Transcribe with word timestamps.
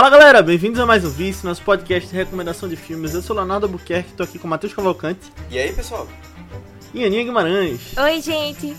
Fala 0.00 0.08
galera, 0.08 0.42
bem-vindos 0.42 0.80
a 0.80 0.86
mais 0.86 1.04
um 1.04 1.10
Vice, 1.10 1.44
nosso 1.44 1.62
podcast 1.62 2.08
de 2.08 2.16
recomendação 2.16 2.66
de 2.66 2.74
filmes. 2.74 3.12
Eu 3.12 3.20
sou 3.20 3.36
Leonardo 3.36 3.66
Albuquerque, 3.66 4.14
tô 4.14 4.22
aqui 4.22 4.38
com 4.38 4.46
o 4.46 4.50
Matheus 4.50 4.72
Cavalcante 4.72 5.30
E 5.50 5.58
aí, 5.58 5.74
pessoal? 5.74 6.08
e 6.94 7.04
Aninha 7.04 7.22
Guimarães. 7.22 7.94
Oi, 7.98 8.22
gente. 8.22 8.74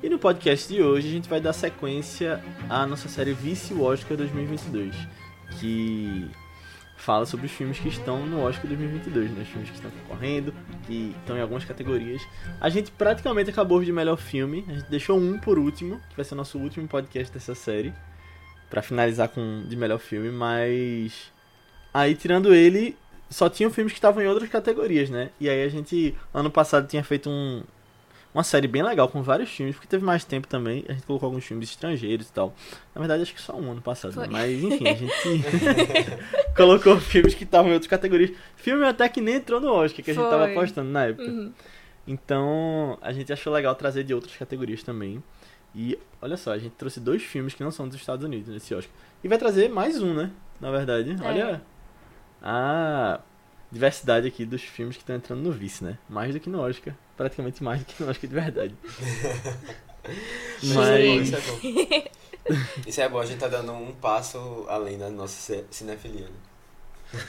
E 0.00 0.08
no 0.08 0.20
podcast 0.20 0.72
de 0.72 0.80
hoje 0.80 1.08
a 1.08 1.10
gente 1.10 1.28
vai 1.28 1.40
dar 1.40 1.52
sequência 1.52 2.40
à 2.68 2.86
nossa 2.86 3.08
série 3.08 3.32
Vice 3.32 3.74
Oscar 3.74 4.16
2022, 4.16 4.94
que 5.58 6.30
fala 6.96 7.26
sobre 7.26 7.46
os 7.46 7.52
filmes 7.52 7.80
que 7.80 7.88
estão 7.88 8.24
no 8.24 8.42
Oscar 8.42 8.68
2022, 8.68 9.32
né? 9.32 9.42
Os 9.42 9.48
filmes 9.48 9.70
que 9.70 9.74
estão 9.74 9.90
concorrendo, 9.90 10.54
que 10.86 11.12
estão 11.18 11.36
em 11.36 11.40
algumas 11.40 11.64
categorias. 11.64 12.22
A 12.60 12.68
gente 12.68 12.92
praticamente 12.92 13.50
acabou 13.50 13.82
de 13.82 13.90
melhor 13.90 14.16
filme, 14.16 14.64
a 14.68 14.74
gente 14.74 14.88
deixou 14.88 15.18
um 15.18 15.40
por 15.40 15.58
último, 15.58 16.00
que 16.08 16.14
vai 16.14 16.24
ser 16.24 16.34
o 16.34 16.36
nosso 16.36 16.56
último 16.56 16.86
podcast 16.86 17.34
dessa 17.34 17.56
série, 17.56 17.92
pra 18.70 18.80
finalizar 18.80 19.28
com 19.28 19.64
de 19.68 19.76
melhor 19.76 19.98
filme, 19.98 20.30
mas 20.30 21.30
aí 21.92 22.14
tirando 22.14 22.54
ele, 22.54 22.96
só 23.28 23.50
tinham 23.50 23.70
filmes 23.70 23.92
que 23.92 23.98
estavam 23.98 24.22
em 24.22 24.26
outras 24.26 24.48
categorias, 24.48 25.10
né? 25.10 25.30
E 25.40 25.48
aí 25.50 25.64
a 25.64 25.68
gente 25.68 26.14
ano 26.32 26.50
passado 26.50 26.86
tinha 26.86 27.04
feito 27.04 27.28
um 27.28 27.62
uma 28.32 28.44
série 28.44 28.68
bem 28.68 28.82
legal 28.82 29.08
com 29.08 29.22
vários 29.22 29.50
filmes, 29.50 29.74
porque 29.74 29.88
teve 29.88 30.04
mais 30.04 30.24
tempo 30.24 30.46
também. 30.46 30.84
A 30.88 30.92
gente 30.92 31.04
colocou 31.04 31.26
alguns 31.26 31.44
filmes 31.44 31.68
estrangeiros 31.68 32.28
e 32.28 32.32
tal. 32.32 32.54
Na 32.94 33.00
verdade, 33.00 33.22
acho 33.22 33.34
que 33.34 33.42
só 33.42 33.56
um 33.56 33.72
ano 33.72 33.82
passado, 33.82 34.14
né? 34.20 34.28
Mas 34.30 34.62
enfim, 34.62 34.88
a 34.88 34.94
gente 34.94 35.12
colocou 36.56 36.98
filmes 37.00 37.34
que 37.34 37.42
estavam 37.42 37.70
em 37.70 37.74
outras 37.74 37.90
categorias. 37.90 38.30
Filme 38.54 38.86
até 38.86 39.08
que 39.08 39.20
nem 39.20 39.36
entrou 39.36 39.60
no 39.60 39.72
Oscar, 39.72 40.04
que 40.04 40.12
a 40.12 40.14
gente 40.14 40.30
tava 40.30 40.46
apostando 40.46 40.88
na 40.90 41.06
época. 41.06 41.28
Uhum. 41.28 41.52
Então, 42.06 42.98
a 43.00 43.12
gente 43.12 43.32
achou 43.32 43.52
legal 43.52 43.74
trazer 43.74 44.04
de 44.04 44.14
outras 44.14 44.36
categorias 44.36 44.82
também. 44.82 45.22
E 45.74 45.98
olha 46.20 46.36
só, 46.36 46.52
a 46.52 46.58
gente 46.58 46.72
trouxe 46.72 46.98
dois 47.00 47.22
filmes 47.22 47.54
que 47.54 47.62
não 47.62 47.70
são 47.70 47.86
dos 47.88 47.96
Estados 47.96 48.24
Unidos 48.24 48.48
nesse 48.48 48.74
Oscar. 48.74 48.92
E 49.22 49.28
vai 49.28 49.38
trazer 49.38 49.68
mais 49.68 50.00
um, 50.02 50.14
né? 50.14 50.30
Na 50.60 50.70
verdade. 50.70 51.16
É. 51.22 51.26
Olha 51.26 51.62
a 52.42 53.20
diversidade 53.70 54.26
aqui 54.26 54.44
dos 54.44 54.62
filmes 54.62 54.96
que 54.96 55.02
estão 55.02 55.14
entrando 55.16 55.40
no 55.42 55.52
vice, 55.52 55.84
né? 55.84 55.96
Mais 56.08 56.32
do 56.34 56.40
que 56.40 56.48
no 56.50 56.60
Oscar. 56.60 56.94
Praticamente 57.16 57.62
mais 57.62 57.80
do 57.80 57.84
que 57.86 58.02
no 58.02 58.10
Oscar 58.10 58.28
de 58.28 58.34
verdade. 58.34 58.74
Isso 60.62 60.80
é 60.80 61.06
bom, 61.06 61.16
Mas. 61.16 61.28
isso 61.28 61.36
é 61.36 61.40
bom. 61.40 62.08
Isso 62.86 63.00
é 63.02 63.08
bom, 63.08 63.18
a 63.20 63.26
gente 63.26 63.38
tá 63.38 63.48
dando 63.48 63.72
um 63.72 63.92
passo 63.92 64.64
além 64.68 64.96
da 64.98 65.10
nossa 65.10 65.34
ci- 65.34 65.64
cinefilia. 65.70 66.26
Né? 66.26 67.20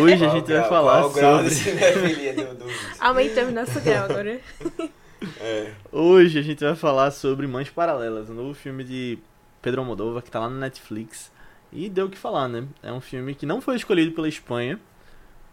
Hoje 0.00 0.14
a 0.24 0.28
Qual 0.28 0.36
gente 0.36 0.52
vai 0.52 0.68
falar 0.68 1.00
qual 1.00 1.10
o 1.10 1.12
grau 1.12 1.42
de 1.42 1.50
sobre. 1.50 1.70
cinefilia 1.72 2.34
do, 2.34 2.54
do 2.54 2.66
Vice? 2.66 2.96
Aumentamos 3.00 3.52
nosso 3.52 3.80
grau 3.80 4.04
agora. 4.04 4.40
É. 5.40 5.72
Hoje 5.90 6.38
a 6.38 6.42
gente 6.42 6.64
vai 6.64 6.74
falar 6.74 7.10
sobre 7.10 7.46
Mães 7.46 7.70
Paralelas, 7.70 8.30
um 8.30 8.34
novo 8.34 8.54
filme 8.54 8.84
de 8.84 9.18
Pedro 9.62 9.80
Almodóvar 9.80 10.22
que 10.22 10.30
tá 10.30 10.40
lá 10.40 10.48
no 10.48 10.58
Netflix. 10.58 11.32
E 11.72 11.88
deu 11.88 12.06
o 12.06 12.10
que 12.10 12.18
falar, 12.18 12.48
né? 12.48 12.66
É 12.82 12.92
um 12.92 13.00
filme 13.00 13.34
que 13.34 13.46
não 13.46 13.60
foi 13.60 13.76
escolhido 13.76 14.12
pela 14.12 14.28
Espanha 14.28 14.78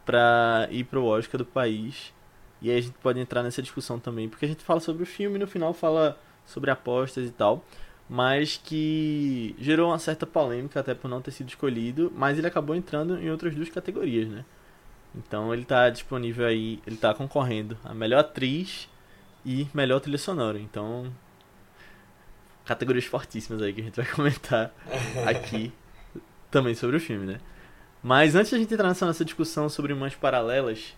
pra 0.05 0.67
ir 0.69 0.83
pro 0.83 1.05
Oscar 1.05 1.39
do 1.39 1.45
país. 1.45 2.13
E 2.61 2.69
aí 2.69 2.77
a 2.77 2.81
gente 2.81 2.95
pode 3.01 3.19
entrar 3.19 3.41
nessa 3.41 3.61
discussão 3.61 3.99
também, 3.99 4.29
porque 4.29 4.45
a 4.45 4.47
gente 4.47 4.63
fala 4.63 4.79
sobre 4.79 5.03
o 5.03 5.05
filme 5.05 5.37
e 5.37 5.39
no 5.39 5.47
final 5.47 5.73
fala 5.73 6.19
sobre 6.45 6.69
apostas 6.69 7.27
e 7.27 7.31
tal. 7.31 7.65
Mas 8.07 8.59
que 8.63 9.55
gerou 9.57 9.89
uma 9.89 9.97
certa 9.99 10.27
polêmica 10.27 10.79
até 10.81 10.93
por 10.93 11.07
não 11.07 11.21
ter 11.21 11.31
sido 11.31 11.47
escolhido, 11.47 12.11
mas 12.15 12.37
ele 12.37 12.47
acabou 12.47 12.75
entrando 12.75 13.17
em 13.17 13.31
outras 13.31 13.55
duas 13.55 13.69
categorias, 13.69 14.27
né? 14.27 14.43
Então 15.15 15.53
ele 15.53 15.65
tá 15.65 15.89
disponível 15.89 16.45
aí, 16.45 16.79
ele 16.85 16.97
tá 16.97 17.13
concorrendo 17.13 17.77
a 17.83 17.93
melhor 17.93 18.19
atriz 18.19 18.89
e 19.45 19.67
melhor 19.73 19.99
trilha 19.99 20.17
sonora. 20.17 20.59
Então, 20.59 21.11
categorias 22.65 23.05
fortíssimas 23.05 23.61
aí 23.61 23.73
que 23.73 23.81
a 23.81 23.83
gente 23.83 23.95
vai 23.95 24.05
comentar 24.11 24.73
aqui 25.27 25.71
também 26.49 26.75
sobre 26.75 26.97
o 26.97 26.99
filme, 26.99 27.25
né? 27.25 27.39
Mas 28.03 28.35
antes 28.35 28.51
da 28.51 28.57
gente 28.57 28.73
entrar 28.73 28.87
nessa 28.87 29.05
nossa 29.05 29.23
discussão 29.23 29.69
sobre 29.69 29.93
mães 29.93 30.15
paralelas, 30.15 30.95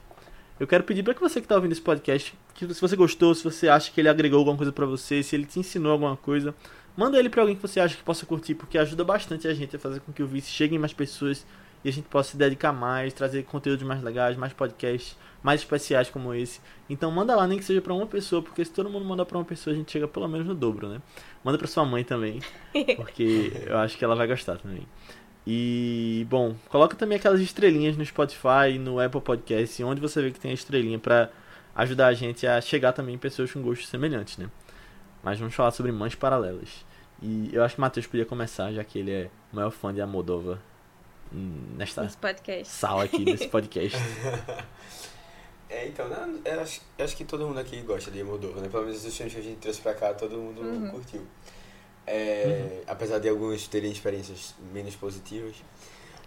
eu 0.60 0.66
quero 0.66 0.84
pedir 0.84 1.04
para 1.04 1.14
que 1.14 1.20
você 1.20 1.42
que 1.42 1.46
está 1.46 1.56
ouvindo 1.56 1.72
esse 1.74 1.82
podcast, 1.82 2.34
que 2.54 2.74
se 2.74 2.80
você 2.80 2.96
gostou, 2.96 3.36
se 3.36 3.44
você 3.44 3.68
acha 3.68 3.92
que 3.92 4.00
ele 4.00 4.08
agregou 4.08 4.40
alguma 4.40 4.56
coisa 4.56 4.72
para 4.72 4.86
você, 4.86 5.22
se 5.22 5.36
ele 5.36 5.46
te 5.46 5.60
ensinou 5.60 5.92
alguma 5.92 6.16
coisa, 6.16 6.56
manda 6.96 7.20
ele 7.20 7.30
para 7.30 7.42
alguém 7.42 7.56
que 7.56 7.62
você 7.62 7.80
acha 7.80 7.98
que 7.98 8.04
possa 8.04 8.26
curtir, 8.26 8.56
porque 8.56 8.78
ajuda 8.78 9.04
bastante 9.04 9.48
a 9.48 9.54
gente 9.54 9.76
a 9.76 9.80
fazer 9.80 10.00
com 10.00 10.14
que 10.14 10.24
o 10.24 10.28
Vice 10.28 10.52
chegue 10.52 10.76
em 10.76 10.80
mais 10.80 10.94
pessoas 10.94 11.46
e 11.84 11.90
a 11.90 11.92
gente 11.92 12.08
possa 12.08 12.32
se 12.32 12.38
dedicar 12.38 12.72
mais, 12.72 13.14
trazer 13.14 13.44
conteúdos 13.44 13.84
mais 13.84 14.02
legais, 14.02 14.38
mais 14.38 14.54
podcasts, 14.54 15.18
mais 15.42 15.62
especiais 15.62 16.10
como 16.10 16.34
esse. 16.34 16.62
Então 16.90 17.12
manda 17.12 17.36
lá, 17.36 17.46
nem 17.46 17.58
que 17.58 17.66
seja 17.66 17.82
pra 17.82 17.94
uma 17.94 18.08
pessoa, 18.08 18.42
porque 18.42 18.64
se 18.64 18.72
todo 18.72 18.90
mundo 18.90 19.06
mandar 19.06 19.26
pra 19.26 19.38
uma 19.38 19.44
pessoa, 19.44 19.74
a 19.74 19.78
gente 19.78 19.92
chega 19.92 20.08
pelo 20.08 20.28
menos 20.28 20.48
no 20.48 20.56
dobro, 20.56 20.88
né? 20.88 21.02
Manda 21.44 21.58
pra 21.58 21.68
sua 21.68 21.86
mãe 21.86 22.04
também, 22.04 22.40
porque 22.96 23.52
eu 23.66 23.78
acho 23.78 23.98
que 23.98 24.06
ela 24.06 24.16
vai 24.16 24.28
gostar 24.28 24.58
também. 24.58 24.88
E, 25.46 26.26
bom, 26.30 26.56
coloca 26.70 26.96
também 26.96 27.18
aquelas 27.18 27.42
estrelinhas 27.42 27.98
no 27.98 28.06
Spotify, 28.06 28.80
no 28.80 28.98
Apple 29.00 29.20
Podcast, 29.20 29.84
onde 29.84 30.00
você 30.00 30.22
vê 30.22 30.32
que 30.32 30.40
tem 30.40 30.52
a 30.52 30.54
estrelinha 30.54 30.98
pra 30.98 31.30
ajudar 31.76 32.08
a 32.08 32.14
gente 32.14 32.48
a 32.48 32.62
chegar 32.62 32.94
também 32.94 33.16
em 33.16 33.18
pessoas 33.18 33.52
com 33.52 33.62
gostos 33.62 33.90
semelhantes, 33.90 34.38
né? 34.38 34.50
Mas 35.22 35.40
vamos 35.40 35.54
falar 35.54 35.72
sobre 35.72 35.92
mães 35.92 36.16
paralelas. 36.16 36.86
E 37.22 37.50
eu 37.52 37.64
acho 37.64 37.76
que 37.76 37.80
o 37.80 37.82
Matheus 37.82 38.08
podia 38.08 38.26
começar, 38.26 38.72
já 38.72 38.84
que 38.86 39.00
ele 39.00 39.12
é 39.12 39.30
o 39.52 39.56
maior 39.58 39.72
fã 39.72 39.94
de 39.94 40.00
Amodova 40.00 40.60
nesta 41.34 42.10
sala 42.66 43.04
aqui 43.06 43.26
desse 43.26 43.48
podcast. 43.48 43.98
É, 45.70 45.88
então, 45.88 46.08
né, 46.08 46.40
eu 46.46 46.62
acho, 46.62 46.82
eu 47.00 47.04
acho 47.06 47.18
que 47.18 47.26
todo 47.26 47.48
mundo 47.48 47.60
aqui 47.60 47.82
gosta 47.82 48.12
de 48.12 48.24
Moldova, 48.24 48.62
né? 48.62 48.70
Pelo 48.70 48.84
menos 48.86 49.04
os 49.04 49.18
filmes 49.18 49.34
que 49.34 49.40
a 49.40 49.44
gente 49.44 49.58
trouxe 49.58 49.82
pra 49.82 49.96
cá, 49.96 50.14
todo 50.14 50.38
mundo 50.38 50.62
Uhum. 50.62 50.92
curtiu. 50.92 51.26
É, 52.06 52.84
Apesar 52.86 53.18
de 53.18 53.28
alguns 53.28 53.68
terem 53.68 53.92
experiências 53.92 54.54
menos 54.72 54.96
positivas. 54.96 55.56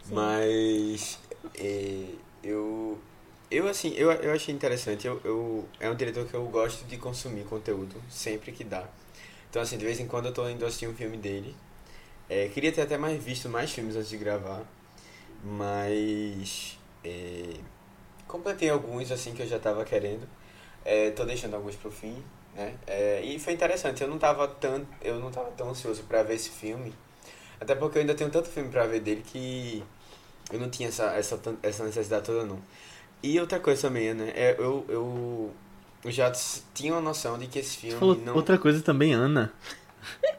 Sim. 0.02 0.14
Mas 0.14 1.18
é, 1.56 2.06
eu, 2.42 2.98
eu 3.48 3.68
assim, 3.68 3.92
eu, 3.94 4.10
eu 4.10 4.32
achei 4.32 4.52
interessante. 4.52 5.06
Eu, 5.06 5.20
eu, 5.22 5.68
é 5.78 5.88
um 5.88 5.94
diretor 5.94 6.26
que 6.26 6.34
eu 6.34 6.44
gosto 6.46 6.84
de 6.86 6.96
consumir 6.96 7.44
conteúdo 7.44 7.94
sempre 8.10 8.50
que 8.50 8.64
dá. 8.64 8.88
Então, 9.48 9.62
assim, 9.62 9.78
de 9.78 9.84
vez 9.84 10.00
em 10.00 10.08
quando 10.08 10.26
eu 10.26 10.32
tô 10.32 10.48
indo 10.48 10.66
assistir 10.66 10.88
um 10.88 10.94
filme 10.94 11.16
dele. 11.16 11.54
É, 12.28 12.48
queria 12.48 12.72
ter 12.72 12.80
até 12.80 12.98
mais 12.98 13.22
visto 13.22 13.48
mais 13.48 13.70
filmes 13.70 13.94
antes 13.94 14.08
de 14.08 14.16
gravar. 14.16 14.64
Mas 15.44 16.78
é, 17.04 17.54
completei 18.26 18.70
alguns 18.70 19.10
assim 19.12 19.34
que 19.34 19.42
eu 19.42 19.46
já 19.46 19.58
tava 19.58 19.84
querendo. 19.84 20.26
É, 20.84 21.10
tô 21.10 21.24
deixando 21.24 21.54
alguns 21.54 21.76
pro 21.76 21.90
fim, 21.90 22.22
né? 22.54 22.74
É, 22.86 23.20
e 23.22 23.38
foi 23.38 23.52
interessante. 23.52 24.02
Eu 24.02 24.08
não 24.08 24.18
tava 24.18 24.46
tão, 24.48 24.86
eu 25.02 25.18
não 25.18 25.30
tava 25.30 25.50
tão 25.52 25.70
ansioso 25.70 26.02
pra 26.04 26.22
ver 26.22 26.34
esse 26.34 26.50
filme. 26.50 26.94
Até 27.60 27.74
porque 27.74 27.98
eu 27.98 28.00
ainda 28.02 28.14
tenho 28.14 28.30
tanto 28.30 28.48
filme 28.48 28.68
pra 28.68 28.86
ver 28.86 29.00
dele 29.00 29.22
que 29.24 29.82
eu 30.52 30.60
não 30.60 30.70
tinha 30.70 30.88
essa, 30.88 31.04
essa, 31.14 31.40
essa 31.62 31.84
necessidade 31.84 32.24
toda, 32.24 32.44
não. 32.44 32.60
E 33.22 33.40
outra 33.40 33.58
coisa 33.58 33.82
também, 33.82 34.14
né? 34.14 34.32
É, 34.36 34.54
eu, 34.58 34.84
eu, 34.88 35.52
já 36.10 36.30
tinha 36.74 36.92
uma 36.92 37.00
noção 37.00 37.38
de 37.38 37.46
que 37.46 37.58
esse 37.58 37.76
filme 37.78 38.16
não... 38.24 38.36
outra 38.36 38.58
coisa 38.58 38.80
também, 38.82 39.12
Ana. 39.12 39.52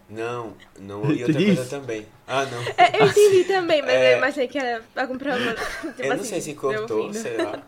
Não, 0.10 0.54
não. 0.80 1.12
E 1.12 1.24
outra 1.24 1.34
coisa 1.44 1.66
também. 1.66 2.06
Ah, 2.28 2.46
não. 2.46 2.62
É, 2.78 3.02
eu 3.02 3.08
entendi 3.08 3.44
também, 3.46 3.82
mas 3.82 3.92
É. 3.92 4.14
eu 4.14 4.18
imaginei 4.20 4.48
que 4.48 4.58
era 4.58 4.82
algum 4.96 5.18
problema. 5.18 5.54
Tipo 5.54 6.02
eu 6.02 6.08
não 6.10 6.16
assim, 6.16 6.24
sei 6.26 6.42
se 6.42 6.54
cortou, 6.54 6.98
ouvindo. 7.08 7.22
sei 7.22 7.38
lá. 7.38 7.60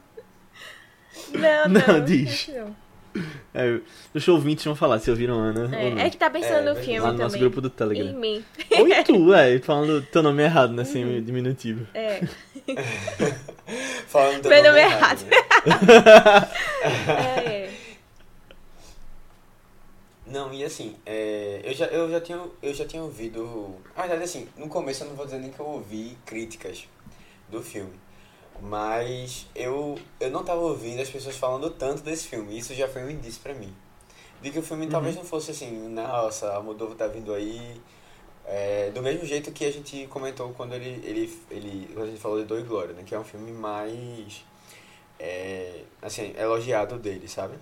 Não, 1.34 1.68
não. 1.70 1.88
Não, 1.98 2.06
diz. 2.06 2.48
não. 2.50 2.76
É, 3.56 3.80
os 4.14 4.28
ouvintes 4.28 4.64
vão 4.64 4.76
falar 4.76 5.00
se 5.00 5.10
ouviram 5.10 5.34
Ana 5.40 5.62
ou 5.62 5.68
não. 5.68 5.78
É, 5.78 6.06
é 6.06 6.10
que 6.12 6.16
tá 6.18 6.30
pensando 6.30 6.70
É, 6.70 6.74
no 6.74 6.76
filme 6.76 7.00
Lá 7.00 7.08
no 7.08 7.12
também. 7.14 7.24
nosso 7.26 7.40
grupo 7.40 7.60
do 7.60 7.68
Em 7.68 7.72
Telegram. 7.72 8.14
mim. 8.14 8.46
Oi, 8.72 9.04
tu, 9.04 9.34
é, 9.34 9.60
falando 9.60 10.02
teu 10.04 10.22
nome 10.22 10.44
errado, 10.44 10.74
né? 10.74 10.84
Sem 10.86 11.22
diminutivo. 11.24 11.88
É. 11.94 12.22
Falando 14.08 14.42
teu 14.42 14.50
Meu 14.50 14.64
nome 14.64 14.70
nome 14.70 14.80
é 14.80 14.84
errado. 14.86 15.26
né? 15.26 15.38
É. 17.46 17.59
Não, 20.30 20.54
e 20.54 20.64
assim, 20.64 20.96
é, 21.08 21.60
eu, 21.64 21.74
já, 21.74 21.86
eu, 21.88 22.10
já 22.10 22.22
tinha, 22.22 22.40
eu 22.62 22.74
já 22.74 22.86
tinha 22.86 23.02
ouvido. 23.02 23.76
Na 23.96 24.04
verdade, 24.04 24.24
assim, 24.24 24.48
no 24.56 24.68
começo 24.70 25.04
eu 25.04 25.10
não 25.10 25.16
vou 25.16 25.26
dizer 25.26 25.40
nem 25.40 25.52
que 25.52 25.60
eu 25.60 25.66
ouvi 25.66 26.16
críticas 26.24 26.88
do 27.50 27.64
filme. 27.64 28.00
Mas 28.62 29.48
eu, 29.56 29.98
eu 30.20 30.30
não 30.30 30.44
tava 30.44 30.62
ouvindo 30.62 31.02
as 31.02 31.10
pessoas 31.10 31.36
falando 31.36 31.72
tanto 31.72 32.04
desse 32.04 32.28
filme. 32.28 32.58
Isso 32.58 32.76
já 32.76 32.88
foi 32.88 33.04
um 33.04 33.10
indício 33.10 33.42
pra 33.42 33.56
mim. 33.56 33.74
De 34.42 34.52
que 34.52 34.60
o 34.60 34.64
filme 34.64 34.88
talvez 34.88 35.16
não 35.16 35.24
fosse 35.24 35.52
assim, 35.52 35.90
nossa, 35.90 36.56
a 36.56 36.62
Moldova 36.62 36.94
tá 36.96 37.08
vindo 37.08 37.34
aí. 37.34 37.82
É, 38.46 38.92
do 38.92 39.02
mesmo 39.02 39.26
jeito 39.26 39.52
que 39.52 39.66
a 39.66 39.72
gente 39.72 40.08
comentou 40.08 40.52
quando 40.54 40.74
ele, 40.74 41.02
ele, 41.06 41.40
ele 41.52 41.88
quando 41.94 42.06
a 42.06 42.10
gente 42.10 42.20
falou 42.20 42.40
de 42.40 42.46
Dor 42.46 42.60
e 42.60 42.64
Glória, 42.64 42.94
né? 42.94 43.04
Que 43.06 43.16
é 43.16 43.20
um 43.20 43.24
filme 43.24 43.52
mais 43.52 44.44
é, 45.20 45.84
assim, 46.02 46.34
elogiado 46.38 46.98
dele, 47.00 47.28
sabe? 47.28 47.56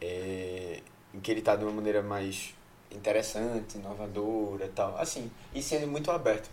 É, 0.00 0.80
em 1.14 1.20
que 1.20 1.30
ele 1.30 1.42
tá 1.42 1.56
de 1.56 1.64
uma 1.64 1.72
maneira 1.72 2.02
mais 2.02 2.54
interessante, 2.90 3.78
inovadora 3.78 4.66
e 4.66 4.68
tal, 4.70 4.96
assim, 4.98 5.30
e 5.54 5.62
sendo 5.62 5.86
muito 5.86 6.10
aberto. 6.10 6.50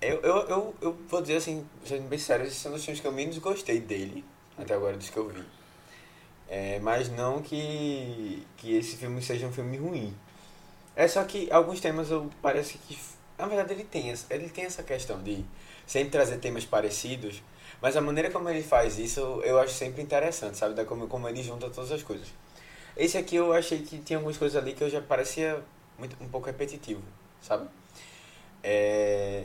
Eu, 0.00 0.20
eu, 0.22 0.36
eu, 0.48 0.74
eu 0.80 0.98
vou 1.08 1.20
dizer 1.20 1.36
assim, 1.36 1.66
sendo 1.84 2.08
bem 2.08 2.18
sério, 2.18 2.46
esses 2.46 2.58
são 2.58 2.72
os 2.74 2.82
filmes 2.84 3.00
que 3.00 3.06
eu 3.06 3.12
menos 3.12 3.36
gostei 3.38 3.80
dele, 3.80 4.24
até 4.58 4.74
agora 4.74 4.96
dos 4.96 5.10
que 5.10 5.16
eu 5.16 5.28
vi. 5.28 5.44
É, 6.48 6.80
mas 6.80 7.08
não 7.10 7.40
que, 7.42 8.44
que 8.56 8.76
esse 8.76 8.96
filme 8.96 9.22
seja 9.22 9.46
um 9.46 9.52
filme 9.52 9.76
ruim. 9.76 10.14
É 10.96 11.08
só 11.08 11.24
que 11.24 11.50
alguns 11.52 11.80
temas 11.80 12.10
eu 12.10 12.30
parece 12.42 12.78
que 12.78 12.98
Na 13.38 13.46
verdade, 13.46 13.72
ele 13.74 13.84
tem, 13.84 14.10
essa- 14.10 14.26
ele 14.34 14.48
tem 14.50 14.64
essa 14.66 14.82
questão 14.82 15.22
de 15.22 15.44
sempre 15.86 16.10
trazer 16.10 16.38
temas 16.38 16.64
parecidos, 16.66 17.42
mas 17.82 17.96
a 17.96 18.00
maneira 18.02 18.30
como 18.30 18.48
ele 18.50 18.62
faz 18.62 18.98
isso 18.98 19.20
eu 19.44 19.58
acho 19.60 19.74
sempre 19.74 20.02
interessante, 20.02 20.58
sabe? 20.58 20.74
Da 20.74 20.84
como, 20.84 21.08
como 21.08 21.28
ele 21.28 21.42
junta 21.42 21.70
todas 21.70 21.92
as 21.92 22.02
coisas. 22.02 22.28
Esse 23.00 23.16
aqui 23.18 23.36
eu 23.36 23.52
achei 23.54 23.80
que 23.82 23.98
tinha 23.98 24.18
algumas 24.18 24.36
coisas 24.36 24.60
ali 24.62 24.74
que 24.74 24.84
eu 24.84 24.90
já 24.90 25.00
parecia 25.00 25.62
muito, 25.98 26.16
um 26.22 26.28
pouco 26.28 26.46
repetitivo, 26.46 27.02
sabe? 27.40 27.66
É, 28.62 29.44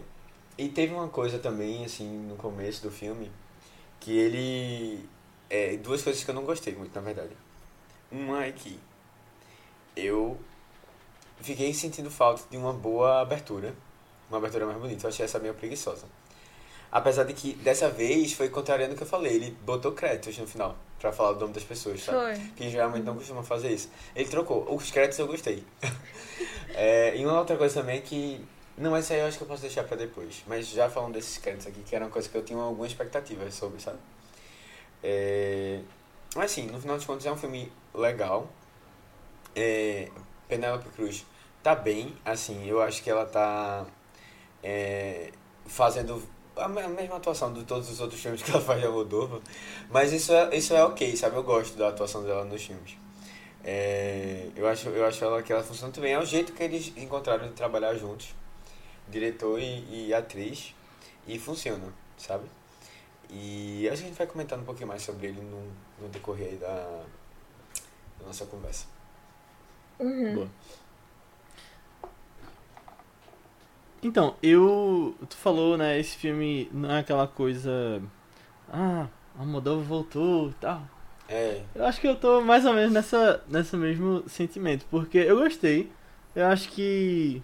E 0.57 0.69
teve 0.69 0.93
uma 0.93 1.07
coisa 1.09 1.39
também, 1.39 1.85
assim, 1.85 2.07
no 2.27 2.35
começo 2.37 2.81
do 2.83 2.91
filme, 2.91 3.31
que 3.99 4.11
ele. 4.17 5.07
É, 5.49 5.77
duas 5.77 6.01
coisas 6.03 6.23
que 6.23 6.29
eu 6.31 6.35
não 6.35 6.43
gostei 6.45 6.75
muito, 6.75 6.93
na 6.95 7.01
verdade. 7.01 7.31
Uma 8.11 8.45
é 8.45 8.51
que 8.51 8.79
eu 9.95 10.37
fiquei 11.41 11.73
sentindo 11.73 12.11
falta 12.11 12.43
de 12.49 12.57
uma 12.57 12.73
boa 12.73 13.21
abertura. 13.21 13.73
Uma 14.29 14.37
abertura 14.39 14.65
mais 14.65 14.77
bonita. 14.79 15.05
Eu 15.05 15.09
achei 15.09 15.25
essa 15.25 15.39
meio 15.39 15.53
preguiçosa. 15.53 16.05
Apesar 16.91 17.23
de 17.23 17.33
que 17.33 17.53
dessa 17.55 17.89
vez 17.89 18.33
foi 18.33 18.49
contrariando 18.49 18.93
o 18.93 18.97
que 18.97 19.03
eu 19.03 19.07
falei. 19.07 19.33
Ele 19.33 19.51
botou 19.65 19.91
créditos 19.91 20.37
no 20.37 20.47
final 20.47 20.75
pra 20.99 21.11
falar 21.11 21.31
o 21.31 21.39
nome 21.39 21.53
das 21.53 21.63
pessoas, 21.63 22.03
sabe? 22.03 22.17
Foi. 22.17 22.47
Que 22.55 22.69
geralmente 22.69 23.03
não 23.03 23.15
costuma 23.15 23.43
fazer 23.43 23.71
isso. 23.71 23.89
Ele 24.15 24.29
trocou. 24.29 24.73
Os 24.73 24.89
créditos 24.91 25.19
eu 25.19 25.27
gostei. 25.27 25.63
É, 26.77 27.15
e 27.15 27.25
uma 27.25 27.39
outra 27.39 27.55
coisa 27.55 27.79
também 27.79 28.01
que. 28.01 28.45
Não, 28.77 28.93
essa 28.93 29.13
aí 29.13 29.21
eu 29.21 29.27
acho 29.27 29.37
que 29.37 29.43
eu 29.45 29.47
posso 29.47 29.61
deixar 29.61 29.85
pra 29.85 29.95
depois. 29.95 30.43
Mas 30.45 30.67
já 30.67 30.89
falando 30.89 31.13
desses 31.13 31.37
créditos 31.37 31.67
aqui, 31.67 31.81
que 31.81 31.95
era 31.95 32.03
uma 32.03 32.11
coisa 32.11 32.27
que 32.27 32.35
eu 32.35 32.43
tinha 32.43 32.59
alguma 32.59 32.85
expectativa 32.85 33.49
sobre, 33.49 33.81
sabe? 33.81 33.97
É, 35.01 35.79
mas 36.35 36.51
assim, 36.51 36.67
no 36.67 36.81
final 36.81 36.97
de 36.97 37.05
contas 37.05 37.25
é 37.25 37.31
um 37.31 37.37
filme 37.37 37.71
legal. 37.93 38.49
É, 39.55 40.09
Penélope 40.49 40.89
Cruz 40.89 41.25
tá 41.63 41.73
bem, 41.73 42.13
assim, 42.25 42.67
eu 42.67 42.81
acho 42.81 43.01
que 43.01 43.09
ela 43.09 43.25
tá 43.25 43.85
é, 44.61 45.31
fazendo 45.65 46.21
a 46.57 46.67
me- 46.67 46.81
a 46.81 46.87
mesma 46.89 47.17
atuação 47.17 47.53
de 47.53 47.63
todos 47.63 47.89
os 47.89 47.99
outros 48.01 48.21
filmes 48.21 48.41
que 48.41 48.51
ela 48.51 48.61
faz 48.61 48.79
de 48.79 48.85
Almodóvar, 48.87 49.41
mas 49.89 50.11
isso 50.13 50.33
é, 50.33 50.55
isso 50.55 50.73
é 50.73 50.83
ok, 50.83 51.15
sabe? 51.15 51.35
Eu 51.35 51.43
gosto 51.43 51.77
da 51.77 51.89
atuação 51.89 52.23
dela 52.23 52.45
nos 52.45 52.63
filmes. 52.63 52.97
É, 53.63 54.49
eu 54.55 54.67
acho, 54.67 54.89
eu 54.89 55.05
acho 55.05 55.23
ela 55.25 55.41
que 55.43 55.51
ela 55.53 55.63
funciona 55.63 55.87
muito 55.89 56.01
bem. 56.01 56.13
É 56.13 56.19
o 56.19 56.25
jeito 56.25 56.53
que 56.53 56.63
eles 56.63 56.93
encontraram 56.97 57.47
de 57.47 57.53
trabalhar 57.53 57.95
juntos, 57.95 58.33
diretor 59.09 59.59
e, 59.59 60.07
e 60.09 60.13
atriz, 60.13 60.73
e 61.27 61.39
funciona, 61.39 61.93
sabe? 62.17 62.45
E 63.29 63.87
acho 63.89 63.99
que 64.01 64.05
a 64.05 64.09
gente 64.09 64.17
vai 64.17 64.27
comentando 64.27 64.61
um 64.61 64.65
pouquinho 64.65 64.87
mais 64.87 65.01
sobre 65.03 65.27
ele 65.27 65.41
no, 65.41 65.63
no 66.01 66.09
decorrer 66.09 66.49
aí 66.49 66.57
da, 66.57 67.03
da 68.19 68.25
nossa 68.27 68.45
conversa. 68.45 68.85
Uhum. 69.99 70.33
Boa. 70.35 70.49
Então, 74.05 74.35
eu. 74.43 75.15
Tu 75.27 75.35
falou, 75.35 75.75
né? 75.77 75.99
Esse 75.99 76.15
filme 76.15 76.69
não 76.71 76.91
é 76.91 76.99
aquela 76.99 77.27
coisa. 77.27 77.99
Ah, 78.71 79.07
a 79.35 79.43
Moldova 79.43 79.81
voltou 79.81 80.49
e 80.51 80.53
tal. 80.53 80.87
É, 81.27 81.63
Eu 81.73 81.85
acho 81.85 81.99
que 81.99 82.07
eu 82.07 82.15
tô 82.15 82.39
mais 82.41 82.65
ou 82.65 82.73
menos 82.73 82.91
nessa, 82.93 83.43
nesse 83.47 83.75
mesmo 83.75 84.23
sentimento, 84.29 84.85
porque 84.91 85.17
eu 85.17 85.37
gostei. 85.37 85.91
Eu 86.35 86.45
acho 86.45 86.69
que. 86.69 87.41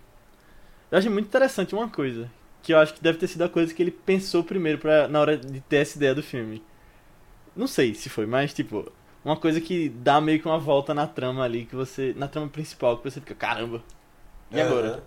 Eu 0.91 0.99
achei 0.99 1.09
muito 1.09 1.25
interessante 1.27 1.73
uma 1.73 1.89
coisa. 1.89 2.29
Que 2.61 2.73
eu 2.75 2.77
acho 2.77 2.93
que 2.93 3.01
deve 3.01 3.17
ter 3.17 3.27
sido 3.27 3.43
a 3.43 3.49
coisa 3.49 3.73
que 3.73 3.81
ele 3.81 3.89
pensou 3.89 4.43
primeiro 4.43 4.77
pra, 4.77 5.07
na 5.07 5.19
hora 5.19 5.35
de 5.37 5.61
ter 5.61 5.77
essa 5.77 5.97
ideia 5.97 6.13
do 6.13 6.21
filme. 6.21 6.61
Não 7.55 7.65
sei 7.65 7.95
se 7.95 8.07
foi, 8.07 8.27
mas 8.27 8.53
tipo, 8.53 8.91
uma 9.25 9.35
coisa 9.35 9.59
que 9.59 9.89
dá 9.89 10.21
meio 10.21 10.39
que 10.39 10.47
uma 10.47 10.59
volta 10.59 10.93
na 10.93 11.07
trama 11.07 11.43
ali, 11.43 11.65
que 11.65 11.75
você. 11.75 12.13
Na 12.15 12.27
trama 12.27 12.49
principal, 12.49 12.97
que 12.99 13.09
você 13.09 13.19
fica, 13.19 13.33
caramba. 13.33 13.81
E 14.51 14.61
agora? 14.61 15.03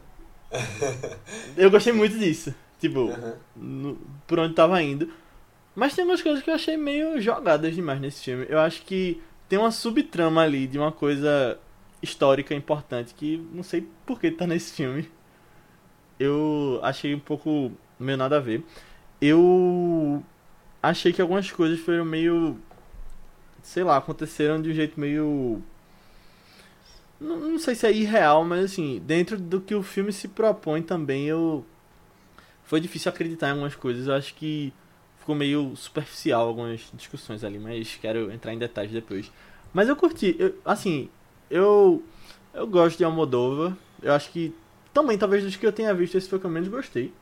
Eu 1.57 1.71
gostei 1.71 1.93
muito 1.93 2.19
disso. 2.19 2.55
Tipo, 2.81 3.11
no- 3.57 3.97
por 4.27 4.39
onde 4.39 4.55
tava 4.55 4.81
indo. 4.83 5.11
Mas 5.75 5.95
tem 5.95 6.03
algumas 6.03 6.23
coisas 6.23 6.43
que 6.43 6.51
eu 6.51 6.55
achei 6.55 6.77
meio 6.77 7.21
jogadas 7.21 7.75
demais 7.75 8.01
nesse 8.01 8.23
filme. 8.25 8.47
Eu 8.49 8.59
acho 8.61 8.83
que 8.83 9.21
tem 9.49 9.59
uma 9.59 9.71
subtrama 9.71 10.43
ali 10.43 10.67
de 10.67 10.79
uma 10.79 10.93
coisa 10.93 11.59
histórica 12.03 12.55
importante 12.55 13.15
que 13.15 13.39
não 13.53 13.63
sei 13.63 13.89
por 14.07 14.21
que 14.21 14.31
tá 14.31 14.47
nesse 14.47 14.73
filme. 14.75 15.11
Eu 16.19 16.79
achei 16.83 17.15
um 17.15 17.19
pouco 17.19 17.73
meio 17.99 18.17
nada 18.19 18.37
a 18.37 18.41
ver. 18.41 18.63
Eu 19.21 20.23
achei 20.83 21.13
que 21.13 21.21
algumas 21.23 21.51
coisas 21.51 21.81
foram 21.81 22.05
meio. 22.05 22.59
Sei 23.63 23.83
lá, 23.83 23.97
aconteceram 23.97 24.61
de 24.61 24.71
um 24.71 24.75
jeito 24.75 25.01
meio. 25.01 25.63
Não, 27.21 27.39
não 27.39 27.59
sei 27.59 27.75
se 27.75 27.87
é 27.87 27.93
irreal, 27.93 28.45
mas 28.45 28.65
assim, 28.73 29.01
dentro 29.05 29.39
do 29.39 29.61
que 29.61 29.75
o 29.75 29.83
filme 29.83 30.13
se 30.13 30.29
propõe 30.29 30.83
também, 30.83 31.27
eu. 31.27 31.65
Foi 32.65 32.81
difícil 32.81 33.11
acreditar 33.11 33.49
em 33.49 33.53
algumas 33.53 33.75
coisas. 33.75 34.07
Eu 34.07 34.15
acho 34.15 34.35
que 34.35 34.73
ficou 35.19 35.35
meio 35.35 35.75
superficial 35.77 36.47
algumas 36.49 36.81
discussões 36.95 37.45
ali, 37.45 37.59
mas 37.59 37.97
quero 38.01 38.33
entrar 38.33 38.53
em 38.55 38.59
detalhes 38.59 38.93
depois. 38.93 39.31
Mas 39.73 39.89
eu 39.89 39.97
curti, 39.97 40.37
eu- 40.39 40.55
assim, 40.65 41.09
eu 41.51 42.03
eu 42.55 42.67
gosto 42.67 42.99
de 42.99 43.05
Almodóvar. 43.05 43.77
Eu 44.03 44.13
acho 44.13 44.31
que 44.31 44.55
também 44.93 45.19
talvez 45.19 45.43
dos 45.45 45.57
que 45.57 45.67
eu 45.67 45.73
tenha 45.73 45.93
visto 45.95 46.17
esse 46.17 46.29
foi 46.29 46.39
o 46.39 46.41
que 46.41 46.47
eu 46.47 46.51
menos 46.51 46.69
gostei. 46.69 47.13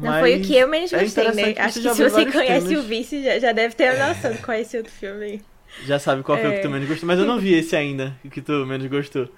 Não 0.00 0.12
foi 0.14 0.36
o 0.36 0.40
que 0.40 0.56
eu 0.56 0.68
menos 0.68 0.92
é 0.92 1.04
gostei, 1.04 1.32
né? 1.32 1.42
interessante 1.42 1.60
que 1.60 1.60
Acho 1.60 1.80
que 1.80 1.88
se 1.90 2.02
você 2.04 2.26
conhece 2.26 2.74
temas. 2.74 2.78
o 2.78 2.82
Vice, 2.82 3.22
já, 3.22 3.38
já 3.38 3.52
deve 3.52 3.74
ter 3.74 3.88
a 3.88 4.08
noção 4.08 4.32
de 4.32 4.38
qual 4.38 4.56
é 4.56 4.60
esse 4.60 4.76
outro 4.76 4.92
filme 4.92 5.24
aí. 5.24 5.40
Já 5.84 5.98
sabe 5.98 6.22
qual 6.22 6.38
foi 6.38 6.48
o 6.48 6.52
que 6.52 6.58
É. 6.58 6.62
tu 6.62 6.70
menos 6.70 6.88
gostou, 6.88 7.06
mas 7.06 7.18
eu 7.18 7.24
não 7.26 7.38
vi 7.38 7.54
esse 7.54 7.76
ainda, 7.76 8.16
o 8.24 8.30
que 8.30 8.40
tu 8.42 8.52
menos 8.66 8.86
gostou. 8.86 9.28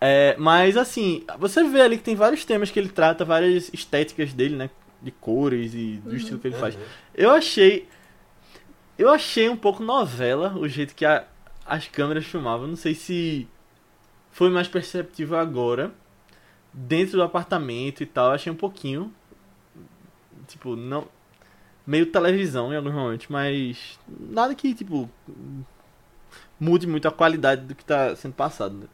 É, 0.00 0.36
mas 0.38 0.76
assim, 0.76 1.24
você 1.38 1.64
vê 1.64 1.80
ali 1.80 1.96
que 1.96 2.02
tem 2.04 2.14
vários 2.14 2.44
temas 2.44 2.70
que 2.70 2.78
ele 2.78 2.88
trata, 2.88 3.24
várias 3.24 3.70
estéticas 3.72 4.32
dele, 4.32 4.54
né? 4.56 4.70
De 5.02 5.10
cores 5.10 5.74
e 5.74 6.00
do 6.04 6.10
Uhum. 6.10 6.16
estilo 6.16 6.38
que 6.38 6.48
ele 6.48 6.56
faz. 6.56 6.74
Aham. 6.74 6.84
Eu 7.14 7.30
achei. 7.30 7.88
Eu 8.98 9.08
achei 9.10 9.48
um 9.48 9.56
pouco 9.56 9.82
novela 9.82 10.52
o 10.56 10.68
jeito 10.68 10.94
que 10.94 11.04
a- 11.04 11.24
as 11.64 11.86
câmeras 11.88 12.24
filmavam. 12.26 12.66
Não 12.66 12.76
sei 12.76 12.94
se 12.94 13.46
foi 14.32 14.50
mais 14.50 14.66
perceptível 14.68 15.38
agora. 15.38 15.92
Dentro 16.72 17.16
do 17.16 17.22
apartamento 17.22 18.02
e 18.02 18.06
tal, 18.06 18.26
eu 18.28 18.32
achei 18.34 18.52
um 18.52 18.56
pouquinho. 18.56 19.12
Tipo, 20.46 20.76
não. 20.76 21.06
Meio 21.88 22.04
televisão 22.06 22.70
em 22.72 22.76
alguns 22.76 22.92
momentos, 22.92 23.26
mas. 23.28 23.98
Nada 24.06 24.54
que, 24.54 24.74
tipo. 24.74 25.08
Mude 26.60 26.86
muito 26.86 27.08
a 27.08 27.10
qualidade 27.12 27.62
do 27.62 27.74
que 27.74 27.84
tá 27.84 28.14
sendo 28.16 28.34
passado. 28.34 28.74
né? 28.74 28.86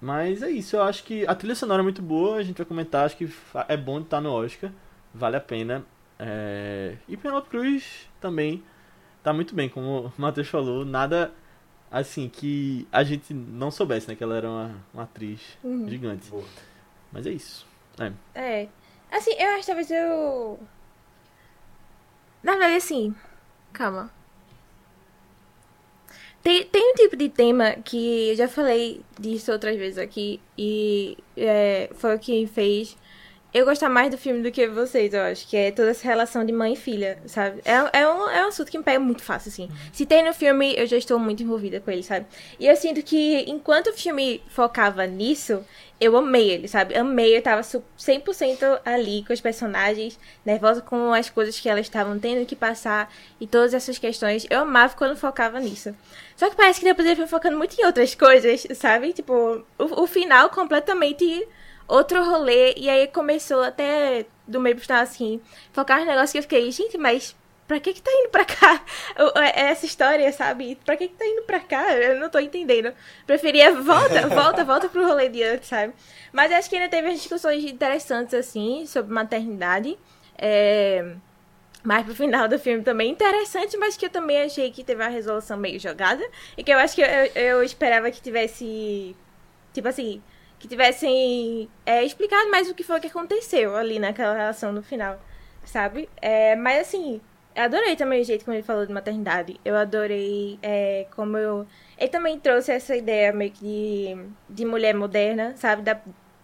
Mas 0.00 0.42
é 0.42 0.50
isso, 0.50 0.74
eu 0.74 0.82
acho 0.82 1.04
que 1.04 1.24
a 1.28 1.34
trilha 1.34 1.54
sonora 1.54 1.80
é 1.80 1.84
muito 1.84 2.02
boa, 2.02 2.36
a 2.38 2.42
gente 2.42 2.56
vai 2.56 2.66
comentar, 2.66 3.04
acho 3.06 3.16
que 3.16 3.30
é 3.68 3.76
bom 3.76 3.98
de 4.00 4.06
estar 4.06 4.20
no 4.20 4.32
Oscar, 4.32 4.72
vale 5.14 5.36
a 5.36 5.40
pena. 5.40 5.84
É... 6.18 6.96
E 7.06 7.16
Penelope 7.16 7.48
Cruz 7.50 8.08
também 8.20 8.64
tá 9.22 9.32
muito 9.32 9.54
bem, 9.54 9.68
como 9.68 10.06
o 10.06 10.12
Matheus 10.20 10.48
falou, 10.48 10.84
nada 10.84 11.30
assim 11.88 12.28
que 12.28 12.84
a 12.90 13.04
gente 13.04 13.32
não 13.32 13.70
soubesse, 13.70 14.08
né? 14.08 14.16
Que 14.16 14.24
ela 14.24 14.36
era 14.36 14.48
uma, 14.50 14.74
uma 14.92 15.02
atriz 15.04 15.40
Uhum. 15.62 15.88
gigante. 15.88 16.28
Boa. 16.30 16.44
Mas 17.12 17.24
é 17.26 17.30
isso. 17.30 17.64
É. 18.34 18.66
Assim, 19.10 19.34
eu 19.38 19.50
acho 19.50 19.60
que 19.60 19.66
talvez 19.66 19.90
eu. 19.90 20.58
Na 22.42 22.52
verdade, 22.52 22.76
assim. 22.76 23.14
Calma. 23.72 24.10
Tem, 26.42 26.64
tem 26.66 26.92
um 26.92 26.94
tipo 26.94 27.16
de 27.16 27.28
tema 27.28 27.72
que 27.84 28.30
eu 28.30 28.36
já 28.36 28.48
falei 28.48 29.00
disso 29.18 29.52
outras 29.52 29.76
vezes 29.76 29.98
aqui. 29.98 30.40
E 30.58 31.16
é, 31.36 31.88
foi 31.94 32.16
o 32.16 32.18
que 32.18 32.46
fez 32.46 32.96
eu 33.54 33.64
gostar 33.66 33.88
mais 33.88 34.10
do 34.10 34.16
filme 34.16 34.42
do 34.42 34.50
que 34.50 34.66
vocês, 34.68 35.12
eu 35.12 35.22
acho. 35.22 35.46
Que 35.46 35.56
é 35.56 35.70
toda 35.70 35.90
essa 35.90 36.04
relação 36.06 36.44
de 36.44 36.52
mãe 36.52 36.72
e 36.72 36.76
filha, 36.76 37.18
sabe? 37.26 37.60
É, 37.64 38.00
é, 38.00 38.08
um, 38.08 38.28
é 38.30 38.44
um 38.44 38.48
assunto 38.48 38.70
que 38.70 38.78
me 38.78 38.84
pega 38.84 38.98
muito 38.98 39.22
fácil, 39.22 39.50
assim. 39.50 39.68
Se 39.92 40.06
tem 40.06 40.24
no 40.24 40.32
filme, 40.32 40.74
eu 40.76 40.86
já 40.86 40.96
estou 40.96 41.18
muito 41.18 41.42
envolvida 41.42 41.80
com 41.80 41.90
ele, 41.90 42.02
sabe? 42.02 42.26
E 42.58 42.66
eu 42.66 42.74
sinto 42.76 43.02
que 43.02 43.44
enquanto 43.48 43.88
o 43.88 43.92
filme 43.92 44.42
focava 44.48 45.06
nisso, 45.06 45.62
eu 46.00 46.16
amei 46.16 46.50
ele, 46.50 46.66
sabe? 46.66 46.96
Amei, 46.96 47.36
eu 47.36 47.42
tava 47.42 47.62
su- 47.62 47.84
100% 47.98 48.80
ali 48.84 49.24
com 49.26 49.32
os 49.32 49.40
personagens, 49.40 50.18
nervosa 50.44 50.80
com 50.80 51.12
as 51.12 51.28
coisas 51.30 51.60
que 51.60 51.68
elas 51.68 51.86
estavam 51.86 52.18
tendo 52.18 52.44
que 52.46 52.56
passar 52.56 53.12
e 53.40 53.46
todas 53.46 53.74
essas 53.74 53.98
questões. 53.98 54.46
Eu 54.50 54.60
amava 54.60 54.94
quando 54.96 55.14
focava 55.16 55.60
nisso. 55.60 55.94
Só 56.36 56.48
que 56.50 56.56
parece 56.56 56.80
que 56.80 56.86
depois 56.86 57.06
ele 57.06 57.16
foi 57.16 57.26
focando 57.26 57.56
muito 57.56 57.78
em 57.80 57.84
outras 57.84 58.14
coisas, 58.14 58.66
sabe? 58.74 59.12
Tipo, 59.12 59.62
o, 59.78 60.02
o 60.02 60.06
final 60.06 60.48
completamente 60.50 61.46
outro 61.94 62.22
rolê. 62.24 62.74
E 62.76 62.88
aí 62.90 63.06
começou 63.08 63.62
até 63.62 64.26
do 64.46 64.60
meio 64.60 64.76
pro 64.76 64.84
final 64.84 65.02
assim, 65.02 65.40
focar 65.72 65.98
nos 65.98 66.06
negócios 66.06 66.32
que 66.32 66.38
eu 66.38 66.42
fiquei, 66.42 66.70
gente, 66.72 66.98
mas 66.98 67.34
pra 67.66 67.78
que 67.80 67.94
que 67.94 68.02
tá 68.02 68.10
indo 68.12 68.28
pra 68.30 68.44
cá? 68.44 68.82
O- 69.18 69.38
é- 69.38 69.70
Essa 69.70 69.86
história, 69.86 70.30
sabe? 70.32 70.76
Pra 70.84 70.96
que 70.96 71.08
que 71.08 71.14
tá 71.14 71.26
indo 71.26 71.42
pra 71.42 71.60
cá? 71.60 71.92
Eu 71.94 72.18
não 72.20 72.28
tô 72.28 72.38
entendendo. 72.38 72.92
Preferia 73.26 73.72
volta, 73.74 74.26
volta, 74.28 74.64
volta 74.64 74.88
pro 74.88 75.06
rolê 75.06 75.28
de 75.28 75.42
antes, 75.42 75.68
sabe? 75.68 75.92
Mas 76.32 76.50
acho 76.52 76.68
que 76.68 76.76
ainda 76.76 76.88
teve 76.88 77.12
discussões 77.12 77.64
interessantes, 77.64 78.34
assim, 78.34 78.84
sobre 78.86 79.12
maternidade. 79.14 79.98
É... 80.38 81.14
Mais 81.84 82.04
pro 82.04 82.14
final 82.14 82.46
do 82.48 82.58
filme 82.60 82.82
também 82.84 83.10
interessante, 83.10 83.76
mas 83.76 83.96
que 83.96 84.06
eu 84.06 84.10
também 84.10 84.42
achei 84.42 84.70
que 84.70 84.84
teve 84.84 85.02
uma 85.02 85.08
resolução 85.10 85.56
meio 85.56 85.80
jogada. 85.80 86.22
E 86.56 86.62
que 86.62 86.70
eu 86.72 86.78
acho 86.78 86.94
que 86.94 87.02
eu, 87.02 87.06
eu 87.34 87.62
esperava 87.62 88.10
que 88.10 88.20
tivesse. 88.22 89.16
Tipo 89.72 89.88
assim. 89.88 90.22
Que 90.62 90.68
tivessem 90.68 91.68
é, 91.84 92.04
explicado 92.04 92.48
mais 92.48 92.70
o 92.70 92.74
que 92.74 92.84
foi 92.84 93.00
que 93.00 93.08
aconteceu 93.08 93.74
ali 93.74 93.98
naquela 93.98 94.32
relação 94.32 94.72
no 94.72 94.80
final, 94.80 95.20
sabe? 95.64 96.08
É, 96.20 96.54
mas 96.54 96.82
assim, 96.82 97.20
eu 97.52 97.64
adorei 97.64 97.96
também 97.96 98.22
o 98.22 98.24
jeito 98.24 98.44
como 98.44 98.54
ele 98.54 98.62
falou 98.62 98.86
de 98.86 98.92
maternidade. 98.92 99.58
Eu 99.64 99.76
adorei 99.76 100.60
é, 100.62 101.06
como 101.16 101.36
eu. 101.36 101.66
Ele 101.98 102.08
também 102.08 102.38
trouxe 102.38 102.70
essa 102.70 102.94
ideia 102.94 103.32
meio 103.32 103.50
que 103.50 103.60
de, 104.48 104.54
de 104.54 104.64
mulher 104.64 104.94
moderna, 104.94 105.52
sabe? 105.56 105.82
Da, 105.82 106.00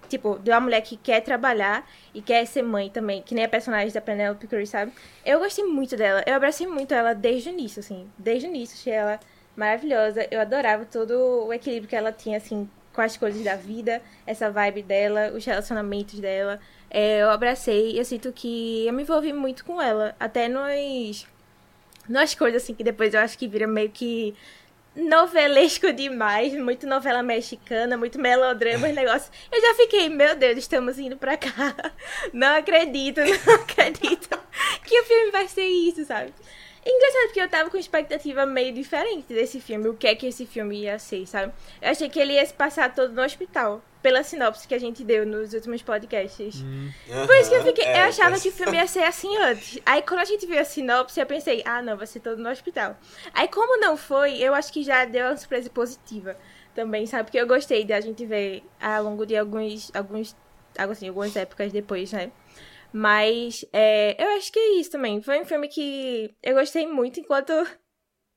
tipo, 0.09 0.37
de 0.41 0.51
uma 0.51 0.61
mulher 0.63 0.81
que 0.81 0.97
quer 0.97 1.21
trabalhar 1.21 1.89
e 2.13 2.21
quer 2.21 2.45
ser 2.45 2.63
mãe 2.63 2.91
também, 2.91 3.23
que 3.23 3.37
nem 3.37 3.45
a 3.45 3.49
personagem 3.49 3.93
da 3.93 4.01
Penelope 4.01 4.49
Cruz, 4.49 4.69
sabe? 4.69 4.93
Eu 5.25 5.39
gostei 5.39 5.65
muito 5.65 5.97
dela. 5.97 6.25
Eu 6.27 6.35
abracei 6.35 6.67
muito 6.67 6.93
ela 6.93 7.15
desde 7.15 7.51
o 7.51 7.53
início, 7.53 7.79
assim. 7.79 8.11
Desde 8.19 8.49
o 8.49 8.51
início, 8.51 8.77
achei 8.77 8.95
ela 8.95 9.21
maravilhosa. 9.55 10.27
Eu 10.29 10.41
adorava 10.41 10.85
todo 10.85 11.47
o 11.47 11.53
equilíbrio 11.53 11.89
que 11.89 11.95
ela 11.95 12.11
tinha, 12.11 12.37
assim, 12.39 12.69
com 12.99 13.03
as 13.03 13.17
coisas 13.17 13.45
da 13.45 13.55
vida, 13.55 14.03
essa 14.27 14.51
vibe 14.51 14.83
dela, 14.83 15.31
os 15.33 15.45
relacionamentos 15.45 16.19
dela. 16.19 16.59
É, 16.91 17.23
eu 17.23 17.31
abracei, 17.31 17.97
eu 17.97 18.05
sinto 18.05 18.33
que 18.33 18.89
eu 18.89 18.93
me 18.93 19.05
envolvi 19.05 19.33
muito 19.33 19.65
com 19.65 19.81
ela, 19.81 20.17
até 20.19 20.49
nos 20.49 21.25
nas 22.09 22.35
coisas 22.35 22.61
assim 22.61 22.75
que 22.75 22.83
depois 22.83 23.15
eu 23.15 23.21
acho 23.21 23.39
que 23.39 23.47
vira 23.47 23.69
meio 23.69 23.91
que 23.91 24.35
novelesco 24.97 25.93
demais, 25.93 26.53
muito 26.55 26.89
novela 26.89 27.23
mexicana, 27.23 27.97
muito 27.97 28.19
melodrama, 28.19 28.89
negócio. 28.89 29.31
Eu 29.53 29.61
já 29.61 29.75
fiquei, 29.77 30.09
meu 30.09 30.35
Deus, 30.35 30.59
estamos 30.59 30.99
indo 30.99 31.17
pra 31.17 31.37
cá. 31.37 31.77
Não 32.35 32.57
acredito, 32.57 33.21
não 33.21 33.55
acredito 33.63 34.41
que 34.85 35.01
o 35.01 35.05
filme 35.05 35.31
vai 35.31 35.47
ser 35.47 35.67
isso, 35.67 36.05
sabe? 36.05 36.33
Engraçado 36.91 37.25
porque 37.27 37.41
eu 37.41 37.49
tava 37.49 37.69
com 37.71 37.77
expectativa 37.77 38.47
meio 38.47 38.73
diferente 38.73 39.27
desse 39.35 39.61
filme, 39.61 39.89
o 39.89 39.95
que 39.95 40.07
é 40.07 40.15
que 40.15 40.27
esse 40.27 40.47
filme 40.47 40.83
ia 40.83 40.99
ser, 40.99 41.27
sabe? 41.27 41.53
Eu 41.83 41.91
achei 41.91 42.09
que 42.09 42.19
ele 42.19 42.33
ia 42.33 42.47
se 42.47 42.55
passar 42.55 42.95
todo 42.95 43.13
no 43.13 43.23
hospital, 43.23 43.83
pela 44.03 44.23
sinopse 44.23 44.67
que 44.67 44.75
a 44.75 44.79
gente 44.79 45.05
deu 45.05 45.27
nos 45.27 45.53
últimos 45.53 45.83
podcasts. 45.83 46.63
Hum. 46.63 46.91
Por 47.27 47.37
isso 47.37 47.51
que 47.51 47.57
eu 47.57 47.65
fiquei, 47.65 47.85
É, 47.85 48.05
eu 48.05 48.09
achava 48.09 48.31
mas- 48.31 48.43
que 48.43 48.49
o 48.49 48.53
filme 48.53 48.77
ia 48.79 48.87
ser 48.87 49.03
assim 49.03 49.37
antes. 49.37 49.79
Aí 49.85 50.01
quando 50.03 50.21
a 50.21 50.25
gente 50.25 50.47
viu 50.47 50.59
a 50.59 50.65
sinopse, 50.65 51.21
eu 51.21 51.27
pensei, 51.27 51.63
ah 51.67 51.83
não, 51.83 51.97
vai 51.97 52.07
ser 52.07 52.21
todo 52.21 52.41
no 52.43 52.49
hospital. 52.49 52.97
Aí 53.35 53.49
como 53.49 53.79
não 53.79 53.97
foi, 53.97 54.39
eu 54.39 54.55
acho 54.55 54.73
que 54.73 54.83
já 54.83 55.05
deu 55.05 55.27
uma 55.27 55.37
surpresa 55.37 55.69
positiva 55.69 56.37
também, 56.75 57.07
sabe? 57.07 57.25
Porque 57.25 57.39
eu 57.39 57.47
gostei 57.47 57.85
da 57.85 58.01
gente 58.01 58.25
ver 58.25 58.63
ao 58.81 59.03
longo 59.05 59.27
de 59.27 59.37
alguns, 59.37 59.91
alguns, 59.95 60.35
assim, 60.79 61.09
algumas 61.09 61.35
épocas 61.37 61.71
depois, 61.73 62.13
né? 62.13 62.31
Mas 62.93 63.65
é, 63.73 64.23
eu 64.23 64.29
acho 64.37 64.53
que 64.53 64.59
é 64.59 64.81
isso 64.81 64.91
também. 64.91 65.23
Foi 65.23 65.41
um 65.41 65.45
filme 65.45 65.69
que 65.69 66.35
eu 66.43 66.55
gostei 66.55 66.87
muito 66.87 67.21
enquanto 67.21 67.53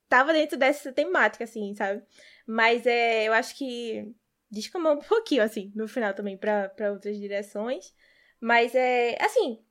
tava 0.10 0.34
dentro 0.34 0.58
dessa 0.58 0.92
temática, 0.92 1.44
assim, 1.44 1.74
sabe? 1.76 2.04
Mas 2.46 2.86
é, 2.86 3.28
eu 3.28 3.34
acho 3.34 3.58
que 3.58 4.14
descamou 4.50 4.94
um 4.94 5.00
pouquinho, 5.08 5.44
assim, 5.44 5.72
no 5.76 5.88
final 5.88 6.14
também, 6.14 6.38
pra 6.38 6.72
outras 6.92 7.18
direções. 7.18 7.94
Mas 8.40 8.76
é, 8.76 9.18
assim, 9.24 9.64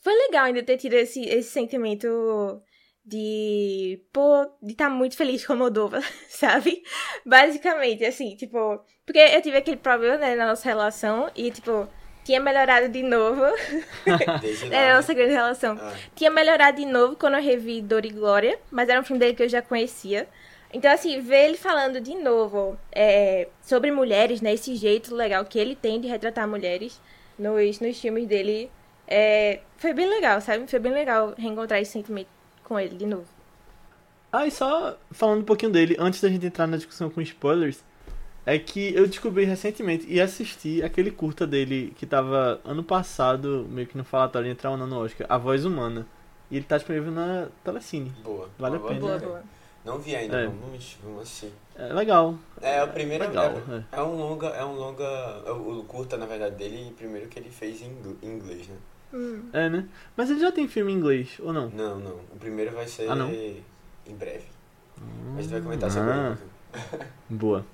foi 0.00 0.14
legal 0.14 0.44
ainda 0.44 0.62
ter 0.62 0.76
tido 0.76 0.94
esse, 0.94 1.22
esse 1.22 1.50
sentimento 1.50 2.62
de, 3.04 4.02
pô, 4.12 4.44
de 4.62 4.72
estar 4.72 4.90
muito 4.90 5.16
feliz 5.16 5.46
com 5.46 5.54
a 5.54 5.56
Moldova, 5.56 6.00
sabe? 6.28 6.82
Basicamente, 7.24 8.04
assim, 8.04 8.36
tipo, 8.36 8.84
porque 9.06 9.18
eu 9.18 9.42
tive 9.42 9.56
aquele 9.58 9.76
problema, 9.76 10.18
né, 10.18 10.34
na 10.34 10.46
nossa 10.48 10.64
relação 10.64 11.30
e, 11.34 11.50
tipo, 11.50 11.88
tinha 12.24 12.40
melhorado 12.40 12.88
de 12.88 13.02
novo. 13.02 13.42
É 14.06 14.84
a 14.84 14.88
né? 14.88 14.94
nossa 14.94 15.14
grande 15.14 15.32
relação. 15.32 15.78
Ah, 15.80 15.92
Tinha 16.14 16.30
melhorado 16.30 16.78
de 16.78 16.86
novo 16.86 17.16
quando 17.16 17.34
eu 17.34 17.42
revi 17.42 17.80
Dor 17.80 18.04
e 18.04 18.10
Glória, 18.10 18.58
mas 18.70 18.88
era 18.88 19.00
um 19.00 19.04
filme 19.04 19.20
dele 19.20 19.34
que 19.34 19.42
eu 19.42 19.48
já 19.48 19.62
conhecia. 19.62 20.26
Então, 20.72 20.90
assim, 20.90 21.20
ver 21.20 21.44
ele 21.46 21.56
falando 21.56 22.00
de 22.00 22.14
novo 22.16 22.76
é, 22.90 23.48
sobre 23.62 23.90
mulheres, 23.92 24.40
né? 24.40 24.52
Esse 24.54 24.74
jeito 24.74 25.14
legal 25.14 25.44
que 25.44 25.58
ele 25.58 25.76
tem 25.76 26.00
de 26.00 26.08
retratar 26.08 26.48
mulheres 26.48 27.00
nos, 27.38 27.80
nos 27.80 28.00
filmes 28.00 28.26
dele, 28.26 28.70
é, 29.06 29.60
foi 29.76 29.92
bem 29.92 30.08
legal, 30.08 30.40
sabe? 30.40 30.66
Foi 30.66 30.80
bem 30.80 30.92
legal 30.92 31.34
reencontrar 31.38 31.80
esse 31.80 31.92
sentimento 31.92 32.28
com 32.64 32.78
ele 32.78 32.96
de 32.96 33.06
novo. 33.06 33.26
Ah, 34.32 34.46
e 34.46 34.50
só 34.50 34.98
falando 35.12 35.42
um 35.42 35.44
pouquinho 35.44 35.70
dele, 35.70 35.96
antes 35.98 36.20
da 36.20 36.28
gente 36.28 36.44
entrar 36.44 36.66
na 36.66 36.76
discussão 36.76 37.08
com 37.08 37.20
spoilers, 37.20 37.84
é 38.46 38.58
que 38.58 38.94
eu 38.94 39.06
descobri 39.06 39.44
recentemente 39.44 40.06
e 40.08 40.20
assisti 40.20 40.82
aquele 40.82 41.10
curta 41.10 41.46
dele 41.46 41.94
que 41.96 42.04
tava 42.06 42.60
ano 42.64 42.82
passado, 42.84 43.66
meio 43.70 43.86
que 43.86 43.96
no 43.96 44.04
falatório, 44.04 44.50
entrar 44.50 44.70
ano 44.70 44.86
no 44.86 44.98
Oscar, 45.04 45.26
A 45.30 45.38
Voz 45.38 45.64
Humana. 45.64 46.06
E 46.50 46.56
ele 46.56 46.64
tá 46.64 46.76
disponível 46.76 47.10
na 47.10 47.48
Telecine. 47.64 48.12
boa. 48.22 48.48
Vale 48.58 48.76
a 48.76 48.78
Boa, 48.78 48.88
pena. 48.90 49.00
Boa, 49.00 49.18
boa. 49.18 49.42
Não 49.84 49.98
vi 49.98 50.14
ainda, 50.16 50.40
É. 50.40 50.46
vamos, 50.46 50.96
vamos 51.02 51.22
assistir. 51.22 51.52
É 51.76 51.92
legal. 51.92 52.36
É, 52.60 52.82
o 52.82 52.88
primeiro 52.88 53.24
Legal, 53.26 53.52
é, 53.92 53.96
é 53.98 54.02
um 54.02 54.16
longa, 54.16 54.46
é 54.48 54.64
um 54.64 54.74
longa, 54.74 55.04
é 55.04 55.50
o 55.50 55.80
o 55.80 55.84
curta 55.84 56.16
na 56.16 56.24
verdade 56.26 56.54
dele, 56.56 56.94
primeiro 56.96 57.28
que 57.28 57.38
ele 57.38 57.50
fez 57.50 57.82
em 57.82 57.86
ingl- 57.86 58.16
em 58.22 58.28
inglês, 58.36 58.68
né? 58.68 58.76
Hum. 59.12 59.42
É, 59.52 59.68
né? 59.68 59.86
Mas 60.16 60.30
ele 60.30 60.40
já 60.40 60.50
tem 60.52 60.66
filme 60.68 60.92
em 60.92 60.96
inglês, 60.96 61.36
ou 61.40 61.52
não? 61.52 61.68
Não, 61.70 61.98
não, 61.98 62.16
o 62.32 62.36
primeiro 62.38 62.72
vai 62.72 62.86
ser 62.86 63.08
Ah, 63.10 63.14
não? 63.14 63.30
em 63.30 64.14
breve. 64.18 64.44
A 65.36 65.40
gente 65.42 65.50
vai 65.50 65.60
comentar 65.60 65.90
sobre 65.90 66.10
Ah. 66.12 66.36
ele. 66.72 67.04
Boa. 67.28 67.64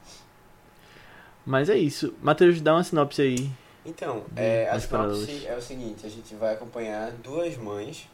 Mas 1.51 1.69
é 1.69 1.77
isso. 1.77 2.15
Matheus, 2.23 2.61
dá 2.61 2.75
uma 2.75 2.85
sinopse 2.85 3.21
aí. 3.21 3.51
Então, 3.85 4.23
é, 4.37 4.69
a 4.71 4.79
sinopse 4.79 5.47
é 5.49 5.57
o 5.57 5.61
seguinte, 5.61 6.07
a 6.07 6.09
gente 6.09 6.33
vai 6.37 6.55
acompanhar 6.55 7.11
duas 7.11 7.57
mães 7.57 8.09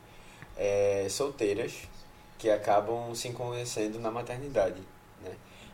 é, 0.56 1.06
solteiras 1.10 1.74
que 2.38 2.48
acabam 2.48 3.14
se 3.14 3.28
conhecendo 3.32 3.98
na 3.98 4.10
maternidade, 4.10 4.80
né? 5.22 5.32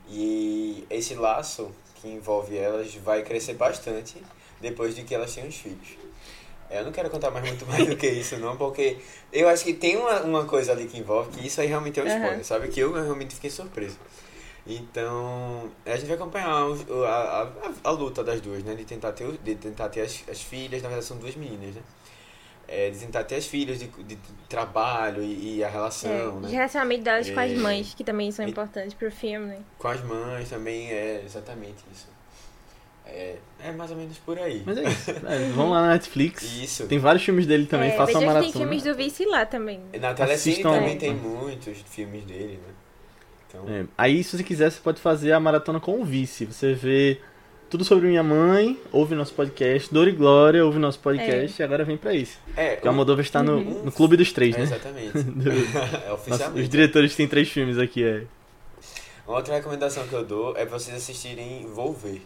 E 0.09 0.85
esse 0.91 1.15
laço 1.15 1.71
que 2.01 2.09
envolve 2.09 2.59
elas 2.59 2.93
vai 2.97 3.23
crescer 3.23 3.55
bastante 3.55 4.17
depois 4.61 4.97
de 4.97 5.05
que 5.05 5.15
elas 5.15 5.33
tenham 5.33 5.49
os 5.49 5.55
filhos. 5.57 5.97
É, 6.69 6.81
Eu 6.81 6.85
não 6.87 6.91
quero 6.91 7.11
contar 7.11 7.31
mais 7.31 7.47
muito 7.47 7.65
mais 7.71 7.87
do 7.87 7.95
que 7.95 8.09
isso, 8.09 8.39
não, 8.39 8.57
porque 8.57 8.99
eu 9.33 9.49
acho 9.49 9.63
que 9.63 9.73
tem 9.73 9.97
uma, 9.97 10.21
uma 10.23 10.45
coisa 10.47 10.73
ali 10.73 10.89
que 10.89 10.99
envolve, 10.99 11.31
que 11.31 11.47
isso 11.47 11.61
aí 11.61 11.69
realmente 11.69 12.01
é 12.01 12.03
um 12.03 12.09
spoiler, 12.09 12.45
sabe? 12.45 12.67
Que 12.67 12.81
eu 12.81 12.93
realmente 12.93 13.37
fiquei 13.37 13.51
surpreso. 13.51 13.99
Então, 14.67 15.71
a 15.85 15.97
gente 15.97 16.07
vai 16.07 16.17
acompanhar 16.17 16.65
o- 16.67 17.05
a, 17.05 17.43
a, 17.43 17.51
a 17.85 17.91
luta 17.91 18.23
das 18.23 18.41
duas, 18.41 18.63
né? 18.63 18.75
De 18.75 18.85
tentar 18.85 19.13
ter, 19.13 19.31
de 19.39 19.55
tentar 19.57 19.89
ter 19.89 20.03
as, 20.03 20.23
as 20.29 20.41
filhas, 20.41 20.83
na 20.83 20.89
verdade 20.89 21.07
são 21.07 21.17
duas 21.19 21.35
meninas, 21.35 21.75
né? 21.75 21.83
É, 22.69 22.91
de 22.91 22.99
tentar 22.99 23.25
ter 23.25 23.37
as 23.37 23.47
filhas, 23.47 23.79
de, 23.81 23.89
de 23.89 24.17
trabalho 24.49 25.23
e, 25.23 25.57
e 25.59 25.65
a 25.65 25.69
É, 25.69 25.71
relação, 25.71 26.37
o 26.37 26.41
né? 26.41 26.49
relacionamento 26.51 27.03
delas 27.05 27.31
com 27.31 27.41
as 27.41 27.51
É. 27.51 27.55
mães, 27.57 27.95
que 27.95 28.05
também 28.05 28.31
são 28.33 28.47
E- 28.47 28.51
importantes 28.51 28.95
pro 28.95 29.11
filme, 29.11 29.47
né? 29.47 29.59
Com 29.79 29.89
as 29.89 30.01
mães 30.03 30.49
também, 30.49 30.91
é 30.91 31.23
exatamente 31.25 31.83
isso. 31.93 32.09
É, 33.05 33.37
é 33.61 33.73
mais 33.73 33.91
ou 33.91 33.97
menos 33.97 34.17
por 34.19 34.39
aí. 34.39 34.63
Mas 34.65 34.79
é 34.79 34.85
isso. 34.85 35.11
É, 35.27 35.39
vamos 35.55 35.73
lá 35.73 35.83
na 35.83 35.89
Netflix. 35.89 36.43
Isso. 36.45 36.87
Tem 36.87 36.99
vários 36.99 37.25
filmes 37.25 37.47
dele 37.47 37.67
também, 37.67 37.91
é, 37.91 37.97
faça 37.97 38.13
uma 38.13 38.21
veja 38.21 38.27
que 38.27 38.27
maratona. 38.27 38.53
tem 38.53 38.63
filmes 38.63 38.83
do 38.85 38.95
Vice 38.95 39.25
lá 39.27 39.45
também. 39.45 39.81
Na 40.01 40.15
Telecine 40.15 40.63
também 40.63 40.99
tem 40.99 41.15
muitos 41.15 41.79
filmes 41.83 42.25
dele, 42.25 42.59
né? 42.67 42.75
Então, 43.55 43.69
É, 43.69 43.85
Aí, 43.99 44.25
se 44.25 44.37
você 44.37 44.43
quiser, 44.43 44.71
você 44.71 44.81
pode 44.81 45.01
fazer 45.01 45.33
a 45.33 45.41
maratona 45.41 45.79
com 45.79 46.01
o 46.01 46.05
vice. 46.05 46.47
Você 46.47 46.73
vê 46.75 47.21
tudo 47.69 47.85
sobre 47.85 48.07
minha 48.09 48.23
mãe, 48.23 48.79
ouve 48.91 49.15
nosso 49.15 49.33
podcast, 49.35 49.93
Dor 49.93 50.09
e 50.09 50.13
Glória, 50.13 50.65
ouve 50.65 50.79
nosso 50.79 50.99
podcast 50.99 51.61
e 51.61 51.65
agora 51.65 51.85
vem 51.85 51.97
pra 51.97 52.15
isso. 52.15 52.39
é, 52.57 52.75
Porque 52.77 52.89
a 52.89 52.91
o- 52.91 52.95
Moldova 52.95 53.21
está 53.21 53.43
no, 53.43 53.57
Uhum. 53.59 53.85
no 53.85 53.93
clube 53.93 54.17
dos 54.17 54.33
três, 54.33 54.55
é, 54.55 54.59
né? 54.59 54.65
exatamente. 54.65 55.23
Do- 55.23 55.51
é 55.53 55.55
Nossa, 55.55 56.13
oficialmente. 56.15 56.61
os 56.63 56.69
diretores 56.69 57.15
têm 57.17 57.27
três 57.29 57.49
filmes 57.51 57.79
aqui, 57.79 58.05
é. 58.05 58.25
Uma 59.27 59.37
outra 59.37 59.55
recomendação 59.55 60.07
que 60.07 60.13
eu 60.15 60.25
dou 60.25 60.57
é 60.57 60.67
pra 60.67 60.79
vocês 60.79 60.97
assistirem 60.97 61.67
Volver. 61.73 62.21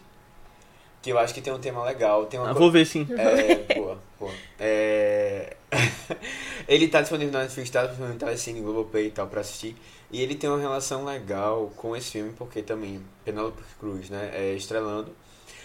Que 1.03 1.11
eu 1.13 1.19
acho 1.21 1.33
que 1.33 1.41
tem 1.41 1.53
um 1.53 1.59
tema 1.59 1.85
legal. 1.85 2.27
Tem 2.27 2.41
uma 2.41 2.51
Ah, 2.51 2.53
co- 2.53 2.59
vou 2.59 2.71
ver 2.71 2.85
sim. 2.85 3.07
É, 3.17 3.75
boa, 3.77 3.99
boa. 4.19 4.33
É... 4.59 5.55
ele 6.67 6.89
tá 6.89 7.01
disponível 7.01 7.33
na 7.33 7.43
Netflix, 7.43 7.71
tá 7.71 7.83
disponível 7.87 8.15
no 8.15 8.19
Telecine, 8.19 8.61
Globoplay 8.61 9.07
e 9.07 9.11
tal 9.11 9.27
pra 9.29 9.41
assistir. 9.43 9.77
E 10.11 10.23
ele 10.23 10.35
tem 10.37 10.49
uma 10.49 10.59
relação 10.61 11.05
legal 11.05 11.73
com 11.77 11.97
esse 11.97 12.13
filme, 12.13 12.33
porque 12.39 12.63
também 12.63 13.03
Penelope 13.25 13.63
Cruz, 13.79 14.09
né, 14.09 14.31
é 14.33 14.53
estrelando. 14.55 15.15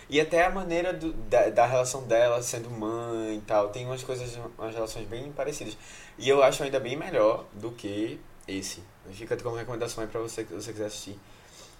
E 0.10 0.20
até 0.20 0.46
a 0.46 0.50
maneira 0.50 0.92
do- 0.94 1.14
da, 1.14 1.50
da 1.50 1.66
relação 1.66 2.04
dela 2.04 2.42
sendo 2.42 2.70
mãe 2.70 3.38
e 3.38 3.42
tal, 3.42 3.70
tem 3.70 3.86
umas 3.86 4.04
coisas, 4.04 4.38
umas 4.58 4.74
relações 4.74 5.08
bem 5.08 5.32
parecidas. 5.32 5.78
E 6.18 6.28
eu 6.28 6.44
acho 6.44 6.64
ainda 6.64 6.80
bem 6.80 6.98
melhor 6.98 7.46
do 7.54 7.72
que 7.72 8.20
esse. 8.48 8.84
Fica 9.12 9.38
como 9.38 9.56
recomendação 9.56 10.04
aí 10.04 10.10
pra 10.10 10.20
você, 10.20 10.44
se 10.46 10.54
você 10.54 10.72
quiser 10.74 10.86
assistir. 10.88 11.18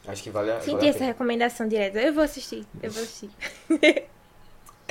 Acho 0.08 0.24
que 0.24 0.30
vale 0.30 0.52
a, 0.52 0.60
Senti 0.62 0.72
vale 0.74 0.86
a 0.86 0.90
essa 0.90 1.04
recomendação 1.04 1.68
direta. 1.68 2.00
Eu 2.00 2.14
vou 2.14 2.24
assistir, 2.24 2.66
eu 2.82 2.90
vou 2.92 3.04
assistir. 3.04 3.30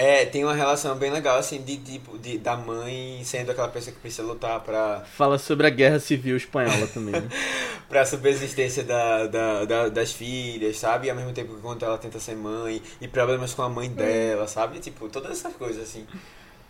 É, 0.02 0.24
tem 0.24 0.42
uma 0.44 0.54
relação 0.54 0.96
bem 0.96 1.10
legal, 1.10 1.36
assim, 1.36 1.60
de 1.62 1.76
tipo, 1.76 2.16
de, 2.16 2.38
da 2.38 2.56
mãe 2.56 3.20
sendo 3.22 3.50
aquela 3.50 3.68
pessoa 3.68 3.92
que 3.94 4.00
precisa 4.00 4.22
lutar 4.22 4.58
pra, 4.60 5.02
Fala 5.14 5.36
sobre 5.36 5.66
a 5.66 5.70
guerra 5.70 6.00
civil 6.00 6.38
espanhola 6.38 6.86
também, 6.86 7.20
né? 7.20 7.28
pra 7.86 8.06
subsistência 8.06 8.82
da, 8.82 9.26
da, 9.26 9.64
da- 9.66 9.88
das 9.90 10.10
filhas, 10.12 10.78
sabe? 10.78 11.08
E 11.08 11.10
ao 11.10 11.16
mesmo 11.16 11.32
tempo 11.34 11.54
que 11.54 11.60
quando 11.60 11.84
ela 11.84 11.98
tenta 11.98 12.18
ser 12.18 12.34
mãe, 12.34 12.80
e 12.98 13.06
problemas 13.06 13.52
com 13.52 13.60
a 13.60 13.68
mãe 13.68 13.90
dela, 13.90 14.48
sabe? 14.48 14.78
Tipo, 14.78 15.06
todas 15.10 15.32
essas 15.32 15.54
coisas, 15.54 15.82
assim. 15.82 16.06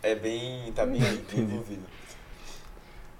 É 0.03 0.13
bem. 0.13 0.69
tá 0.73 0.85
bem 0.85 0.99
envolvido. 1.33 1.83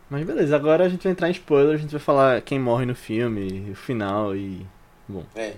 Mas 0.10 0.26
beleza, 0.26 0.56
agora 0.58 0.86
a 0.86 0.90
gente 0.90 1.04
vai 1.04 1.12
entrar 1.14 1.30
em 1.30 1.32
spoiler, 1.32 1.76
a 1.76 1.78
gente 1.78 1.92
vai 1.92 2.02
falar 2.02 2.42
quem 2.42 2.60
morre 2.60 2.86
no 2.86 2.96
filme, 2.96 3.72
o 3.72 3.76
final 3.76 4.36
e. 4.36 4.66
Bom. 5.08 5.24
É. 5.36 5.54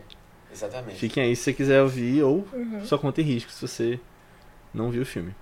Exatamente. 0.51 0.99
Fiquem 0.99 1.23
aí 1.23 1.35
se 1.35 1.41
você 1.43 1.53
quiser 1.53 1.81
ouvir 1.81 2.21
ou 2.21 2.47
Uhum. 2.53 2.85
só 2.85 2.99
conta 2.99 3.19
em 3.19 3.23
risco 3.23 3.51
se 3.51 3.59
você 3.67 3.99
não 4.73 4.89
viu 4.91 5.01
o 5.03 5.05
filme. 5.05 5.35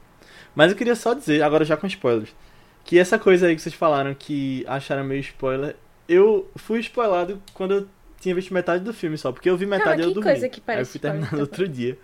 Mas 0.55 0.71
eu 0.71 0.77
queria 0.77 0.95
só 0.95 1.13
dizer, 1.13 1.41
agora 1.43 1.63
já 1.65 1.77
com 1.77 1.87
spoilers, 1.87 2.35
que 2.83 2.99
essa 2.99 3.17
coisa 3.19 3.47
aí 3.47 3.55
que 3.55 3.61
vocês 3.61 3.75
falaram 3.75 4.13
que 4.13 4.65
acharam 4.67 5.03
meio 5.03 5.21
spoiler, 5.21 5.75
eu 6.07 6.49
fui 6.55 6.79
spoilado 6.81 7.41
quando 7.53 7.73
eu 7.75 7.87
tinha 8.19 8.35
visto 8.35 8.53
metade 8.53 8.83
do 8.83 8.93
filme 8.93 9.17
só, 9.17 9.31
porque 9.31 9.49
eu 9.49 9.57
vi 9.57 9.65
metade 9.65 10.01
e 10.01 10.05
eu 10.05 10.11
dormi. 10.11 10.23
coisa 10.31 10.49
que 10.49 10.61
aí 10.67 10.79
eu 10.79 10.85
parece 10.85 10.99
fui 10.99 11.11
no 11.19 11.27
tá 11.27 11.37
outro 11.37 11.67
dia. 11.67 11.97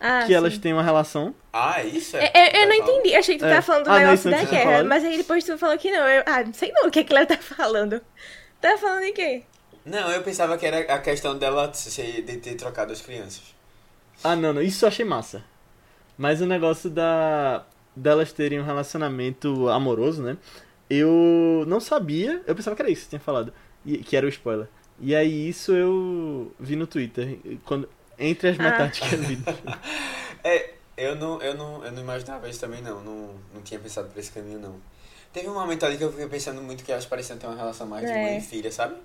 Ah, 0.00 0.24
que 0.26 0.34
elas 0.34 0.54
sim. 0.54 0.60
têm 0.60 0.72
uma 0.72 0.82
relação. 0.82 1.34
Ah, 1.52 1.82
isso 1.84 2.16
É, 2.16 2.30
é. 2.34 2.56
Eu, 2.56 2.62
eu 2.62 2.68
não 2.68 2.74
entendi, 2.74 3.14
achei 3.14 3.34
que 3.36 3.40
tu 3.40 3.46
É. 3.46 3.50
tava 3.50 3.62
falando 3.62 3.84
do 3.84 3.90
Ah, 3.90 4.00
não, 4.00 4.00
negócio 4.00 4.30
não 4.30 4.38
da 4.38 4.44
guerra, 4.44 4.84
mas 4.84 5.04
aí 5.04 5.16
depois 5.16 5.44
tu 5.44 5.56
falou 5.58 5.78
que 5.78 5.90
não. 5.90 6.06
Eu, 6.08 6.22
ah, 6.26 6.42
não 6.44 6.52
sei 6.54 6.72
não 6.72 6.88
o 6.88 6.90
que 6.90 7.00
é 7.00 7.04
que 7.04 7.12
ela 7.14 7.26
tá 7.26 7.36
falando. 7.38 8.00
Tá 8.60 8.76
falando 8.78 9.04
em 9.04 9.12
quê? 9.14 9.44
Não, 9.84 10.10
eu 10.10 10.22
pensava 10.22 10.56
que 10.58 10.66
era 10.66 10.94
a 10.94 10.98
questão 11.00 11.36
dela 11.38 11.68
de 11.68 12.36
ter 12.38 12.54
trocado 12.54 12.92
as 12.92 13.00
crianças. 13.00 13.54
Ah, 14.24 14.36
não, 14.36 14.52
não, 14.52 14.62
isso 14.62 14.84
eu 14.84 14.88
achei 14.88 15.04
massa. 15.04 15.42
Mas 16.16 16.40
o 16.40 16.46
negócio 16.46 16.88
da 16.90 17.64
delas 17.94 18.32
terem 18.32 18.58
um 18.60 18.64
relacionamento 18.64 19.68
amoroso, 19.68 20.22
né? 20.22 20.36
Eu 20.88 21.64
não 21.66 21.80
sabia, 21.80 22.42
eu 22.46 22.54
pensava 22.54 22.74
que 22.76 22.82
era 22.82 22.90
isso 22.90 23.02
que 23.02 23.04
você 23.06 23.10
tinha 23.10 23.20
falado, 23.20 23.52
e- 23.84 23.98
que 23.98 24.16
era 24.16 24.24
o 24.26 24.28
spoiler. 24.28 24.68
E 25.00 25.14
aí 25.14 25.48
isso 25.48 25.72
eu 25.72 26.52
vi 26.60 26.76
no 26.76 26.86
Twitter, 26.86 27.38
quando 27.64 27.88
entre 28.18 28.48
as 28.50 28.58
Ah. 28.60 28.62
metades 28.62 29.00
que 29.00 29.14
eu 29.14 29.18
vi. 29.22 29.38
É, 30.44 30.74
eu 30.96 31.14
não, 31.14 31.40
eu 31.40 31.54
não, 31.54 31.84
eu 31.84 31.92
não 31.92 32.02
imaginava 32.02 32.48
isso 32.48 32.58
também 32.60 32.82
não, 32.82 33.00
não, 33.04 33.30
não 33.54 33.62
tinha 33.62 33.78
pensado 33.78 34.08
por 34.08 34.18
esse 34.18 34.32
caminho 34.32 34.58
não. 34.58 34.74
Teve 35.32 35.48
um 35.48 35.54
momento 35.54 35.86
ali 35.86 35.96
que 35.96 36.02
eu 36.02 36.10
fiquei 36.10 36.26
pensando 36.26 36.60
muito 36.60 36.82
que 36.82 36.90
elas 36.90 37.06
pareciam 37.06 37.38
ter 37.38 37.46
uma 37.46 37.54
relação 37.56 37.86
mais 37.86 38.04
de 38.04 38.10
É. 38.12 38.22
mãe 38.22 38.38
e 38.38 38.40
filha, 38.40 38.70
sabe? 38.72 38.96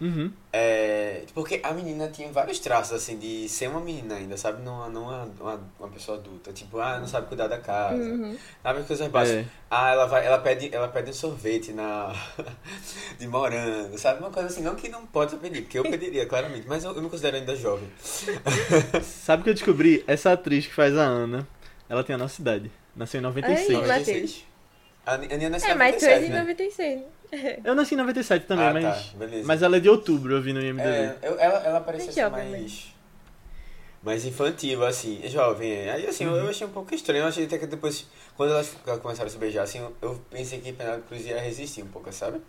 Uhum. 0.00 0.32
É, 0.52 1.24
porque 1.34 1.60
a 1.62 1.72
menina 1.72 2.08
tinha 2.08 2.30
vários 2.30 2.58
traços, 2.60 2.92
assim, 2.94 3.18
de 3.18 3.48
ser 3.48 3.68
uma 3.68 3.80
menina 3.80 4.14
ainda, 4.14 4.36
sabe? 4.36 4.62
Não, 4.62 4.88
não 4.90 5.02
uma, 5.02 5.24
uma, 5.40 5.60
uma 5.80 5.88
pessoa 5.88 6.18
adulta. 6.18 6.52
Tipo, 6.52 6.78
ah, 6.78 6.98
não 6.98 7.06
sabe 7.06 7.26
cuidar 7.26 7.48
da 7.48 7.58
casa. 7.58 7.96
Uhum. 7.96 8.36
Sabe 8.62 8.82
coisas 8.84 9.08
básicas. 9.08 9.44
É. 9.44 9.48
Ah, 9.70 9.90
ela 9.90 10.06
vai, 10.06 10.24
ela 10.26 10.38
pede, 10.38 10.74
ela 10.74 10.88
pede 10.88 11.10
um 11.10 11.14
sorvete 11.14 11.72
na 11.72 12.12
de 13.18 13.26
morango, 13.26 13.98
sabe? 13.98 14.20
Uma 14.20 14.30
coisa 14.30 14.48
assim, 14.48 14.62
não 14.62 14.74
que 14.76 14.88
não 14.88 15.04
pode 15.06 15.36
pedir, 15.36 15.62
porque 15.62 15.78
eu 15.78 15.82
pediria, 15.82 16.26
claramente, 16.26 16.66
mas 16.68 16.84
eu, 16.84 16.94
eu 16.94 17.02
me 17.02 17.10
considero 17.10 17.36
ainda 17.36 17.54
jovem. 17.56 17.88
Sabe 19.02 19.40
o 19.40 19.44
que 19.44 19.50
eu 19.50 19.54
descobri? 19.54 20.04
Essa 20.06 20.32
atriz 20.32 20.66
que 20.66 20.74
faz 20.74 20.96
a 20.96 21.02
Ana, 21.02 21.46
ela 21.88 22.02
tem 22.04 22.14
a 22.14 22.18
nossa 22.18 22.40
idade. 22.40 22.70
Nasceu 22.94 23.18
em 23.18 23.22
96. 23.22 23.68
Ai, 23.68 23.74
mas- 23.76 23.88
96. 23.88 24.47
A 25.08 25.14
Ani- 25.14 25.28
a 25.30 25.34
Aninha 25.34 25.50
nasceu 25.50 25.70
É, 25.70 25.72
em 25.72 25.76
mas 25.78 25.96
tu 25.96 26.02
97, 26.04 26.12
é 26.12 26.26
de 26.26 26.32
né? 26.32 26.40
96. 26.40 27.00
Eu 27.64 27.74
nasci 27.74 27.94
em 27.94 27.98
97 27.98 28.46
também, 28.46 28.66
Ah, 28.66 28.72
mas. 28.72 28.84
tá, 28.84 29.16
beleza. 29.18 29.46
Mas 29.46 29.62
ela 29.62 29.76
é 29.76 29.80
de 29.80 29.88
outubro, 29.88 30.34
eu 30.34 30.42
vi 30.42 30.52
no 30.52 30.60
IMDb. 30.60 30.86
É, 30.86 31.16
eu- 31.22 31.38
ela, 31.38 31.58
ela 31.64 31.80
parecia 31.80 32.12
ser 32.12 32.28
mais. 32.30 32.94
Mais 34.02 34.24
infantil, 34.24 34.84
assim, 34.86 35.20
jovem. 35.26 35.72
é. 35.72 35.90
Aí, 35.92 36.06
assim, 36.06 36.24
eu- 36.24 36.36
eu 36.36 36.48
achei 36.48 36.66
um 36.66 36.70
pouco 36.70 36.94
estranho. 36.94 37.22
Eu 37.24 37.28
achei 37.28 37.44
até 37.46 37.58
que 37.58 37.66
depois, 37.66 38.06
quando 38.36 38.52
elas 38.52 38.74
começaram 39.02 39.26
a 39.26 39.30
se 39.30 39.38
beijar, 39.38 39.62
assim, 39.64 39.80
eu, 40.00 40.20
pensei 40.30 40.60
que 40.60 40.72
Penelope 40.72 41.02
Cruz 41.08 41.26
ia 41.26 41.40
resistir 41.40 41.82
um 41.82 41.88
pouco, 41.88 42.12
sabe? 42.12 42.40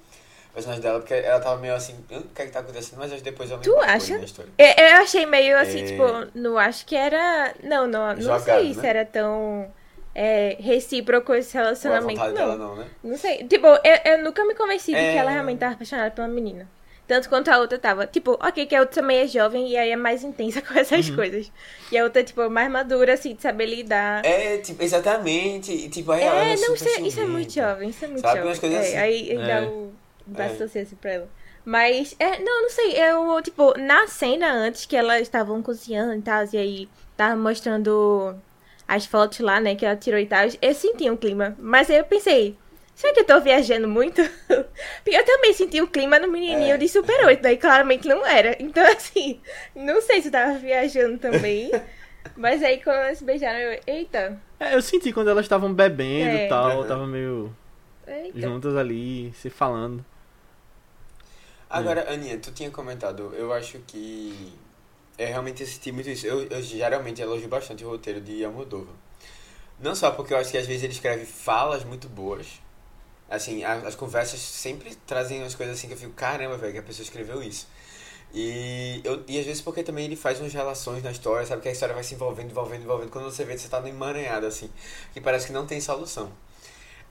Personagem 0.54 0.82
dela, 0.82 1.00
porque 1.00 1.14
ela 1.14 1.40
tava 1.40 1.60
meio 1.62 1.74
assim, 1.76 1.96
"Hã? 2.12 2.18
o 2.20 2.24
que 2.24 2.42
é 2.42 2.46
que 2.46 2.52
tá 2.52 2.60
acontecendo? 2.60 2.98
Mas 3.00 3.12
acho 3.12 3.24
que 3.24 3.30
depois 3.30 3.50
eu 3.52 3.58
me 3.58 3.64
Tu 3.64 3.76
acha? 3.80 4.14
Eu, 4.14 4.66
eu 4.68 4.96
achei 5.02 5.26
meio 5.26 5.58
assim, 5.58 5.82
É. 5.82 5.86
tipo, 5.86 6.04
não 6.36 6.58
acho 6.58 6.86
que 6.86 6.96
era. 6.96 7.54
Não, 7.64 7.88
não, 7.88 8.14
não 8.14 8.22
Jogado, 8.22 8.44
sei 8.44 8.70
né? 8.74 8.74
se 8.82 8.88
era 8.88 9.06
tão 9.06 9.72
é, 10.16 10.58
recíproco 10.60 11.34
esse 11.34 11.56
relacionamento, 11.56 12.20
vontade 12.20 12.34
não. 12.34 12.42
dela 12.42 12.56
não, 12.58 12.76
né? 12.76 12.86
Não 13.04 13.18
sei. 13.18 13.44
Tipo, 13.48 13.68
eu, 13.68 14.00
eu 14.14 14.24
nunca 14.24 14.44
me 14.46 14.56
convenci 14.56 14.92
de 14.92 14.98
É. 14.98 15.12
que 15.14 15.18
ela 15.18 15.32
realmente 15.32 15.60
tava 15.60 15.74
apaixonada 15.74 16.12
pela 16.12 16.28
menina. 16.28 16.70
Tanto 17.08 17.28
quanto 17.28 17.50
a 17.50 17.58
outra 17.58 17.80
tava. 17.80 18.06
Tipo, 18.06 18.34
ok, 18.34 18.68
que 18.68 18.76
a 18.76 18.82
outra 18.82 19.02
também 19.02 19.20
é 19.22 19.28
jovem 19.28 19.68
e 19.68 19.76
aí 19.76 19.90
é 19.92 19.96
mais 19.96 20.24
intensa 20.24 20.62
com 20.66 20.78
essas 20.78 21.10
coisas. 21.10 21.52
E 21.92 21.98
a 21.98 22.04
outra, 22.04 22.24
tipo, 22.24 22.48
mais 22.52 22.70
madura, 22.70 23.14
assim, 23.14 23.34
de 23.34 23.42
saber 23.42 23.66
lidar. 23.66 24.24
É, 24.24 24.58
tipo, 24.58 24.84
exatamente. 24.84 25.72
E, 25.72 25.90
tipo, 25.90 26.12
aí 26.12 26.22
ela 26.22 26.44
É, 26.46 26.54
é 26.54 26.56
não, 26.56 26.76
super 26.76 26.76
isso 26.76 26.88
é, 26.88 27.02
isso 27.02 27.20
é 27.22 27.26
muito 27.26 27.52
jovem, 27.54 27.90
isso 27.90 28.06
é 28.06 28.08
muito 28.08 28.22
Sabe, 28.22 28.34
jovem. 28.36 28.50
umas 28.50 28.60
coisas 28.60 28.78
É, 28.80 28.82
assim. 28.90 28.98
Aí 28.98 29.30
ele 29.30 29.40
dá 29.48 29.62
É. 29.62 29.62
o 29.66 29.92
braço 30.28 30.62
É. 30.62 30.66
assim 30.66 30.96
pra 31.02 31.12
ela. 31.12 31.30
Mas, 31.66 32.16
é, 32.20 32.40
não, 32.40 32.62
não 32.64 32.70
sei, 32.70 32.94
eu, 33.04 33.42
tipo, 33.42 33.74
na 33.80 34.08
cena 34.08 34.52
antes 34.52 34.86
que 34.86 34.96
elas 34.96 35.22
estavam 35.22 35.62
cozinhando 35.64 36.14
e 36.16 36.22
tal, 36.22 36.44
e 36.54 36.58
aí 36.58 36.90
tava 37.18 37.36
mostrando 37.36 38.36
as 38.90 39.06
fotos 39.06 39.40
lá, 39.40 39.60
né, 39.62 39.76
que 39.76 39.86
ela 39.86 39.96
tirou 39.96 40.20
e 40.20 40.26
tal, 40.26 40.46
eu 40.62 40.74
senti 40.74 41.10
um 41.10 41.16
clima. 41.18 41.56
Mas 41.60 41.90
aí 41.90 41.98
eu 41.98 42.06
pensei, 42.06 42.58
será 42.96 43.14
que 43.14 43.20
eu 43.22 43.26
tô 43.26 43.40
viajando 43.42 43.88
muito? 43.88 44.22
Porque 45.04 45.18
eu 45.18 45.26
também 45.26 45.54
senti 45.54 45.82
o 45.82 45.88
clima 45.88 46.20
no 46.20 46.28
menininho 46.28 46.76
É. 46.76 46.78
de 46.78 46.88
Super 46.90 47.26
8, 47.26 47.42
daí 47.42 47.58
claramente 47.58 48.08
não 48.08 48.26
era. 48.26 48.56
Então, 48.62 48.84
assim, 48.92 49.40
não 49.76 50.02
sei 50.02 50.22
se 50.22 50.28
eu 50.30 50.32
tava 50.32 50.58
viajando 50.58 51.18
também. 51.20 51.72
Mas 52.36 52.64
aí 52.64 52.82
quando 52.84 52.98
elas 52.98 53.18
se 53.20 53.24
beijaram, 53.24 53.60
eu, 53.60 53.80
eita, 53.88 54.42
É, 54.60 54.76
eu 54.76 54.82
senti 54.82 55.12
quando 55.14 55.30
elas 55.30 55.46
estavam 55.46 55.74
bebendo 55.74 56.36
É. 56.36 56.46
e 56.46 56.50
tal, 56.50 56.82
Uhum. 56.82 56.88
tava 56.88 57.08
meio 57.08 57.56
eita. 58.08 58.40
juntas 58.40 58.76
ali, 58.76 59.32
se 59.36 59.50
falando. 59.50 60.04
Agora, 61.70 62.12
Aninha, 62.12 62.38
tu 62.40 62.52
tinha 62.52 62.72
comentado, 62.72 63.34
eu 63.38 63.54
acho 63.54 63.80
que 63.88 64.52
eu 65.20 65.28
realmente 65.28 65.64
assisti 65.64 65.92
muito 65.94 66.10
isso. 66.10 66.28
Eu, 66.28 66.44
eu 66.48 66.64
geralmente 66.64 67.22
elogio 67.22 67.50
bastante 67.50 67.86
o 67.86 67.90
roteiro 67.90 68.22
de 68.22 68.46
Almodóvar. 68.46 68.96
Não 69.80 69.96
só 69.96 70.12
porque 70.12 70.34
eu 70.34 70.38
acho 70.38 70.52
que 70.52 70.58
às 70.58 70.68
vezes 70.68 70.84
ele 70.84 70.94
escreve 70.94 71.26
falas 71.26 71.84
muito 71.86 72.10
boas. 72.10 72.48
Assim, 73.30 73.64
a- 73.64 73.74
as 73.88 73.96
conversas 73.96 74.40
sempre 74.42 74.96
trazem 75.08 75.40
umas 75.42 75.56
coisas 75.56 75.78
assim 75.78 75.88
que 75.88 75.94
eu 75.96 75.98
fico, 75.98 76.14
caramba, 76.14 76.58
velho, 76.58 76.74
que 76.74 76.80
a 76.80 76.84
pessoa 76.84 77.04
escreveu 77.04 77.44
isso. 77.44 77.68
E, 78.34 79.02
eu, 79.04 79.24
e 79.28 79.40
às 79.40 79.46
vezes 79.46 79.62
porque 79.62 79.84
também 79.84 80.06
ele 80.06 80.16
faz 80.18 80.40
umas 80.40 80.54
relações 80.54 81.04
na 81.04 81.12
história, 81.12 81.46
sabe? 81.48 81.62
Que 81.64 81.70
a 81.70 81.72
história 81.72 81.96
vai 81.96 82.04
se 82.04 82.16
envolvendo, 82.16 82.52
envolvendo, 82.52 82.84
envolvendo. 82.84 83.12
Quando 83.12 83.26
você 83.26 83.46
vê, 83.46 83.58
você 83.58 83.70
tá 83.70 83.82
no 83.82 83.88
emaranhado, 83.90 84.46
assim. 84.48 84.70
Que 85.14 85.22
parece 85.22 85.48
que 85.48 85.54
não 85.54 85.66
tem 85.68 85.82
solução. 85.82 86.32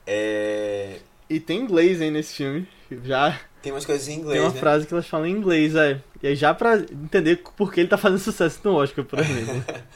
É, 0.07 1.01
E 1.29 1.40
tem 1.40 1.61
inglês 1.61 2.01
aí 2.01 2.11
nesse 2.11 2.35
filme. 2.37 2.68
Já 3.05 3.38
tem 3.62 3.72
umas 3.72 3.85
coisas 3.85 4.09
em 4.09 4.14
inglês, 4.14 4.33
tem 4.38 4.40
uma 4.40 4.55
né? 4.55 4.61
frase 4.61 4.87
que 4.87 4.94
elas 4.94 5.07
falam 5.07 5.27
em 5.27 5.33
inglês, 5.33 5.74
é. 5.74 6.01
E 6.22 6.29
aí 6.29 6.37
já 6.37 6.55
pra 6.55 6.77
entender 6.77 7.42
por 7.57 7.72
que 7.72 7.81
ele 7.81 7.88
tá 7.88 7.98
fazendo 7.98 8.18
sucesso 8.20 8.61
no 8.64 8.74
Oscar, 8.77 9.05
por 9.05 9.18
exemplo. 9.18 9.64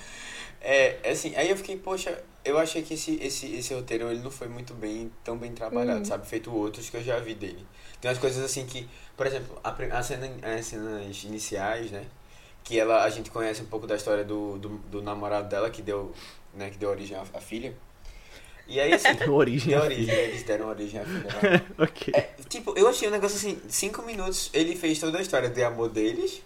É, 0.64 1.10
assim, 1.10 1.34
aí 1.34 1.50
eu 1.50 1.56
fiquei, 1.56 1.76
poxa, 1.76 2.22
eu 2.44 2.56
achei 2.56 2.82
que 2.82 2.94
esse, 2.94 3.16
esse, 3.16 3.52
esse 3.56 3.74
roteiro 3.74 4.08
ele 4.08 4.20
não 4.20 4.30
foi 4.30 4.46
muito 4.46 4.72
bem, 4.74 5.10
tão 5.24 5.36
bem 5.36 5.50
trabalhado, 5.52 5.98
Uhum. 5.98 6.04
sabe? 6.04 6.24
Feito 6.24 6.54
outros 6.54 6.88
que 6.88 6.96
eu 6.96 7.02
já 7.02 7.18
vi 7.18 7.34
dele. 7.34 7.66
Tem 8.00 8.08
umas 8.08 8.18
coisas 8.18 8.44
assim 8.44 8.64
que, 8.64 8.88
por 9.16 9.26
exemplo, 9.26 9.58
a, 9.64 9.70
a 9.70 10.02
cena, 10.04 10.30
as 10.56 10.66
cenas 10.66 11.24
iniciais, 11.24 11.90
né? 11.90 12.04
Que 12.62 12.78
ela, 12.78 13.02
a 13.02 13.10
gente 13.10 13.28
conhece 13.28 13.60
um 13.60 13.66
pouco 13.66 13.88
da 13.88 13.96
história 13.96 14.24
do, 14.24 14.56
do, 14.56 14.68
do 14.88 15.02
namorado 15.02 15.48
dela, 15.48 15.68
que 15.68 15.82
deu, 15.82 16.12
né, 16.54 16.70
que 16.70 16.78
deu 16.78 16.90
origem 16.90 17.16
à, 17.16 17.22
à 17.34 17.40
filha. 17.40 17.74
E 18.68 18.80
aí, 18.80 18.92
assim, 18.94 19.12
Deu 19.18 19.34
origem 19.34 19.68
deu 19.74 19.82
origem, 19.82 20.14
eles 20.14 20.42
deram 20.44 20.68
origem 20.68 21.00
à 21.00 21.04
filha. 21.04 21.26
lá. 21.78 21.84
ok. 21.84 22.12
É, 22.16 22.30
tipo, 22.48 22.72
eu 22.76 22.88
achei 22.88 23.08
um 23.08 23.10
negócio 23.10 23.36
assim, 23.36 23.60
cinco 23.68 24.02
minutos 24.02 24.50
ele 24.54 24.74
fez 24.76 24.98
toda 24.98 25.18
a 25.18 25.22
história 25.22 25.48
de 25.48 25.62
amor 25.62 25.88
deles. 25.88 26.42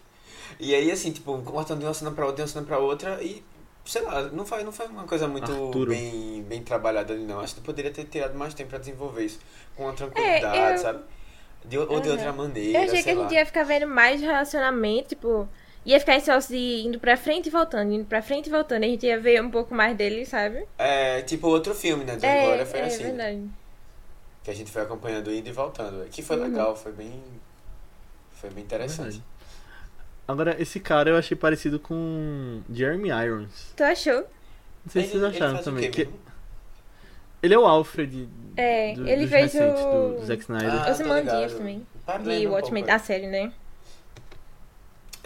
E 0.58 0.74
aí, 0.74 0.90
assim, 0.90 1.12
tipo, 1.12 1.36
cortando 1.42 1.80
de 1.80 1.84
uma 1.84 1.94
cena 1.94 2.10
pra 2.10 2.24
outra, 2.24 2.36
de 2.36 2.42
uma 2.42 2.48
cena 2.48 2.64
pra 2.66 2.78
outra 2.78 3.22
e. 3.22 3.44
Sei 3.84 4.02
lá, 4.02 4.22
não 4.22 4.44
foi, 4.44 4.64
não 4.64 4.72
foi 4.72 4.86
uma 4.86 5.04
coisa 5.04 5.28
muito 5.28 5.52
Arturo. 5.52 5.90
bem, 5.90 6.42
bem 6.42 6.60
trabalhada 6.60 7.12
ali, 7.12 7.22
não. 7.22 7.38
Acho 7.38 7.54
que 7.54 7.60
poderia 7.60 7.92
ter 7.92 8.02
tirado 8.04 8.34
mais 8.36 8.52
tempo 8.52 8.70
pra 8.70 8.78
desenvolver 8.80 9.24
isso 9.24 9.38
com 9.76 9.84
uma 9.84 9.92
tranquilidade, 9.92 10.58
É, 10.58 10.74
eu- 10.74 10.78
sabe? 10.78 11.04
De, 11.64 11.78
ou 11.78 12.00
de 12.00 12.08
Uhum. 12.08 12.14
outra 12.14 12.32
maneira. 12.32 12.78
Eu 12.78 12.84
achei 12.84 12.96
que 12.96 13.02
sei 13.04 13.12
a 13.12 13.16
lá. 13.16 13.22
gente 13.22 13.34
ia 13.34 13.46
ficar 13.46 13.62
vendo 13.64 13.86
mais 13.86 14.20
relacionamento, 14.20 15.10
tipo, 15.10 15.48
ia 15.86 15.98
ficar 16.00 16.16
esse 16.16 16.28
negócio 16.28 16.50
de 16.54 16.86
indo 16.86 16.98
pra 17.00 17.16
frente 17.16 17.46
e 17.46 17.50
voltando, 17.50 17.92
indo 17.92 18.04
pra 18.04 18.20
frente 18.20 18.48
e 18.48 18.50
voltando. 18.50 18.82
A 18.84 18.86
gente 18.86 19.06
ia 19.06 19.18
ver 19.18 19.40
um 19.42 19.50
pouco 19.50 19.74
mais 19.74 19.96
dele, 19.96 20.26
sabe? 20.26 20.66
É, 20.76 21.22
tipo 21.22 21.46
outro 21.48 21.74
filme, 21.74 22.04
né? 22.04 22.16
Do 22.16 22.24
é, 22.26 22.42
Glória 22.44 22.66
foi 22.66 22.80
é 22.80 22.84
assim. 22.84 23.04
né? 23.04 23.08
verdade. 23.10 23.50
Que 24.44 24.50
a 24.50 24.54
gente 24.54 24.70
foi 24.70 24.82
acompanhando 24.82 25.32
indo 25.32 25.48
e 25.48 25.52
voltando. 25.52 26.04
Que 26.10 26.22
foi 26.22 26.36
Uhum. 26.36 26.42
legal, 26.44 26.76
foi 26.76 26.92
bem. 26.92 27.22
Foi 28.32 28.50
bem 28.50 28.62
interessante. 28.64 29.02
Verdade. 29.02 29.22
Agora, 30.28 30.56
esse 30.60 30.80
cara 30.80 31.10
eu 31.10 31.16
achei 31.16 31.36
parecido 31.36 31.78
com 31.78 32.60
Jeremy 32.72 33.08
Irons. 33.10 33.72
Tu 33.76 33.82
achou? 33.84 34.14
Não 34.14 34.90
sei 34.92 35.04
se 35.04 35.10
vocês 35.12 35.22
acharam 35.22 35.60
o 35.60 35.62
também. 35.62 35.90
que- 35.90 36.08
ele 37.42 37.54
é 37.54 37.58
o 37.58 37.64
Alfred 37.64 38.28
É, 38.56 38.94
do, 38.94 39.06
ele 39.08 39.26
fez 39.28 39.52
recentes, 39.52 39.80
o- 39.82 39.90
do, 40.14 40.20
do 40.20 40.26
Zack 40.26 40.42
Snyder. 40.42 40.72
Ah, 40.72 40.90
Os 40.90 40.98
tô 40.98 41.04
Mandias 41.06 41.34
ligado. 41.52 41.56
também. 41.58 41.86
De 42.06 42.28
lembra 42.28 42.48
um 42.48 42.52
Watchmen, 42.54 42.82
pouco. 42.84 42.96
a 42.96 42.98
série, 42.98 43.26
né? 43.28 43.52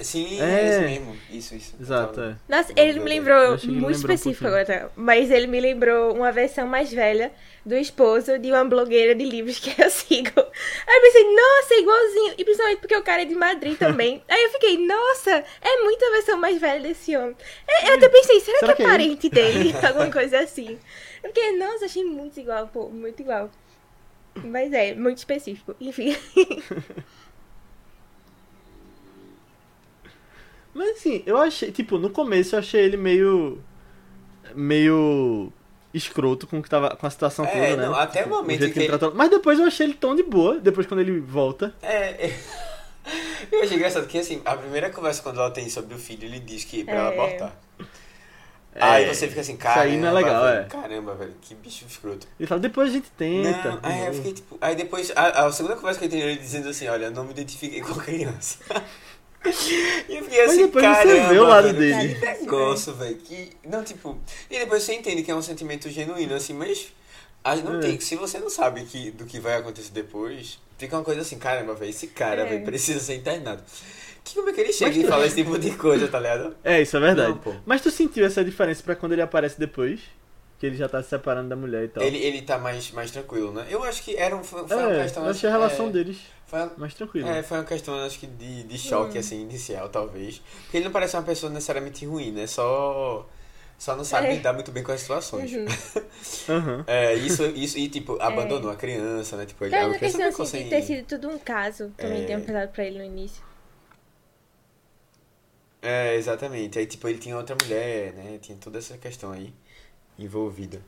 Sim, 0.03 0.41
É. 0.41 0.45
é 0.45 0.69
esse 0.69 0.81
mesmo. 0.81 1.17
Isso, 1.31 1.55
isso. 1.55 1.75
Exato, 1.81 2.13
Então, 2.13 2.25
é. 2.31 2.37
Nossa, 2.49 2.73
ele 2.77 3.01
me 3.01 3.09
lembrou, 3.09 3.59
que 3.59 3.67
muito 3.67 3.73
lembrou 3.75 3.89
um 3.89 3.91
específico 3.93 4.45
pouquinho. 4.49 4.61
agora, 4.63 4.93
mas 4.97 5.31
ele 5.31 5.47
me 5.47 5.61
lembrou 5.61 6.15
uma 6.15 6.31
versão 6.33 6.67
mais 6.67 6.93
velha 6.93 7.33
do 7.65 7.75
esposo 7.77 8.39
de 8.39 8.51
uma 8.51 8.65
blogueira 8.65 9.15
de 9.15 9.25
livros 9.25 9.59
que 9.59 9.71
eu 9.81 9.89
sigo. 9.91 10.33
Aí 10.87 10.97
eu 10.97 11.03
pensei, 11.03 11.25
nossa, 11.35 11.75
é 11.75 11.79
igualzinho. 11.81 12.35
E 12.39 12.45
principalmente 12.45 12.79
porque 12.81 12.97
o 12.97 13.03
cara 13.03 13.23
é 13.23 13.25
de 13.27 13.35
Madrid 13.35 13.77
também. 13.79 14.23
Aí 14.29 14.43
eu 14.45 14.51
fiquei, 14.51 14.79
nossa, 14.87 15.45
é 15.61 15.83
muito 15.83 16.05
a 16.05 16.11
versão 16.11 16.39
mais 16.39 16.59
velha 16.61 16.81
desse 16.81 17.17
homem. 17.17 17.37
É, 17.69 17.91
Eu 17.91 17.95
até 17.95 18.09
pensei, 18.09 18.41
será, 18.41 18.59
Será 18.61 18.73
que 18.75 18.77
que 18.77 18.83
é 18.83 18.87
é 18.87 18.89
ele? 18.89 18.99
parente 18.99 19.29
dele? 19.29 19.75
Alguma 19.87 20.11
coisa 20.11 20.41
assim. 20.41 20.79
Eu 21.23 21.29
fiquei, 21.31 21.57
nossa, 21.57 21.85
achei 21.85 22.05
muito 22.05 22.41
igual, 22.41 22.67
pô, 22.69 22.89
muito 22.89 23.21
igual. 23.21 23.51
Mas 24.45 24.73
é, 24.73 24.95
muito 24.95 25.19
específico. 25.19 25.75
Enfim. 25.81 26.17
Mas 30.75 30.97
assim, 30.99 31.23
eu 31.27 31.37
achei, 31.37 31.71
tipo, 31.73 31.99
no 31.99 32.11
começo 32.11 32.55
eu 32.55 32.59
achei 32.61 32.81
ele 32.83 32.97
meio. 32.97 33.59
meio. 34.55 35.53
escroto 35.93 36.47
com, 36.47 36.61
o 36.61 36.63
que 36.63 36.71
tava, 36.71 36.95
com 36.97 37.05
a 37.07 37.11
situação 37.11 37.45
É, 37.45 37.49
toda, 37.51 37.77
né? 37.83 37.87
não, 37.89 37.95
até 37.97 38.21
o 38.21 38.23
Tipo, 38.25 38.37
momento 38.37 38.61
jeito 38.61 38.71
em 38.71 38.73
que 38.75 38.79
ele- 38.81 38.87
tratou- 38.89 39.13
Mas 39.13 39.29
depois 39.29 39.59
eu 39.59 39.65
achei 39.67 39.87
ele 39.87 39.95
tão 39.95 40.15
de 40.15 40.23
boa, 40.23 40.59
depois 40.61 40.87
quando 40.87 41.01
ele 41.01 41.19
volta. 41.19 41.75
É, 41.83 42.27
é. 42.29 42.41
Eu 43.51 43.63
achei 43.65 43.77
engraçado 43.77 44.07
que, 44.07 44.17
assim, 44.19 44.41
a 44.45 44.55
primeira 44.57 44.89
conversa 44.91 45.21
quando 45.23 45.41
ela 45.41 45.51
tem 45.51 45.69
sobre 45.69 45.93
o 45.95 45.99
filho, 45.99 46.25
ele 46.27 46.39
diz 46.39 46.63
que 46.63 46.85
pra 46.85 46.95
ela 46.95 47.11
É. 47.11 47.13
abortar. 47.19 47.57
É, 48.73 48.85
Aí 48.85 49.07
você 49.13 49.27
fica 49.27 49.41
assim, 49.41 49.55
isso 49.55 49.63
caramba, 49.63 49.83
aí 49.83 49.97
não 49.97 50.09
é 50.09 50.13
legal, 50.13 50.45
velho, 50.45 50.61
é. 50.61 50.65
caramba, 50.67 51.15
velho, 51.17 51.35
que 51.41 51.57
bicho 51.57 51.85
escroto. 51.89 52.29
Ele 52.39 52.47
fala, 52.47 52.61
depois 52.61 52.91
a 52.91 52.93
gente 52.93 53.11
tenta. 53.19 53.71
Não, 53.71 53.81
aí 53.83 54.07
eu 54.07 54.15
fiquei 54.15 54.33
tipo. 54.33 54.57
Aí 54.61 54.77
depois, 54.77 55.11
a, 55.17 55.47
a 55.47 55.51
segunda 55.53 55.75
conversa 55.75 55.99
que 55.99 56.05
eu 56.07 56.11
tenho 56.11 56.23
ele 56.29 56.39
dizendo 56.39 56.69
assim: 56.69 56.87
olha, 56.87 57.11
não 57.11 57.25
me 57.25 57.33
identifiquei 57.33 57.81
com 57.81 57.95
criança. 57.95 58.59
e 59.45 60.17
eu 60.17 60.23
fiquei 60.25 60.41
Mas 60.43 60.51
assim, 60.51 60.63
depois 60.67 60.85
você 60.85 60.93
caramba. 60.95 61.29
vê 61.29 61.39
o 61.39 61.45
lado 61.45 61.73
dele. 61.73 62.15
Que 62.15 62.27
negócio, 62.27 62.95
velho. 62.95 63.17
Que. 63.17 63.51
Não, 63.65 63.83
tipo. 63.83 64.19
E 64.51 64.59
depois 64.59 64.83
você 64.83 64.95
entende 64.95 65.23
que 65.23 65.31
é 65.31 65.35
um 65.35 65.43
sentimento 65.43 65.89
genuíno, 65.89 66.35
assim, 66.35 66.53
mas. 66.53 66.93
A 67.43 67.57
gente 67.57 67.65
não 67.65 67.77
É. 67.79 67.81
tem. 67.81 67.99
Se 68.01 68.17
você 68.17 68.39
não 68.39 68.51
sabe 68.51 68.85
que, 68.85 69.11
do 69.13 69.25
que 69.25 69.41
vai 69.41 69.55
acontecer 69.57 69.93
depois, 69.93 70.59
fica 70.77 70.95
uma 70.97 71.03
coisa 71.05 71.23
assim, 71.23 71.39
caramba, 71.39 71.73
velho, 71.75 71.89
esse 71.91 72.09
cara, 72.09 72.43
É. 72.43 72.45
velho, 72.45 72.65
precisa 72.67 73.01
ser 73.01 73.15
internado. 73.15 73.63
Que 74.23 74.35
como 74.35 74.51
é 74.51 74.53
que 74.53 74.61
ele 74.61 74.73
chega 74.75 74.95
e 74.99 75.05
fala 75.07 75.25
esse 75.25 75.37
tipo 75.37 75.59
de 75.59 75.71
coisa, 75.71 76.07
tá 76.07 76.21
ligado? 76.21 76.55
É, 76.63 76.83
isso 76.83 76.95
é 76.99 77.01
verdade. 77.01 77.31
Não, 77.31 77.39
pô. 77.39 77.55
Mas 77.65 77.81
tu 77.81 77.91
sentiu 77.91 78.27
essa 78.27 78.45
diferença 78.45 78.83
pra 78.83 78.95
quando 78.95 79.13
ele 79.13 79.23
aparece 79.23 79.59
depois? 79.59 80.01
Que 80.61 80.67
ele 80.67 80.77
já 80.77 80.89
tá 80.89 81.03
se 81.03 81.09
separando 81.09 81.49
da 81.49 81.57
mulher 81.57 81.85
e 81.85 81.89
tal. 81.89 82.05
Ele, 82.05 82.19
ele 82.19 82.43
tá 82.43 82.59
mais, 82.59 82.91
mais 82.93 83.11
tranquilo, 83.11 83.51
né? 83.51 83.67
Eu 83.71 83.83
acho 83.83 84.03
que 84.03 84.15
era 84.17 84.37
um, 84.37 84.45
foi, 84.45 84.69
foi 84.69 84.77
uma 84.77 84.93
é, 84.93 85.03
questão. 85.05 85.25
eu 85.25 85.31
achei 85.31 85.49
a 85.49 85.53
relação 85.53 85.89
é, 85.89 85.91
deles 85.91 86.19
Foi 86.47 86.59
uma, 86.61 86.73
mais 86.77 86.93
tranquila. 86.95 87.29
É, 87.31 87.43
foi 87.43 87.57
uma 87.59 87.65
questão, 87.65 87.95
acho 88.05 88.19
que, 88.19 88.27
de, 88.27 88.65
de 88.65 88.79
choque, 88.79 89.17
Hum. 89.17 89.21
assim, 89.21 89.41
inicial, 89.41 89.89
talvez. 89.89 90.43
Porque 90.65 90.77
ele 90.77 90.85
não 90.85 90.93
parece 90.93 91.17
uma 91.17 91.23
pessoa 91.23 91.51
necessariamente 91.51 92.05
ruim, 92.05 92.31
né? 92.33 92.47
Só, 92.47 93.27
só 93.79 93.97
não 93.97 94.05
sabe 94.05 94.29
É. 94.29 94.35
lidar 94.35 94.53
muito 94.53 94.71
bem 94.71 94.83
com 94.83 94.93
as 94.93 95.01
situações. 95.01 95.51
Uhum. 95.51 95.65
Aham. 96.49 96.85
É, 96.87 97.15
isso, 97.15 97.43
isso, 97.47 97.79
e 97.79 97.89
tipo, 97.89 98.21
abandonou 98.21 98.71
a 98.71 98.77
criança, 98.77 99.37
né? 99.39 99.47
Tipo, 99.47 99.65
ele, 99.65 99.75
a 99.77 99.99
questão 99.99 100.27
assim, 100.27 100.45
sem... 100.45 100.65
de 100.65 100.71
ter 100.71 100.83
sido 100.83 101.07
tudo 101.07 101.29
um 101.31 101.39
caso, 101.39 101.91
também 101.97 102.23
É. 102.23 102.27
tem 102.27 102.37
um 102.37 102.43
pesado 102.43 102.71
pra 102.73 102.85
ele 102.85 102.99
no 102.99 103.05
início. 103.05 103.43
É, 105.83 106.15
exatamente. 106.17 106.79
Aí, 106.79 106.87
tipo, 106.87 107.09
ele 107.09 107.19
tinha 107.19 107.37
outra 107.37 107.57
mulher, 107.57 108.13
né? 108.15 108.39
Tinha 108.39 108.57
toda 108.59 108.79
essa 108.79 108.99
questão 108.99 109.33
aí 109.33 109.53
envolvida. 110.25 110.81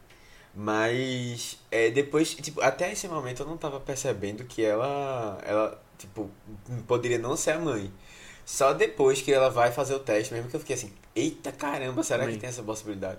Mas, 0.54 1.58
é, 1.70 1.90
depois, 1.90 2.34
tipo, 2.34 2.60
até 2.60 2.92
esse 2.92 3.08
momento 3.08 3.42
eu 3.42 3.46
não 3.46 3.56
tava 3.56 3.80
percebendo 3.80 4.44
que 4.44 4.62
ela, 4.62 5.38
ela, 5.46 5.82
tipo, 5.98 6.30
poderia 6.86 7.18
não 7.18 7.36
ser 7.36 7.52
a 7.52 7.58
mãe. 7.58 7.90
Só 8.44 8.72
depois 8.72 9.22
que 9.22 9.32
ela 9.32 9.48
vai 9.48 9.72
fazer 9.72 9.94
o 9.94 10.00
teste 10.00 10.34
mesmo 10.34 10.50
que 10.50 10.56
eu 10.56 10.60
fiquei 10.60 10.76
assim, 10.76 10.92
eita 11.14 11.52
caramba, 11.52 12.02
será 12.02 12.26
que 12.26 12.36
tem 12.36 12.48
essa 12.48 12.62
possibilidade? 12.62 13.18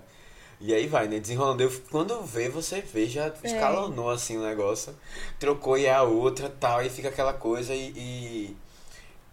E 0.60 0.72
aí 0.72 0.86
vai, 0.86 1.08
né? 1.08 1.18
Desenrolando. 1.18 1.62
Eu, 1.62 1.72
quando 1.90 2.22
vê, 2.22 2.48
você 2.48 2.80
vê, 2.80 3.06
já 3.06 3.32
escalonou 3.42 4.10
assim 4.10 4.36
o 4.38 4.42
negócio. 4.42 4.94
Trocou 5.38 5.76
e 5.76 5.86
é 5.86 5.92
a 5.92 6.02
outra 6.02 6.48
tal. 6.48 6.82
E 6.82 6.88
fica 6.88 7.08
aquela 7.08 7.32
coisa 7.32 7.74
e. 7.74 7.92
e, 7.96 8.56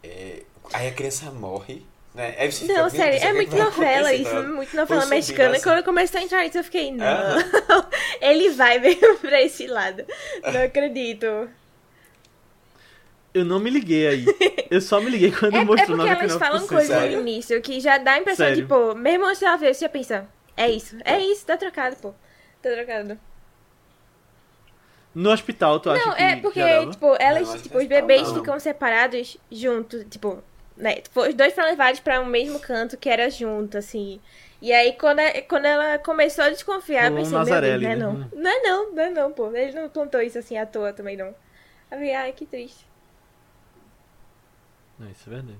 é, 0.03 0.43
aí 0.73 0.87
a 0.87 0.91
criança 0.93 1.31
morre. 1.31 1.85
Né? 2.13 2.35
Aí 2.37 2.51
você 2.51 2.61
fica, 2.61 2.73
Não, 2.73 2.81
"Meu 2.81 2.89
sério, 2.89 3.19
é 3.23 3.33
muito 3.33 3.55
novela 3.55 4.13
isso, 4.13 4.43
muito 4.43 4.75
novela 4.75 5.05
mexicana. 5.05 5.49
nessa- 5.51 5.63
Quando 5.63 5.83
começou 5.83 6.19
a 6.19 6.23
entrar 6.23 6.45
isso, 6.45 6.57
eu 6.57 6.63
fiquei, 6.63 6.91
não. 6.91 7.05
Aham. 7.05 7.87
Ele 8.21 8.49
vai 8.49 8.79
mesmo 8.83 9.17
pra 9.19 9.41
esse 9.41 9.65
lado. 9.67 10.05
Não 10.43 10.61
acredito. 10.63 11.49
Eu 13.33 13.45
não 13.45 13.59
me 13.59 13.69
liguei 13.69 14.07
aí. 14.07 14.25
Eu 14.69 14.81
só 14.81 14.99
me 14.99 15.09
liguei 15.09 15.31
quando 15.31 15.55
É, 15.55 15.59
é 15.59 15.63
mostrou 15.63 15.95
porque 15.97 16.09
na 16.09 16.17
elas 16.19 16.33
final 16.33 16.39
falam 16.39 16.67
coisas 16.67 17.11
no 17.11 17.21
início 17.21 17.61
que 17.61 17.79
já 17.79 17.97
dá 17.97 18.13
a 18.13 18.17
impressão, 18.19 18.45
Sério? 18.45 18.63
tipo, 18.63 18.93
mesmo 18.93 19.25
antes 19.25 19.39
dela 19.39 19.55
ver, 19.55 19.73
você 19.73 19.85
já 19.85 19.89
pensa, 19.89 20.27
é 20.57 20.69
isso, 20.69 20.97
é 21.05 21.17
isso, 21.21 21.45
tá 21.45 21.55
trocado, 21.55 21.95
pô. 21.95 22.13
Tá 22.61 22.69
trocado. 22.71 23.17
No 25.15 25.29
hospital, 25.31 25.79
tu 25.79 25.89
acha 25.91 26.05
Não, 26.05 26.13
que 26.15 26.21
é 26.21 26.35
porque, 26.37 26.87
tipo, 26.87 27.15
elas, 27.19 27.47
Não, 27.47 27.57
tipo, 27.57 27.77
os 27.77 27.83
não. 27.83 27.89
bebês 27.89 28.27
Não. 28.27 28.35
ficam 28.35 28.59
separados 28.59 29.37
junto, 29.49 30.03
tipo, 30.05 30.41
né? 30.81 30.95
Tipo, 31.01 31.21
os 31.21 31.33
dois 31.35 31.53
foram 31.53 31.69
levados 31.69 31.99
pra 31.99 32.19
um 32.21 32.25
mesmo 32.25 32.59
canto 32.59 32.97
que 32.97 33.09
era 33.09 33.29
junto, 33.29 33.77
assim. 33.77 34.21
E 34.61 34.71
aí, 34.73 34.93
quando, 34.97 35.19
a- 35.19 35.41
quando 35.43 35.65
ela 35.65 35.99
começou 35.99 36.43
a 36.45 36.49
desconfiar, 36.49 37.07
eu 37.09 37.15
pensei, 37.15 37.39
meu 37.39 37.39
Nazaré 37.39 37.59
Deus, 37.59 37.79
não 37.81 37.89
é 37.89 37.95
ali, 37.95 37.97
não. 37.97 38.13
né? 38.13 38.29
Não 38.33 38.51
é 38.51 38.61
não, 38.63 38.93
não 38.93 39.03
é 39.03 39.09
não, 39.11 39.31
pô. 39.33 39.55
Ele 39.55 39.73
não 39.79 39.89
contou 39.89 40.21
isso 40.21 40.37
assim 40.39 40.57
à 40.57 40.65
toa 40.65 40.93
também, 40.93 41.17
não. 41.17 41.27
Eu 41.27 41.35
falei, 41.97 42.13
ai, 42.15 42.33
que 42.33 42.45
triste. 42.45 42.85
Não, 44.99 45.09
isso 45.09 45.29
é 45.29 45.33
verdade. 45.33 45.59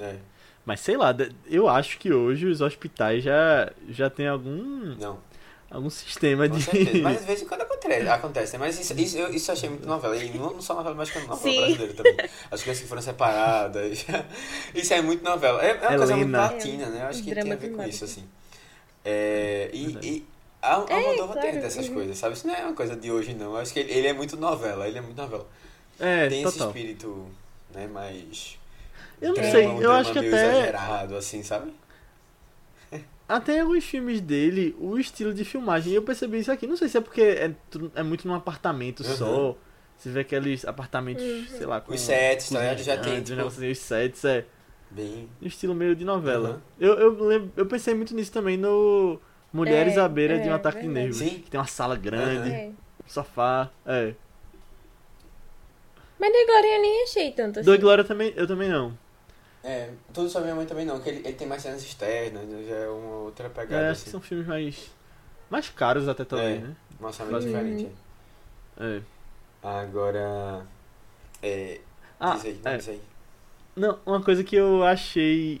É, 0.00 0.16
Mas 0.64 0.80
sei 0.80 0.96
lá, 0.96 1.14
eu 1.46 1.68
acho 1.68 1.98
que 1.98 2.12
hoje 2.12 2.46
os 2.46 2.60
hospitais 2.60 3.24
já, 3.24 3.72
já 3.88 4.08
tem 4.08 4.28
algum, 4.28 4.94
não, 4.96 5.20
algum 5.70 5.90
sistema 5.90 6.48
com 6.48 6.56
de. 6.56 6.62
certeza. 6.64 6.98
Mas 7.02 7.18
às 7.18 7.24
vezes 7.24 7.48
quando 7.48 7.62
acontece, 7.62 8.08
acontece 8.08 8.52
né? 8.54 8.58
Mas 8.58 8.78
isso, 8.78 8.94
isso, 8.98 9.18
eu, 9.18 9.32
isso 9.34 9.50
eu 9.50 9.52
achei 9.54 9.68
muito 9.68 9.86
novela. 9.86 10.16
E 10.16 10.30
não, 10.38 10.52
não 10.54 10.62
só 10.62 10.74
novela 10.74 10.94
mexicana, 10.94 11.26
novela 11.26 11.52
Sim. 11.52 11.56
brasileira 11.60 11.94
também. 11.94 12.16
As 12.50 12.62
crianças 12.62 12.82
que 12.82 12.88
foram 12.88 13.02
separadas. 13.02 14.04
Isso 14.74 14.94
é 14.94 15.00
muito 15.02 15.22
novela. 15.24 15.62
É, 15.64 15.70
é 15.70 15.74
uma 15.74 15.96
coisa 15.98 16.16
muito 16.16 16.28
Helena. 16.28 16.40
latina, 16.52 16.86
né? 16.86 17.02
Eu 17.02 17.06
acho 17.06 17.22
que 17.22 17.30
drama 17.30 17.44
tem 17.44 17.52
a 17.52 17.56
ver 17.56 17.76
com 17.76 17.82
isso, 17.84 18.04
assim. 18.04 18.24
É, 19.04 19.70
e, 19.72 19.98
e 20.02 20.26
a, 20.60 20.76
a 20.76 20.84
É, 20.90 21.00
Moldova 21.00 21.34
tem 21.34 21.42
claro, 21.42 21.60
dessas 21.60 21.88
uhum. 21.88 21.94
coisas, 21.94 22.18
sabe? 22.18 22.34
Isso 22.34 22.46
não 22.46 22.54
é 22.54 22.64
uma 22.64 22.74
coisa 22.74 22.96
de 22.96 23.10
hoje, 23.10 23.34
não. 23.34 23.52
Eu 23.52 23.58
acho 23.58 23.72
que 23.72 23.80
ele, 23.80 23.92
ele 23.92 24.06
é 24.08 24.12
muito 24.12 24.36
novela. 24.36 24.86
Ele 24.88 24.98
é 24.98 25.00
muito 25.00 25.16
novela. 25.16 25.46
É, 25.98 26.28
tem 26.28 26.42
esse 26.42 26.52
total. 26.52 26.68
espírito, 26.68 27.26
né? 27.74 27.86
Mais. 27.86 28.58
Eu 29.20 29.28
não 29.28 29.34
drama, 29.34 29.50
sei, 29.50 29.66
um 29.66 29.70
eu 29.76 29.80
drama 29.80 29.98
acho 29.98 30.12
que 30.12 30.20
meio 30.20 30.34
até- 30.34 30.48
exagerado, 30.50 31.16
assim, 31.16 31.42
sabe? 31.42 31.72
Até 33.28 33.56
em 33.56 33.60
alguns 33.60 33.84
filmes 33.84 34.20
dele, 34.22 34.74
o 34.80 34.98
estilo 34.98 35.34
de 35.34 35.44
filmagem, 35.44 35.92
eu 35.92 36.02
percebi 36.02 36.38
isso 36.38 36.50
aqui. 36.50 36.66
Não 36.66 36.76
sei 36.78 36.88
se 36.88 36.96
é 36.96 37.00
porque 37.00 37.20
é, 37.20 37.54
é 37.94 38.02
muito 38.02 38.26
num 38.26 38.34
apartamento 38.34 39.00
Uhum. 39.00 39.16
só. 39.16 39.56
Você 39.96 40.08
vê 40.10 40.20
aqueles 40.20 40.64
apartamentos, 40.64 41.22
sei 41.50 41.66
lá, 41.66 41.80
com. 41.80 41.92
Os 41.92 42.00
sets, 42.00 42.48
tá 42.50 42.60
ligado? 42.60 42.78
Já 42.82 42.96
tem, 42.96 43.20
tipo- 43.22 43.36
negócio 43.36 43.58
assim, 43.58 43.70
os 43.70 43.78
sets, 43.78 44.24
é. 44.24 44.46
Bem. 44.90 45.28
Um 45.42 45.46
estilo 45.46 45.74
meio 45.74 45.94
de 45.94 46.04
novela. 46.04 46.62
Uhum. 46.80 46.86
Eu, 46.88 46.94
eu, 46.94 47.24
lembro, 47.24 47.52
eu 47.56 47.66
pensei 47.66 47.92
muito 47.94 48.14
nisso 48.14 48.32
também 48.32 48.56
no 48.56 49.20
Mulheres 49.52 49.96
É, 49.96 50.00
à 50.00 50.08
Beira 50.08 50.38
de 50.38 50.48
um 50.48 50.52
é, 50.52 50.54
Ataque 50.54 50.78
de 50.80 50.86
verdade. 50.86 51.04
Nervos. 51.06 51.18
Sim. 51.18 51.40
Que 51.42 51.50
tem 51.50 51.60
uma 51.60 51.66
sala 51.66 51.96
grande, 51.96 52.50
É. 52.50 52.70
sofá. 53.06 53.70
É. 53.84 54.14
Mas 56.18 56.32
da 56.32 56.46
Glória 56.46 56.76
eu 56.76 56.80
nem 56.82 57.02
achei 57.04 57.30
tanto 57.32 57.60
assim. 57.60 57.70
Do 57.70 57.78
Glória 57.78 58.04
também, 58.04 58.32
eu 58.36 58.46
também 58.46 58.68
não. 58.68 58.96
É, 59.62 59.90
tudo 60.14 60.28
sobre 60.28 60.44
minha 60.46 60.54
mãe 60.56 60.66
também 60.66 60.86
não, 60.86 61.00
que 61.00 61.08
ele, 61.08 61.18
ele 61.26 61.32
tem 61.36 61.46
mais 61.46 61.62
cenas 61.62 61.82
externas, 61.82 62.44
né? 62.44 62.64
já 62.68 62.74
é 62.76 62.88
uma 62.88 63.16
outra 63.16 63.46
É, 63.46 63.50
pegada, 63.50 63.90
acho 63.90 64.02
que 64.02 64.02
assim. 64.02 64.10
são 64.12 64.20
filmes 64.20 64.46
mais. 64.46 64.90
mais 65.50 65.68
caros 65.68 66.06
até 66.08 66.24
também, 66.24 66.56
É. 66.56 66.58
né? 66.60 66.76
Orçamento 67.00 67.34
Uhum. 67.36 67.40
diferente. 67.46 67.88
É. 68.80 69.00
Agora. 69.62 70.66
É. 71.42 71.80
Ah, 72.20 72.34
diz 72.34 72.44
aí, 72.46 72.60
não, 72.64 72.70
é. 72.72 72.76
diz 72.76 72.88
aí. 72.88 73.00
Não, 73.76 73.98
uma 74.06 74.22
coisa 74.22 74.42
que 74.44 74.56
eu 74.56 74.82
achei. 74.84 75.60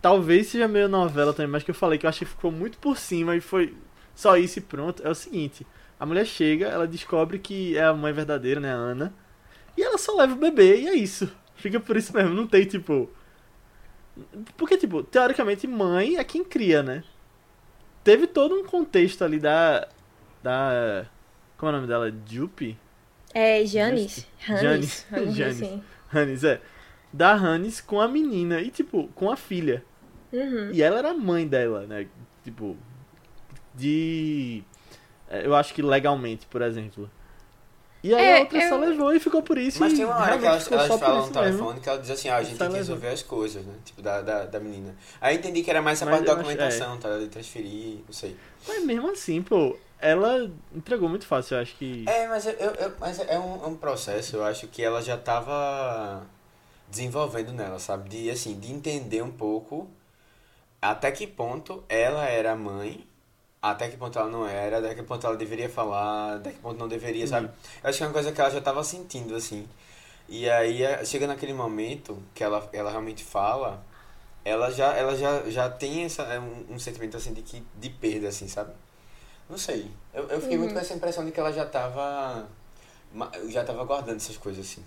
Talvez 0.00 0.48
seja 0.48 0.66
meio 0.66 0.88
novela 0.88 1.32
também, 1.32 1.50
mas 1.50 1.62
que 1.62 1.70
eu 1.70 1.74
falei 1.74 1.98
que 1.98 2.06
eu 2.06 2.10
achei 2.10 2.26
que 2.26 2.34
ficou 2.34 2.50
muito 2.50 2.76
por 2.78 2.96
cima 2.98 3.36
e 3.36 3.40
foi 3.40 3.74
só 4.14 4.36
isso 4.36 4.58
e 4.58 4.62
pronto. 4.62 5.02
É 5.06 5.10
o 5.10 5.14
seguinte: 5.14 5.66
a 5.98 6.04
mulher 6.06 6.26
chega, 6.26 6.66
ela 6.66 6.86
descobre 6.86 7.38
que 7.38 7.76
é 7.76 7.84
a 7.84 7.94
mãe 7.94 8.12
verdadeira, 8.12 8.60
né, 8.60 8.70
a 8.72 8.76
Ana, 8.76 9.14
e 9.76 9.82
ela 9.82 9.98
só 9.98 10.14
leva 10.16 10.34
o 10.34 10.38
bebê 10.38 10.80
e 10.80 10.88
é 10.88 10.94
isso. 10.94 11.30
Fica 11.56 11.78
por 11.78 11.96
isso 11.96 12.14
mesmo, 12.14 12.34
não 12.34 12.46
tem 12.46 12.64
tipo. 12.64 13.08
Porque, 14.56 14.76
tipo, 14.76 15.02
teoricamente, 15.02 15.66
mãe 15.66 16.16
é 16.16 16.24
quem 16.24 16.44
cria, 16.44 16.82
né? 16.82 17.04
Teve 18.04 18.26
todo 18.26 18.54
um 18.54 18.64
contexto 18.64 19.22
ali 19.22 19.38
da. 19.38 19.88
Da. 20.42 21.06
Como 21.56 21.70
é 21.70 21.72
o 21.72 21.76
nome 21.76 21.88
dela? 21.88 22.12
Jupe? 22.26 22.76
É, 23.32 23.64
Janis. 23.64 24.26
Janis. 24.38 25.06
Janis. 25.34 25.80
Hannes, 26.12 26.44
é. 26.44 26.60
Da 27.12 27.34
Hannes 27.34 27.80
com 27.80 28.00
a 28.00 28.08
menina 28.08 28.60
e, 28.60 28.70
tipo, 28.70 29.08
com 29.14 29.30
a 29.30 29.36
filha. 29.36 29.84
Uhum. 30.32 30.70
E 30.72 30.82
ela 30.82 30.98
era 30.98 31.10
a 31.10 31.14
mãe 31.14 31.46
dela, 31.46 31.86
né? 31.86 32.06
Tipo, 32.42 32.76
de. 33.74 34.62
é, 35.28 35.46
Eu 35.46 35.54
acho 35.54 35.72
que 35.74 35.82
legalmente, 35.82 36.46
por 36.46 36.62
exemplo. 36.62 37.10
E 38.02 38.12
aí 38.14 38.24
É, 38.24 38.36
a 38.36 38.40
outra 38.40 38.60
só 38.68 38.74
eu- 38.74 38.80
levou 38.90 39.14
e 39.14 39.20
ficou 39.20 39.42
por 39.42 39.56
isso. 39.56 39.78
Mas 39.78 39.92
tem 39.92 40.04
uma 40.04 40.16
hora 40.16 40.36
que 40.38 40.44
elas, 40.44 40.70
elas 40.72 40.86
só 40.88 40.98
falam 40.98 41.16
no 41.18 41.22
mesmo. 41.26 41.32
telefone 41.40 41.80
que 41.80 41.88
ela 41.88 41.98
diz 41.98 42.10
assim, 42.10 42.28
ah, 42.28 42.36
a 42.36 42.42
gente 42.42 42.52
Só 42.56 42.64
tem 42.64 42.68
que 42.68 42.72
levou. 42.74 42.94
resolver 42.96 43.08
as 43.14 43.22
coisas, 43.22 43.64
né? 43.64 43.74
Tipo, 43.84 44.02
da, 44.02 44.20
da, 44.20 44.44
da 44.46 44.58
menina. 44.60 44.96
Aí 45.20 45.34
eu 45.36 45.38
entendi 45.38 45.62
que 45.62 45.70
era 45.70 45.80
mais 45.80 46.02
essa 46.02 46.10
parte 46.10 46.24
da 46.24 46.32
acho- 46.32 46.42
documentação, 46.42 46.98
tá? 46.98 47.16
De 47.18 47.28
transferir, 47.28 47.98
não 48.06 48.12
sei. 48.12 48.36
Mas 48.66 48.84
mesmo 48.84 49.08
assim, 49.10 49.40
pô, 49.40 49.76
ela 50.00 50.50
entregou 50.74 51.08
muito 51.08 51.26
fácil, 51.26 51.56
eu 51.56 51.62
acho 51.62 51.76
que. 51.76 52.04
É, 52.08 52.26
mas, 52.26 52.44
eu, 52.46 52.52
eu- 52.54 52.92
mas 52.98 53.20
é, 53.20 53.38
um, 53.38 53.64
é 53.64 53.66
um 53.68 53.76
processo, 53.76 54.34
eu 54.36 54.44
acho 54.44 54.66
que 54.66 54.82
ela 54.82 55.00
já 55.00 55.16
tava 55.16 56.26
desenvolvendo 56.88 57.52
nela, 57.52 57.78
sabe? 57.78 58.08
De, 58.08 58.30
assim, 58.30 58.58
de 58.58 58.72
entender 58.72 59.22
um 59.22 59.30
pouco 59.30 59.88
até 60.80 61.10
que 61.12 61.26
ponto 61.26 61.84
ela 61.88 62.24
era 62.26 62.52
a 62.52 62.56
mãe, 62.56 63.06
até 63.62 63.88
que 63.88 63.96
ponto 63.96 64.18
ela 64.18 64.28
não 64.28 64.46
era, 64.46 64.78
até 64.78 64.94
que 64.94 65.02
ponto 65.04 65.26
ela 65.26 65.36
deveria 65.36 65.68
falar, 65.70 66.36
até 66.38 66.52
que 66.52 66.58
ponto 66.60 66.78
não 66.78 66.88
deveria, 66.88 67.26
sabe? 67.26 67.48
Eu 67.82 67.90
acho 67.90 67.98
que 67.98 68.04
é 68.04 68.06
uma 68.08 68.12
coisa 68.12 68.32
que 68.32 68.40
ela 68.40 68.50
já 68.50 68.60
tava 68.60 68.84
sentindo, 68.84 69.36
assim. 69.36 69.68
E 70.28 70.48
aí, 70.50 70.82
é, 70.84 71.04
chega 71.04 71.26
naquele 71.26 71.54
momento 71.54 72.22
que 72.34 72.44
ela, 72.44 72.68
ela 72.72 72.90
realmente 72.90 73.24
fala, 73.24 73.84
ela 74.44 74.70
já, 74.70 74.94
ela 74.96 75.16
já, 75.16 75.42
já 75.50 75.70
tem 75.70 76.04
essa, 76.04 76.22
é 76.24 76.40
um, 76.40 76.66
um 76.70 76.78
sentimento 76.80 77.16
assim 77.16 77.34
de, 77.34 77.42
que, 77.42 77.62
de 77.76 77.90
perda, 77.90 78.28
assim, 78.28 78.48
sabe? 78.48 78.72
Não 79.50 79.58
sei. 79.58 79.90
Eu, 80.14 80.28
eu 80.28 80.40
fiquei 80.40 80.56
Uhum. 80.56 80.58
muito 80.58 80.74
com 80.74 80.80
essa 80.80 80.94
impressão 80.94 81.24
de 81.24 81.32
que 81.32 81.40
ela 81.40 81.52
já 81.52 81.66
tava. 81.66 82.48
ma- 83.12 83.32
Já 83.48 83.64
tava 83.64 83.84
guardando 83.84 84.16
essas 84.18 84.36
coisas, 84.38 84.66
assim. 84.66 84.84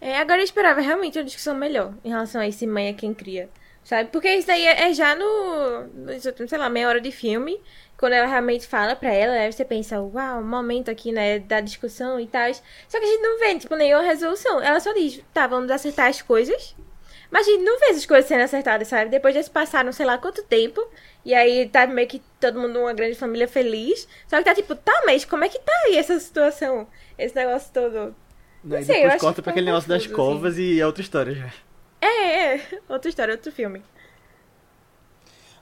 É, 0.00 0.18
agora 0.18 0.40
eu 0.40 0.44
esperava 0.44 0.80
realmente 0.80 1.18
uma 1.18 1.24
discussão 1.24 1.54
melhor 1.54 1.94
em 2.04 2.08
relação 2.10 2.40
a 2.40 2.48
esse 2.48 2.66
mãe 2.66 2.88
é 2.88 2.92
quem 2.92 3.14
cria. 3.14 3.48
Sabe? 3.84 4.10
Porque 4.10 4.28
isso 4.34 4.46
daí 4.46 4.64
é 4.64 4.90
é 4.90 4.94
já 4.94 5.14
no, 5.14 5.88
últimos, 6.26 6.50
sei 6.50 6.58
lá, 6.58 6.68
meia 6.68 6.88
hora 6.88 7.00
de 7.00 7.10
filme. 7.10 7.60
Quando 7.96 8.14
ela 8.14 8.26
realmente 8.26 8.66
fala 8.66 8.96
pra 8.96 9.12
ela, 9.12 9.32
aí 9.32 9.52
você 9.52 9.64
pensa, 9.64 10.00
uau, 10.00 10.40
um 10.40 10.48
momento 10.48 10.90
aqui, 10.90 11.12
né, 11.12 11.38
da 11.38 11.60
discussão 11.60 12.18
e 12.18 12.26
tal. 12.26 12.52
Só 12.88 12.98
que 12.98 13.04
a 13.04 13.08
gente 13.08 13.22
não 13.22 13.38
vê, 13.38 13.54
tipo, 13.56 13.76
nenhuma 13.76 14.02
resolução. 14.02 14.60
Ela 14.60 14.80
só 14.80 14.92
diz, 14.92 15.22
tá, 15.32 15.46
vamos 15.46 15.70
acertar 15.70 16.08
as 16.08 16.20
coisas. 16.20 16.74
Mas 17.30 17.46
a 17.46 17.50
gente 17.50 17.62
não 17.62 17.78
vê 17.78 17.86
essas 17.86 18.04
coisas 18.04 18.26
sendo 18.26 18.42
acertadas, 18.42 18.88
sabe? 18.88 19.10
Depois 19.10 19.34
já 19.34 19.42
se 19.42 19.50
passaram, 19.50 19.90
sei 19.92 20.04
lá, 20.04 20.18
quanto 20.18 20.42
tempo. 20.42 20.86
E 21.24 21.32
aí 21.32 21.66
tá 21.68 21.86
meio 21.86 22.06
que 22.06 22.20
todo 22.38 22.60
mundo 22.60 22.74
numa 22.74 22.92
grande 22.92 23.14
família 23.14 23.48
feliz. 23.48 24.06
Só 24.26 24.36
que 24.36 24.44
tá 24.44 24.54
tipo, 24.54 24.74
tá, 24.74 25.02
mas 25.06 25.24
como 25.24 25.42
é 25.44 25.48
que 25.48 25.58
tá 25.58 25.72
aí 25.86 25.96
essa 25.96 26.18
situação? 26.20 26.86
Esse 27.16 27.34
negócio 27.34 27.72
todo. 27.72 28.14
Daí 28.62 28.84
sei, 28.84 29.02
depois 29.02 29.20
corta 29.20 29.42
pra 29.42 29.50
ficou 29.50 29.50
aquele 29.52 29.66
negócio 29.66 29.88
das 29.88 30.04
assim. 30.04 30.12
covas 30.12 30.58
e 30.58 30.78
é 30.78 30.86
outra 30.86 31.02
história 31.02 31.34
já. 31.34 31.52
É, 32.02 32.54
é. 32.56 32.80
Outra 32.88 33.08
história, 33.08 33.32
outro 33.34 33.52
filme. 33.52 33.82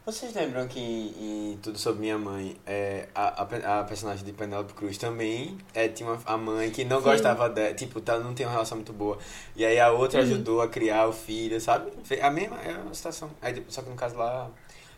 Vocês 0.06 0.34
lembram 0.34 0.66
que 0.66 0.80
em 0.80 1.58
Tudo 1.62 1.78
Sobre 1.78 2.00
Minha 2.00 2.16
Mãe, 2.18 2.56
é, 2.66 3.06
a, 3.14 3.42
a, 3.42 3.80
a 3.80 3.84
personagem 3.84 4.24
de 4.24 4.32
Penélope 4.32 4.72
Cruz 4.72 4.96
também 4.96 5.58
é, 5.74 5.88
tinha 5.88 6.08
uma, 6.08 6.20
a 6.24 6.36
mãe 6.38 6.70
que 6.70 6.84
não 6.84 6.98
Sim. 6.98 7.04
gostava 7.04 7.48
dela, 7.50 7.74
tipo, 7.74 8.00
tá, 8.00 8.18
não 8.18 8.32
tem 8.34 8.46
uma 8.46 8.52
relação 8.52 8.76
muito 8.78 8.92
boa. 8.94 9.18
E 9.54 9.64
aí 9.64 9.78
a 9.78 9.92
outra 9.92 10.18
Uhum. 10.20 10.24
ajudou 10.26 10.62
a 10.62 10.68
criar 10.68 11.06
o 11.06 11.12
filho, 11.12 11.60
sabe? 11.60 11.92
A 12.22 12.30
mesma 12.30 12.58
é 12.62 12.72
uma 12.72 12.94
situação. 12.94 13.30
Aí, 13.42 13.62
só 13.68 13.82
que 13.82 13.90
no 13.90 13.94
caso 13.94 14.16
lá 14.16 14.50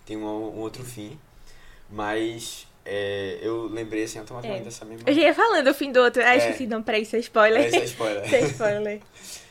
tem 0.07 0.17
um, 0.17 0.25
um 0.25 0.61
outro 0.61 0.85
fim. 0.85 1.19
Mas 1.91 2.67
é, 2.87 3.39
eu 3.43 3.67
lembrei 3.67 4.05
assim 4.05 4.19
automaticamente 4.21 4.63
É. 4.63 4.65
dessa 4.67 4.85
mesma. 4.85 5.03
Eu 5.07 5.13
já 5.15 5.21
ia 5.21 5.35
falando 5.35 5.67
o 5.67 5.75
fim 5.75 5.91
do 5.93 6.01
outro. 6.01 6.23
Ah, 6.23 6.35
É. 6.35 6.39
esqueci, 6.39 6.67
não, 6.67 6.81
peraí, 6.83 7.03
isso 7.03 7.17
é 7.17 7.19
spoiler. 7.19 7.67
Esse 7.67 7.77
é 7.77 7.85
spoiler. 7.85 8.25
Isso 8.25 8.35
é 8.37 8.41
spoiler. 8.47 9.01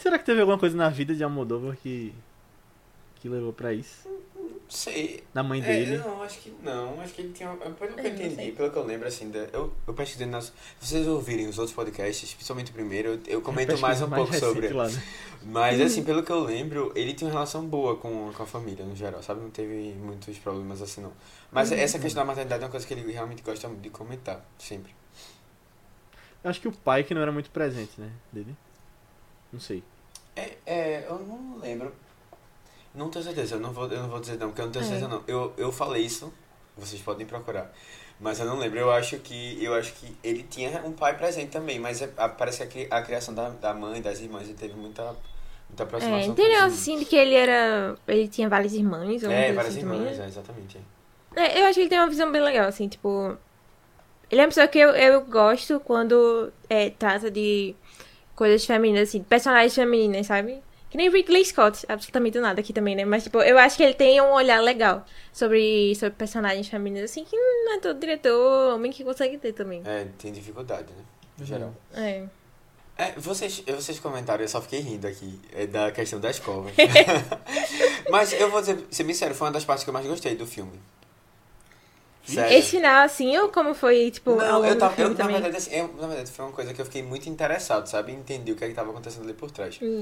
Será 0.00 0.18
que 0.18 0.24
teve 0.24 0.40
alguma 0.40 0.58
coisa 0.58 0.76
na 0.76 0.88
vida 0.88 1.14
de 1.14 1.22
Almodóvar 1.22 1.76
que 1.76 2.14
que 3.16 3.28
levou 3.28 3.52
pra 3.52 3.70
isso? 3.74 4.08
Não 4.34 4.50
sei. 4.66 5.22
Na 5.34 5.42
mãe 5.42 5.60
É, 5.60 5.66
dele? 5.66 5.98
não, 5.98 6.22
acho 6.22 6.38
que 6.38 6.50
não. 6.62 6.98
Acho 7.02 7.12
que 7.12 7.20
ele 7.20 7.32
tinha. 7.34 7.50
Pelo 7.54 7.74
que 7.74 7.82
eu 7.84 7.88
Eu 7.88 7.96
não 7.96 8.06
entendi, 8.26 8.52
pelo 8.52 8.70
que 8.70 8.78
eu 8.78 8.84
lembro, 8.86 9.06
assim, 9.06 9.30
da- 9.30 9.40
eu, 9.52 9.70
eu 9.86 9.92
pesquisei 9.92 10.26
nas. 10.26 10.46
Se 10.80 10.86
vocês 10.88 11.06
ouvirem 11.06 11.46
os 11.46 11.58
outros 11.58 11.74
podcasts, 11.74 12.32
principalmente 12.32 12.70
o 12.70 12.74
primeiro, 12.74 13.08
eu, 13.10 13.20
eu 13.26 13.42
comento 13.42 13.76
mais 13.78 13.98
Pesquisa 13.98 14.06
um 14.06 14.10
pouco 14.10 14.32
recente 14.32 14.46
sobre. 14.54 14.68
Lá, 14.68 14.88
né? 14.88 15.02
Mas 15.44 15.80
assim, 15.82 16.02
pelo 16.02 16.22
que 16.22 16.32
eu 16.32 16.40
lembro, 16.40 16.92
ele 16.96 17.12
tinha 17.12 17.28
uma 17.28 17.34
relação 17.34 17.66
boa 17.66 17.96
com, 17.96 18.32
com 18.32 18.42
a 18.42 18.46
família, 18.46 18.86
no 18.86 18.96
geral, 18.96 19.22
sabe? 19.22 19.42
Não 19.42 19.50
teve 19.50 19.92
muitos 19.98 20.38
problemas 20.38 20.80
assim, 20.80 21.02
não. 21.02 21.12
Mas 21.52 21.70
essa 21.72 21.98
questão 21.98 22.22
da 22.22 22.26
maternidade 22.26 22.62
é 22.62 22.66
uma 22.66 22.70
coisa 22.70 22.86
que 22.86 22.94
ele 22.94 23.12
realmente 23.12 23.42
gosta 23.42 23.68
de 23.68 23.90
comentar, 23.90 24.42
sempre. 24.58 24.94
Eu 26.42 26.48
acho 26.48 26.58
que 26.60 26.68
o 26.68 26.72
pai 26.72 27.04
que 27.04 27.12
não 27.12 27.20
era 27.20 27.32
muito 27.32 27.50
presente, 27.50 28.00
né? 28.00 28.10
Dele. 28.32 28.56
Não 29.52 29.60
sei. 29.60 29.82
É, 30.36 30.56
é, 30.66 31.06
eu 31.08 31.18
não 31.18 31.58
lembro. 31.58 31.92
Não 32.94 33.08
tenho 33.08 33.24
certeza, 33.24 33.54
eu 33.56 33.60
não 33.60 33.72
vou, 33.72 33.86
eu 33.88 34.02
não 34.02 34.08
vou 34.08 34.20
dizer 34.20 34.38
não, 34.38 34.48
porque 34.48 34.60
eu 34.60 34.66
não 34.66 34.72
tenho 34.72 34.84
É. 34.84 34.88
certeza 34.88 35.08
não. 35.08 35.22
Eu, 35.26 35.52
eu 35.56 35.70
falei 35.70 36.04
isso, 36.04 36.32
vocês 36.76 37.00
podem 37.02 37.26
procurar. 37.26 37.72
Mas 38.18 38.38
eu 38.38 38.46
não 38.46 38.58
lembro, 38.58 38.78
eu 38.78 38.90
acho 38.90 39.18
que 39.18 39.62
eu 39.64 39.72
acho 39.74 39.92
que 39.94 40.14
ele 40.22 40.42
tinha 40.42 40.82
um 40.84 40.92
pai 40.92 41.16
presente 41.16 41.50
também, 41.50 41.78
mas 41.78 42.02
é- 42.02 42.12
a- 42.16 42.28
parece 42.28 42.58
que 42.58 42.64
a 42.64 42.66
cri- 42.66 42.88
a, 42.90 43.02
criação 43.02 43.32
da, 43.34 43.48
da 43.48 43.72
mãe, 43.72 44.02
das 44.02 44.20
irmãs, 44.20 44.44
ele 44.44 44.54
teve 44.58 44.74
muita, 44.74 45.04
muita 45.68 45.82
É, 45.82 45.86
aproximação. 45.86 46.34
negócio 46.34 46.66
isso. 46.66 46.74
assim 46.80 46.98
de 46.98 47.04
que 47.06 47.16
ele 47.16 47.34
era. 47.34 47.96
Ele 48.06 48.28
tinha 48.28 48.48
várias 48.48 48.74
irmãs, 48.74 49.22
ou 49.22 49.30
É, 49.30 49.52
várias 49.52 49.74
assim 49.74 49.80
irmãs, 49.80 50.18
é, 50.18 50.26
exatamente. 50.26 50.78
É, 51.36 51.60
eu 51.60 51.64
acho 51.66 51.74
que 51.74 51.80
ele 51.80 51.88
tem 51.88 51.98
uma 51.98 52.08
visão 52.08 52.30
bem 52.30 52.42
legal, 52.42 52.66
assim, 52.68 52.88
tipo. 52.88 53.36
Ele 54.30 54.40
é 54.40 54.44
uma 54.44 54.48
pessoa 54.48 54.68
que 54.68 54.78
eu, 54.78 54.90
eu 54.90 55.24
gosto 55.24 55.80
quando 55.80 56.52
é, 56.68 56.90
trata 56.90 57.30
de 57.30 57.74
coisas 58.40 58.64
femininas, 58.64 59.10
assim, 59.10 59.22
personagens 59.22 59.74
femininas, 59.74 60.26
sabe? 60.26 60.62
Que 60.88 60.96
nem 60.96 61.10
Ridley 61.10 61.44
Scott, 61.44 61.84
absolutamente 61.86 62.38
do 62.38 62.40
nada 62.40 62.58
aqui 62.58 62.72
também, 62.72 62.96
né? 62.96 63.04
Mas, 63.04 63.24
tipo, 63.24 63.38
eu 63.42 63.58
acho 63.58 63.76
que 63.76 63.82
ele 63.82 63.92
tem 63.92 64.18
um 64.22 64.32
olhar 64.32 64.62
legal 64.62 65.04
sobre, 65.30 65.94
sobre 65.94 66.14
personagens 66.14 66.66
femininas, 66.66 67.10
assim, 67.10 67.22
que 67.22 67.36
não 67.36 67.74
é 67.74 67.80
todo 67.80 68.00
diretor, 68.00 68.74
homem 68.74 68.90
que 68.90 69.04
consegue 69.04 69.36
ter 69.36 69.52
também. 69.52 69.82
É, 69.84 70.06
tem 70.16 70.32
dificuldade, 70.32 70.88
né? 70.88 71.04
No 71.38 71.44
geral. 71.44 71.74
É. 71.92 72.24
É, 72.96 73.12
vocês, 73.18 73.62
vocês 73.66 74.00
comentaram, 74.00 74.42
eu 74.42 74.48
só 74.48 74.62
fiquei 74.62 74.80
rindo 74.80 75.06
aqui, 75.06 75.38
é, 75.52 75.66
da 75.66 75.92
questão 75.92 76.18
da 76.18 76.30
escova. 76.30 76.70
Mas 78.08 78.32
eu 78.32 78.50
vou 78.50 78.62
dizer, 78.62 78.86
ser 78.90 79.04
bem 79.04 79.14
sério, 79.14 79.36
foi 79.36 79.48
uma 79.48 79.52
das 79.52 79.66
partes 79.66 79.84
que 79.84 79.90
eu 79.90 79.94
mais 79.94 80.06
gostei 80.06 80.34
do 80.34 80.46
filme. 80.46 80.80
Sério. 82.24 82.58
Esse 82.58 82.70
final, 82.72 83.02
assim, 83.04 83.36
ou 83.38 83.48
como 83.48 83.74
foi, 83.74 84.10
tipo, 84.10 84.30
ao 84.30 84.36
Não, 84.36 84.46
longo 84.60 84.66
eu 84.68 84.74
do 84.74 84.78
tava, 84.78 85.00
eu, 85.00 85.08
na 85.14 85.26
verdade, 85.26 85.56
assim, 85.56 85.74
eu- 85.74 85.88
na 85.94 86.06
verdade, 86.06 86.30
foi 86.30 86.44
uma 86.44 86.52
coisa 86.52 86.72
que 86.72 86.80
eu 86.80 86.84
fiquei 86.84 87.02
muito 87.02 87.28
interessado, 87.28 87.86
sabe? 87.88 88.12
Entendi 88.12 88.52
o 88.52 88.56
que 88.56 88.64
é 88.64 88.68
estava 88.68 88.90
acontecendo 88.90 89.24
ali 89.24 89.34
por 89.34 89.50
trás. 89.50 89.78
Hum. 89.82 90.00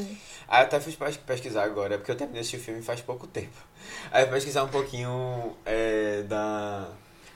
Aí 0.48 0.62
eu 0.62 0.66
até 0.66 0.81
fui 0.81 0.92
pes- 0.92 1.16
pesquisar 1.16 1.64
agora, 1.64 1.96
porque 1.96 2.11
eu 2.11 2.16
terminei 2.16 2.42
esse 2.42 2.59
filme 2.59 2.83
faz 2.83 3.00
pouco 3.00 3.26
tempo. 3.26 3.57
Aí 4.12 4.22
eu 4.22 4.26
fui 4.26 4.37
pesquisar 4.37 4.64
um 4.64 4.68
pouquinho 4.68 5.57
é, 5.64 6.22
da, 6.22 6.88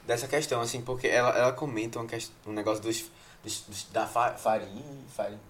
dessa 0.07 0.29
questão, 0.29 0.61
assim, 0.61 0.83
porque 0.83 1.07
ela, 1.09 1.31
ela 1.31 1.53
comenta 1.53 1.99
uma 1.99 2.09
um 2.47 2.53
negócio 2.53 2.83
dos, 2.83 3.05
dos, 3.43 3.61
dos- 3.63 3.85
da 3.93 4.07
fa, 4.07 4.33
farinha, 4.35 4.83
farinha, 5.17 5.41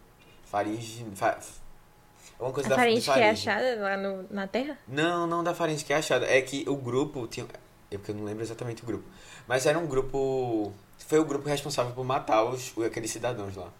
faringe, 0.44 1.04
fa, 1.14 1.38
uma 2.38 2.52
coisa 2.52 2.68
A 2.68 2.70
da, 2.70 2.76
faringe 2.76 3.10
que 3.10 3.20
é 3.20 3.30
achada 3.30 3.76
lá 3.80 3.96
no, 3.96 4.26
na 4.30 4.46
Terra? 4.46 4.76
Não, 4.86 5.26
não 5.26 5.42
da 5.44 5.54
faringe 5.54 5.84
que 5.84 5.92
é 5.92 5.96
achada. 5.96 6.26
É 6.26 6.40
que 6.42 6.64
o 6.68 6.76
grupo 6.76 7.26
tinha. 7.26 7.46
É 7.90 7.96
porque 7.98 8.10
eu 8.10 8.14
não 8.16 8.24
lembro 8.24 8.42
exatamente 8.42 8.82
o 8.82 8.86
grupo. 8.86 9.04
Mas 9.52 9.66
era 9.66 9.78
um 9.78 9.86
grupo. 9.86 10.72
Foi 11.06 11.18
o 11.18 11.26
grupo 11.26 11.46
responsável 11.46 11.92
por 11.92 12.06
matar 12.06 12.42
os, 12.42 12.72
aqueles 12.86 13.10
cidadãos 13.10 13.54
lá. 13.54 13.70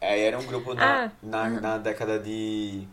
É, 0.00 0.20
era 0.20 0.38
um 0.38 0.46
grupo 0.46 0.72
na, 0.72 1.06
Ah, 1.06 1.10
na, 1.20 1.50
na 1.50 1.78
década 1.78 2.16
de. 2.16 2.86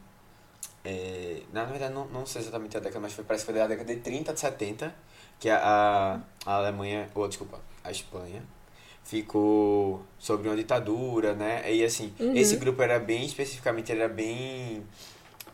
é, 0.84 1.44
na 1.54 1.64
verdade, 1.64 1.94
não, 1.94 2.08
não 2.08 2.26
sei 2.26 2.42
exatamente 2.42 2.76
a 2.76 2.80
década, 2.80 3.00
mas 3.00 3.14
foi, 3.14 3.24
parece 3.24 3.46
que 3.46 3.52
foi 3.52 3.60
da 3.62 3.68
década 3.68 3.94
de 3.94 4.02
30, 4.02 4.34
de 4.34 4.40
70, 4.40 4.96
que 5.40 5.48
a, 5.48 6.20
a, 6.44 6.54
Alemanha. 6.56 7.08
Ou, 7.14 7.28
desculpa, 7.28 7.60
a 7.84 7.92
Espanha 7.92 8.42
ficou 9.04 10.04
sobre 10.18 10.48
uma 10.50 10.56
ditadura, 10.56 11.36
né? 11.36 11.72
E 11.72 11.86
assim, 11.86 12.12
Uhum. 12.20 12.36
esse 12.36 12.56
grupo 12.56 12.82
era 12.82 12.98
bem, 12.98 13.28
especificamente, 13.28 13.92
era 13.92 14.10
bem 14.10 14.84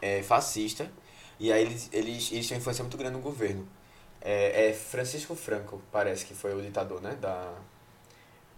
é, 0.02 0.24
fascista. 0.24 0.90
E 1.42 1.52
aí 1.52 1.64
eles, 1.64 1.90
eles, 1.92 2.32
eles 2.32 2.50
uma 2.52 2.58
influência 2.58 2.84
muito 2.86 2.96
grande 2.98 3.18
no 3.18 3.22
governo. 3.22 3.68
É, 4.30 4.70
é 4.70 4.74
Francisco 4.74 5.34
Franco, 5.36 5.82
parece 5.92 6.26
que 6.26 6.34
foi 6.34 6.54
o 6.54 6.62
ditador, 6.62 7.02
né? 7.02 7.16
Da, 7.22 7.54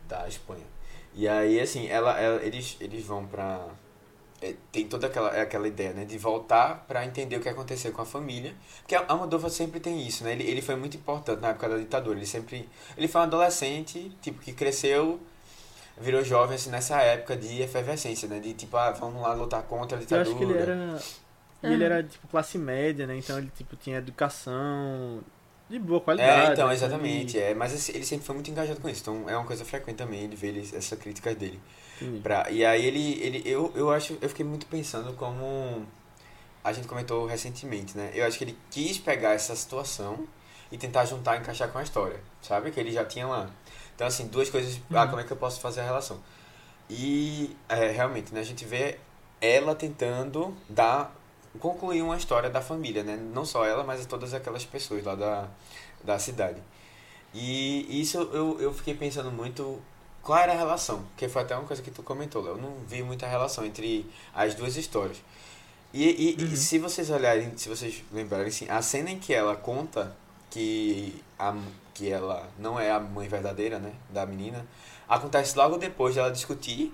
da 0.07 0.27
Espanha. 0.27 0.65
E 1.13 1.27
aí, 1.27 1.59
assim, 1.59 1.87
ela, 1.87 2.19
ela- 2.19 2.41
eles, 2.43 2.75
eles 2.79 3.05
vão 3.05 3.25
pra... 3.27 3.67
é, 4.41 4.55
tem 4.71 4.87
toda 4.87 5.05
aquela, 5.07 5.29
aquela 5.41 5.67
ideia, 5.67 5.93
né? 5.93 6.05
De 6.05 6.17
voltar 6.17 6.85
pra 6.87 7.05
entender 7.05 7.35
o 7.37 7.39
que 7.39 7.49
aconteceu 7.49 7.91
com 7.91 8.01
a 8.01 8.05
família. 8.05 8.53
Porque 8.79 8.95
a 8.95 9.05
Almodóvar 9.07 9.51
sempre 9.51 9.79
tem 9.79 10.01
isso, 10.07 10.23
né? 10.23 10.31
Ele, 10.31 10.43
ele 10.43 10.61
foi 10.61 10.75
muito 10.75 10.97
importante 10.97 11.39
na 11.41 11.49
época 11.49 11.69
da 11.69 11.77
ditadura. 11.77 12.17
Ele 12.17 12.25
sempre... 12.25 12.67
Ele 12.97 13.07
foi 13.07 13.21
um 13.21 13.23
adolescente, 13.25 14.11
tipo, 14.21 14.39
que 14.41 14.53
cresceu... 14.53 15.19
Virou 16.01 16.23
jovem, 16.23 16.55
assim, 16.55 16.69
nessa 16.69 17.01
época 17.01 17.35
de 17.35 17.61
efervescência, 17.61 18.25
né? 18.29 18.39
De, 18.39 18.53
tipo, 18.53 18.77
ah, 18.77 18.91
vamos 18.91 19.21
lá 19.21 19.33
lutar 19.33 19.61
contra 19.63 19.97
a 19.97 19.99
Eu 19.99 20.05
ditadura. 20.05 20.29
acho 20.29 20.37
que 20.37 20.43
ele 20.45 20.57
era. 20.57 20.99
Ele 21.61 21.73
Aham. 21.75 21.93
era, 21.93 22.03
tipo, 22.03 22.25
classe 22.29 22.57
média, 22.57 23.05
né? 23.05 23.17
Então 23.17 23.37
ele, 23.37 23.51
tipo, 23.57 23.75
tinha 23.75 23.97
educação 23.97 25.19
de 25.69 25.79
boa 25.79 26.01
qualidade. 26.01 26.49
É, 26.49 26.53
então, 26.53 26.67
né? 26.67 26.73
exatamente. 26.73 27.37
É, 27.39 27.53
mas 27.53 27.73
esse- 27.73 27.91
ele 27.91 28.03
sempre 28.05 28.25
foi 28.25 28.35
muito 28.35 28.49
engajado 28.49 28.81
com 28.81 28.89
isso. 28.89 29.01
Então 29.01 29.29
é 29.29 29.37
uma 29.37 29.45
coisa 29.45 29.63
frequente 29.63 29.97
também 29.97 30.21
ele 30.23 30.35
ver 30.35 30.47
ele, 30.49 30.61
essas 30.73 30.97
críticas 30.99 31.35
dele. 31.35 31.59
Pra, 32.23 32.49
e 32.49 32.65
aí 32.65 32.85
ele, 32.85 33.21
ele 33.21 33.41
eu, 33.45 33.71
eu 33.75 33.91
acho, 33.91 34.17
eu 34.21 34.29
fiquei 34.29 34.45
muito 34.45 34.65
pensando 34.67 35.13
como 35.13 35.85
a 36.63 36.71
gente 36.73 36.87
comentou 36.87 37.25
recentemente, 37.25 37.95
né? 37.97 38.11
Eu 38.13 38.25
acho 38.25 38.37
que 38.37 38.43
ele 38.45 38.57
quis 38.71 38.97
pegar 38.97 39.33
essa 39.33 39.55
situação 39.55 40.25
e 40.71 40.77
tentar 40.77 41.05
juntar 41.05 41.35
e 41.35 41.39
encaixar 41.39 41.69
com 41.69 41.77
a 41.77 41.83
história, 41.83 42.19
sabe? 42.41 42.71
Que 42.71 42.79
ele 42.79 42.91
já 42.91 43.03
tinha 43.05 43.27
lá. 43.27 43.49
Então, 43.95 44.07
assim, 44.07 44.27
duas 44.27 44.49
coisas. 44.49 44.79
Ah, 44.93 45.03
Uhum. 45.03 45.09
como 45.09 45.21
é 45.21 45.23
que 45.25 45.31
eu 45.31 45.37
posso 45.37 45.59
fazer 45.59 45.81
a 45.81 45.83
relação? 45.83 46.19
E 46.89 47.55
é, 47.67 47.91
realmente, 47.91 48.33
né? 48.33 48.39
A 48.39 48.43
gente 48.43 48.65
vê 48.65 48.97
ela 49.41 49.75
tentando 49.75 50.55
dar 50.67 51.13
concluir 51.59 52.01
uma 52.01 52.15
história 52.17 52.49
da 52.49 52.61
família, 52.61 53.03
né? 53.03 53.15
Não 53.15 53.45
só 53.45 53.65
ela, 53.65 53.83
mas 53.83 54.05
todas 54.05 54.33
aquelas 54.33 54.65
pessoas 54.65 55.03
lá 55.03 55.15
da, 55.15 55.47
da 56.03 56.19
cidade. 56.19 56.61
E 57.33 58.01
isso 58.01 58.17
eu, 58.17 58.59
eu 58.59 58.73
fiquei 58.73 58.93
pensando 58.93 59.31
muito 59.31 59.79
qual 60.21 60.37
era 60.39 60.51
a 60.53 60.55
relação, 60.55 61.05
que 61.15 61.27
foi 61.29 61.41
até 61.43 61.55
uma 61.55 61.65
coisa 61.65 61.81
que 61.81 61.91
tu 61.91 62.03
comentou, 62.03 62.41
Léo. 62.43 62.53
Eu 62.55 62.61
não 62.61 62.73
vi 62.87 63.01
muita 63.03 63.27
relação 63.27 63.65
entre 63.65 64.05
as 64.33 64.53
duas 64.55 64.75
histórias. 64.77 65.17
E, 65.93 66.03
e- 66.07 66.35
e 66.39 66.43
Uhum. 66.43 66.55
se 66.55 66.77
vocês 66.79 67.09
olharem, 67.09 67.57
se 67.57 67.67
vocês 67.69 68.03
lembrarem, 68.11 68.47
assim, 68.47 68.67
a 68.69 68.81
cena 68.81 69.09
em 69.09 69.17
que 69.19 69.33
ela 69.33 69.55
conta 69.55 70.15
que, 70.49 71.23
a, 71.37 71.55
que 71.93 72.09
ela 72.11 72.47
não 72.59 72.79
é 72.79 72.91
a 72.91 72.99
mãe 72.99 73.27
verdadeira, 73.27 73.79
né, 73.79 73.93
da 74.09 74.25
menina, 74.25 74.65
acontece 75.07 75.57
logo 75.57 75.77
depois 75.77 76.13
dela 76.15 76.31
discutir 76.31 76.93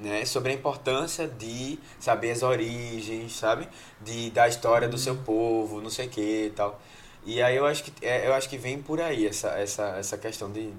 né? 0.00 0.24
Sobre 0.24 0.52
a 0.52 0.54
importância 0.54 1.28
de 1.28 1.78
saber 1.98 2.30
as 2.32 2.42
origens, 2.42 3.36
sabe? 3.36 3.68
De, 4.00 4.30
da 4.30 4.48
história 4.48 4.88
do 4.88 4.98
seu 4.98 5.16
povo, 5.16 5.80
não 5.80 5.90
sei 5.90 6.08
que 6.08 6.46
e 6.46 6.50
tal. 6.50 6.80
E 7.24 7.42
aí 7.42 7.56
eu 7.56 7.66
acho 7.66 7.84
que, 7.84 7.92
é, 8.04 8.26
eu 8.26 8.34
acho 8.34 8.48
que 8.48 8.56
vem 8.56 8.80
por 8.80 9.00
aí 9.00 9.26
essa, 9.26 9.48
essa, 9.50 9.96
essa 9.98 10.16
questão 10.16 10.50
de 10.50 10.72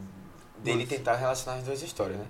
dele 0.57 0.85
tentar 0.85 1.15
relacionar 1.15 1.59
as 1.59 1.63
duas 1.63 1.81
histórias, 1.81 2.17
né? 2.17 2.25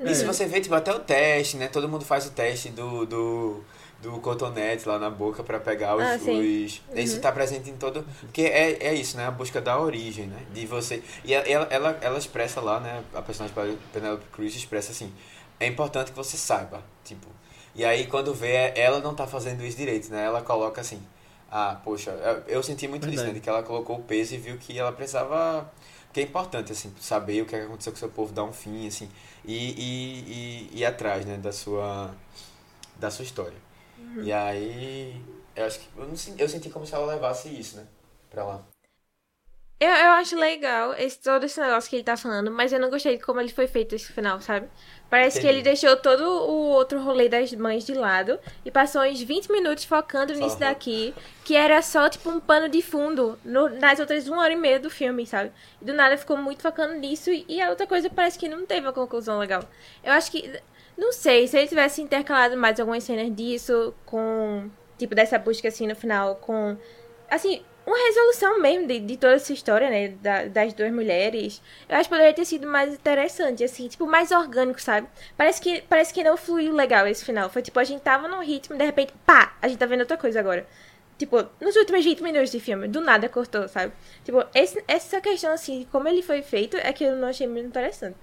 E 0.00 0.14
se 0.14 0.24
você 0.24 0.46
vê, 0.46 0.60
tipo, 0.60 0.74
até 0.74 0.92
o 0.92 1.00
teste, 1.00 1.56
né? 1.56 1.66
Todo 1.66 1.88
mundo 1.88 2.04
faz 2.04 2.24
o 2.26 2.30
teste 2.30 2.68
do, 2.68 3.04
do, 3.04 3.64
do 4.00 4.12
cotonete 4.20 4.88
lá 4.88 4.96
na 4.96 5.10
boca 5.10 5.42
para 5.42 5.58
pegar 5.58 5.96
os... 5.96 6.02
Ah, 6.02 6.16
os... 6.16 6.82
Isso 6.94 7.20
tá 7.20 7.32
presente 7.32 7.68
em 7.68 7.76
todo... 7.76 8.06
Porque 8.20 8.42
é, 8.42 8.86
é 8.86 8.94
isso, 8.94 9.16
né? 9.16 9.26
A 9.26 9.30
busca 9.30 9.60
da 9.60 9.78
origem, 9.80 10.26
né? 10.28 10.40
De 10.52 10.66
você... 10.66 11.02
E 11.24 11.34
ela, 11.34 11.66
ela, 11.68 11.98
ela 12.00 12.18
expressa 12.18 12.60
lá, 12.60 12.78
né? 12.78 13.02
A 13.12 13.20
personagem 13.20 13.76
Penelope 13.92 14.24
Cruz 14.32 14.54
expressa 14.54 14.92
assim... 14.92 15.12
É 15.60 15.66
importante 15.66 16.10
que 16.10 16.16
você 16.16 16.36
saiba, 16.36 16.82
tipo... 17.04 17.26
E 17.74 17.84
aí, 17.84 18.06
quando 18.06 18.34
vê, 18.34 18.72
ela 18.74 18.98
não 18.98 19.14
tá 19.14 19.26
fazendo 19.26 19.64
isso 19.64 19.76
direito, 19.76 20.10
né? 20.10 20.24
Ela 20.24 20.42
coloca 20.42 20.80
assim... 20.80 21.00
Ah, 21.50 21.80
poxa, 21.84 22.10
eu, 22.46 22.62
senti 22.62 22.88
muito 22.88 23.04
isso, 23.04 23.16
né? 23.16 23.16
Verdade. 23.16 23.34
De 23.34 23.40
que 23.40 23.48
ela 23.48 23.62
colocou 23.62 23.96
o 23.98 24.02
peso 24.02 24.34
e 24.34 24.38
viu 24.38 24.58
que 24.58 24.78
ela 24.78 24.92
precisava... 24.92 25.70
Que 26.12 26.20
é 26.20 26.22
importante, 26.24 26.72
assim, 26.72 26.92
saber 27.00 27.42
o 27.42 27.46
que 27.46 27.54
aconteceu 27.54 27.92
com 27.92 27.96
o 27.96 27.98
seu 28.00 28.08
povo, 28.08 28.32
dar 28.32 28.44
um 28.44 28.52
fim, 28.52 28.86
assim... 28.86 29.08
E, 29.44 29.54
e, 29.54 30.70
e, 30.70 30.70
e 30.72 30.78
ir 30.80 30.84
atrás, 30.84 31.24
né? 31.24 31.36
Da 31.36 31.52
sua... 31.52 32.14
Da 32.96 33.10
sua 33.10 33.24
história. 33.24 33.56
E 34.22 34.32
aí... 34.32 35.22
Eu 35.54 35.66
acho 35.66 35.78
que... 35.78 35.88
Eu, 35.96 36.06
não, 36.06 36.14
eu 36.36 36.48
senti 36.48 36.70
como 36.70 36.86
se 36.86 36.94
ela 36.94 37.06
levasse 37.06 37.48
isso, 37.48 37.76
né? 37.76 37.86
Pra 38.30 38.44
lá. 38.44 38.64
Eu, 39.80 39.88
eu 39.90 40.10
acho 40.12 40.36
legal 40.36 40.92
esse, 40.94 41.20
todo 41.20 41.44
esse 41.44 41.60
negócio 41.60 41.88
que 41.88 41.94
ele 41.94 42.02
tá 42.02 42.16
falando, 42.16 42.50
mas 42.50 42.72
eu 42.72 42.80
não 42.80 42.90
gostei 42.90 43.16
de 43.16 43.22
como 43.22 43.40
ele 43.40 43.48
foi 43.52 43.68
feito 43.68 43.94
esse 43.94 44.12
final, 44.12 44.40
sabe? 44.40 44.68
Parece 45.08 45.38
que 45.38 45.46
Entendi. 45.46 45.60
ele 45.60 45.62
deixou 45.62 45.96
todo 45.96 46.20
o 46.24 46.68
outro 46.70 47.00
rolê 47.00 47.28
das 47.28 47.52
mães 47.52 47.86
de 47.86 47.94
lado 47.94 48.40
e 48.64 48.72
passou 48.72 49.02
uns 49.02 49.22
20 49.22 49.50
minutos 49.52 49.84
focando 49.84 50.34
Só 50.34 50.40
nisso 50.40 50.56
no- 50.56 50.60
daqui, 50.60 51.14
que 51.44 51.54
era 51.54 51.80
só 51.80 52.08
tipo 52.08 52.28
um 52.28 52.40
pano 52.40 52.68
de 52.68 52.82
fundo 52.82 53.38
no- 53.44 53.68
nas 53.68 54.00
outras 54.00 54.26
uma 54.26 54.42
hora 54.42 54.52
e 54.52 54.56
meia 54.56 54.80
do 54.80 54.90
filme, 54.90 55.24
sabe? 55.24 55.52
E 55.80 55.84
do 55.84 55.94
nada 55.94 56.16
ficou 56.18 56.36
muito 56.36 56.60
focando 56.60 56.94
nisso 56.94 57.30
e 57.30 57.62
a 57.62 57.70
outra 57.70 57.86
coisa 57.86 58.10
parece 58.10 58.36
que 58.36 58.48
não 58.48 58.66
teve 58.66 58.84
uma 58.84 58.92
conclusão 58.92 59.38
legal. 59.38 59.62
Eu 60.02 60.12
acho 60.12 60.30
que. 60.32 60.60
Não 60.96 61.12
sei, 61.12 61.46
se 61.46 61.56
ele 61.56 61.68
tivesse 61.68 62.02
intercalado 62.02 62.56
mais 62.56 62.80
algumas 62.80 63.04
cenas 63.04 63.32
disso 63.34 63.94
com. 64.04 64.68
Tipo, 64.98 65.14
dessa 65.14 65.38
busca 65.38 65.68
assim 65.68 65.86
no 65.86 65.94
final, 65.94 66.34
com. 66.34 66.76
Assim, 67.30 67.62
uma 67.88 68.06
resolução 68.06 68.60
mesmo 68.60 68.86
de, 68.86 69.00
de 69.00 69.16
toda 69.16 69.34
essa 69.34 69.52
história, 69.52 69.88
né? 69.90 70.08
da- 70.08 70.44
das 70.46 70.72
duas 70.74 70.92
mulheres. 70.92 71.60
Eu 71.88 71.96
acho 71.96 72.04
que 72.08 72.14
poderia 72.14 72.34
ter 72.34 72.44
sido 72.44 72.66
mais 72.66 72.92
interessante, 72.94 73.64
assim, 73.64 73.88
tipo, 73.88 74.06
mais 74.06 74.30
orgânico, 74.30 74.80
sabe? 74.80 75.08
Parece 75.36 75.60
que, 75.60 75.82
parece 75.82 76.12
que 76.12 76.22
não 76.22 76.36
fluiu 76.36 76.72
legal 76.74 77.06
esse 77.06 77.24
final. 77.24 77.48
Foi 77.50 77.62
tipo, 77.62 77.78
a 77.80 77.84
gente 77.84 78.02
tava 78.02 78.28
num 78.28 78.40
ritmo 78.42 78.76
de 78.76 78.84
repente, 78.84 79.12
pá, 79.26 79.56
a 79.62 79.68
gente 79.68 79.78
tá 79.78 79.86
vendo 79.86 80.00
outra 80.00 80.16
coisa 80.16 80.38
agora. 80.40 80.66
Tipo, 81.16 81.44
nos 81.60 81.74
últimos 81.74 82.04
20 82.04 82.22
minutos 82.22 82.50
de 82.52 82.60
filme, 82.60 82.86
do 82.86 83.00
nada 83.00 83.28
cortou, 83.28 83.66
sabe? 83.68 83.92
Tipo, 84.24 84.44
esse- 84.54 84.84
essa 84.86 85.20
questão, 85.20 85.52
assim, 85.52 85.80
de 85.80 85.84
como 85.86 86.06
ele 86.08 86.22
foi 86.22 86.42
feito, 86.42 86.76
é 86.76 86.92
que 86.92 87.02
eu 87.04 87.16
não 87.16 87.26
achei 87.28 87.46
muito 87.48 87.66
interessante. 87.66 88.16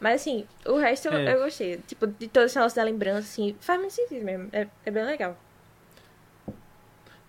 Mas, 0.00 0.22
assim, 0.22 0.46
o 0.66 0.76
resto 0.78 1.08
eu- 1.08 1.12
É. 1.18 1.34
eu 1.34 1.44
gostei. 1.44 1.76
Tipo, 1.86 2.06
de 2.06 2.26
todo 2.26 2.46
esse 2.46 2.56
negócio 2.56 2.74
da 2.74 2.82
lembrança, 2.82 3.20
assim, 3.20 3.54
faz 3.60 3.78
muito 3.78 3.92
sentido 3.92 4.24
mesmo. 4.24 4.48
É, 4.52 4.66
é 4.84 4.90
bem 4.90 5.04
legal. 5.04 5.36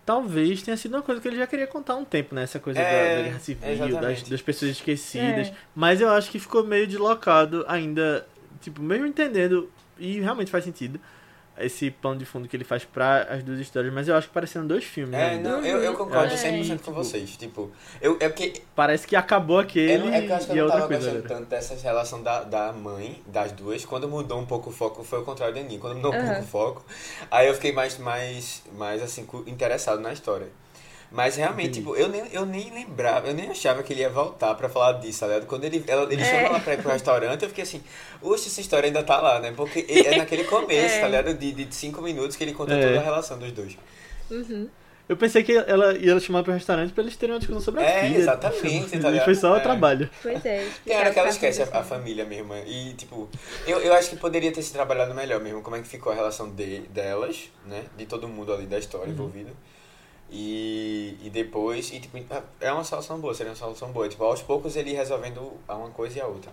Talvez 0.06 0.62
tenha 0.64 0.76
sido 0.76 0.96
uma 0.96 1.02
coisa 1.02 1.22
que 1.22 1.28
ele 1.28 1.38
já 1.38 1.46
queria 1.48 1.68
contar 1.68 1.94
há 1.94 1.98
um 1.98 2.06
tempo, 2.06 2.34
né? 2.34 2.44
Essa 2.44 2.60
coisa 2.60 2.80
da- 2.80 2.86
É, 2.86 3.16
da, 3.18 3.22
guerra 3.24 3.40
civil, 3.40 3.62
das, 4.02 4.24
das 4.24 4.42
pessoas 4.42 4.72
esquecidas. 4.72 5.48
É. 5.48 5.54
Mas 5.76 6.02
eu 6.02 6.10
acho 6.10 6.30
que 6.32 6.40
ficou 6.40 6.64
meio 6.66 6.88
deslocado 6.88 7.64
ainda, 7.68 8.26
tipo, 8.62 8.82
mesmo 8.82 9.06
entendendo, 9.06 9.70
e 10.00 10.20
realmente 10.20 10.50
faz 10.50 10.64
sentido, 10.64 11.00
esse 11.66 11.92
plano 11.92 12.18
de 12.20 12.26
fundo 12.26 12.48
que 12.48 12.56
ele 12.56 12.64
faz 12.64 12.84
pra 12.86 13.24
as 13.24 13.44
duas 13.44 13.60
histórias, 13.60 13.94
mas 13.94 14.08
eu 14.08 14.16
acho 14.16 14.28
que 14.28 14.34
parecendo 14.34 14.68
dois 14.68 14.84
filmes. 14.84 15.14
É, 15.16 15.32
ainda. 15.32 15.50
não, 15.50 15.66
eu, 15.66 15.82
eu 15.84 15.94
concordo 15.94 16.34
É. 16.34 16.38
100% 16.38 16.70
com 16.70 16.76
Tipo- 16.78 16.92
vocês. 16.94 17.36
Tipo, 17.38 17.72
eu, 18.02 18.18
é 18.20 18.28
porque 18.30 18.62
Parece 18.76 19.06
que 19.08 19.16
acabou 19.16 19.60
aquele 19.60 19.98
não- 19.98 20.14
é 20.14 20.22
que 20.22 20.28
eu 20.32 20.36
acho 20.36 20.48
que 20.48 20.54
e 20.54 20.58
eu 20.58 20.66
é 20.66 20.68
não 20.68 20.76
tava 20.76 20.88
coisa. 20.88 21.02
gostando 21.04 21.26
agora. 21.26 21.40
tanto 21.40 21.50
dessa 21.50 21.76
relação 21.76 22.24
da, 22.24 22.44
da 22.44 22.72
mãe, 22.74 23.22
das 23.28 23.52
duas. 23.52 23.86
Quando 23.86 24.08
mudou 24.08 24.40
um 24.40 24.46
pouco 24.46 24.70
o 24.70 24.74
foco, 24.74 25.04
foi 25.04 25.20
o 25.20 25.24
contrário 25.24 25.54
de 25.56 25.64
mim. 25.64 25.78
Quando 25.80 25.96
mudou 25.96 26.12
um 26.12 26.16
Aham. 26.16 26.26
pouco 26.28 26.42
o 26.44 26.48
foco, 26.48 26.86
aí 27.30 27.48
eu 27.48 27.54
fiquei 27.54 27.72
mais, 27.72 27.98
mais, 27.98 28.64
mais 28.74 29.02
assim, 29.02 29.28
interessado 29.48 30.00
na 30.02 30.12
história. 30.14 30.48
Mas 31.12 31.36
realmente, 31.36 31.80
Entendi. 31.80 31.80
tipo, 31.82 31.96
eu 31.96 32.08
nem, 32.08 32.24
eu 32.32 32.46
nem 32.46 32.72
lembrava, 32.74 33.28
eu 33.28 33.34
nem 33.34 33.50
achava 33.50 33.84
que 33.84 33.92
ele 33.92 34.00
ia 34.00 34.10
voltar 34.10 34.56
pra 34.56 34.70
falar 34.70 34.94
disso, 34.94 35.20
tá 35.20 35.28
ligado? 35.28 35.46
Quando 35.46 35.66
ele, 35.66 35.84
ela, 35.86 36.04
ele 36.12 36.22
É. 36.22 36.26
chama 36.26 36.38
ela 36.48 36.60
pra 36.62 36.74
ir 36.74 36.82
pro 36.82 36.90
restaurante, 36.92 37.44
eu 37.44 37.50
fiquei 37.50 37.64
assim, 37.66 37.84
oxe, 38.22 38.48
essa 38.48 38.62
história 38.62 38.88
ainda 38.88 39.04
tá 39.04 39.20
lá, 39.20 39.40
né? 39.42 39.52
Porque 39.54 39.86
ele- 39.90 40.08
é 40.08 40.18
naquele 40.18 40.46
começo, 40.46 40.96
É. 40.96 41.02
tá 41.02 41.08
ligado? 41.08 41.34
De, 41.34 41.52
de 41.52 41.76
cinco 41.76 42.02
minutos 42.02 42.38
que 42.38 42.44
ele 42.46 42.54
conta 42.54 42.74
É. 42.76 42.88
toda 42.88 43.00
a 43.00 43.04
relação 43.04 43.38
dos 43.38 43.52
dois. 43.52 43.78
Uhum. 44.30 44.70
Eu 45.10 45.18
pensei 45.18 45.44
que 45.44 45.52
ela 45.58 45.94
ia 45.98 46.18
chamar 46.22 46.42
pro 46.44 46.54
restaurante 46.54 46.94
pra 46.94 47.04
eles 47.04 47.18
terem 47.18 47.34
uma 47.34 47.40
discussão 47.40 47.62
sobre 47.62 47.82
a 47.82 47.86
É, 47.86 48.02
filha. 48.08 48.18
exatamente, 48.18 48.92
tá 48.92 49.10
E 49.10 49.12
ligado? 49.12 49.26
foi 49.26 49.36
só 49.36 49.52
o 49.52 49.58
É. 49.58 49.60
trabalho. 49.60 50.10
Pois 50.24 50.46
é. 50.46 50.66
Tem 50.86 50.96
hora 50.96 51.12
que 51.12 51.20
ela 51.20 51.28
esquece 51.28 51.62
a, 51.64 51.80
a 51.80 51.84
família 51.84 52.24
mesmo. 52.24 52.56
E, 52.66 52.94
tipo, 52.94 53.28
eu, 53.68 53.80
eu 53.82 53.94
acho 53.96 54.10
que 54.12 54.16
poderia 54.16 54.54
ter 54.54 54.62
se 54.62 54.72
trabalhado 54.72 55.14
melhor 55.14 55.42
mesmo. 55.42 55.62
Como 55.62 55.76
é 55.76 55.82
que 55.82 55.88
ficou 55.90 56.14
a 56.14 56.16
relação 56.16 56.50
de, 56.52 56.80
delas, 56.88 57.50
né? 57.66 57.84
De 57.98 58.06
todo 58.06 58.26
mundo 58.30 58.54
ali 58.54 58.66
da 58.66 58.80
história 58.80 59.08
Uhum. 59.08 59.12
envolvido. 59.14 59.52
E, 60.32 61.18
e 61.22 61.30
depois, 61.30 61.92
e 61.92 62.00
tipo, 62.00 62.18
é 62.62 62.72
uma 62.72 62.86
solução 62.86 63.20
boa, 63.20 63.34
seria 63.34 63.52
uma 63.52 63.58
solução 63.58 63.92
boa. 63.92 64.08
Tipo, 64.08 64.24
aos 64.24 64.42
poucos 64.42 64.78
ele 64.78 64.92
ir 64.92 64.96
resolvendo 64.96 65.52
uma 65.68 65.90
coisa 65.90 66.20
e 66.20 66.22
a 66.22 66.28
outra. 66.28 66.52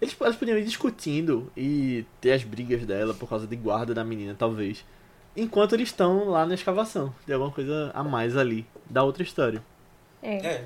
Eles, 0.00 0.16
eles 0.18 0.36
podiam 0.36 0.56
ir 0.56 0.64
discutindo 0.64 1.52
e 1.56 2.06
ter 2.20 2.32
as 2.32 2.44
brigas 2.44 2.86
dela 2.86 3.12
por 3.12 3.28
causa 3.28 3.46
de 3.46 3.54
guarda 3.54 3.92
da 3.92 4.02
menina, 4.02 4.34
talvez. 4.36 4.84
Enquanto 5.36 5.74
eles 5.74 5.90
estão 5.90 6.30
lá 6.30 6.46
na 6.46 6.54
escavação. 6.54 7.14
Tem 7.26 7.34
alguma 7.34 7.52
coisa 7.52 7.90
a 7.94 8.02
mais 8.02 8.36
ali, 8.36 8.66
da 8.88 9.02
outra 9.02 9.22
história. 9.22 9.62
É. 10.22 10.36
É, 10.38 10.64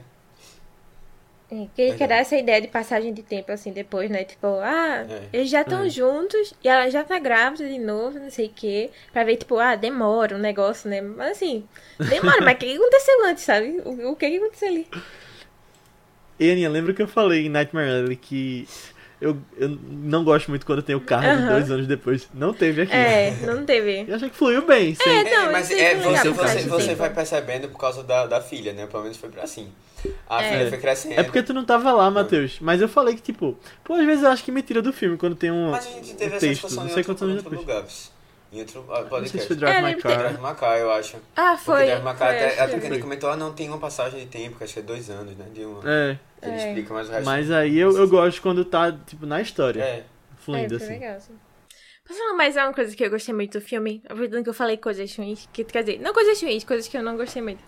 É, 1.55 1.67
que 1.75 1.83
ele 1.83 1.97
quer 1.99 2.09
dar 2.09 2.17
essa 2.17 2.35
ideia 2.35 2.63
de 2.63 2.69
passagem 2.69 3.13
de 3.13 3.23
tempo, 3.23 3.53
assim, 3.53 3.73
depois, 3.73 4.09
né? 4.11 4.25
Tipo, 4.25 4.47
ah, 4.63 5.05
É. 5.07 5.29
eles 5.35 5.51
já 5.51 5.61
estão 5.61 5.85
É. 5.85 5.89
juntos 5.91 6.55
e 6.65 6.69
ela 6.69 6.89
já 6.89 7.05
tá 7.05 7.19
grávida 7.19 7.69
de 7.69 7.79
novo, 7.79 8.19
não 8.19 8.31
sei 8.31 8.47
o 8.47 8.53
quê. 8.55 8.91
Pra 9.13 9.23
ver, 9.23 9.37
tipo, 9.37 9.59
ah, 9.59 9.77
demora 9.77 10.35
um 10.35 10.39
negócio, 10.39 10.89
né? 10.89 11.03
Mas 11.03 11.33
assim, 11.33 11.69
demora, 12.09 12.41
mas 12.41 12.55
o 12.55 12.59
que 12.59 12.75
aconteceu 12.75 13.27
antes, 13.27 13.45
sabe? 13.45 13.83
O, 13.85 14.13
o 14.13 14.17
que 14.17 14.31
que 14.31 14.37
aconteceu 14.39 14.69
ali? 14.69 14.87
E 16.41 16.51
Aninha, 16.51 16.71
lembra 16.71 16.95
que 16.95 17.03
eu 17.03 17.07
falei 17.07 17.47
em 17.47 17.51
Nightmare 17.51 17.91
Alley 17.91 18.17
que 18.17 18.67
eu, 19.23 19.39
eu 19.57 19.69
não 19.89 20.25
gosto 20.25 20.49
muito 20.49 20.67
quando 20.67 20.83
tem 20.83 20.97
o 20.97 21.03
Aham. 21.11 21.49
dois 21.53 21.71
anos 21.71 21.87
depois. 21.87 22.29
Não 22.35 22.53
teve 22.53 22.83
aqui. 22.83 22.93
É, 22.93 23.31
não 23.47 23.65
teve. 23.65 24.05
Eu 24.09 24.17
achei 24.17 24.29
que 24.29 24.37
fluiu 24.37 24.67
bem. 24.67 24.95
Sem... 24.95 25.07
É, 25.27 25.31
não, 25.37 25.53
mas 25.53 25.71
isso 25.71 25.81
é, 25.81 25.97
foi 25.97 26.13
legal 26.13 26.35
você, 26.35 26.59
você, 26.59 26.69
você 26.69 26.95
vai 26.95 27.11
percebendo 27.11 27.69
por 27.69 27.79
causa 27.79 28.03
da, 28.03 28.27
da 28.27 28.41
filha, 28.41 28.73
né? 28.73 28.87
Pelo 28.87 29.05
menos 29.05 29.17
foi 29.17 29.29
pra 29.31 29.45
assim. 29.45 29.69
A 30.29 30.43
É. 30.43 30.51
filha 30.59 30.69
foi 30.69 30.79
crescendo. 30.79 31.21
É 31.21 31.23
porque 31.23 31.43
tu 31.43 31.55
não 31.55 31.65
tava 31.65 31.93
lá, 31.93 32.11
Matheus. 32.11 32.59
Mas 32.61 32.81
eu 32.81 32.89
falei 32.89 33.15
que, 33.15 33.23
tipo, 33.23 33.57
pô, 33.85 33.95
às 33.95 34.05
vezes 34.05 34.25
eu 34.25 34.31
acho 34.31 34.43
que 34.43 34.51
me 34.51 34.61
tira 34.61 34.83
do 34.83 34.93
filme 34.93 35.17
quando 35.17 35.37
tem 35.37 35.51
um, 35.53 35.71
Mas 35.71 35.87
a 35.87 35.91
gente 35.91 36.15
teve 36.15 36.33
um 36.33 36.37
essa 36.37 36.41
texto. 36.47 36.53
discussão 36.63 36.83
Não 36.83 36.91
em 36.91 36.93
sei 36.93 36.99
outro, 37.01 37.13
quantos 37.15 37.23
anos 37.23 37.37
outro 37.37 37.51
depois. 37.51 37.69
lugar. 37.69 37.89
Em 38.53 38.61
outro 38.61 38.85
ah, 38.91 39.01
Não 39.01 39.09
sei 39.09 39.09
se 39.09 39.11
podcast. 39.11 39.47
foi 39.47 39.57
Drive 39.57 39.77
É, 39.77 39.83
My 39.95 40.01
Car. 40.03 40.19
Drive 40.19 40.39
Macar, 40.41 40.79
eu 40.79 40.93
acho. 40.93 41.17
Ah, 41.35 41.53
Porque 41.53 41.65
foi. 41.65 41.85
Drive 41.87 42.03
Macar, 42.03 42.29
foi, 42.29 42.37
até, 42.37 42.61
até 42.61 42.79
que 42.81 42.87
ele 42.87 42.99
comentou, 43.01 43.31
ah, 43.31 43.37
não 43.37 43.53
tem 43.55 43.69
uma 43.69 43.79
passagem 43.79 44.21
de 44.21 44.27
tempo, 44.27 44.59
que 44.59 44.65
acho 44.65 44.75
que 44.75 44.81
é 44.81 44.83
dois 44.83 45.09
anos, 45.09 45.35
né? 45.37 45.47
De 45.55 45.65
uma. 45.65 45.81
É, 45.91 46.19
ele 46.43 46.53
É. 46.53 46.69
explica, 46.69 46.93
mas 46.95 47.09
o 47.09 47.13
resto. 47.13 47.25
mas 47.25 47.51
aí 47.51 47.79
eu, 47.79 47.97
eu 47.97 48.07
gosto 48.09 48.43
quando 48.43 48.65
tá, 48.65 48.93
tipo, 48.93 49.25
na 49.25 49.41
história. 49.41 49.83
É. 49.83 50.05
Fluindo, 50.39 50.75
é, 50.75 50.77
assim. 50.77 50.87
legal, 50.89 51.17
assim. 51.17 51.33
Posso 52.07 52.19
falar 52.19 52.35
mais 52.35 52.57
uma 52.57 52.75
coisa 52.75 52.95
que 52.97 53.05
eu 53.05 53.09
gostei 53.11 53.33
muito 53.35 53.59
do 53.59 53.65
filme? 53.65 54.03
Aproveitando 54.05 54.43
que 54.43 54.51
eu 54.51 54.55
falei 54.55 54.77
coisas 54.77 55.17
ruins, 55.17 55.49
que, 55.53 55.63
quer 55.65 55.85
dizer, 55.85 56.01
não 56.01 56.13
coisas 56.13 56.43
ruins, 56.43 56.65
coisas 56.65 56.89
que 56.89 56.97
eu 56.97 57.03
não 57.03 57.17
gostei 57.17 57.41
muito. 57.41 57.63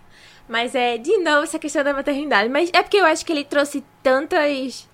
Mas 0.47 0.75
é, 0.75 0.97
de 0.97 1.17
novo, 1.19 1.43
essa 1.43 1.57
questão 1.57 1.83
da 1.83 1.93
maternidade. 1.93 2.49
Mas 2.49 2.69
é 2.73 2.83
porque 2.83 2.97
eu 2.97 3.05
acho 3.05 3.25
que 3.25 3.31
ele 3.31 3.45
trouxe 3.45 3.83
tantas, 4.03 4.87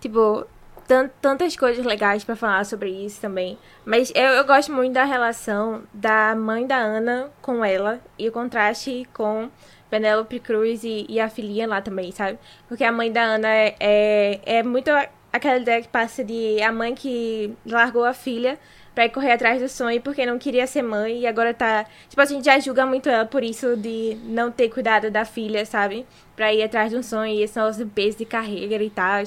tipo, 0.00 0.44
tan- 0.88 1.10
tantas 1.20 1.54
coisas 1.56 1.84
legais 1.84 2.24
pra 2.24 2.34
falar 2.34 2.64
sobre 2.64 2.90
isso 2.90 3.20
também. 3.20 3.56
Mas 3.84 4.10
eu, 4.14 4.24
eu 4.24 4.44
gosto 4.44 4.72
muito 4.72 4.94
da 4.94 5.04
relação 5.04 5.82
da 5.92 6.34
mãe 6.34 6.66
da 6.66 6.76
Ana 6.78 7.30
com 7.40 7.64
ela 7.64 8.00
e 8.18 8.28
o 8.28 8.32
contraste 8.32 9.06
com 9.14 9.48
Penélope 9.90 10.40
Cruz 10.40 10.82
e, 10.84 11.06
e 11.08 11.20
a 11.20 11.28
filhinha 11.28 11.66
lá 11.68 11.80
também, 11.80 12.10
sabe? 12.12 12.38
Porque 12.66 12.82
a 12.84 12.90
mãe 12.92 13.12
da 13.12 13.22
Ana 13.22 13.48
é, 13.48 13.76
é, 13.78 14.40
é 14.44 14.62
muito 14.62 14.90
aquela 15.32 15.58
ideia 15.58 15.82
que 15.82 15.88
passa 15.88 16.24
de 16.24 16.60
a 16.62 16.72
mãe 16.72 16.94
que 16.94 17.54
largou 17.66 18.04
a 18.04 18.12
filha 18.14 18.58
ir 19.04 19.10
correr 19.10 19.30
atrás 19.32 19.60
do 19.62 19.68
sonho 19.68 20.00
porque 20.02 20.26
não 20.26 20.38
queria 20.40 20.66
ser 20.66 20.82
mãe 20.82 21.20
e 21.20 21.26
agora 21.26 21.54
tá. 21.54 21.86
Tipo, 22.08 22.20
a 22.20 22.24
gente 22.24 22.44
já 22.44 22.58
julga 22.58 22.84
muito 22.84 23.08
ela 23.08 23.24
por 23.24 23.44
isso 23.44 23.76
de 23.76 24.18
não 24.24 24.50
ter 24.50 24.68
cuidado 24.70 25.08
da 25.10 25.24
filha, 25.24 25.64
sabe? 25.64 26.04
Pra 26.34 26.52
ir 26.52 26.62
atrás 26.64 26.90
de 26.90 26.96
um 26.96 27.02
sonho 27.02 27.32
e 27.32 27.42
esse 27.42 27.58
do 27.78 27.86
peso 27.86 28.18
de 28.18 28.24
carreira 28.24 28.82
e 28.82 28.90
tal. 28.90 29.22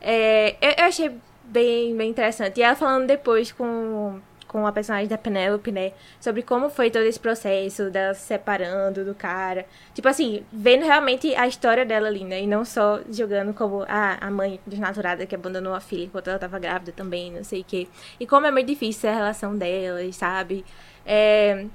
É, 0.00 0.56
eu, 0.60 0.74
eu 0.78 0.84
achei 0.84 1.10
bem, 1.44 1.96
bem 1.96 2.10
interessante. 2.10 2.58
E 2.58 2.62
ela 2.62 2.74
falando 2.74 3.06
depois 3.06 3.52
com, 3.52 4.20
com 4.46 4.66
a 4.66 4.72
personagem 4.72 5.08
da 5.08 5.18
Penelope, 5.18 5.70
né? 5.70 5.92
Sobre 6.20 6.42
como 6.42 6.70
foi 6.70 6.90
todo 6.90 7.04
esse 7.04 7.20
processo 7.20 7.90
dela 7.90 8.14
se 8.14 8.26
separando 8.26 9.04
do 9.04 9.14
cara. 9.14 9.66
Tipo 9.94 10.08
assim, 10.08 10.44
vendo 10.52 10.84
realmente 10.84 11.34
a 11.34 11.46
história 11.46 11.84
dela 11.84 12.08
ali, 12.08 12.24
né? 12.24 12.42
E 12.42 12.46
não 12.46 12.64
só 12.64 13.00
jogando 13.10 13.52
como 13.54 13.84
ah, 13.88 14.18
a 14.20 14.30
mãe 14.30 14.60
desnaturada 14.66 15.26
que 15.26 15.34
abandonou 15.34 15.74
a 15.74 15.80
filha 15.80 16.04
enquanto 16.04 16.28
ela 16.28 16.38
tava 16.38 16.58
grávida 16.58 16.92
também, 16.92 17.30
não 17.30 17.44
sei 17.44 17.60
o 17.60 17.64
quê. 17.64 17.88
E 18.18 18.26
como 18.26 18.46
é 18.46 18.50
muito 18.50 18.66
difícil 18.66 19.10
a 19.10 19.14
relação 19.14 19.56
delas, 19.56 20.16
sabe? 20.16 20.64
É... 21.04 21.66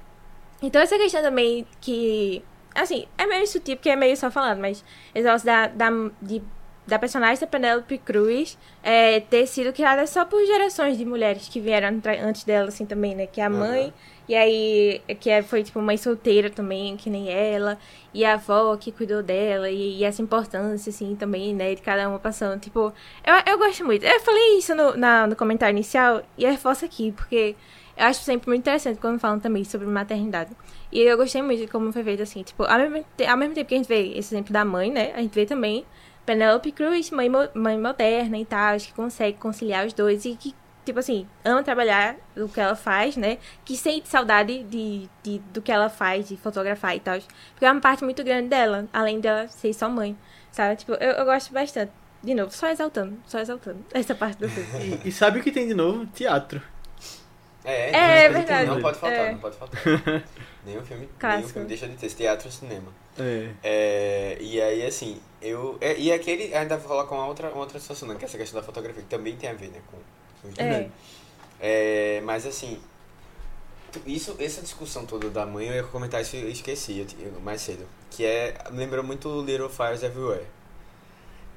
Então 0.62 0.80
essa 0.80 0.96
questão 0.96 1.22
também 1.22 1.66
que 1.80 2.42
assim, 2.82 3.06
é 3.16 3.26
meio 3.26 3.46
sutil, 3.46 3.76
porque 3.76 3.90
é 3.90 3.96
meio 3.96 4.16
só 4.16 4.30
falando, 4.30 4.60
mas 4.60 4.84
esse 5.14 5.44
da, 5.44 5.66
da, 5.68 5.90
de, 6.20 6.42
da 6.86 6.98
personagem 6.98 7.40
da 7.40 7.46
Penelope 7.46 7.98
Cruz 7.98 8.56
é, 8.82 9.20
ter 9.20 9.46
sido 9.46 9.72
criada 9.72 10.06
só 10.06 10.24
por 10.24 10.44
gerações 10.46 10.96
de 10.96 11.04
mulheres 11.04 11.48
que 11.48 11.60
vieram 11.60 12.00
antes 12.22 12.44
dela, 12.44 12.68
assim, 12.68 12.86
também, 12.86 13.14
né? 13.14 13.26
Que 13.26 13.40
é 13.40 13.44
a 13.44 13.50
mãe, 13.50 13.86
uhum. 13.86 13.92
e 14.28 14.34
aí, 14.34 15.02
que 15.18 15.28
é, 15.28 15.42
foi, 15.42 15.64
tipo, 15.64 15.80
mãe 15.80 15.96
solteira 15.96 16.48
também, 16.48 16.96
que 16.96 17.10
nem 17.10 17.28
ela, 17.28 17.76
e 18.14 18.24
a 18.24 18.34
avó 18.34 18.76
que 18.76 18.92
cuidou 18.92 19.22
dela, 19.22 19.68
e, 19.68 19.98
e 19.98 20.04
essa 20.04 20.22
importância, 20.22 20.90
assim, 20.90 21.16
também, 21.16 21.52
né? 21.52 21.74
De 21.74 21.82
cada 21.82 22.08
uma 22.08 22.20
passando, 22.20 22.60
tipo... 22.60 22.92
Eu, 23.24 23.52
eu 23.52 23.58
gosto 23.58 23.84
muito. 23.84 24.04
Eu 24.04 24.20
falei 24.20 24.58
isso 24.58 24.74
no, 24.74 24.96
na, 24.96 25.26
no 25.26 25.34
comentário 25.34 25.74
inicial, 25.74 26.22
e 26.38 26.46
reforço 26.46 26.84
aqui, 26.84 27.12
porque... 27.12 27.56
Eu 27.98 28.04
acho 28.04 28.20
sempre 28.20 28.48
muito 28.48 28.60
interessante 28.60 29.00
quando 29.00 29.18
falam 29.18 29.40
também 29.40 29.64
sobre 29.64 29.86
maternidade. 29.86 30.50
E 30.92 31.00
eu 31.00 31.16
gostei 31.16 31.40
muito 31.40 31.60
de 31.60 31.66
como 31.66 31.90
foi 31.94 32.04
feito 32.04 32.22
assim. 32.22 32.42
Tipo, 32.42 32.64
ao 32.64 32.78
mesmo, 32.78 33.02
ao 33.26 33.36
mesmo 33.38 33.54
tempo 33.54 33.68
que 33.68 33.74
a 33.74 33.78
gente 33.78 33.88
vê 33.88 34.18
esse 34.18 34.34
exemplo 34.34 34.52
da 34.52 34.66
mãe, 34.66 34.90
né? 34.90 35.12
A 35.14 35.22
gente 35.22 35.34
vê 35.34 35.46
também 35.46 35.82
Penelope 36.26 36.72
Cruz, 36.72 37.10
mãe, 37.10 37.30
mãe 37.54 37.78
moderna 37.78 38.36
e 38.36 38.44
tal, 38.44 38.76
que 38.76 38.92
consegue 38.92 39.38
conciliar 39.38 39.86
os 39.86 39.92
dois 39.92 40.24
e 40.24 40.34
que, 40.34 40.52
tipo 40.84 40.98
assim, 40.98 41.26
ama 41.44 41.62
trabalhar 41.62 42.16
o 42.36 42.48
que 42.48 42.60
ela 42.60 42.74
faz, 42.74 43.16
né? 43.16 43.38
Que 43.64 43.76
sente 43.76 44.08
saudade 44.08 44.64
de, 44.64 45.08
de, 45.22 45.38
do 45.52 45.62
que 45.62 45.70
ela 45.70 45.88
faz, 45.88 46.28
de 46.28 46.36
fotografar 46.36 46.96
e 46.96 47.00
tal. 47.00 47.18
Porque 47.52 47.64
é 47.64 47.70
uma 47.70 47.80
parte 47.80 48.02
muito 48.02 48.24
grande 48.24 48.48
dela, 48.48 48.88
além 48.92 49.20
dela 49.20 49.46
ser 49.46 49.72
só 49.72 49.88
mãe, 49.88 50.18
sabe? 50.50 50.76
Tipo, 50.76 50.94
eu, 50.94 51.12
eu 51.12 51.24
gosto 51.24 51.52
bastante. 51.52 51.92
De 52.22 52.34
novo, 52.34 52.50
só 52.50 52.68
exaltando, 52.68 53.16
só 53.24 53.38
exaltando 53.38 53.84
essa 53.94 54.14
parte 54.14 54.38
do 54.38 54.48
filme. 54.48 55.00
E, 55.04 55.08
e 55.08 55.12
sabe 55.12 55.38
o 55.38 55.42
que 55.42 55.52
tem 55.52 55.68
de 55.68 55.74
novo? 55.74 56.06
Teatro. 56.06 56.60
É, 57.64 57.90
é, 57.90 58.24
é 58.24 58.28
verdade. 58.28 58.70
Não 58.70 58.80
pode 58.80 58.98
faltar, 58.98 59.18
é. 59.18 59.32
não 59.32 59.38
pode 59.38 59.56
faltar. 59.56 59.80
nenhum 60.64 60.84
filme, 60.84 61.08
nenhum 61.22 61.48
filme 61.48 61.68
deixa 61.68 61.86
de 61.86 61.96
ter 61.96 62.06
esse 62.06 62.16
teatro 62.16 62.48
e 62.48 62.52
cinema. 62.52 62.92
É. 63.18 63.50
é. 63.62 64.38
E 64.40 64.60
aí, 64.60 64.84
assim, 64.84 65.20
eu. 65.40 65.76
É, 65.80 65.98
e 65.98 66.12
aquele 66.12 66.54
ainda 66.54 66.76
vou 66.76 66.88
falar 66.88 67.04
com 67.04 67.14
uma 67.14 67.26
outra, 67.26 67.50
uma 67.50 67.60
outra 67.60 67.78
situação, 67.78 68.08
né, 68.08 68.14
que 68.16 68.24
é 68.24 68.28
essa 68.28 68.38
questão 68.38 68.60
da 68.60 68.66
fotografia, 68.66 69.02
que 69.02 69.08
também 69.08 69.36
tem 69.36 69.50
a 69.50 69.54
ver, 69.54 69.68
né, 69.68 69.80
com, 69.90 69.98
com 70.42 70.62
é. 70.62 70.88
é. 71.60 72.20
Mas 72.22 72.46
assim. 72.46 72.80
Isso, 74.04 74.36
essa 74.38 74.60
discussão 74.60 75.06
toda 75.06 75.30
da 75.30 75.46
mãe, 75.46 75.68
eu 75.68 75.74
ia 75.74 75.82
comentar 75.84 76.20
isso 76.20 76.36
e 76.36 76.52
esqueci 76.52 77.06
eu, 77.18 77.40
mais 77.40 77.62
cedo. 77.62 77.86
Que 78.10 78.26
é. 78.26 78.54
Me 78.70 78.78
lembrou 78.78 79.02
muito 79.02 79.42
Little 79.42 79.70
Fires 79.70 80.02
Everywhere 80.02 80.44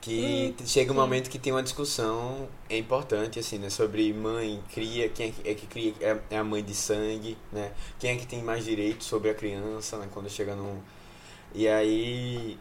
que 0.01 0.55
hum, 0.57 0.65
chega 0.65 0.91
um 0.91 0.95
sim. 0.95 0.99
momento 0.99 1.29
que 1.29 1.37
tem 1.37 1.51
uma 1.51 1.63
discussão 1.63 2.47
é 2.69 2.77
importante 2.77 3.39
assim 3.39 3.57
né 3.57 3.69
sobre 3.69 4.13
mãe 4.13 4.61
cria 4.73 5.09
quem 5.09 5.27
é 5.27 5.31
que, 5.31 5.49
é 5.49 5.67
cria 5.67 5.93
é, 5.99 6.17
é 6.31 6.37
a 6.37 6.43
mãe 6.43 6.63
de 6.63 6.73
sangue 6.73 7.37
né 7.51 7.71
quem 7.99 8.11
é 8.11 8.15
que 8.15 8.25
tem 8.25 8.41
mais 8.41 8.63
direito 8.63 9.03
sobre 9.03 9.29
a 9.29 9.33
criança 9.33 9.97
né 9.97 10.07
quando 10.11 10.29
chega 10.29 10.55
no 10.55 10.81
e 11.53 11.67
aí 11.67 12.57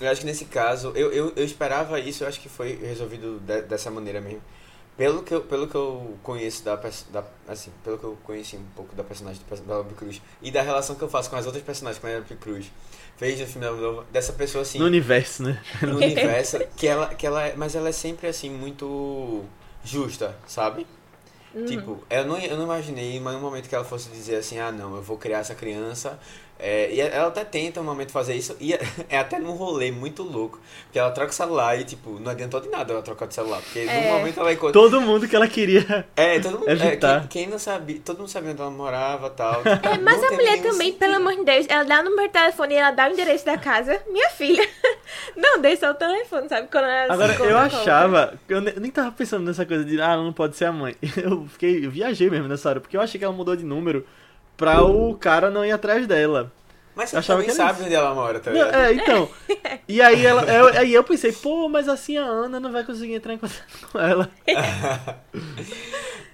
eu 0.00 0.10
acho 0.10 0.20
que 0.20 0.26
nesse 0.26 0.46
caso 0.46 0.92
eu, 0.94 1.12
eu, 1.12 1.32
eu 1.36 1.44
esperava 1.44 1.98
isso 2.00 2.24
eu 2.24 2.28
acho 2.28 2.40
que 2.40 2.48
foi 2.48 2.74
resolvido 2.76 3.40
de, 3.40 3.62
dessa 3.62 3.90
maneira 3.90 4.20
mesmo. 4.20 4.42
Pelo 4.96 5.22
que 5.22 5.32
eu, 5.34 5.40
pelo 5.40 5.66
que 5.66 5.74
eu 5.74 6.18
conheço 6.22 6.62
da, 6.64 6.76
da 6.76 7.24
assim 7.48 7.70
pelo 7.82 7.96
que 7.96 8.04
eu 8.04 8.18
conheci 8.24 8.56
um 8.56 8.64
pouco 8.76 8.94
da 8.94 9.02
personagem 9.02 9.40
da 9.48 9.56
Penelope 9.56 9.94
Cruz 9.94 10.20
e 10.42 10.50
da 10.50 10.60
relação 10.60 10.96
que 10.96 11.02
eu 11.02 11.08
faço 11.08 11.30
com 11.30 11.36
as 11.36 11.46
outras 11.46 11.64
personagens 11.64 11.98
com 11.98 12.06
a 12.06 12.10
Penelope 12.10 12.36
Cruz 12.36 12.70
fez 13.16 13.40
no 13.40 13.46
filme 13.46 13.66
novo 13.66 14.04
dessa 14.12 14.34
pessoa 14.34 14.62
assim 14.62 14.78
no 14.78 14.84
universo 14.84 15.44
né? 15.44 15.62
no 15.80 15.96
universo 15.96 16.58
que 16.76 16.86
ela 16.86 17.14
que 17.14 17.26
ela 17.26 17.46
é, 17.46 17.56
mas 17.56 17.74
ela 17.74 17.88
é 17.88 17.92
sempre 17.92 18.26
assim 18.26 18.50
muito 18.50 19.44
justa 19.82 20.36
sabe? 20.46 20.86
Uhum. 21.54 21.64
tipo 21.64 22.04
eu 22.10 22.26
não 22.26 22.38
eu 22.38 22.56
não 22.56 22.64
imaginei 22.64 23.16
em 23.16 23.20
nenhum 23.20 23.40
momento 23.40 23.68
que 23.68 23.74
ela 23.74 23.84
fosse 23.84 24.10
dizer 24.10 24.36
assim 24.36 24.58
ah 24.58 24.72
não 24.72 24.96
eu 24.96 25.02
vou 25.02 25.16
criar 25.16 25.38
essa 25.38 25.54
criança 25.54 26.18
é, 26.62 26.94
e 26.94 27.00
ela 27.00 27.26
até 27.26 27.44
tenta 27.44 27.80
um 27.80 27.84
momento 27.84 28.12
fazer 28.12 28.34
isso, 28.34 28.56
e 28.60 28.72
é, 29.10 29.18
até 29.18 29.40
num 29.40 29.52
rolê 29.52 29.90
muito 29.90 30.22
louco. 30.22 30.60
Porque 30.84 30.98
ela 30.98 31.10
troca 31.10 31.32
o 31.32 31.34
celular 31.34 31.78
e, 31.78 31.84
tipo, 31.84 32.20
não 32.20 32.30
adiantou 32.30 32.60
de 32.60 32.68
nada 32.68 32.92
ela 32.92 33.02
trocar 33.02 33.26
de 33.26 33.34
celular. 33.34 33.60
Porque 33.60 33.80
é. 33.80 34.10
no 34.10 34.18
momento 34.18 34.38
ela 34.38 34.52
encontra. 34.52 34.72
Todo 34.72 35.00
mundo 35.00 35.26
que 35.26 35.34
ela 35.34 35.48
queria. 35.48 36.06
É, 36.14 36.38
todo 36.38 36.60
mundo. 36.60 36.70
É, 36.70 36.76
quem, 36.76 37.26
quem, 37.28 37.46
não 37.48 37.58
sabia, 37.58 38.00
todo 38.04 38.18
mundo 38.18 38.28
sabia 38.28 38.52
onde 38.52 38.60
ela 38.60 38.70
morava 38.70 39.26
e 39.26 39.30
tal. 39.30 39.62
É, 39.64 39.98
mas 39.98 40.22
a 40.22 40.30
mulher 40.30 40.62
também, 40.62 40.92
sentido. 40.92 40.98
pelo 40.98 41.16
amor 41.16 41.34
de 41.34 41.44
Deus, 41.44 41.66
ela 41.68 41.84
dá 41.84 42.00
o 42.00 42.04
número 42.04 42.28
de 42.28 42.32
telefone 42.32 42.74
e 42.74 42.76
ela 42.76 42.90
dá 42.92 43.08
o 43.08 43.12
endereço 43.12 43.44
da 43.44 43.58
casa. 43.58 44.00
Minha 44.08 44.30
filha. 44.30 44.68
Não, 45.36 45.60
deixa 45.60 45.90
o 45.90 45.94
telefone, 45.94 46.48
sabe? 46.48 46.68
Quando 46.70 46.84
ela 46.84 47.12
Agora, 47.12 47.34
eu 47.34 47.58
achava. 47.58 48.38
Eu 48.48 48.60
nem 48.60 48.90
tava 48.90 49.10
pensando 49.10 49.44
nessa 49.44 49.66
coisa 49.66 49.84
de, 49.84 50.00
ah, 50.00 50.12
ela 50.12 50.22
não 50.22 50.32
pode 50.32 50.56
ser 50.56 50.66
a 50.66 50.72
mãe. 50.72 50.94
Eu 51.16 51.46
fiquei. 51.48 51.84
Eu 51.84 51.90
viajei 51.90 52.30
mesmo 52.30 52.46
nessa 52.46 52.68
hora, 52.68 52.80
porque 52.80 52.96
eu 52.96 53.00
achei 53.00 53.18
que 53.18 53.24
ela 53.24 53.34
mudou 53.34 53.54
de 53.56 53.64
número 53.64 54.06
pra 54.56 54.82
o 54.82 55.16
cara 55.16 55.50
não 55.50 55.64
ir 55.64 55.72
atrás 55.72 56.06
dela. 56.06 56.52
Mas 56.94 57.10
você 57.10 57.16
achava 57.16 57.40
também 57.40 57.54
sabe 57.56 57.84
onde 57.84 57.94
ela 57.94 58.14
mora, 58.14 58.38
tá 58.38 58.50
ligado? 58.50 58.74
É, 58.74 58.92
então. 58.92 59.28
E 59.88 60.00
aí, 60.00 60.24
ela, 60.24 60.42
eu, 60.44 60.66
aí 60.78 60.92
eu 60.92 61.02
pensei, 61.02 61.32
pô, 61.32 61.68
mas 61.68 61.88
assim 61.88 62.18
a 62.18 62.24
Ana 62.24 62.60
não 62.60 62.70
vai 62.70 62.84
conseguir 62.84 63.14
entrar 63.14 63.32
em 63.32 63.38
contato 63.38 63.88
com 63.90 63.98
ela. 63.98 64.30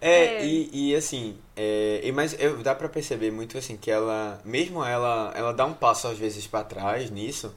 é, 0.00 0.24
é, 0.40 0.44
E, 0.44 0.90
e 0.90 0.96
assim, 0.96 1.38
é, 1.56 2.10
mas 2.12 2.36
eu, 2.38 2.58
dá 2.58 2.74
pra 2.74 2.88
perceber 2.88 3.30
muito 3.30 3.56
assim 3.56 3.76
que 3.76 3.90
ela, 3.90 4.40
mesmo 4.44 4.84
ela, 4.84 5.32
ela 5.34 5.52
dá 5.52 5.64
um 5.64 5.74
passo 5.74 6.08
às 6.08 6.18
vezes 6.18 6.46
para 6.46 6.64
trás 6.64 7.10
nisso, 7.10 7.54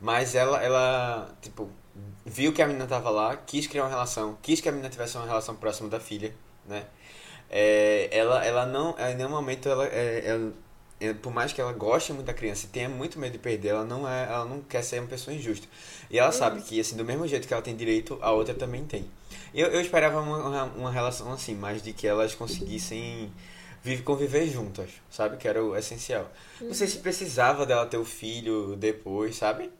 mas 0.00 0.34
ela, 0.34 0.62
ela, 0.62 1.28
tipo, 1.40 1.70
viu 2.24 2.52
que 2.52 2.62
a 2.62 2.66
menina 2.66 2.86
tava 2.86 3.10
lá, 3.10 3.36
quis 3.36 3.66
criar 3.66 3.84
uma 3.84 3.90
relação, 3.90 4.36
quis 4.42 4.60
que 4.60 4.68
a 4.68 4.72
menina 4.72 4.90
tivesse 4.90 5.16
uma 5.16 5.26
relação 5.26 5.54
próxima 5.54 5.88
da 5.88 6.00
filha, 6.00 6.34
né? 6.66 6.84
É, 7.50 8.08
ela, 8.12 8.44
ela 8.44 8.66
não, 8.66 8.94
em 8.98 9.16
nenhum 9.16 9.30
momento 9.30 9.68
ela, 9.68 9.86
é, 9.86 10.22
ela 10.24 10.52
é, 11.00 11.14
por 11.14 11.32
mais 11.32 11.52
que 11.52 11.60
ela 11.60 11.72
goste 11.72 12.12
muito 12.12 12.26
da 12.26 12.34
criança 12.34 12.66
e 12.66 12.68
tenha 12.68 12.88
muito 12.88 13.18
medo 13.18 13.32
de 13.32 13.38
perder, 13.38 13.68
ela 13.70 13.84
não 13.84 14.06
é, 14.06 14.24
ela 14.24 14.44
não 14.44 14.60
quer 14.60 14.82
ser 14.82 15.00
uma 15.00 15.08
pessoa 15.08 15.34
injusta. 15.34 15.66
E 16.10 16.18
ela 16.18 16.30
sabe 16.30 16.60
que 16.60 16.78
assim, 16.78 16.96
do 16.96 17.04
mesmo 17.04 17.26
jeito 17.26 17.48
que 17.48 17.54
ela 17.54 17.62
tem 17.62 17.74
direito, 17.74 18.18
a 18.20 18.30
outra 18.30 18.54
também 18.54 18.84
tem. 18.84 19.06
Eu, 19.54 19.68
eu 19.68 19.80
esperava 19.80 20.20
uma, 20.20 20.64
uma 20.64 20.92
relação 20.92 21.32
assim, 21.32 21.54
mais 21.54 21.82
de 21.82 21.92
que 21.92 22.06
elas 22.06 22.34
conseguissem 22.34 23.32
vive, 23.82 24.02
conviver 24.02 24.46
juntas, 24.46 24.90
sabe? 25.10 25.36
Que 25.36 25.48
era 25.48 25.64
o 25.64 25.76
essencial. 25.76 26.30
Não 26.60 26.74
sei 26.74 26.86
se 26.86 26.96
uhum. 26.96 27.02
precisava 27.02 27.64
dela 27.64 27.86
ter 27.86 27.96
o 27.96 28.04
filho 28.04 28.76
depois, 28.76 29.36
sabe? 29.36 29.70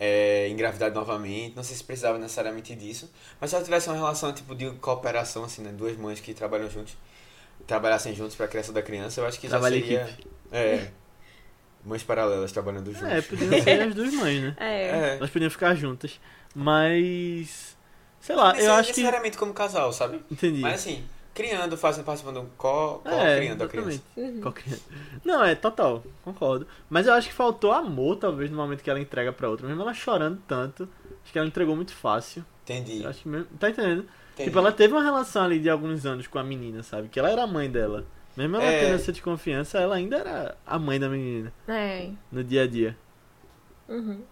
É, 0.00 0.48
engravidar 0.48 0.92
novamente, 0.92 1.56
não 1.56 1.62
sei 1.64 1.76
se 1.76 1.82
precisava 1.82 2.18
necessariamente 2.18 2.74
disso, 2.76 3.10
mas 3.40 3.50
se 3.50 3.56
ela 3.56 3.64
tivesse 3.64 3.88
uma 3.88 3.96
relação 3.96 4.32
tipo 4.32 4.54
de 4.54 4.70
cooperação 4.72 5.42
assim, 5.42 5.60
né, 5.60 5.72
duas 5.72 5.96
mães 5.96 6.20
que 6.20 6.32
trabalham 6.32 6.70
juntos, 6.70 6.96
trabalhassem 7.66 8.14
juntos 8.14 8.36
para 8.36 8.46
a 8.46 8.48
criança 8.48 8.72
da 8.72 8.80
criança, 8.80 9.20
eu 9.20 9.26
acho 9.26 9.40
que 9.40 9.48
já 9.48 9.58
Trabalho 9.58 9.74
seria... 9.74 10.02
Equipe. 10.02 10.28
É. 10.52 10.88
Mães 11.84 12.02
paralelas 12.02 12.52
trabalhando 12.52 12.92
juntos. 12.92 13.08
É, 13.08 13.22
podiam 13.22 13.62
ser 13.62 13.82
as 13.82 13.94
duas 13.94 14.14
mães, 14.14 14.42
né? 14.42 14.56
É. 14.60 14.82
é. 14.82 15.16
Elas 15.16 15.30
podiam 15.30 15.50
ficar 15.50 15.74
juntas. 15.74 16.20
Mas. 16.54 17.76
Sei 18.20 18.34
lá, 18.34 18.58
eu 18.58 18.72
acho 18.72 18.92
que. 18.92 19.00
necessariamente 19.00 19.38
como 19.38 19.54
casal, 19.54 19.92
sabe? 19.92 20.20
Entendi. 20.30 20.60
Mas 20.60 20.74
assim, 20.74 21.04
criando, 21.38 21.76
fazendo, 21.76 22.04
participando, 22.04 22.50
co, 22.56 22.98
co 22.98 23.08
é, 23.08 23.36
criando 23.38 23.62
a 23.62 23.68
criança. 23.68 24.02
Uhum. 24.16 24.52
Não, 25.24 25.44
é 25.44 25.54
total, 25.54 26.02
concordo. 26.24 26.66
Mas 26.90 27.06
eu 27.06 27.12
acho 27.12 27.28
que 27.28 27.34
faltou 27.34 27.70
amor, 27.70 28.16
talvez, 28.16 28.50
no 28.50 28.56
momento 28.56 28.82
que 28.82 28.90
ela 28.90 28.98
entrega 28.98 29.32
pra 29.32 29.48
outra. 29.48 29.64
Mesmo 29.64 29.80
ela 29.80 29.94
chorando 29.94 30.42
tanto, 30.48 30.88
acho 31.22 31.32
que 31.32 31.38
ela 31.38 31.46
entregou 31.46 31.76
muito 31.76 31.94
fácil. 31.94 32.44
Entendi. 32.64 33.04
Eu 33.04 33.10
acho 33.10 33.22
que 33.22 33.28
mesmo. 33.28 33.46
Tá 33.56 33.70
entendendo? 33.70 34.00
Entendi. 34.34 34.50
Tipo, 34.50 34.58
ela 34.58 34.72
teve 34.72 34.92
uma 34.92 35.02
relação 35.02 35.44
ali 35.44 35.60
de 35.60 35.70
alguns 35.70 36.04
anos 36.04 36.26
com 36.26 36.40
a 36.40 36.42
menina, 36.42 36.82
sabe? 36.82 37.08
Que 37.08 37.20
ela 37.20 37.30
era 37.30 37.44
a 37.44 37.46
mãe 37.46 37.70
dela. 37.70 38.04
Mesmo 38.36 38.56
ela 38.56 38.64
é... 38.64 38.80
tendo 38.80 38.94
essa 38.96 39.12
desconfiança, 39.12 39.78
ela 39.78 39.94
ainda 39.94 40.16
era 40.16 40.56
a 40.66 40.76
mãe 40.76 40.98
da 40.98 41.08
menina. 41.08 41.52
É. 41.68 42.10
No 42.32 42.42
dia 42.42 42.64
a 42.64 42.66
dia. 42.66 42.96
Uhum. 43.88 44.22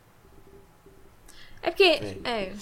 É 1.62 1.70
porque. 1.70 1.84
É. 1.84 2.18
é. 2.24 2.52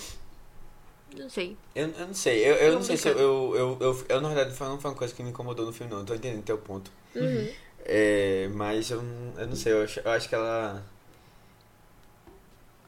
Não 1.16 1.28
sei. 1.28 1.56
Eu, 1.74 1.88
eu 1.88 2.06
não 2.06 2.14
sei. 2.14 2.44
Eu, 2.44 2.54
eu 2.56 2.74
não 2.74 2.82
sei 2.82 2.96
se 2.96 3.08
eu 3.08 3.18
eu, 3.18 3.56
eu, 3.56 3.78
eu, 3.80 4.06
eu, 4.08 4.20
na 4.20 4.28
verdade, 4.28 4.50
não 4.60 4.80
foi 4.80 4.90
uma 4.90 4.96
coisa 4.96 5.14
que 5.14 5.22
me 5.22 5.30
incomodou 5.30 5.66
no 5.66 5.72
filme, 5.72 5.92
não. 5.92 6.00
Eu 6.00 6.06
tô 6.06 6.14
entendendo 6.14 6.42
teu 6.42 6.58
ponto. 6.58 6.90
Uhum. 7.14 7.48
É, 7.84 8.48
mas 8.54 8.90
eu, 8.90 9.02
eu 9.36 9.46
não 9.46 9.56
sei. 9.56 9.72
Eu 9.72 9.82
acho, 9.84 10.00
eu 10.00 10.10
acho 10.10 10.28
que 10.28 10.34
ela. 10.34 10.82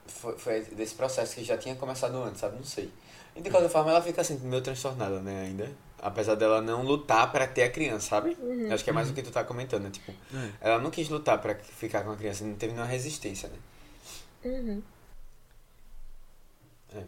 Foi, 0.06 0.36
foi 0.38 0.60
desse 0.62 0.94
processo 0.94 1.34
que 1.34 1.44
já 1.44 1.56
tinha 1.56 1.74
começado 1.76 2.16
antes, 2.22 2.40
sabe? 2.40 2.56
Não 2.56 2.64
sei. 2.64 2.90
E 3.36 3.40
de 3.42 3.50
qualquer 3.50 3.68
forma, 3.68 3.90
ela 3.90 4.00
fica 4.00 4.22
assim, 4.22 4.38
meio 4.38 4.62
transtornada, 4.62 5.20
né, 5.20 5.44
ainda. 5.44 5.70
Apesar 5.98 6.34
dela 6.34 6.62
não 6.62 6.82
lutar 6.82 7.30
para 7.30 7.46
ter 7.46 7.64
a 7.64 7.70
criança, 7.70 8.08
sabe? 8.08 8.36
Uhum. 8.40 8.72
Acho 8.72 8.82
que 8.82 8.90
é 8.90 8.92
mais 8.92 9.10
o 9.10 9.12
que 9.12 9.22
tu 9.22 9.30
tá 9.30 9.44
comentando, 9.44 9.84
né? 9.84 9.90
Tipo, 9.90 10.12
uhum. 10.32 10.50
ela 10.60 10.78
não 10.78 10.90
quis 10.90 11.08
lutar 11.08 11.40
para 11.40 11.54
ficar 11.54 12.02
com 12.02 12.12
a 12.12 12.16
criança, 12.16 12.44
não 12.44 12.54
teve 12.54 12.72
nenhuma 12.72 12.90
resistência, 12.90 13.48
né? 13.48 13.56
Uhum. 14.44 14.82
É. 16.94 17.02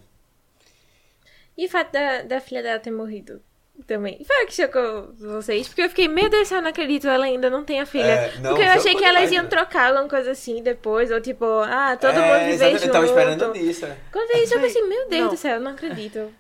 E 1.59 1.67
o 1.67 1.69
fato 1.69 1.93
da, 1.93 2.23
da 2.23 2.41
filha 2.41 2.63
dela 2.63 2.79
ter 2.79 2.91
morrido? 2.93 3.43
Também. 3.87 4.25
Foi 4.25 4.45
o 4.45 4.47
que 4.47 4.55
chocou 4.55 5.13
vocês? 5.19 5.69
Porque 5.69 5.83
eu 5.83 5.89
fiquei, 5.89 6.09
meu 6.09 6.29
Deus, 6.29 6.51
eu 6.51 6.61
não 6.61 6.69
acredito, 6.71 7.07
ela 7.07 7.27
ainda 7.27 7.49
não 7.49 7.63
tem 7.65 7.81
a 7.81 7.87
filha. 7.87 8.07
É, 8.07 8.39
não, 8.39 8.51
porque 8.51 8.63
eu 8.65 8.71
achei 8.73 8.95
que 8.97 9.05
elas 9.05 9.31
iam 9.31 9.45
né? 9.45 9.49
trocar 9.49 9.89
alguma 9.89 10.09
coisa 10.09 10.33
assim 10.33 10.61
depois, 10.63 11.11
ou 11.13 11.21
tipo, 11.21 11.45
ah, 11.45 11.97
todo 11.97 12.17
É, 12.19 12.21
mundo 12.41 12.51
viver 12.53 12.73
junto. 12.73 12.85
Eu 12.87 12.93
tava 12.93 13.07
esperando 13.07 13.53
nisso. 13.53 13.87
é. 13.87 13.97
Quando 14.11 14.31
eu 14.31 14.37
vi 14.39 14.43
isso, 14.45 14.55
eu 14.55 14.61
pensei, 14.61 14.83
meu 14.83 15.09
Deus 15.09 15.23
Não. 15.23 15.29
do 15.31 15.37
céu, 15.37 15.55
eu 15.57 15.61
não 15.61 15.71
acredito. 15.73 16.33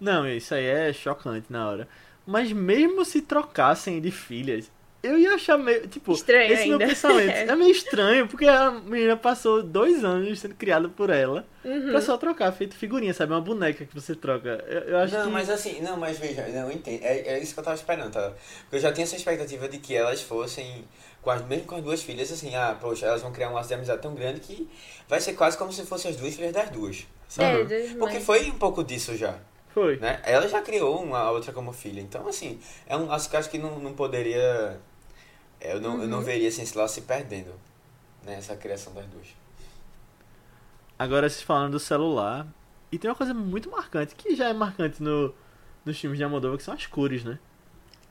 Não, 0.00 0.26
isso 0.26 0.54
aí 0.54 0.64
é 0.64 0.92
chocante 0.92 1.46
na 1.50 1.68
hora. 1.68 1.88
Mas 2.26 2.52
mesmo 2.52 3.04
se 3.04 3.20
trocassem 3.20 4.00
de 4.00 4.10
filhas, 4.10 4.70
eu 5.02 5.18
ia 5.18 5.34
achar 5.34 5.56
meio. 5.58 5.86
Tipo, 5.88 6.12
Estranho 6.12 6.52
esse 6.52 6.62
ainda. 6.62 6.78
meu 6.78 6.88
pensamento. 6.88 7.30
é 7.50 7.56
meio 7.56 7.70
estranho, 7.70 8.26
porque 8.28 8.46
a 8.46 8.70
menina 8.70 9.16
passou 9.16 9.62
dois 9.62 10.04
anos 10.04 10.38
sendo 10.40 10.54
criada 10.54 10.88
por 10.88 11.10
ela 11.10 11.46
Uhum. 11.64 11.90
pra 11.90 12.00
só 12.00 12.16
trocar, 12.16 12.50
feito 12.52 12.74
figurinha, 12.76 13.12
sabe? 13.12 13.32
Uma 13.32 13.40
boneca 13.40 13.84
que 13.84 13.94
você 13.94 14.14
troca. 14.14 14.64
Eu, 14.66 14.80
eu 14.80 14.98
acho 14.98 15.14
Não, 15.14 15.26
que. 15.26 15.30
mas 15.30 15.50
assim, 15.50 15.80
não, 15.82 15.96
mas 15.98 16.18
veja, 16.18 16.46
não, 16.48 16.68
eu 16.68 16.72
entendo. 16.72 17.02
É, 17.02 17.18
é 17.34 17.38
isso 17.42 17.52
que 17.52 17.60
eu 17.60 17.64
tava 17.64 17.76
esperando, 17.76 18.10
tá? 18.12 18.32
Porque 18.62 18.76
eu 18.76 18.80
já 18.80 18.90
tinha 18.92 19.04
essa 19.04 19.16
expectativa 19.16 19.68
de 19.68 19.78
que 19.78 19.94
elas 19.94 20.22
fossem, 20.22 20.84
com 21.20 21.30
as, 21.30 21.44
mesmo 21.46 21.66
com 21.66 21.74
as 21.76 21.82
duas 21.82 22.02
filhas, 22.02 22.32
assim, 22.32 22.54
ah, 22.54 22.76
poxa, 22.80 23.04
elas 23.06 23.20
vão 23.20 23.32
criar 23.32 23.50
um 23.50 23.54
laço 23.54 23.68
de 23.68 23.74
amizade 23.74 24.00
tão 24.00 24.14
grande 24.14 24.40
que 24.40 24.68
vai 25.08 25.20
ser 25.20 25.34
quase 25.34 25.58
como 25.58 25.72
se 25.72 25.84
fossem 25.84 26.10
as 26.10 26.16
duas 26.16 26.34
filhas 26.34 26.52
das 26.52 26.70
duas. 26.70 27.06
Sabe? 27.28 27.72
É, 27.74 27.94
Porque 27.98 28.18
foi 28.20 28.48
um 28.48 28.56
pouco 28.58 28.82
disso 28.82 29.14
já, 29.14 29.34
Foi. 29.74 29.98
né? 29.98 30.18
Ela 30.24 30.48
já 30.48 30.62
criou 30.62 31.02
uma 31.02 31.18
a 31.18 31.30
outra 31.30 31.52
como 31.52 31.70
filha. 31.74 32.00
Então, 32.00 32.26
assim, 32.26 32.58
é 32.86 32.96
um 32.96 33.04
laço 33.06 33.28
que 33.28 33.36
eu 33.36 33.40
acho 33.40 33.50
que 33.50 33.58
não, 33.58 33.78
não 33.78 33.92
poderia. 33.92 34.80
Eu 35.60 35.80
não, 35.80 36.00
eu 36.00 36.08
não 36.08 36.18
Uhum. 36.18 36.24
veria 36.24 36.48
assim, 36.48 36.62
esse 36.62 36.76
laço 36.76 36.94
se 36.94 37.02
perdendo, 37.02 37.52
né? 38.24 38.34
Essa 38.34 38.56
criação 38.56 38.92
das 38.94 39.06
duas. 39.06 39.26
Agora 40.98 41.28
vocês 41.28 41.42
falando 41.42 41.72
do 41.72 41.80
celular. 41.80 42.46
E 42.90 42.98
tem 42.98 43.10
uma 43.10 43.16
coisa 43.16 43.34
muito 43.34 43.70
marcante, 43.70 44.14
que 44.14 44.34
já 44.34 44.48
é 44.48 44.52
marcante 44.54 45.02
no, 45.02 45.34
nos 45.84 45.98
filmes 46.00 46.16
de 46.18 46.24
Almodóvar, 46.24 46.56
que 46.56 46.64
são 46.64 46.72
as 46.74 46.86
cores, 46.86 47.22
né? 47.22 47.38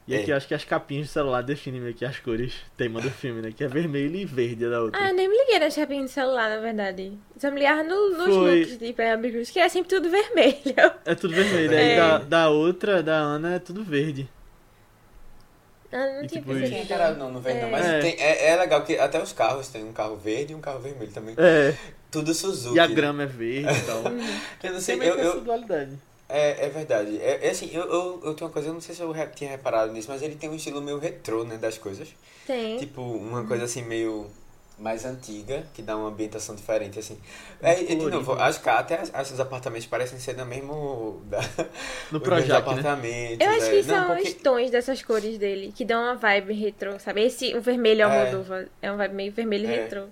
E 0.08 0.14
É. 0.14 0.22
aqui 0.22 0.32
eu 0.32 0.38
acho 0.38 0.48
que 0.48 0.54
as 0.54 0.64
capinhas 0.64 1.08
do 1.08 1.12
celular 1.12 1.42
definem 1.42 1.82
meio 1.82 1.94
que 1.96 2.06
as 2.06 2.18
cores, 2.20 2.54
tema 2.78 3.02
do 3.02 3.10
filme, 3.10 3.42
né? 3.42 3.52
Que 3.52 3.64
é 3.64 3.68
vermelho 3.68 4.16
e 4.16 4.24
verde 4.24 4.66
a 4.66 4.70
da 4.70 4.82
outra. 4.82 5.02
Ah, 5.02 5.10
eu 5.10 5.16
nem 5.16 5.28
me 5.28 5.36
liguei 5.36 5.60
na 5.60 5.70
chapinha 5.70 6.04
do 6.04 6.08
celular, 6.08 6.50
na 6.50 6.60
verdade. 6.62 7.18
Só 7.38 7.50
me 7.52 7.60
ligava 7.60 7.84
no, 7.84 8.10
nos 8.18 8.34
Foi. 8.36 8.60
looks 8.60 8.78
de 8.78 8.94
Penelope 8.94 9.32
Cruz, 9.32 9.50
que 9.50 9.60
era 9.60 9.68
sempre 9.70 9.90
tudo 9.90 10.10
vermelho. 10.10 10.76
É 11.04 11.16
tudo 11.16 11.34
vermelho. 11.34 11.72
Aí 11.76 11.90
É. 11.90 11.98
da, 11.98 12.18
da 12.20 12.50
outra, 12.50 13.02
da 13.04 13.16
Ana, 13.18 13.56
é 13.56 13.60
tudo 13.60 13.84
verde. 13.84 14.30
Ah, 15.92 15.98
não 15.98 16.24
E 16.24 16.28
tinha 16.28 16.42
tipo, 16.42 16.54
Não 16.54 16.58
tinha 16.58 16.70
percebido. 16.70 16.88
reparado 16.90 17.18
não, 17.18 17.32
no 17.32 17.40
verde 17.40 17.62
não, 17.62 17.70
mas 17.70 17.86
É. 17.86 18.00
tem- 18.02 18.16
é, 18.20 18.48
é 18.50 18.56
legal 18.58 18.84
que 18.84 18.98
até 18.98 19.22
os 19.22 19.32
carros 19.34 19.68
tem 19.70 19.84
um 19.84 19.94
carro 19.94 20.18
verde 20.18 20.52
e 20.54 20.56
um 20.56 20.60
carro 20.62 20.80
vermelho 20.80 21.12
também. 21.12 21.34
É. 21.38 21.74
Tudo 22.12 22.34
Suzuki. 22.34 22.76
E 22.76 22.80
a 22.80 22.88
né? 22.88 22.94
grama 22.96 23.24
é 23.24 23.26
verde 23.26 23.70
e 23.74 23.82
tal. 23.86 24.02
Eu 24.64 24.74
não 24.74 24.82
sei, 24.82 24.96
eu, 24.98 25.16
eu, 25.18 25.42
dualidade. 25.42 25.92
é, 26.28 26.66
é 26.66 26.70
verdade. 26.70 27.18
É, 27.22 27.48
é 27.48 27.50
assim, 27.50 27.70
eu, 27.74 27.84
eu, 27.84 28.22
eu 28.26 28.34
tenho 28.34 28.48
uma 28.48 28.54
coisa, 28.54 28.68
eu 28.70 28.74
não 28.74 28.82
sei 28.82 28.94
se 28.96 29.02
eu 29.02 29.14
tinha 29.36 29.50
reparado 29.50 29.92
nisso, 29.94 30.10
mas 30.10 30.22
ele 30.22 30.36
tem 30.36 30.50
um 30.50 30.56
estilo 30.56 30.82
meio 30.82 30.98
retrô, 31.00 31.44
né, 31.44 31.58
das 31.58 31.78
coisas. 31.78 32.10
Tem. 32.46 32.78
Tipo, 32.78 33.02
uma 33.02 33.46
coisa 33.46 33.64
assim 33.66 33.82
meio 33.82 34.30
mais 34.80 35.06
antiga, 35.06 35.64
que 35.74 35.82
dá 35.82 35.98
uma 35.98 36.10
ambientação 36.10 36.54
diferente, 36.56 37.00
assim. 37.00 37.20
É, 37.62 37.82
e, 37.82 37.96
de 37.96 38.06
novo, 38.06 38.34
acho 38.34 38.62
que 38.62 38.70
até 38.70 39.00
as, 39.00 39.14
as- 39.14 39.32
os 39.32 39.40
apartamentos 39.40 39.88
parecem 39.88 40.20
ser 40.20 40.38
no 40.38 40.46
mesmo... 40.46 41.22
Da, 41.26 41.40
No 42.12 42.20
mesmos 42.20 42.48
né? 42.48 42.56
apartamentos. 42.58 43.46
Eu 43.46 43.52
acho 43.54 43.66
é. 43.66 43.70
que 43.82 43.88
Não, 43.88 43.96
são 43.96 44.08
porque- 44.16 44.30
os 44.30 44.34
tons 44.36 44.70
dessas 44.72 45.02
cores 45.02 45.38
dele, 45.40 45.74
que 45.76 45.84
dão 45.84 46.02
uma 46.04 46.16
vibe 46.16 46.54
retrô, 46.54 47.00
sabe? 47.00 47.24
Esse, 47.24 47.56
o 47.56 47.62
vermelho 47.62 48.04
é 48.04 48.08
o 48.08 48.12
É. 48.12 48.24
Moldova. 48.32 48.66
É 48.82 48.92
uma 48.92 48.98
vibe 48.98 49.16
meio 49.16 49.32
vermelho 49.32 49.68
É. 49.68 49.76
retrô. 49.76 50.06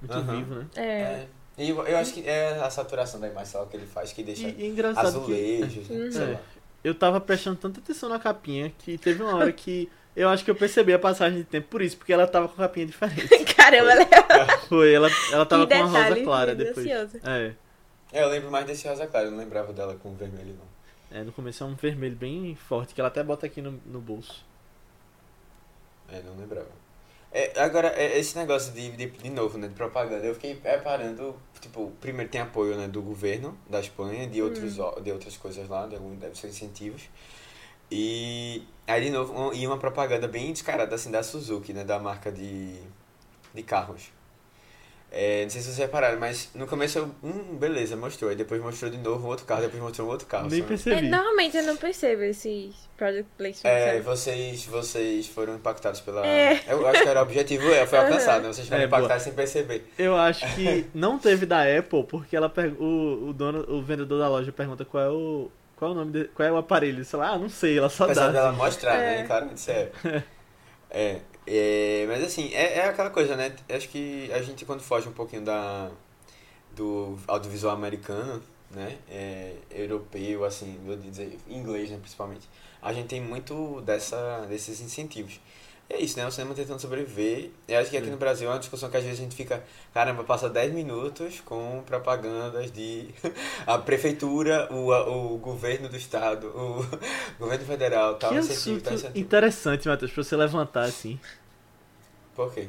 Muito 0.00 0.14
Aham. 0.14 0.36
vivo, 0.36 0.54
né? 0.54 0.66
É. 0.76 0.82
É. 0.82 1.26
E 1.58 1.68
eu, 1.68 1.86
eu 1.86 1.98
acho 1.98 2.14
que 2.14 2.26
é 2.26 2.58
a 2.58 2.70
saturação 2.70 3.20
da 3.20 3.28
imagem 3.28 3.52
só 3.52 3.64
que 3.66 3.76
ele 3.76 3.86
faz 3.86 4.12
que 4.12 4.22
deixa 4.22 4.48
E, 4.48 4.62
e 4.62 4.66
engraçado 4.68 5.20
que 5.26 5.32
azulejos, 5.60 5.88
né? 5.90 6.24
É. 6.30 6.32
lá. 6.32 6.40
eu 6.82 6.94
tava 6.94 7.20
prestando 7.20 7.56
tanta 7.58 7.78
atenção 7.80 8.08
na 8.08 8.18
capinha 8.18 8.72
que 8.78 8.96
teve 8.96 9.22
uma 9.22 9.36
hora 9.36 9.52
que 9.52 9.90
eu 10.14 10.28
acho 10.28 10.44
que 10.44 10.50
eu 10.50 10.54
percebi 10.54 10.92
a 10.92 10.98
passagem 10.98 11.38
de 11.38 11.44
tempo 11.44 11.68
por 11.68 11.82
isso, 11.82 11.96
porque 11.96 12.12
ela 12.12 12.26
tava 12.26 12.48
com 12.48 12.54
a 12.62 12.66
capinha 12.66 12.86
diferente. 12.86 13.44
Caramba, 13.54 13.94
Léo. 13.94 14.06
Foi, 14.68 14.92
ela, 14.92 15.08
ela 15.32 15.46
tava 15.46 15.66
com 15.66 15.74
uma 15.74 15.86
rosa 15.86 16.22
clara 16.22 16.54
depois. 16.54 16.86
É. 16.86 17.52
É, 18.12 18.22
eu 18.22 18.28
lembro 18.28 18.50
mais 18.50 18.66
desse 18.66 18.86
rosa 18.86 19.06
claro, 19.06 19.26
eu 19.26 19.30
não 19.30 19.38
lembrava 19.38 19.72
dela 19.72 19.94
com 20.02 20.14
vermelho, 20.14 20.54
não. 20.58 21.18
É, 21.18 21.22
no 21.22 21.32
começo 21.32 21.62
é 21.62 21.66
um 21.66 21.74
vermelho 21.74 22.16
bem 22.16 22.54
forte, 22.54 22.94
que 22.94 23.00
ela 23.00 23.08
até 23.08 23.22
bota 23.22 23.46
aqui 23.46 23.60
no, 23.60 23.80
no 23.86 24.00
bolso. 24.00 24.44
É, 26.08 26.20
não 26.22 26.36
lembrava. 26.36 26.68
É, 27.30 27.58
agora, 27.62 27.88
é, 27.88 28.18
esse 28.18 28.36
negócio 28.36 28.72
de, 28.74 28.90
de, 28.90 29.06
de 29.06 29.30
novo, 29.30 29.56
né, 29.56 29.66
de 29.66 29.74
propaganda, 29.74 30.26
eu 30.26 30.34
fiquei 30.34 30.58
reparando, 30.62 31.34
tipo, 31.60 31.90
primeiro 32.00 32.30
tem 32.30 32.40
apoio, 32.42 32.76
né, 32.76 32.86
do 32.86 33.00
governo 33.00 33.56
da 33.68 33.80
Espanha, 33.80 34.26
de, 34.26 34.42
outros, 34.42 34.78
ó- 34.78 35.00
de 35.00 35.10
outras 35.10 35.36
coisas 35.38 35.66
lá, 35.68 35.86
de 35.86 35.96
deve 36.16 36.36
ser 36.38 36.48
incentivos. 36.48 37.02
E 37.94 38.62
aí, 38.86 39.04
de 39.04 39.10
novo, 39.10 39.32
um- 39.38 39.52
e 39.52 39.66
uma 39.66 39.76
propaganda 39.78 40.26
bem 40.26 40.50
descarada, 40.52 40.94
assim, 40.94 41.10
da 41.10 41.22
Suzuki, 41.22 41.72
né, 41.74 41.84
da 41.84 41.98
marca 41.98 42.32
de, 42.32 42.74
de 43.54 43.62
carros. 43.62 44.04
É, 45.14 45.42
não 45.42 45.50
sei 45.50 45.60
se 45.60 45.66
vocês 45.66 45.76
repararam, 45.76 46.18
mas 46.18 46.48
no 46.54 46.66
começo 46.66 46.98
eu, 46.98 47.10
hum, 47.22 47.58
beleza, 47.58 47.94
mostrou. 47.94 48.30
Aí 48.30 48.36
depois 48.36 48.62
mostrou 48.62 48.90
de 48.90 48.96
novo 48.96 49.26
um 49.26 49.28
outro 49.28 49.44
carro, 49.44 49.60
depois 49.60 49.82
mostrou 49.82 50.08
um 50.08 50.10
outro 50.10 50.26
carro. 50.26 50.48
Nem 50.48 50.60
sabe? 50.62 50.64
É, 50.64 50.68
percebi. 50.68 51.08
normalmente 51.10 51.54
eu 51.54 51.64
não 51.64 51.76
percebo 51.76 52.22
esses 52.22 52.74
product 52.96 53.28
placements. 53.36 53.62
É, 53.62 54.00
vocês, 54.00 54.64
vocês 54.64 55.26
foram 55.26 55.56
impactados 55.56 56.00
pela. 56.00 56.26
É. 56.26 56.62
Eu 56.66 56.86
acho 56.88 57.02
que 57.02 57.08
era 57.10 57.20
o 57.20 57.24
objetivo, 57.24 57.68
é, 57.74 57.86
foi 57.86 57.98
alcançado, 57.98 58.44
né? 58.44 58.54
Vocês 58.54 58.66
foram 58.66 58.80
É, 58.80 58.86
boa. 58.86 59.00
impactados 59.00 59.24
sem 59.24 59.34
perceber. 59.34 59.86
Eu 59.98 60.16
acho 60.16 60.46
que 60.54 60.86
não 60.94 61.18
teve 61.18 61.44
da 61.44 61.60
Apple, 61.62 62.04
porque 62.04 62.34
ela 62.34 62.48
per... 62.48 62.72
o, 62.80 63.28
o 63.28 63.32
dono, 63.34 63.66
o 63.68 63.82
vendedor 63.82 64.18
da 64.18 64.30
loja 64.30 64.50
pergunta 64.50 64.82
qual 64.82 65.04
é 65.04 65.10
o. 65.10 65.50
Qual 65.76 65.90
é 65.90 65.94
o 65.94 65.96
nome 65.96 66.12
de... 66.12 66.24
Qual 66.28 66.48
é 66.48 66.52
o 66.52 66.56
aparelho? 66.56 67.04
Sei 67.04 67.18
lá, 67.18 67.30
ah, 67.30 67.38
não 67.38 67.48
sei, 67.48 67.78
ela 67.78 67.88
só 67.88 68.04
Apesar 68.04 68.26
dá. 68.26 68.32
dela 68.32 68.48
assim. 68.50 68.58
mostrar, 68.58 68.94
É. 68.96 69.16
né? 69.22 69.26
Claramente 69.26 69.56
isso 69.58 69.70
é. 69.70 69.90
é. 70.90 71.20
é, 71.46 72.04
Mas 72.06 72.22
assim, 72.24 72.50
é, 72.54 72.78
é 72.78 72.84
aquela 72.88 73.10
coisa, 73.10 73.36
né? 73.36 73.54
Acho 73.68 73.88
que 73.88 74.30
a 74.32 74.40
gente 74.42 74.64
quando 74.64 74.80
foge 74.82 75.08
um 75.08 75.12
pouquinho 75.12 75.42
da 75.42 75.90
do 76.74 77.18
audiovisual 77.28 77.74
americano, 77.74 78.42
né? 78.70 78.96
É, 79.10 79.54
europeu, 79.70 80.44
assim, 80.44 80.78
vou 80.84 80.96
dizer, 80.96 81.38
inglês, 81.48 81.90
né, 81.90 81.98
principalmente. 82.00 82.48
A 82.80 82.92
gente 82.92 83.08
tem 83.08 83.20
muito 83.20 83.80
dessa, 83.82 84.46
desses 84.48 84.80
incentivos. 84.80 85.38
É 85.90 86.00
isso, 86.00 86.16
né? 86.18 86.26
O 86.26 86.30
cinema 86.30 86.54
tentando 86.54 86.80
sobreviver. 86.80 87.50
Eu 87.68 87.78
acho 87.78 87.90
que 87.90 87.96
aqui 87.98 88.06
Sim. 88.06 88.12
no 88.12 88.16
Brasil 88.16 88.48
é 88.48 88.52
uma 88.52 88.58
discussão 88.58 88.88
que 88.88 88.96
às 88.96 89.04
vezes 89.04 89.18
a 89.20 89.22
gente 89.22 89.36
fica, 89.36 89.62
caramba, 89.92 90.24
passa 90.24 90.48
10 90.48 90.72
minutos 90.72 91.40
com 91.44 91.82
propagandas 91.84 92.72
de 92.72 93.08
a 93.66 93.76
prefeitura, 93.78 94.72
o, 94.72 94.88
o 95.34 95.38
governo 95.38 95.90
do 95.90 95.96
estado, 95.96 96.46
o 96.48 96.86
governo 97.38 97.66
federal, 97.66 98.14
tal, 98.14 98.30
Que 98.30 98.38
incentivo, 98.38 98.80
tal, 98.80 98.94
assunto 98.94 98.94
incentivo. 99.08 99.18
interessante, 99.18 99.86
Matheus, 99.88 100.10
pra 100.12 100.24
você 100.24 100.34
levantar 100.36 100.82
assim. 100.84 101.20
Por 102.34 102.52
quê? 102.54 102.68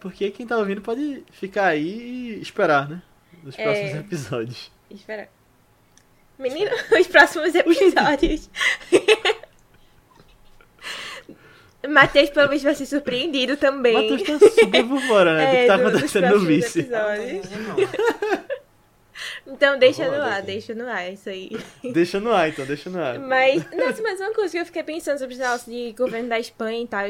Porque 0.00 0.30
quem 0.30 0.46
tá 0.46 0.56
ouvindo 0.56 0.80
pode 0.80 1.24
ficar 1.32 1.66
aí 1.66 2.36
e 2.38 2.40
esperar, 2.40 2.88
né? 2.88 3.02
Nos 3.42 3.58
É. 3.58 3.62
próximos 3.62 3.94
episódios. 3.96 4.72
Espera. 4.90 5.28
Menino, 6.38 6.70
os 6.98 7.06
próximos 7.06 7.54
episódios. 7.54 8.48
Matheus, 11.86 12.30
pelo 12.30 12.48
menos, 12.48 12.62
vai 12.62 12.74
ser 12.74 12.86
surpreendido 12.86 13.56
também. 13.56 13.94
Matheus 13.94 14.22
tá 14.22 14.48
super 14.48 14.84
por 14.88 15.00
fora, 15.02 15.34
né? 15.36 15.46
do 15.46 15.56
que 15.60 15.66
tá 15.66 15.76
do- 15.76 15.88
acontecendo 15.88 16.28
no 16.30 16.40
vice. 16.40 16.80
episódios. 16.80 17.50
Não, 17.50 17.76
Então, 19.46 19.78
deixa 19.78 20.08
no 20.08 20.22
ar, 20.22 20.42
deixa 20.42 20.74
no 20.74 20.86
ar, 20.88 21.12
isso 21.12 21.28
aí. 21.28 21.50
Deixa 21.92 22.20
no 22.20 22.32
ar, 22.32 22.48
então, 22.50 22.64
deixa 22.64 22.88
no 22.90 23.02
ar. 23.02 23.18
Mas, 23.18 23.64
nossa, 23.74 24.00
mas 24.02 24.20
uma 24.20 24.32
coisa 24.32 24.52
que 24.52 24.58
eu 24.60 24.66
fiquei 24.66 24.82
pensando 24.82 25.18
sobre 25.18 25.34
esse 25.34 25.42
negócio 25.42 25.72
de 25.72 25.92
governo 25.92 26.28
da 26.28 26.38
Espanha 26.38 26.82
e 26.82 26.86
tal. 26.86 27.04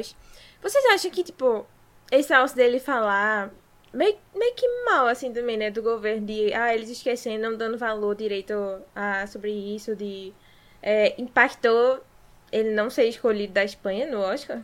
Vocês 0.63 0.85
acham 0.93 1.11
que, 1.11 1.23
tipo, 1.23 1.67
esse 2.11 2.31
negócio 2.31 2.57
dele 2.57 2.79
falar 2.79 3.51
meio, 3.93 4.17
meio 4.35 4.55
que 4.55 4.67
mal, 4.85 5.07
assim, 5.07 5.33
também, 5.33 5.57
né, 5.59 5.71
do 5.71 5.83
governo, 5.83 6.25
de, 6.27 6.53
ah, 6.55 6.75
eles 6.75 6.89
esquecendo, 6.89 7.43
não 7.51 7.57
dando 7.59 7.77
valor 7.77 8.15
direito 8.15 8.55
a, 8.95 9.27
sobre 9.27 9.51
isso, 9.51 9.95
de, 9.95 10.33
é, 10.83 11.15
impactou 11.21 12.01
ele 12.53 12.71
não 12.71 12.89
ser 12.91 13.05
escolhido 13.05 13.53
da 13.53 13.65
Espanha 13.65 14.11
no 14.11 14.19
Oscar? 14.21 14.61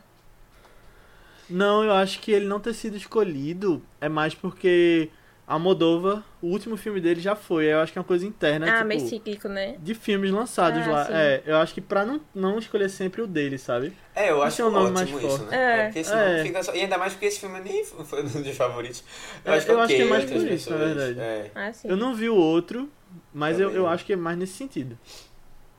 Não, 1.49 1.85
eu 1.85 1.93
acho 1.93 2.21
que 2.21 2.33
ele 2.33 2.47
não 2.47 2.59
ter 2.59 2.73
sido 2.75 2.97
escolhido 2.97 3.83
é 4.01 4.09
mais 4.09 4.35
porque 4.35 5.11
a 5.47 5.59
Moldova, 5.59 6.25
o 6.41 6.47
último 6.47 6.75
filme 6.75 7.03
dele 7.03 7.21
já 7.21 7.37
foi. 7.37 7.67
Eu 7.67 7.81
acho 7.81 7.93
que 7.93 7.99
é 7.99 8.01
uma 8.01 8.07
coisa 8.07 8.25
interna, 8.27 8.67
ah, 8.67 8.77
tipo, 8.77 8.87
meio 8.89 9.01
cíclico, 9.07 9.47
né? 9.47 9.77
de 9.79 9.95
filmes 9.95 10.31
lançados 10.31 10.81
Ah, 10.89 10.91
lá. 10.91 11.05
sim. 11.05 11.13
É, 11.13 11.43
eu 11.45 11.57
acho 11.59 11.75
que 11.75 11.83
pra 11.83 12.07
não, 12.07 12.19
não 12.35 12.59
escolher 12.59 12.89
sempre 12.89 13.21
o 13.21 13.27
dele, 13.27 13.59
sabe? 13.59 13.93
É, 14.15 14.31
eu 14.31 14.43
acho 14.43 14.55
Esse 14.55 14.63
é 14.63 14.65
o 14.65 14.71
nome 14.71 14.91
mais 14.93 15.07
isso, 15.11 15.19
forte. 15.21 15.45
né? 15.51 15.81
É. 15.81 15.85
porque 15.85 16.03
senão 16.05 16.19
É. 16.23 16.43
fica 16.43 16.63
só... 16.63 16.75
E 16.75 16.81
ainda 16.81 16.97
mais 16.97 17.13
porque 17.13 17.27
esse 17.27 17.41
filme 17.41 17.61
nem 17.61 17.85
foi 17.85 18.23
um 18.23 18.27
dos 18.43 18.57
favoritos. 18.57 19.05
Eu 19.45 19.53
É, 19.53 19.57
acho 19.59 19.67
que 19.67 19.73
eu 19.73 19.81
acho 19.81 19.85
ok, 19.93 19.97
que 19.97 20.03
é 20.03 20.11
mais 20.11 20.25
por 20.25 20.37
isso, 20.37 20.45
na 20.71 20.77
pessoas- 20.79 20.81
verdade. 20.97 21.21
É. 21.21 21.51
Ah, 21.55 21.73
sim. 21.75 21.89
Eu 21.89 21.97
não 21.99 22.15
vi 22.15 22.31
o 22.31 22.37
outro, 22.37 22.91
mas 23.35 23.61
eu, 23.61 23.69
eu 23.71 23.83
não. 23.83 23.89
acho 23.91 24.03
que 24.07 24.15
é 24.15 24.17
mais 24.17 24.39
nesse 24.39 24.55
sentido. 24.55 24.99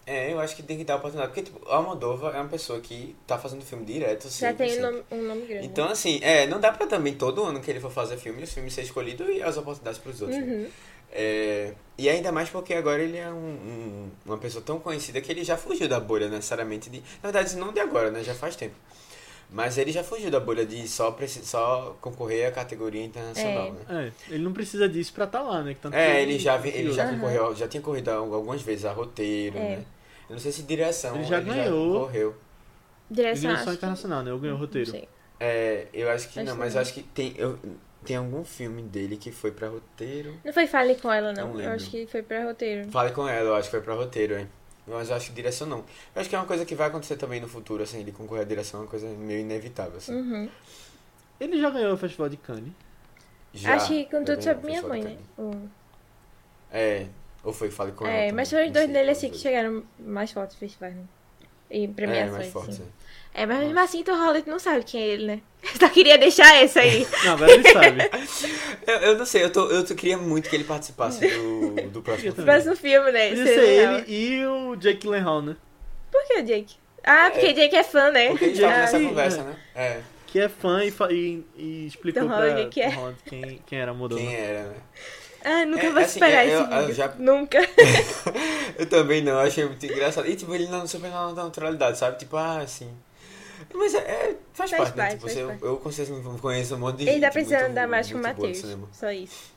É, 0.08 0.32
eu 0.32 0.40
acho 0.40 0.56
que 0.56 0.62
tem 0.62 0.78
que 0.78 0.84
dar 0.84 0.98
oportunidade. 0.98 1.34
Porque, 1.34 1.50
tipo, 1.52 1.68
a 1.70 1.78
Almodóvar 1.78 2.36
é 2.36 2.40
uma 2.40 2.48
pessoa 2.50 2.80
que 2.80 3.16
tá 3.26 3.40
fazendo 3.40 3.64
filme 3.64 3.84
direto, 3.86 4.26
Já 4.26 4.30
sempre, 4.30 4.56
tem 4.58 4.68
um 4.68 4.70
sempre. 4.70 4.86
nome, 4.92 5.04
um 5.12 5.28
nome 5.28 5.42
grande. 5.48 5.66
Então, 5.66 5.88
assim, 5.90 6.20
é, 6.22 6.46
não 6.46 6.60
dá 6.60 6.72
pra 6.72 6.86
também 6.86 7.16
todo 7.16 7.44
ano 7.44 7.60
que 7.60 7.72
ele 7.72 7.80
for 7.80 7.90
fazer 7.92 8.18
filme, 8.18 8.44
os 8.44 8.54
filmes 8.54 8.74
ser 8.74 8.84
escolhido 8.84 9.24
e 9.32 9.42
as 9.42 9.58
oportunidades 9.58 10.00
pros 10.00 10.22
outros. 10.22 10.40
né? 10.40 10.46
Uhum. 10.46 10.68
É, 11.12 11.74
e 11.98 12.10
ainda 12.10 12.32
mais 12.32 12.50
porque 12.50 12.74
agora 12.74 13.02
ele 13.02 13.18
é 13.18 13.30
um, 13.30 13.34
um- 13.34 14.12
uma 14.26 14.38
pessoa 14.38 14.62
tão 14.64 14.80
conhecida 14.80 15.22
que 15.22 15.32
ele 15.32 15.44
já 15.44 15.56
fugiu 15.58 15.88
da 15.88 16.00
bolha 16.00 16.28
necessariamente 16.28 16.90
de. 16.90 17.00
Na 17.24 17.32
verdade, 17.32 17.56
não 17.56 17.72
de 17.74 17.80
agora, 17.80 18.12
né? 18.12 18.22
Já 18.24 18.36
faz 18.36 18.56
tempo. 18.56 18.76
Mas 19.50 19.78
ele 19.78 19.92
já 19.92 20.04
fugiu 20.04 20.30
da 20.30 20.40
bolha 20.40 20.66
de 20.66 20.88
só, 20.88 21.16
só 21.44 21.96
concorrer 22.02 22.48
à 22.48 22.52
categoria 22.52 23.04
internacional, 23.04 23.68
É. 23.68 23.94
né? 23.94 24.14
É, 24.30 24.34
ele 24.34 24.44
não 24.44 24.52
precisa 24.52 24.90
disso 24.90 25.14
pra 25.14 25.26
estar 25.26 25.42
lá, 25.42 25.62
né? 25.64 25.74
Que 25.76 25.80
tanto 25.80 25.94
que 25.94 26.00
É, 26.00 26.22
ele 26.22 26.38
já, 26.40 26.58
vi- 26.58 26.70
ele 26.70 26.92
já 26.92 27.04
Aham. 27.06 27.14
concorreu, 27.16 27.56
já 27.56 27.68
tinha 27.68 27.82
corrido 27.82 28.10
al- 28.10 28.34
algumas 28.34 28.62
vezes 28.62 28.86
a 28.86 28.92
roteiro, 28.92 29.58
É. 29.58 29.62
né? 29.78 29.86
Eu 30.30 30.34
não 30.34 30.40
sei 30.40 30.52
se 30.52 30.64
direção. 30.64 31.16
Ele 31.16 31.24
já 31.26 31.40
ganhou. 31.40 31.94
concorreu. 32.02 32.36
Direção, 33.10 33.42
Direção 33.42 33.52
acho 33.56 33.66
que- 33.66 33.76
internacional, 33.78 34.24
né? 34.24 34.32
Eu 34.32 34.40
ganhei 34.40 34.56
o 34.56 34.60
roteiro. 34.60 34.92
Não 34.92 35.00
sei. 35.00 35.10
É, 35.40 35.88
eu 35.94 36.10
acho 36.10 36.30
que 36.30 36.40
Acho 36.40 36.50
não, 36.50 36.58
mas 36.58 36.76
eu 36.76 36.82
acho 36.82 36.94
que 36.94 37.04
tem, 37.04 37.34
eu, 37.38 37.60
tem 38.04 38.16
algum 38.16 38.44
filme 38.44 38.82
dele 38.82 39.18
que 39.18 39.32
foi 39.32 39.52
pra 39.52 39.68
roteiro. 39.68 40.40
Não 40.44 40.54
foi 40.54 40.66
Fale 40.66 40.96
com 40.96 41.12
ela, 41.12 41.34
não. 41.34 41.54
Não 41.54 41.62
eu 41.62 41.72
acho 41.72 41.90
que 41.90 42.08
foi 42.08 42.24
pra 42.24 42.44
roteiro. 42.46 42.90
Fale 42.90 43.12
com 43.12 43.28
ela, 43.28 43.50
eu 43.50 43.56
acho 43.56 43.68
que 43.68 43.72
foi 43.72 43.82
pra 43.82 43.94
roteiro, 43.94 44.40
hein? 44.40 44.50
Mas 44.88 45.10
eu 45.10 45.16
acho 45.16 45.28
que 45.30 45.34
direção 45.36 45.68
não. 45.68 45.80
Eu 46.16 46.22
acho 46.22 46.30
que 46.30 46.36
é 46.36 46.40
uma 46.40 46.46
coisa 46.48 46.64
que 46.66 46.74
vai 46.76 46.88
acontecer 46.88 47.18
também 47.18 47.42
no 47.42 47.48
futuro, 47.48 47.84
assim, 47.84 48.00
ele 48.00 48.12
concorrer 48.12 48.44
à 48.44 48.48
direção 48.48 48.80
é 48.82 48.84
uma 48.84 48.90
coisa 48.90 49.08
meio 49.08 49.40
inevitável, 49.42 49.98
assim. 49.98 50.14
Uhum. 50.14 50.50
Ele 51.40 51.60
já 51.60 51.70
ganhou 51.70 51.94
o 51.94 51.98
Festival 51.98 52.30
de 52.30 52.38
Cannes. 52.38 52.72
Já, 53.54 53.76
acho 53.76 53.88
que 53.88 54.06
com 54.06 54.20
já 54.20 54.36
tudo 54.36 54.38
ganhou 54.38 54.42
sobre 54.42 54.68
minha 54.68 54.82
mãe, 54.84 55.04
né? 55.04 55.18
É, 56.72 57.08
ou 57.46 57.54
foi 57.54 57.70
Fale 57.72 57.92
com 57.94 58.06
ela. 58.06 58.14
É, 58.14 58.32
mas 58.32 58.50
foram 58.50 58.66
os 58.66 58.72
dois 58.72 58.90
dele 58.90 59.12
assim 59.12 59.30
que 59.30 59.38
chegaram 59.38 59.84
mais 60.00 60.32
fortes 60.32 60.58
festivais, 60.58 60.96
né? 60.96 61.04
E. 61.72 61.86
É, 61.86 61.88
premiações, 61.88 62.32
mais 62.38 62.52
forte, 62.52 62.70
assim. 62.72 62.84
é. 62.84 63.06
É, 63.38 63.46
mas 63.46 63.60
mesmo 63.60 63.78
assim, 63.80 64.02
Tom 64.02 64.16
Holland 64.16 64.48
não 64.50 64.58
sabe 64.60 64.86
quem 64.86 65.02
é 65.02 65.08
ele, 65.08 65.26
né? 65.26 65.42
Só 65.78 65.90
queria 65.90 66.18
deixar 66.18 66.56
essa 66.56 66.80
aí. 66.80 67.06
Não, 67.26 67.34
agora 67.34 67.52
ele 67.52 67.70
sabe. 67.70 68.00
Eu, 68.88 68.96
eu 68.98 69.18
não 69.18 69.26
sei, 69.26 69.44
eu, 69.44 69.52
tô, 69.52 69.68
eu 69.72 69.84
tô- 69.84 69.96
queria 69.96 70.16
muito 70.16 70.48
que 70.48 70.56
ele 70.56 70.64
participasse 70.64 71.28
do, 71.28 71.72
do 71.90 72.02
próximo 72.04 72.34
filme. 72.34 72.46
Mas 72.52 72.66
no 72.68 72.76
filme, 72.76 73.12
né? 73.12 73.30
Podia 73.30 73.46
ser 73.48 73.68
ele 73.68 74.04
e 74.08 74.46
o 74.46 74.76
Jake 74.76 75.00
Gyllenhaal, 75.02 75.42
né? 75.42 75.56
Por 76.12 76.24
que 76.28 76.40
o 76.40 76.44
Jake? 76.44 76.76
Ah, 77.04 77.30
porque 77.32 77.52
Jake 77.54 77.76
é 77.76 77.84
fã, 77.84 78.12
né? 78.12 78.30
Porque 78.30 78.46
a 78.46 78.48
gente 78.50 78.62
tava 78.62 78.74
Ah, 78.74 78.78
nessa 78.82 79.00
conversa, 79.00 79.40
é. 79.40 79.44
né? 79.44 79.56
É, 79.74 80.02
Que 80.28 80.40
é 80.42 80.48
fã 80.50 80.84
e, 80.84 80.94
e, 81.12 81.44
e 81.58 81.88
explicou 81.88 82.22
Tom 82.22 82.28
pra 82.30 82.38
Holland 82.38 82.70
que 82.70 82.80
é. 82.82 82.90
Tom 82.92 82.96
Holland 82.96 83.18
quem, 83.26 83.62
quem 83.66 83.80
era 83.80 83.90
a 83.90 83.94
Moldova. 83.96 84.22
quem 84.22 84.36
era, 84.36 84.64
né? 84.70 84.76
Ah, 85.48 85.66
nunca 85.66 85.86
É, 85.86 85.92
vou 85.92 86.02
assim, 86.02 86.14
superar 86.14 86.48
eu- 86.48 86.62
esse 86.64 86.72
eu 86.74 86.80
vídeo. 86.82 86.94
já- 86.96 87.16
Nunca. 87.20 87.60
Eu 88.78 88.90
também 88.90 89.22
não, 89.24 89.34
eu 89.34 89.40
achei 89.40 89.64
muito 89.66 89.86
engraçado. 89.86 90.28
E 90.28 90.36
tipo, 90.36 90.54
ele 90.54 90.68
não 90.68 90.86
super 90.88 91.10
na 91.10 91.32
naturalidade, 91.32 91.98
sabe? 91.98 92.18
Tipo, 92.18 92.36
ah, 92.36 92.60
assim. 92.60 92.92
Mas 93.74 93.94
é, 93.94 94.00
é- 94.00 94.36
faz, 94.54 94.72
Faz 94.72 94.82
parte, 94.92 94.98
né? 94.98 95.04
parte, 95.04 95.12
Tipo, 95.14 95.22
faz 95.22 95.34
você- 95.34 95.44
eu, 95.44 95.48
parte. 95.48 95.64
eu 95.64 95.78
conheço, 95.78 96.40
conheço 96.42 96.76
um 96.76 96.80
monte 96.80 96.98
de 96.98 97.06
gente. 97.06 97.14
Ele 97.14 97.22
tá 97.26 97.32
precisando 97.32 97.60
muito- 97.60 97.72
andar 97.72 97.88
mais 97.88 98.12
com 98.12 98.18
o 98.18 98.22
Matheus. 98.22 98.66
Só 98.92 99.12
isso. 99.12 99.54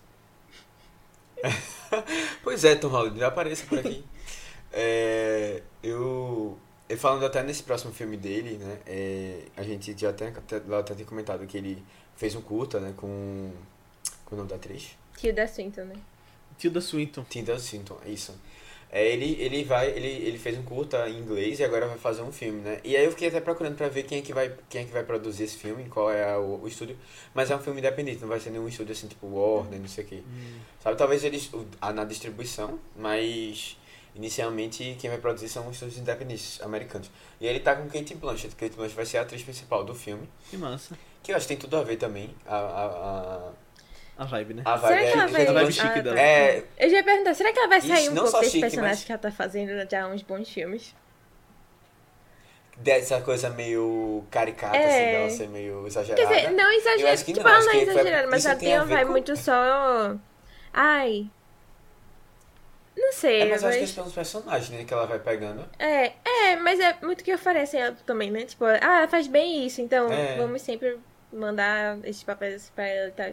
Pois 2.42 2.64
é, 2.64 2.74
Tom 2.74 2.88
Holland, 2.88 3.22
apareça 3.24 3.64
por 3.66 3.78
aqui. 3.78 4.04
É, 4.70 5.62
eu, 5.82 6.58
eu 6.90 6.98
falando 6.98 7.24
até 7.24 7.42
nesse 7.42 7.62
próximo 7.62 7.90
filme 7.90 8.18
dele, 8.18 8.58
né? 8.58 8.76
é, 8.86 9.38
a 9.56 9.62
gente 9.62 9.94
já 9.98 10.10
até, 10.10 10.28
até, 10.28 10.56
até 10.78 10.94
tem 10.94 11.06
comentado 11.06 11.46
que 11.46 11.56
ele 11.56 11.82
fez 12.14 12.34
um 12.34 12.42
curta, 12.42 12.78
né? 12.78 12.92
Com, 12.94 13.50
com 14.26 14.34
o 14.34 14.36
nome 14.38 14.50
da 14.50 14.56
atriz. 14.56 14.90
Tilda 15.18 15.46
Swinton, 15.46 15.84
né? 15.84 15.94
Tilda 16.58 16.80
Swinton. 16.80 17.24
Tilda 17.28 17.58
Swinton, 17.58 17.98
isso. 18.06 18.34
É, 18.90 19.06
ele, 19.06 19.36
ele 19.38 19.64
vai, 19.64 19.90
ele, 19.90 20.06
ele 20.08 20.38
fez 20.38 20.56
um 20.58 20.62
curta 20.62 21.06
em 21.10 21.18
inglês 21.18 21.60
e 21.60 21.64
agora 21.64 21.86
vai 21.86 21.98
fazer 21.98 22.22
um 22.22 22.32
filme, 22.32 22.60
né? 22.62 22.80
E 22.82 22.96
aí 22.96 23.04
eu 23.04 23.10
fiquei 23.10 23.28
até 23.28 23.38
procurando 23.38 23.76
pra 23.76 23.86
ver 23.88 24.04
quem 24.04 24.18
é 24.18 24.22
que 24.22 24.32
vai, 24.32 24.50
quem 24.70 24.80
é 24.80 24.84
que 24.84 24.90
vai 24.90 25.04
produzir 25.04 25.44
esse 25.44 25.58
filme, 25.58 25.84
qual 25.90 26.10
é 26.10 26.32
a- 26.32 26.38
o, 26.38 26.62
o 26.62 26.66
estúdio. 26.66 26.96
Mas 27.34 27.50
é 27.50 27.56
um 27.56 27.58
filme 27.58 27.80
independente, 27.80 28.20
não 28.22 28.28
vai 28.28 28.40
ser 28.40 28.48
nenhum 28.48 28.66
estúdio 28.66 28.92
assim, 28.92 29.06
tipo 29.06 29.26
Warner, 29.26 29.78
não 29.78 29.88
sei 29.88 30.04
o 30.04 30.06
quê. 30.06 30.22
Sabe, 30.82 30.96
talvez 30.96 31.22
eles 31.22 31.50
na 31.94 32.04
distribuição, 32.04 32.78
mas 32.96 33.76
inicialmente 34.16 34.96
quem 34.98 35.10
vai 35.10 35.18
produzir 35.18 35.48
são 35.50 35.66
os 35.68 35.74
estúdios 35.74 35.98
independentes 35.98 36.58
americanos. 36.62 37.10
E 37.40 37.46
ele 37.46 37.60
tá 37.60 37.76
com 37.76 37.86
Kate 37.88 38.14
Blanchett, 38.14 38.54
Kate 38.56 38.74
Blanchett 38.74 38.96
vai 38.96 39.04
ser 39.06 39.18
a 39.18 39.22
atriz 39.22 39.42
principal 39.42 39.84
do 39.84 39.94
filme, 39.94 40.26
Que 40.50 40.56
massa. 40.56 40.98
que 41.22 41.30
eu 41.30 41.36
acho 41.36 41.46
que 41.46 41.54
tem 41.54 41.58
tudo 41.60 41.76
a 41.76 41.82
ver 41.82 41.96
também. 41.98 42.34
A, 42.46 42.56
a, 42.56 43.34
A 43.48 43.52
vibe, 44.24 44.54
né? 44.54 44.62
a, 44.64 44.74
a 44.74 44.78
Será 44.78 44.88
vibe 44.96 45.06
que 45.06 45.12
ela 45.12 45.22
é, 45.22 45.26
vai... 45.28 45.44
Kate 45.44 45.52
vibe 45.54 45.72
chique 45.72 45.98
Ah, 45.98 46.02
dela. 46.02 46.20
é, 46.20 46.64
Eu 46.78 46.90
já 46.90 46.96
ia 46.96 47.04
perguntar, 47.04 47.34
será 47.34 47.52
que 47.52 47.58
ela 47.58 47.68
vai 47.68 47.80
sair 47.80 48.02
Isso, 48.02 48.10
um 48.12 48.14
pouco 48.14 48.30
desse 48.40 48.50
chique, 48.50 48.60
personagem 48.60 48.90
mas- 48.96 49.04
que 49.04 49.12
ela 49.12 49.18
tá 49.20 49.30
fazendo 49.30 49.90
já 49.90 50.06
uns 50.08 50.22
bons 50.22 50.48
filmes? 50.48 50.94
dessa 52.76 53.20
coisa 53.20 53.50
meio 53.50 54.24
caricata, 54.30 54.76
É. 54.76 54.86
assim, 54.86 55.12
dela 55.12 55.30
ser 55.30 55.48
meio 55.48 55.86
exagerada. 55.86 56.28
Quer 56.28 56.36
dizer, 56.42 56.50
não 56.52 56.72
Eu 56.72 56.78
exagera. 56.78 57.12
acho 57.12 57.24
que 57.24 57.32
Tipo, 57.32 57.44
não, 57.44 57.54
ela 57.54 57.64
não 57.64 57.68
é 57.68 57.72
que 57.72 57.84
foi- 57.84 57.92
exagerada, 57.94 58.28
mas 58.28 58.38
isso 58.38 58.48
ela 58.48 58.56
tem 58.58 58.68
tem 58.68 58.76
a 58.76 58.80
uma 58.82 58.86
vibe 58.86 59.04
com- 59.06 59.10
muito 59.12 59.36
só. 59.36 60.16
Ai. 60.72 61.26
Não 62.96 63.12
sei, 63.12 63.42
É, 63.42 63.48
mas 63.50 63.62
eu 63.62 63.68
acho 63.68 63.78
que 63.78 63.84
mas. 63.84 63.90
são 63.90 64.06
os 64.06 64.12
personagens, 64.12 64.70
né, 64.70 64.84
que 64.84 64.92
ela 64.94 65.06
vai 65.06 65.18
pegando. 65.18 65.68
É, 65.78 66.12
é, 66.24 66.56
mas 66.56 66.78
é 66.80 66.96
muito 67.02 67.22
que 67.24 67.32
oferecem 67.34 67.80
ela 67.80 67.96
também, 68.06 68.30
né? 68.30 68.44
Tipo, 68.44 68.64
ah, 68.64 68.76
ela 68.80 69.08
faz 69.08 69.26
bem 69.26 69.64
isso, 69.66 69.80
então 69.80 70.12
É. 70.12 70.36
vamos 70.36 70.62
sempre 70.62 70.98
mandar 71.32 71.98
esses 72.04 72.22
papéis 72.22 72.70
pra 72.74 72.86
ela 72.86 73.08
e 73.08 73.12
tal. 73.12 73.30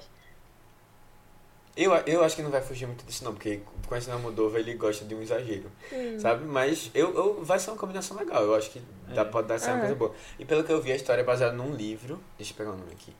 Eu, 1.77 1.91
eu 2.07 2.23
acho 2.23 2.35
que 2.37 2.41
não 2.41 2.49
vai 2.51 2.61
fugir 2.61 2.85
muito 2.87 3.05
disso 3.05 3.23
não, 3.25 3.33
porque 3.33 3.61
conhecendo 3.87 4.15
a 4.15 4.19
Moldova, 4.19 4.57
ele 4.59 4.75
gosta 4.75 5.03
de 5.03 5.13
um 5.13 5.21
exagero, 5.21 5.69
Hum. 5.91 6.17
sabe? 6.17 6.45
Mas 6.45 6.89
eu, 6.93 7.13
eu, 7.13 7.43
vai 7.43 7.59
ser 7.59 7.71
uma 7.71 7.77
combinação 7.77 8.15
legal, 8.17 8.43
eu 8.43 8.55
acho 8.55 8.71
que 8.71 8.81
dá, 9.13 9.21
É. 9.21 9.25
pode 9.25 9.47
dar 9.49 9.59
ser 9.59 9.67
uma 9.67 9.71
Aham. 9.73 9.79
coisa 9.81 9.95
boa. 9.95 10.15
E 10.39 10.45
pelo 10.45 10.63
que 10.63 10.71
eu 10.71 10.81
vi, 10.81 10.91
a 10.93 10.95
história 10.95 11.21
é 11.21 11.25
baseada 11.25 11.53
num 11.53 11.75
livro, 11.75 12.19
deixa 12.37 12.53
eu 12.53 12.57
pegar 12.57 12.71
o 12.71 12.77
nome 12.77 12.93
aqui. 12.93 13.13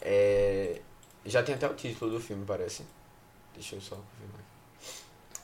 É, 0.00 0.80
já 1.24 1.42
tem 1.42 1.54
até 1.54 1.68
o 1.68 1.74
título 1.74 2.10
do 2.12 2.20
filme, 2.20 2.44
parece. 2.44 2.84
Deixa 3.54 3.76
eu 3.76 3.80
só 3.80 3.96
confirmar. 3.96 4.42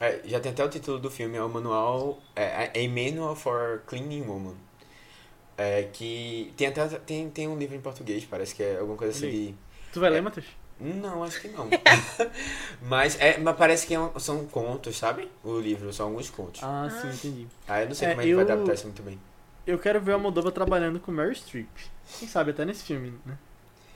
É, 0.00 0.20
já 0.28 0.40
tem 0.40 0.50
até 0.52 0.64
o 0.64 0.68
título 0.68 0.98
do 0.98 1.10
filme, 1.10 1.36
é 1.36 1.42
o 1.42 1.48
manual, 1.48 2.18
é, 2.34 2.64
A 2.74 2.88
Manual 2.88 3.36
for 3.36 3.82
Cleaning 3.86 4.22
Woman. 4.22 4.56
É, 5.56 5.84
que 5.92 6.52
tem 6.56 6.66
até 6.66 6.86
tem, 6.98 7.30
tem 7.30 7.46
um 7.46 7.56
livro 7.56 7.76
em 7.76 7.80
português, 7.80 8.24
parece 8.24 8.52
que 8.56 8.62
é 8.64 8.76
alguma 8.78 8.96
coisa 8.98 9.16
assim 9.16 9.30
de 9.30 9.54
Tu 9.92 10.00
vai 10.00 10.10
É. 10.10 10.14
ler, 10.14 10.20
Matheus? 10.22 10.46
Não, 10.80 11.22
acho 11.22 11.40
que 11.40 11.48
não. 11.48 11.68
mas, 12.82 13.18
é, 13.20 13.38
mas 13.38 13.56
parece 13.56 13.86
que 13.86 13.94
é 13.94 14.00
um- 14.00 14.18
são 14.18 14.44
contos, 14.46 14.96
sabe? 14.96 15.30
O 15.42 15.58
livro, 15.58 15.92
são 15.92 16.06
alguns 16.06 16.28
contos. 16.30 16.62
Ah, 16.62 16.86
Ah. 16.86 16.90
sim, 16.90 17.08
entendi. 17.28 17.46
Ah, 17.68 17.82
eu 17.82 17.88
não 17.88 17.94
sei 17.94 18.08
É, 18.08 18.10
como 18.10 18.22
é 18.22 18.24
que 18.24 18.34
vai 18.34 18.44
eu- 18.44 18.52
adaptar 18.52 18.74
isso 18.74 18.84
muito 18.86 19.02
bem. 19.02 19.18
Eu 19.66 19.78
quero 19.78 20.00
ver 20.00 20.12
a 20.14 20.18
Moldova 20.18 20.52
trabalhando 20.52 21.00
com 21.00 21.10
Mary 21.10 21.34
Streep. 21.34 21.68
Quem 22.18 22.28
sabe 22.28 22.50
até 22.50 22.64
nesse 22.64 22.82
filme, 22.84 23.14
né? 23.24 23.38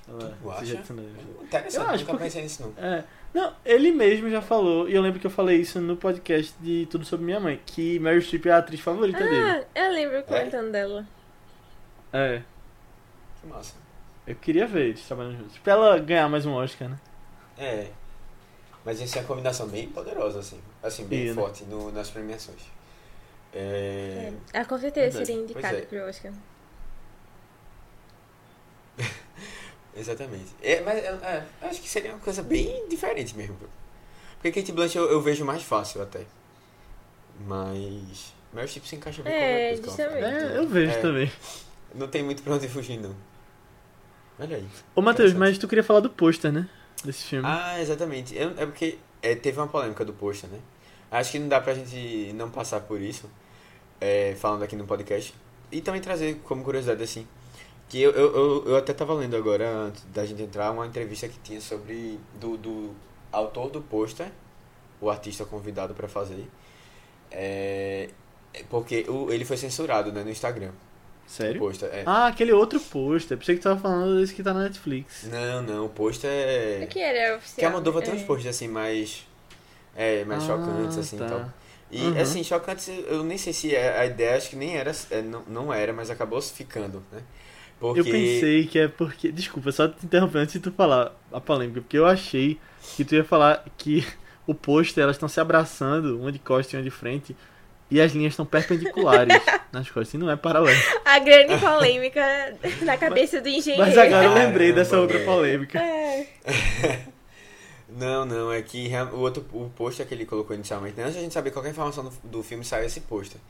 Ela 0.09 0.35
Tu 0.43 0.51
acha? 0.51 0.61
adicionada. 0.79 1.09
Interessante, 1.43 1.75
Eu 1.77 1.83
acho 1.91 1.99
nunca 1.99 2.13
porque- 2.13 2.25
pensei 2.25 2.43
nisso 2.43 2.63
não. 2.63 2.83
É. 2.83 3.05
Não, 3.35 3.53
ele 3.63 3.93
mesmo 3.93 4.31
já 4.31 4.41
falou, 4.41 4.89
e 4.89 4.95
eu 4.95 5.03
lembro 5.03 5.21
que 5.21 5.27
eu 5.27 5.31
falei 5.31 5.61
isso 5.61 5.79
no 5.83 5.95
podcast 5.99 6.55
de 6.63 6.87
Tudo 6.91 7.05
Sobre 7.05 7.27
Minha 7.27 7.39
Mãe, 7.39 7.61
que 7.67 7.99
Mary 7.99 8.23
Streep 8.23 8.47
é 8.47 8.53
a 8.53 8.57
atriz 8.59 8.81
favorita 8.81 9.19
dele. 9.19 9.37
Ah, 9.43 9.65
eu 9.75 9.93
lembro 9.93 10.23
comentando 10.23 10.71
dela. 10.73 11.07
É. 12.11 12.41
Que 13.43 13.47
massa. 13.47 13.75
Eu 14.29 14.35
queria 14.35 14.67
ver 14.67 14.89
eles 14.89 15.01
trabalhando 15.07 15.39
juntos. 15.39 15.57
Pra 15.57 15.73
ela 15.73 15.99
ganhar 15.99 16.29
mais 16.29 16.45
um 16.45 16.53
Oscar, 16.53 16.87
né? 16.91 16.99
É. 17.57 17.89
Mas 18.85 19.01
isso 19.01 19.17
é 19.17 19.23
uma 19.23 19.27
combinação 19.27 19.67
bem 19.67 19.89
poderosa, 19.89 20.41
assim. 20.41 20.61
Assim, 20.83 21.07
bem 21.07 21.25
E, 21.25 21.29
né? 21.29 21.35
forte 21.35 21.65
no, 21.65 21.91
nas 21.91 22.11
premiações. 22.11 22.61
É... 23.55 24.31
Ah, 24.53 24.67
com 24.67 24.79
certeza 24.79 25.17
Verdade. 25.19 25.27
seria 25.27 25.43
indicada 25.43 25.79
é. 25.79 25.81
pro 25.81 26.07
Oscar. 26.07 26.31
Exatamente. 29.97 30.55
É, 30.63 30.83
mas 30.83 30.99
é, 30.99 31.07
é, 31.07 31.67
acho 31.67 31.81
que 31.81 31.89
seria 31.89 32.11
uma 32.13 32.21
coisa 32.21 32.43
bem 32.43 32.87
diferente 32.87 33.35
mesmo. 33.35 33.57
Porque 34.35 34.61
Kate 34.61 34.73
Blanchett 34.73 34.99
eu, 34.99 35.11
eu 35.11 35.23
vejo 35.23 35.43
mais 35.43 35.63
fácil 35.63 36.03
até. 36.03 36.27
Mas... 37.47 38.35
Meryl 38.53 38.69
Streep 38.69 38.85
se 38.87 38.97
encaixa 38.97 39.23
bem 39.23 39.33
É, 39.33 39.77
com 39.79 39.85
qualquer 39.85 40.11
coisa. 40.11 40.27
É, 40.27 40.59
eu 40.59 40.69
vejo 40.69 40.93
É. 40.93 41.01
também. 41.01 41.33
Não 41.95 42.09
tem 42.09 42.23
muito 42.23 42.43
pra 42.43 42.53
onde 42.53 42.69
fugir, 42.69 42.99
não. 42.99 43.15
Olha 44.39 44.57
aí. 44.57 44.67
Ô, 44.95 45.03
Matheus, 45.03 45.33
mas 45.33 45.59
tu 45.59 45.67
queria 45.67 45.83
falar 45.83 46.01
do 46.01 46.11
pôster, 46.11 46.53
né? 46.53 46.69
Desse 47.05 47.25
filme. 47.25 47.47
Ah, 47.47 47.81
exatamente. 47.81 48.37
É 48.39 48.67
porque 48.67 48.99
é, 49.23 49.35
teve 49.35 49.59
uma 49.59 49.69
polêmica 49.69 50.05
do 50.05 50.13
pôster, 50.13 50.49
né? 50.51 50.59
Acho 51.11 51.33
que 51.33 51.39
não 51.39 51.49
dá 51.49 51.61
pra 51.61 51.75
gente 51.75 52.33
não 52.35 52.51
passar 52.51 52.81
por 52.81 53.01
isso, 53.01 53.29
é, 54.01 54.35
falando 54.39 54.63
aqui 54.63 54.77
no 54.77 54.87
podcast. 54.87 55.35
E 55.73 55.81
também 55.81 56.01
trazer 56.01 56.41
como 56.45 56.63
curiosidade, 56.63 57.03
assim, 57.03 57.27
que 57.89 58.01
eu, 58.01 58.11
eu, 58.13 58.37
eu, 58.37 58.65
eu 58.69 58.77
até 58.77 58.93
tava 58.93 59.15
lendo 59.15 59.37
agora, 59.37 59.69
antes 59.69 60.05
da 60.13 60.25
gente 60.27 60.43
entrar, 60.43 60.71
uma 60.71 60.87
entrevista 60.87 61.29
que 61.29 61.39
tinha 61.39 61.61
sobre, 61.61 62.21
do, 62.39 62.57
do 62.57 62.95
autor 63.33 63.71
do 63.71 63.81
pôster, 63.81 64.31
o 65.01 65.09
artista 65.11 65.45
convidado 65.45 65.95
pra 65.95 66.09
fazer, 66.09 66.47
é, 67.31 68.11
porque 68.69 69.07
o, 69.09 69.33
ele 69.33 69.45
foi 69.45 69.57
censurado, 69.57 70.13
né, 70.13 70.23
no 70.23 70.31
Instagram. 70.31 70.73
Sério? 71.29 71.61
pôster, 71.61 71.89
é. 71.93 72.03
Ah, 72.07 72.27
aquele 72.27 72.53
outro 72.53 72.81
pôster. 72.81 73.37
Pensei 73.39 73.55
que 73.57 73.61
tu 73.61 73.65
tava 73.65 73.79
falando 73.81 74.19
desse 74.19 74.35
que 74.35 74.43
tá 74.43 74.55
na 74.55 74.65
Netflix. 74.65 75.25
Não, 75.25 75.63
não, 75.63 75.87
o 75.87 75.89
pôster 75.89 76.31
é... 76.31 76.81
O 76.85 76.89
que 76.89 76.99
era 77.01 77.37
oficial? 77.37 77.59
Que 77.59 77.65
a 77.67 77.71
Moldova 77.71 78.01
tem 78.03 78.15
É. 78.15 78.17
uns 78.17 78.23
posts 78.23 78.47
assim 78.49 78.69
mais. 78.69 79.27
É, 79.97 80.25
mais 80.25 80.43
Ah, 80.45 80.47
chocantes, 80.47 80.99
assim 80.99 81.19
tá. 81.19 81.27
e 81.27 81.29
tal. 81.29 81.53
E 81.91 81.97
Uhum. 82.03 82.21
assim, 82.21 82.45
chocantes, 82.45 82.89
eu 83.09 83.25
nem 83.25 83.39
sei 83.39 83.53
se 83.53 83.75
é- 83.75 83.99
a 83.99 84.07
ideia, 84.07 84.37
acho 84.37 84.51
que 84.51 84.57
nem 84.57 84.77
era, 84.77 84.93
é, 85.11 85.23
não, 85.23 85.43
não 85.49 85.73
era, 85.73 85.93
mas 85.93 86.11
acabou 86.11 86.41
ficando, 86.43 87.03
né? 87.13 87.23
Porque. 87.81 88.01
Eu 88.01 88.05
pensei 88.05 88.67
que 88.67 88.79
é 88.79 88.89
porque. 88.89 89.33
Desculpa, 89.33 89.73
só 89.73 89.89
te 89.89 90.05
interrompendo 90.05 90.41
antes 90.45 90.55
de 90.55 90.61
tu 90.61 90.71
falar 90.73 91.13
a 91.33 91.41
polêmica, 91.41 91.81
porque 91.81 91.97
eu 91.99 92.07
achei 92.07 92.59
que 92.97 93.05
tu 93.05 93.15
ia 93.15 93.25
falar 93.25 93.65
que 93.79 94.07
o 94.47 94.55
pôster, 94.55 95.03
elas 95.03 95.17
estão 95.17 95.29
se 95.29 95.41
abraçando, 95.41 96.19
uma 96.21 96.31
de 96.31 96.39
costas 96.39 96.75
e 96.75 96.77
uma 96.77 96.83
de 96.83 96.91
frente, 96.91 97.37
e 97.91 98.01
as 98.01 98.13
linhas 98.13 98.33
estão 98.33 98.45
perpendiculares 98.47 99.43
nas 99.73 99.91
costas, 99.91 100.15
e 100.15 100.19
não 100.19 100.31
é 100.31 100.37
paralelo. 100.37 100.79
A 101.05 101.19
grande 101.19 101.57
polêmica 101.59 102.23
na 102.83 102.97
cabeça 102.97 103.41
do 103.41 103.49
engenheiro. 103.49 103.87
Mas 103.87 103.97
agora 103.97 104.25
eu 104.25 104.35
lembrei 104.35 104.69
Caramba, 104.69 104.75
dessa 104.75 104.99
outra 104.99 105.19
velho. 105.19 105.31
polêmica. 105.31 105.79
É. 105.79 106.27
Não, 107.91 108.27
não, 108.27 108.53
é 108.53 108.61
que 108.61 108.91
o 109.13 109.17
outro 109.17 109.45
o 109.51 109.71
pôster 109.71 110.07
que 110.07 110.15
ele 110.15 110.27
colocou 110.27 110.55
inicialmente, 110.55 110.95
né, 110.95 111.05
antes 111.05 111.17
a 111.17 111.21
gente 111.21 111.33
saber 111.33 111.51
qualquer 111.51 111.71
informação 111.71 112.05
do, 112.05 112.13
do 112.23 112.43
filme, 112.43 112.63
saiu 112.63 112.85
esse 112.85 113.01
pôster. 113.01 113.41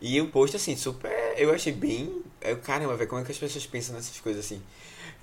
E 0.00 0.20
o 0.20 0.28
pôster, 0.28 0.60
assim, 0.60 0.76
super. 0.76 1.10
Eu 1.36 1.52
achei 1.52 1.72
bem. 1.72 2.22
Eu, 2.40 2.56
caramba, 2.58 2.96
velho, 2.96 3.08
como 3.08 3.22
é 3.22 3.24
que 3.24 3.30
as 3.30 3.38
pessoas 3.38 3.66
pensam 3.66 3.94
nessas 3.94 4.18
coisas 4.20 4.44
assim? 4.44 4.60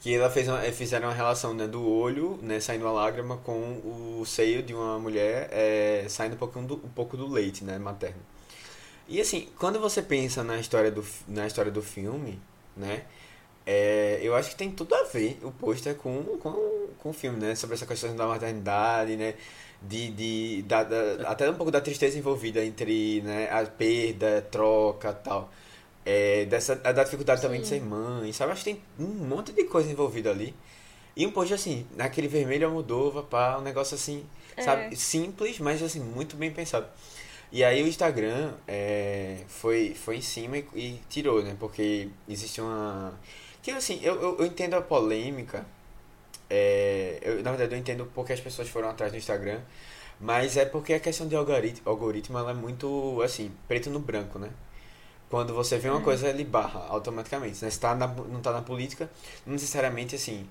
Que 0.01 0.13
ela 0.15 0.29
fez 0.29 0.47
uma, 0.47 0.61
fizeram 0.71 1.07
uma 1.09 1.13
relação 1.13 1.53
né, 1.53 1.67
do 1.67 1.85
olho, 1.85 2.39
né, 2.41 2.59
saindo 2.59 2.87
a 2.87 2.91
lágrima, 2.91 3.37
com 3.37 4.19
o 4.19 4.23
seio 4.25 4.63
de 4.63 4.73
uma 4.73 4.97
mulher 4.97 5.49
é, 5.51 6.05
saindo 6.07 6.35
um 6.35 6.37
pouco 6.37 6.61
do, 6.61 6.75
um 6.75 6.89
pouco 6.89 7.17
do 7.17 7.27
leite, 7.27 7.63
né, 7.63 7.77
materno. 7.77 8.21
E 9.09 9.19
assim, 9.19 9.49
quando 9.57 9.79
você 9.79 10.01
pensa 10.01 10.43
na 10.43 10.57
história 10.59 10.91
do, 10.91 11.05
na 11.27 11.47
história 11.47 11.71
do 11.71 11.81
filme, 11.81 12.39
né? 12.77 13.03
É, 13.65 14.19
eu 14.23 14.35
acho 14.35 14.51
que 14.51 14.55
tem 14.55 14.71
tudo 14.71 14.95
a 14.95 15.03
ver 15.03 15.39
o 15.43 15.51
pôster 15.51 15.95
com, 15.95 16.23
com, 16.39 16.87
com 16.99 17.09
o 17.09 17.13
filme, 17.13 17.39
né? 17.39 17.55
Sobre 17.55 17.75
essa 17.75 17.85
questão 17.85 18.15
da 18.15 18.27
maternidade, 18.27 19.15
né? 19.17 19.35
De, 19.81 20.11
de, 20.11 20.61
da, 20.63 20.83
da- 20.83 21.29
até 21.29 21.49
um 21.49 21.55
pouco 21.55 21.71
da 21.71 21.81
tristeza 21.81 22.17
envolvida 22.17 22.63
entre 22.65 23.21
né, 23.21 23.49
a 23.51 23.65
perda, 23.65 24.41
troca 24.51 25.13
tal. 25.13 25.51
É, 26.05 26.45
dessa, 26.45 26.75
da 26.75 27.03
dificuldade 27.03 27.41
também 27.41 27.61
de 27.61 27.67
Sim. 27.67 27.79
ser 27.79 27.81
mãe, 27.85 28.33
sabe? 28.33 28.53
Acho 28.53 28.63
que 28.63 28.73
tem 28.73 28.81
um 28.99 29.07
monte 29.27 29.51
de 29.53 29.63
coisa 29.65 29.91
envolvida 29.91 30.31
ali. 30.31 30.55
E 31.15 31.25
um 31.27 31.31
pôster 31.31 31.55
assim, 31.55 31.85
naquele 31.95 32.27
vermelho 32.27 32.67
Almodóvar, 32.67 33.23
pá, 33.23 33.57
um 33.57 33.61
negócio 33.61 33.95
assim, 33.95 34.25
sabe? 34.59 34.93
É. 34.93 34.95
Simples, 34.95 35.59
mas 35.59 35.83
assim, 35.83 35.99
muito 35.99 36.35
bem 36.37 36.51
pensado. 36.51 36.87
E 37.51 37.63
aí 37.63 37.81
o 37.83 37.87
Instagram 37.87 38.53
é, 38.67 39.43
foi, 39.47 39.95
foi 39.95 40.17
em 40.17 40.21
cima 40.21 40.57
e, 40.57 40.67
e 40.75 41.01
tirou, 41.09 41.41
né? 41.43 41.55
Porque 41.59 42.09
existe 42.27 42.61
uma. 42.61 43.13
Que 43.61 43.71
assim, 43.71 43.99
eu, 44.03 44.21
eu, 44.21 44.37
eu 44.39 44.45
entendo 44.45 44.75
a 44.75 44.81
polêmica. 44.81 45.65
é, 46.49 47.19
eu, 47.21 47.43
na 47.43 47.51
verdade, 47.51 47.75
eu 47.75 47.79
entendo 47.79 48.11
porque 48.13 48.33
as 48.33 48.39
pessoas 48.39 48.69
foram 48.69 48.89
atrás 48.89 49.11
do 49.11 49.17
Instagram. 49.17 49.59
Mas 50.19 50.57
é 50.57 50.65
porque 50.65 50.93
a 50.93 50.99
questão 50.99 51.27
de 51.27 51.35
algoritmo, 51.35 51.81
algoritmo 51.89 52.37
ela 52.37 52.51
é 52.51 52.53
muito, 52.53 53.21
assim, 53.23 53.51
preto 53.67 53.89
no 53.89 53.99
branco, 53.99 54.37
né? 54.39 54.49
Quando 55.29 55.53
você 55.53 55.77
vê 55.77 55.89
uma 55.89 56.01
coisa, 56.01 56.27
ele 56.29 56.43
barra 56.43 56.85
automaticamente. 56.89 57.63
Né? 57.63 57.69
Se 57.71 57.79
tá 57.79 57.95
na, 57.95 58.07
não 58.07 58.41
tá 58.41 58.51
na 58.51 58.61
política, 58.61 59.09
não 59.45 59.53
necessariamente, 59.53 60.15
assim, 60.15 60.47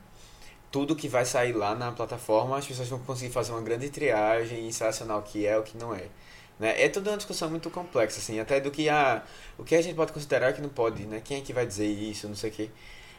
tudo 0.71 0.97
que 0.97 1.09
vai 1.09 1.25
sair 1.25 1.53
lá 1.53 1.75
na 1.75 1.93
plataforma, 1.93 2.57
as 2.59 2.67
pessoas 2.67 2.89
vão 2.89 2.99
conseguir 3.01 3.33
fazer 3.33 3.53
uma 3.53 3.63
grande 3.63 3.91
triagem 3.91 4.69
e 4.69 4.73
selecionar 4.73 5.19
o 5.19 5.23
que 5.23 5.47
é 5.47 5.59
o 5.59 5.63
que 5.63 5.77
não 5.77 5.95
é. 5.95 6.07
Né? 6.59 6.83
É 6.83 6.89
toda 6.89 7.11
uma 7.11 7.17
discussão 7.17 7.49
muito 7.49 7.71
complexa, 7.71 8.19
assim, 8.19 8.41
até 8.41 8.61
do 8.61 8.71
que 8.71 8.89
a, 8.89 9.23
o 9.57 9.65
que 9.65 9.75
a 9.77 9.83
gente 9.83 9.95
pode 9.95 10.13
considerar 10.13 10.53
que 10.53 10.61
não 10.61 10.69
pode, 10.69 11.05
né? 11.07 11.21
Quem 11.25 11.39
é 11.39 11.41
que 11.41 11.53
vai 11.53 11.65
dizer 11.67 11.87
isso, 11.87 12.27
não 12.29 12.35
sei 12.35 12.51
o 12.51 12.53
quê. 12.53 12.71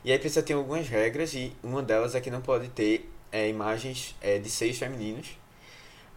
E 0.04 0.12
aí 0.12 0.20
precisa 0.20 0.42
ter 0.44 0.54
algumas 0.54 0.88
regras 0.88 1.34
e 1.34 1.54
uma 1.64 1.82
delas 1.82 2.16
é 2.16 2.22
que 2.22 2.30
não 2.30 2.42
pode 2.42 2.68
ter 2.70 3.10
é, 3.32 3.48
imagens 3.50 4.16
é, 4.22 4.40
de 4.40 4.50
seios 4.50 4.78
femininos 4.78 5.38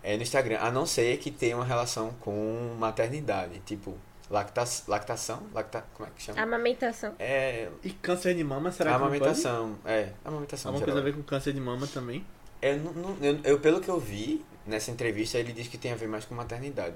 é, 0.03 0.17
no 0.17 0.23
Instagram, 0.23 0.59
a 0.61 0.71
não 0.73 0.85
ser 0.87 1.17
que 1.19 1.31
tenha 1.31 1.55
uma 1.57 1.65
relação 1.65 2.13
com 2.21 2.75
maternidade, 2.79 3.61
tipo 3.67 3.97
lacta 4.31 4.65
lactação, 4.89 5.43
lacta, 5.53 5.85
como 5.95 6.09
é 6.09 6.13
que 6.17 6.23
chama? 6.23 6.41
Amamentação. 6.41 7.15
É, 7.19 7.69
E 7.85 7.91
câncer 7.91 8.35
de 8.35 8.43
mama, 8.43 8.73
será 8.73 8.91
que 8.91 8.97
amamentação, 8.97 9.79
é, 9.85 10.09
amamentação. 10.25 10.71
Alguma 10.73 10.85
coisa 10.87 11.01
a 11.01 11.13
ver 11.13 11.17
com 11.17 11.23
câncer 11.23 11.53
de 11.53 11.61
mama 11.61 11.87
também? 11.87 12.25
Eu, 12.61 12.79
não- 12.79 12.93
não- 12.95 13.17
eu, 13.21 13.39
eu, 13.45 13.61
pelo 13.61 13.81
que 13.81 13.89
eu 13.89 13.99
vi 14.01 14.45
nessa 14.67 14.91
entrevista, 14.91 15.39
ele 15.39 15.53
diz 15.53 15.69
que 15.69 15.77
tem 15.77 15.93
a 15.93 15.97
ver 15.97 16.09
mais 16.09 16.25
com 16.25 16.35
maternidade. 16.35 16.95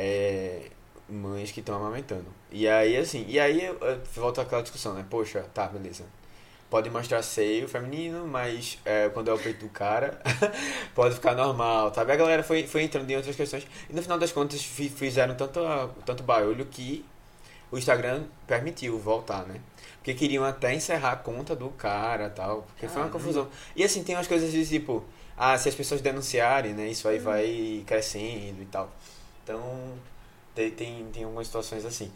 É, 0.00 0.70
mães 1.08 1.50
que 1.50 1.60
estão 1.60 1.74
amamentando. 1.76 2.26
E 2.52 2.68
aí, 2.68 2.96
assim, 2.96 3.24
e 3.28 3.40
aí 3.40 3.64
eu, 3.64 3.76
eu 3.80 4.00
volto 4.14 4.40
àquela 4.40 4.62
discussão, 4.62 4.94
né? 4.94 5.04
Poxa, 5.10 5.44
tá, 5.54 5.66
beleza. 5.66 6.04
Pode 6.70 6.90
mostrar 6.90 7.22
seio 7.22 7.66
feminino, 7.68 8.26
mas 8.28 8.78
é, 8.84 9.08
quando 9.08 9.30
é 9.30 9.34
o 9.34 9.38
peito 9.38 9.64
do 9.66 9.70
cara, 9.70 10.20
pode 10.94 11.14
ficar 11.14 11.34
normal, 11.34 11.94
sabe? 11.94 12.12
A 12.12 12.16
galera 12.16 12.42
foi, 12.42 12.66
foi 12.66 12.82
entrando 12.82 13.10
em 13.10 13.16
outras 13.16 13.34
questões. 13.36 13.66
E 13.88 13.94
no 13.94 14.02
final 14.02 14.18
das 14.18 14.32
contas, 14.32 14.62
fi- 14.62 14.90
fizeram 14.90 15.34
tanto, 15.34 15.60
tanto 16.06 16.22
barulho 16.22 16.66
que 16.66 17.04
o 17.70 17.78
Instagram 17.78 18.24
permitiu 18.46 18.98
voltar, 18.98 19.44
né? 19.46 19.60
Porque 19.98 20.14
queriam 20.14 20.44
até 20.44 20.74
encerrar 20.74 21.12
a 21.12 21.16
conta 21.16 21.54
do 21.56 21.68
cara 21.70 22.26
e 22.26 22.30
tal. 22.30 22.62
Porque 22.62 22.88
foi 22.88 23.02
uma 23.02 23.10
confusão. 23.10 23.48
E 23.76 23.84
assim, 23.84 24.02
tem 24.04 24.14
umas 24.16 24.26
coisas 24.26 24.50
de 24.52 24.66
tipo, 24.66 25.04
ah, 25.36 25.56
se 25.58 25.68
as 25.68 25.74
pessoas 25.74 26.00
denunciarem, 26.00 26.72
né? 26.74 26.88
Isso 26.88 27.08
aí 27.08 27.18
vai 27.18 27.82
crescendo 27.86 28.62
e 28.62 28.66
tal. 28.66 28.90
Então, 29.48 29.94
tem, 30.54 30.70
tem, 30.70 31.06
tem 31.12 31.24
algumas 31.24 31.46
situações 31.46 31.84
assim. 31.86 32.12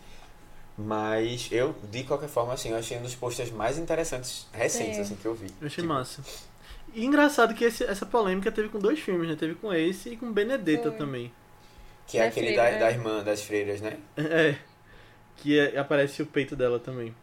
Mas 0.76 1.48
eu, 1.50 1.74
de 1.90 2.02
qualquer 2.04 2.28
forma, 2.28 2.52
assim, 2.52 2.70
eu 2.70 2.76
achei 2.76 2.98
um 2.98 3.02
dos 3.02 3.14
posters 3.14 3.50
mais 3.50 3.78
interessantes, 3.78 4.46
recentes, 4.52 4.98
É. 4.98 5.00
assim, 5.02 5.14
que 5.16 5.24
eu 5.26 5.34
vi. 5.34 5.46
Eu 5.60 5.66
achei 5.66 5.82
Tipo, 5.82 5.88
massa. 5.94 6.22
E 6.94 7.04
engraçado 7.04 7.54
que 7.54 7.64
esse- 7.64 7.84
essa 7.84 8.04
polêmica 8.04 8.50
teve 8.52 8.68
com 8.68 8.78
dois 8.78 8.98
filmes, 8.98 9.28
né? 9.28 9.36
Teve 9.36 9.54
com 9.54 9.72
esse 9.72 10.10
e 10.10 10.16
com 10.16 10.30
Benedetta 10.30 10.90
Foi. 10.90 10.98
também. 10.98 11.32
Que 12.06 12.18
é 12.18 12.22
Da 12.22 12.28
aquele 12.28 12.54
da, 12.56 12.70
da 12.70 12.90
irmã 12.90 13.22
das 13.22 13.42
freiras, 13.42 13.80
né? 13.80 13.96
É. 14.16 14.56
Que 15.38 15.58
é- 15.58 15.78
aparece 15.78 16.20
o 16.22 16.26
peito 16.26 16.54
dela 16.54 16.78
também. 16.78 17.14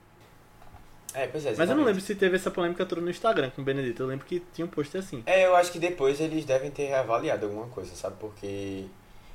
É, 1.13 1.25
pois 1.27 1.45
é. 1.45 1.53
Mas 1.55 1.69
eu 1.69 1.75
não 1.75 1.83
lembro 1.83 2.01
se 2.01 2.13
teve 2.15 2.35
essa 2.35 2.51
polêmica 2.51 2.85
toda 2.85 3.01
no 3.01 3.09
Instagram 3.09 3.49
com 3.51 3.63
Benedetta. 3.63 4.03
Eu 4.03 4.07
lembro 4.07 4.25
que 4.25 4.39
tinha 4.53 4.65
um 4.65 4.69
post 4.69 4.95
assim. 4.97 5.23
É, 5.25 5.45
eu 5.45 5.55
acho 5.55 5.71
que 5.71 5.79
depois 5.79 6.19
eles 6.19 6.45
devem 6.45 6.69
ter 6.71 6.85
reavaliado 6.85 7.45
alguma 7.47 7.67
coisa, 7.67 7.93
sabe? 7.95 8.15
Porque 8.19 8.85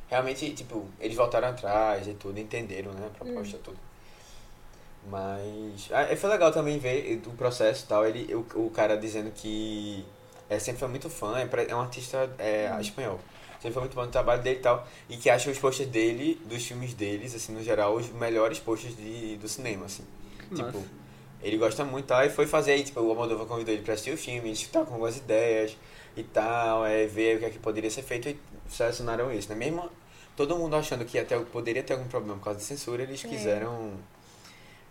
realmente, 0.09 0.53
tipo, 0.55 0.87
eles 1.01 1.17
voltaram 1.17 1.49
atrás 1.49 2.07
e 2.07 2.15
tudo, 2.15 2.39
entenderam, 2.39 2.93
né? 2.93 3.07
A 3.07 3.25
proposta 3.25 3.59
tudo. 3.59 3.79
Mas. 5.11 5.89
Ah, 5.93 6.15
foi 6.17 6.31
legal 6.31 6.51
também 6.53 6.79
ver 6.79 7.21
o 7.27 7.33
processo 7.33 7.85
e 7.85 7.89
tal. 7.89 8.07
Ele, 8.07 8.35
o, 8.35 8.47
o 8.67 8.71
cara 8.71 8.97
dizendo 8.97 9.31
que 9.33 10.05
é, 10.49 10.59
sempre 10.59 10.81
foi 10.81 10.89
muito 10.89 11.11
fã, 11.11 11.39
é, 11.39 11.49
é 11.69 11.75
um 11.75 11.81
artista 11.81 12.31
é, 12.39 12.75
espanhol. 12.81 13.21
Sempre 13.55 13.73
foi 13.73 13.83
muito 13.83 13.95
bom 13.95 14.05
no 14.05 14.11
trabalho 14.11 14.43
dele 14.43 14.59
e 14.59 14.63
tal. 14.63 14.87
E 15.09 15.17
que 15.17 15.31
acha 15.31 15.51
os 15.51 15.59
posters 15.59 15.89
dele, 15.89 16.41
dos 16.45 16.65
filmes 16.67 16.93
deles, 16.95 17.35
assim, 17.35 17.53
no 17.53 17.63
geral, 17.63 17.95
os 17.95 18.11
melhores 18.11 18.59
posters 18.59 18.97
de, 18.97 19.37
do 19.37 19.49
cinema, 19.49 19.87
assim. 19.87 20.05
Que 20.49 20.57
Tipo, 20.57 20.79
massa. 20.79 21.04
Ele 21.45 21.57
gosta 21.59 21.85
muito 21.85 22.07
tal, 22.07 22.25
e 22.25 22.31
foi 22.31 22.47
fazer 22.47 22.73
aí, 22.73 22.83
tipo, 22.83 23.01
o 23.01 23.09
Almodóvar 23.11 23.47
convidou 23.47 23.73
ele 23.75 23.83
pra 23.83 23.95
assistir 23.95 24.13
o 24.13 24.17
filme, 24.19 24.49
eles 24.49 24.61
estavam 24.61 24.87
com 24.87 24.95
algumas 24.95 25.17
ideias 25.17 25.77
e 26.17 26.23
tal, 26.25 26.85
é, 26.87 27.07
ver 27.07 27.37
o 27.37 27.39
que 27.41 27.45
é 27.45 27.51
que 27.51 27.59
poderia 27.59 27.91
ser 27.91 28.03
feito 28.03 28.29
e 28.29 28.37
selecionaram 28.69 29.33
isso, 29.33 29.49
né? 29.51 29.55
Mesmo 29.55 29.89
todo 30.37 30.57
mundo 30.57 30.75
achando 30.75 31.05
que 31.05 31.19
até 31.19 31.39
poderia 31.39 31.83
ter 31.83 31.93
algum 31.93 32.09
problema 32.09 32.37
por 32.39 32.45
causa 32.45 32.59
de 32.59 32.65
censura, 32.65 33.03
eles 33.05 33.25
É. 33.25 33.29
quiseram 33.29 33.93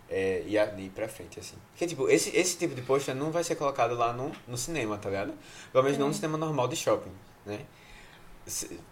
é, 0.08 0.42
ir, 0.46 0.56
ir 0.78 0.90
pra 0.90 1.08
frente, 1.08 1.40
assim. 1.40 1.56
Porque, 1.72 1.86
tipo, 1.86 2.08
esse, 2.08 2.34
esse 2.36 2.56
tipo 2.56 2.74
de 2.74 2.82
pôster 2.82 3.14
não 3.14 3.30
vai 3.32 3.42
ser 3.42 3.56
colocado 3.56 3.94
lá 3.96 4.12
no, 4.12 4.30
no 4.46 4.56
cinema, 4.56 4.96
tá 4.98 5.08
ligado? 5.08 5.32
Pelo 5.72 5.82
menos 5.84 5.98
não 5.98 6.06
no 6.06 6.12
É. 6.12 6.14
cinema 6.14 6.38
normal 6.38 6.68
de 6.68 6.76
shopping, 6.76 7.10
né? 7.44 7.60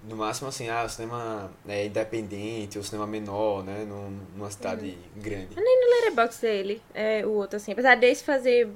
No 0.05 0.16
máximo, 0.16 0.48
assim, 0.48 0.68
ah, 0.70 0.84
o 0.84 0.88
cinema 0.88 1.50
é, 1.68 1.84
independente, 1.86 2.78
ou 2.78 2.84
cinema 2.84 3.07
menor, 3.07 3.62
né? 3.62 3.84
Num, 3.84 4.11
numa 4.34 4.50
cidade 4.50 4.96
grande. 5.16 5.55
Nem 5.57 5.80
no 5.80 5.90
Letterboxd 5.96 6.40
dele, 6.40 6.82
é 6.94 7.24
o 7.26 7.30
outro, 7.32 7.57
assim. 7.59 7.72
Apesar 7.72 7.94
desse 7.96 8.24
fazer 8.24 8.68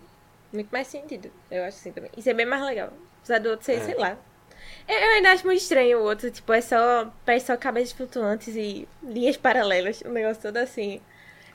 muito 0.53 0.69
mais 0.71 0.87
sentido, 0.87 1.31
eu 1.51 1.65
acho 1.65 1.79
assim 1.79 1.93
também. 1.93 2.11
Isso 2.17 2.29
é 2.29 2.35
bem 2.35 2.45
mais 2.47 2.63
legal. 2.63 2.93
Apesar 3.21 3.39
do 3.41 3.49
outro 3.51 3.65
ser, 3.65 3.79
É. 3.81 3.85
sei 3.85 3.95
lá. 3.95 4.19
Eu, 4.89 4.95
eu 4.99 5.11
ainda 5.15 5.33
acho 5.33 5.47
muito 5.47 5.61
estranho 5.61 5.99
o 6.01 6.03
outro, 6.03 6.31
tipo, 6.31 6.53
é 6.53 6.61
só, 6.61 7.11
parece 7.25 7.47
só 7.47 7.57
cabeças 7.57 7.93
flutuantes 7.93 8.55
e 8.55 8.87
linhas 9.03 9.37
paralelas, 9.37 10.03
um 10.05 10.11
negócio 10.11 10.43
todo 10.43 10.59
assim. 10.59 11.01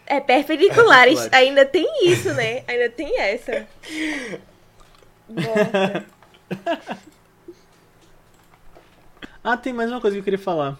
É, 0.07 0.19
perpendiculares, 0.19 1.19
Perpendiculares. 1.29 1.33
ainda 1.33 1.65
tem 1.65 2.09
isso, 2.09 2.33
né? 2.33 2.63
Ainda 2.67 2.89
tem 2.89 3.19
essa. 3.19 3.67
Nossa. 5.29 6.05
Ah, 9.43 9.57
tem 9.57 9.73
mais 9.73 9.89
uma 9.91 9.99
coisa 10.01 10.15
que 10.15 10.19
eu 10.19 10.23
queria 10.23 10.39
falar. 10.39 10.77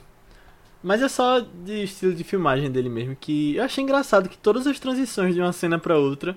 Mas 0.84 1.02
é 1.02 1.08
só 1.08 1.40
de 1.40 1.84
estilo 1.84 2.14
de 2.14 2.24
filmagem 2.24 2.72
dele 2.72 2.90
mesmo. 2.90 3.16
Que 3.16 3.56
eu 3.56 3.64
achei 3.64 3.84
engraçado 3.84 4.28
que 4.30 4.38
todas 4.38 4.66
as 4.68 4.80
transições 4.80 5.34
de 5.36 5.42
uma 5.42 5.54
cena 5.54 5.78
pra 5.80 5.98
outra 5.98 6.36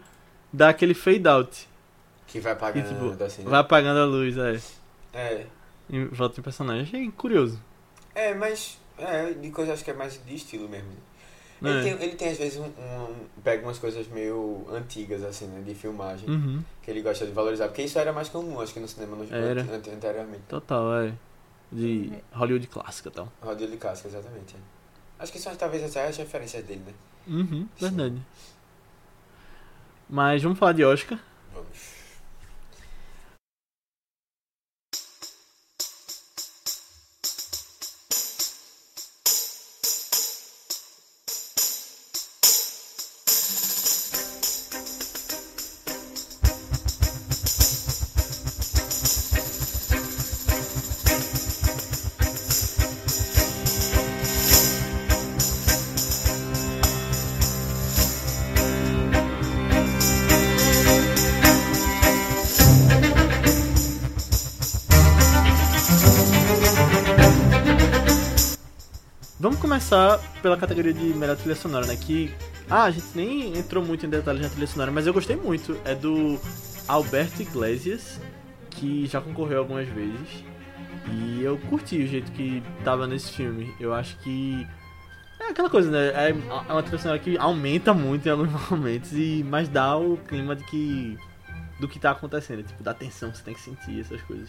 dá 0.52 0.68
aquele 0.68 0.94
fade 0.94 1.26
out. 1.28 1.68
Que 2.26 2.40
vai 2.40 2.52
E, 2.52 2.54
apagando, 2.54 2.88
tipo, 2.88 3.24
assim, 3.24 3.42
né? 3.42 3.50
vai 3.50 3.60
apagando 3.60 4.00
a 4.00 4.04
luz, 4.04 4.36
é. 4.36 4.60
É, 5.12 5.46
Em 5.88 6.06
volta 6.06 6.36
do 6.36 6.42
personagem. 6.42 6.82
Achei 6.82 7.10
curioso. 7.12 7.58
É, 8.14 8.34
mas 8.34 8.78
é, 8.98 9.32
de 9.32 9.50
coisa 9.50 9.72
acho 9.72 9.84
que 9.84 9.90
é 9.90 9.94
mais 9.94 10.20
de 10.24 10.34
estilo 10.34 10.68
mesmo. 10.68 10.88
É. 11.62 11.68
Ele, 11.68 11.82
tem, 11.82 11.92
ele 12.08 12.16
tem 12.16 12.28
às 12.30 12.38
vezes 12.38 12.58
um, 12.58 12.64
um- 12.64 13.14
pega 13.42 13.62
umas 13.66 13.78
coisas 13.78 14.06
meio 14.08 14.66
antigas 14.70 15.22
assim, 15.24 15.46
né, 15.46 15.62
de 15.64 15.74
filmagem, 15.74 16.28
Uhum. 16.28 16.62
que 16.82 16.90
ele 16.90 17.00
gosta 17.00 17.24
de 17.24 17.32
valorizar, 17.32 17.68
porque 17.68 17.82
isso 17.82 17.98
era 17.98 18.12
mais 18.12 18.28
comum, 18.28 18.60
acho 18.60 18.74
que 18.74 18.80
no 18.80 18.88
cinema 18.88 19.16
no, 19.16 19.24
Era. 19.34 19.62
ante- 19.62 19.88
anteriormente. 19.90 20.42
Total, 20.48 20.94
é. 21.02 21.12
De 21.72 22.12
Hollywood 22.32 22.66
clássica 22.68 23.08
e 23.08 23.12
tal. 23.12 23.32
Rodrigo 23.42 23.72
de 23.72 23.78
Casca, 23.78 24.08
exatamente. 24.08 24.54
é. 24.54 24.58
Acho 25.18 25.32
que 25.32 25.38
são 25.38 25.54
talvez 25.56 25.82
até 25.84 26.06
as 26.08 26.16
referências 26.16 26.64
dele, 26.64 26.82
né? 26.86 26.92
Uhum, 27.26 27.68
Sim. 27.76 27.88
verdade. 27.88 28.22
Mas 30.08 30.42
vamos 30.42 30.58
falar 30.58 30.72
de 30.72 30.84
Oscar. 30.84 31.18
Vamos. 31.52 31.93
Categoria 70.74 70.92
de 70.92 71.14
melhor 71.14 71.36
trilha 71.36 71.54
sonora, 71.54 71.86
né? 71.86 71.96
Que. 71.96 72.34
Ah, 72.68 72.84
a 72.84 72.90
gente 72.90 73.06
nem 73.14 73.56
entrou 73.56 73.84
muito 73.84 74.04
em 74.04 74.08
detalhes 74.08 74.42
na 74.42 74.48
trilha 74.48 74.66
sonora, 74.66 74.90
mas 74.90 75.06
eu 75.06 75.12
gostei 75.12 75.36
muito. 75.36 75.78
É 75.84 75.94
do 75.94 76.40
Alberto 76.88 77.42
Iglesias, 77.42 78.20
que 78.70 79.06
já 79.06 79.20
concorreu 79.20 79.60
algumas 79.60 79.86
vezes. 79.88 80.44
E 81.12 81.42
eu 81.42 81.58
curti 81.68 82.02
o 82.02 82.06
jeito 82.06 82.32
que 82.32 82.62
tava 82.82 83.06
nesse 83.06 83.32
filme. 83.32 83.72
Eu 83.78 83.94
acho 83.94 84.16
que. 84.18 84.66
É 85.38 85.50
aquela 85.50 85.70
coisa, 85.70 85.90
né? 85.90 86.08
É 86.08 86.30
é 86.30 86.72
uma 86.72 86.82
trilha 86.82 86.98
sonora 86.98 87.18
que 87.18 87.38
aumenta 87.38 87.94
muito 87.94 88.26
em 88.26 88.30
alguns 88.30 88.50
momentos, 88.70 89.12
e, 89.12 89.44
mas 89.48 89.68
dá 89.68 89.96
o 89.96 90.16
clima 90.16 90.56
de 90.56 90.64
que. 90.64 91.18
do 91.78 91.86
que 91.86 91.98
tá 91.98 92.10
acontecendo. 92.10 92.62
Tipo, 92.64 92.82
da 92.82 92.94
tensão 92.94 93.32
você 93.32 93.42
tem 93.44 93.54
que 93.54 93.60
sentir, 93.60 94.00
essas 94.00 94.20
coisas. 94.22 94.48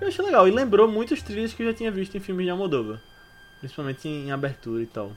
Eu 0.00 0.08
achei 0.08 0.24
legal. 0.24 0.46
E 0.46 0.50
lembrou 0.50 0.90
muitas 0.90 1.22
trilhas 1.22 1.54
que 1.54 1.62
eu 1.62 1.68
já 1.68 1.74
tinha 1.74 1.90
visto 1.90 2.16
em 2.16 2.20
filmes 2.20 2.44
de 2.44 2.50
Almodóvar. 2.50 3.00
Principalmente 3.60 4.08
em 4.08 4.32
abertura 4.32 4.82
e 4.82 4.86
tal. 4.86 5.12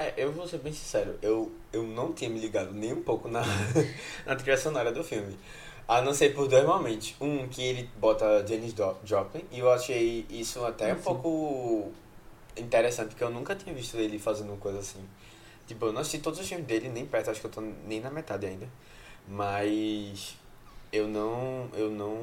É, 0.00 0.14
eu 0.16 0.32
vou 0.32 0.48
ser 0.48 0.56
bem 0.60 0.72
sincero, 0.72 1.18
eu, 1.20 1.52
eu 1.70 1.82
não 1.82 2.14
tinha 2.14 2.30
me 2.30 2.40
ligado 2.40 2.72
nem 2.72 2.90
um 2.90 3.02
pouco 3.02 3.28
na, 3.28 3.42
na 4.24 4.34
trilha 4.34 4.56
sonora 4.56 4.90
do 4.90 5.04
filme. 5.04 5.36
A 5.86 6.00
não 6.00 6.14
ser 6.14 6.34
por 6.34 6.48
dois 6.48 6.64
momentos. 6.64 7.14
Um, 7.20 7.46
que 7.46 7.62
ele 7.62 7.90
bota 7.98 8.46
Janis 8.46 8.74
Joplin, 9.04 9.44
e 9.52 9.58
eu 9.58 9.70
achei 9.70 10.24
isso 10.30 10.64
até 10.64 10.94
um 10.94 11.00
pouco 11.02 11.92
interessante, 12.56 13.08
porque 13.08 13.22
eu 13.22 13.28
nunca 13.28 13.54
tinha 13.54 13.74
visto 13.74 13.98
ele 13.98 14.18
fazendo 14.18 14.48
uma 14.48 14.56
coisa 14.56 14.78
assim. 14.78 15.04
Tipo, 15.66 15.84
eu 15.86 15.92
não 15.92 16.00
assisti 16.00 16.20
todos 16.20 16.40
os 16.40 16.48
filmes 16.48 16.66
dele, 16.66 16.88
nem 16.88 17.04
perto, 17.04 17.30
acho 17.30 17.40
que 17.40 17.46
eu 17.46 17.50
tô 17.50 17.60
nem 17.60 18.00
na 18.00 18.10
metade 18.10 18.46
ainda. 18.46 18.66
Mas 19.28 20.34
eu 20.90 21.08
não. 21.08 21.68
Eu 21.74 21.90
não. 21.90 22.16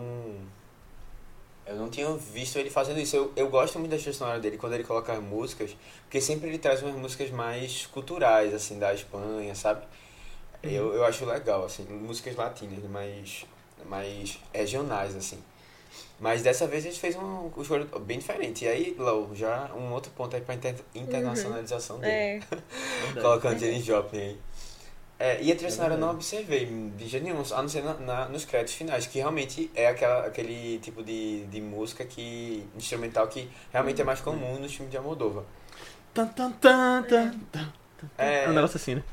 Eu 1.68 1.76
não 1.76 1.89
tinha 1.89 2.11
visto 2.15 2.57
ele 2.57 2.70
fazendo 2.70 2.99
isso. 2.99 3.15
Eu, 3.15 3.34
eu 3.36 3.49
gosto 3.49 3.78
muito 3.78 3.91
da 3.91 3.97
trilha 3.97 4.13
sonora 4.13 4.39
dele 4.39 4.57
quando 4.57 4.74
ele 4.74 4.84
coloca 4.84 5.11
as 5.11 5.20
músicas, 5.22 5.76
porque 6.03 6.22
sempre 6.22 6.47
ele 6.47 6.57
traz 6.57 6.82
umas 6.82 6.95
músicas 6.95 7.30
mais 7.30 7.86
culturais, 7.88 8.53
assim, 8.53 8.80
da 8.80 8.93
Espanha, 8.93 9.53
sabe? 9.53 9.86
Eu, 10.63 10.93
eu 10.93 11.05
acho 11.05 11.26
legal, 11.26 11.65
assim, 11.65 11.84
músicas 11.84 12.36
latinas, 12.36 12.84
mais, 12.89 13.45
mais 13.86 14.39
regionais, 14.53 15.15
assim. 15.15 15.39
Mas 16.20 16.41
dessa 16.41 16.65
vez 16.65 16.86
a 16.86 16.89
gente 16.89 16.99
fez 16.99 17.15
um, 17.15 17.51
um 17.55 17.61
escolha 17.61 17.86
bem 17.99 18.18
diferente. 18.18 18.65
E 18.65 18.68
aí, 18.68 18.95
Lau, 18.97 19.30
já 19.36 19.72
um 19.76 19.91
outro 19.93 20.11
ponto 20.11 20.36
aí 20.36 20.41
pra 20.41 20.55
inter, 20.55 20.76
internacionalização 20.95 21.99
dele. 21.99 22.11
É. 22.11 22.39
Colocando 23.22 23.59
Janis 23.59 23.86
Joplin 23.86 24.20
aí. 24.20 24.39
É, 25.20 25.41
e 25.41 25.51
a 25.51 25.55
trilha 25.55 25.72
sonora 25.72 25.95
eu 25.95 25.97
não 25.97 26.11
observei 26.11 26.65
de 26.95 27.07
jeito 27.07 27.24
nenhum, 27.24 27.41
a 27.51 27.61
não 27.61 27.68
ser 27.70 27.84
na, 27.84 27.93
na- 27.95 28.30
nos 28.30 28.45
créditos 28.45 28.76
finais, 28.76 29.07
que 29.07 29.18
realmente 29.18 29.72
é 29.74 29.88
aquela, 29.88 30.28
aquele 30.28 30.78
tipo 30.80 31.03
de, 31.03 31.43
de 31.45 31.59
música 31.59 32.05
que 32.05 32.63
instrumental 32.78 33.28
que 33.28 33.49
realmente 33.74 33.99
é 33.99 34.05
mais 34.05 34.22
comum 34.22 34.59
nos 34.59 34.74
filmes 34.76 34.91
de 34.91 34.97
Almodóvar. 34.97 35.43
Tan, 36.13 36.28
tan, 36.28 36.51
tan, 36.51 37.03
tan, 37.03 37.32
tan. 37.51 37.72
É, 38.18 38.43
É 38.45 38.49
um 38.49 38.53
negócio 38.53 38.78
assim, 38.78 38.95
né? 38.95 39.03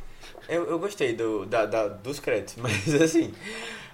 eu, 0.48 0.64
eu 0.66 0.78
gostei 0.78 1.14
do, 1.14 1.46
da, 1.46 1.64
da- 1.64 1.88
dos 1.88 2.20
créditos, 2.20 2.56
mas 2.60 2.94
assim, 3.00 3.32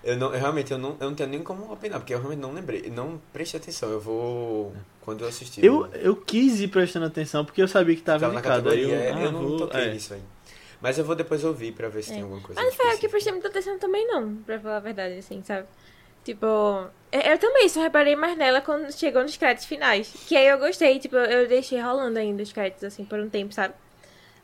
eu, 0.03 0.17
não, 0.17 0.33
eu 0.35 0.41
realmente 0.41 0.73
eu 0.73 0.79
não, 0.79 0.97
eu 0.99 1.11
não 1.11 1.15
tenho 1.15 1.29
nem 1.29 1.43
como 1.45 1.73
opinar, 1.73 2.01
porque 2.01 2.13
eu 2.13 2.19
realmente 2.19 2.41
não 2.41 2.53
lembrei, 2.53 2.91
não 2.91 3.21
prestei 3.33 3.61
atenção, 3.61 3.89
eu 3.91 4.01
vou, 4.01 4.73
quando 5.01 5.23
eu 5.23 5.29
assistir. 5.29 5.65
Eu, 5.65 5.87
eu 5.95 6.17
quis 6.17 6.59
ir 6.61 6.69
prestando 6.69 7.07
atenção 7.07 7.45
porque 7.45 7.63
eu 7.63 7.69
sabia 7.69 7.95
que 7.95 8.03
tava 8.03 8.21
tava 8.21 8.33
na 8.33 8.41
indicado. 8.41 8.71
Aí 8.71 8.83
eu, 8.83 8.95
é, 8.95 9.11
eu 9.11 9.29
ah, 9.29 9.33
não 9.33 9.47
vou- 9.49 9.59
toquei 9.59 9.81
é. 9.81 9.93
nisso 9.93 10.15
aí. 10.15 10.21
Mas 10.81 10.99
eu 10.99 11.05
vou 11.05 11.15
depois 11.15 11.45
ouvir 11.45 11.73
pra 11.73 11.89
ver 11.89 12.03
se 12.03 12.11
É. 12.11 12.15
tem 12.15 12.23
alguma 12.23 12.41
coisa 12.41 12.61
Mas 12.61 12.71
não 12.71 12.77
foi 12.77 12.95
eu 12.95 12.99
que 12.99 13.09
prestei 13.09 13.33
muita 13.33 13.49
atenção 13.49 13.79
também, 13.79 14.07
não, 14.07 14.37
pra 14.37 14.59
falar 14.59 14.77
a 14.79 14.81
verdade, 14.81 15.19
assim, 15.19 15.43
sabe? 15.45 15.67
Tipo, 16.25 16.47
eu, 17.13 17.21
eu 17.21 17.39
também 17.39 17.69
só 17.69 17.81
reparei 17.83 18.15
mais 18.17 18.37
nela 18.37 18.61
quando 18.61 18.91
chegou 18.93 19.23
nos 19.23 19.37
créditos 19.37 19.67
finais. 19.67 20.13
Que 20.27 20.37
aí 20.37 20.47
eu 20.49 20.59
gostei, 20.59 20.99
tipo, 20.99 21.17
eu 21.17 21.47
deixei 21.49 21.81
rolando 21.81 22.19
ainda 22.19 22.43
os 22.43 22.53
créditos, 22.53 22.85
assim, 22.85 23.05
por 23.05 23.19
um 23.19 23.29
tempo, 23.29 23.53
sabe? 23.55 23.75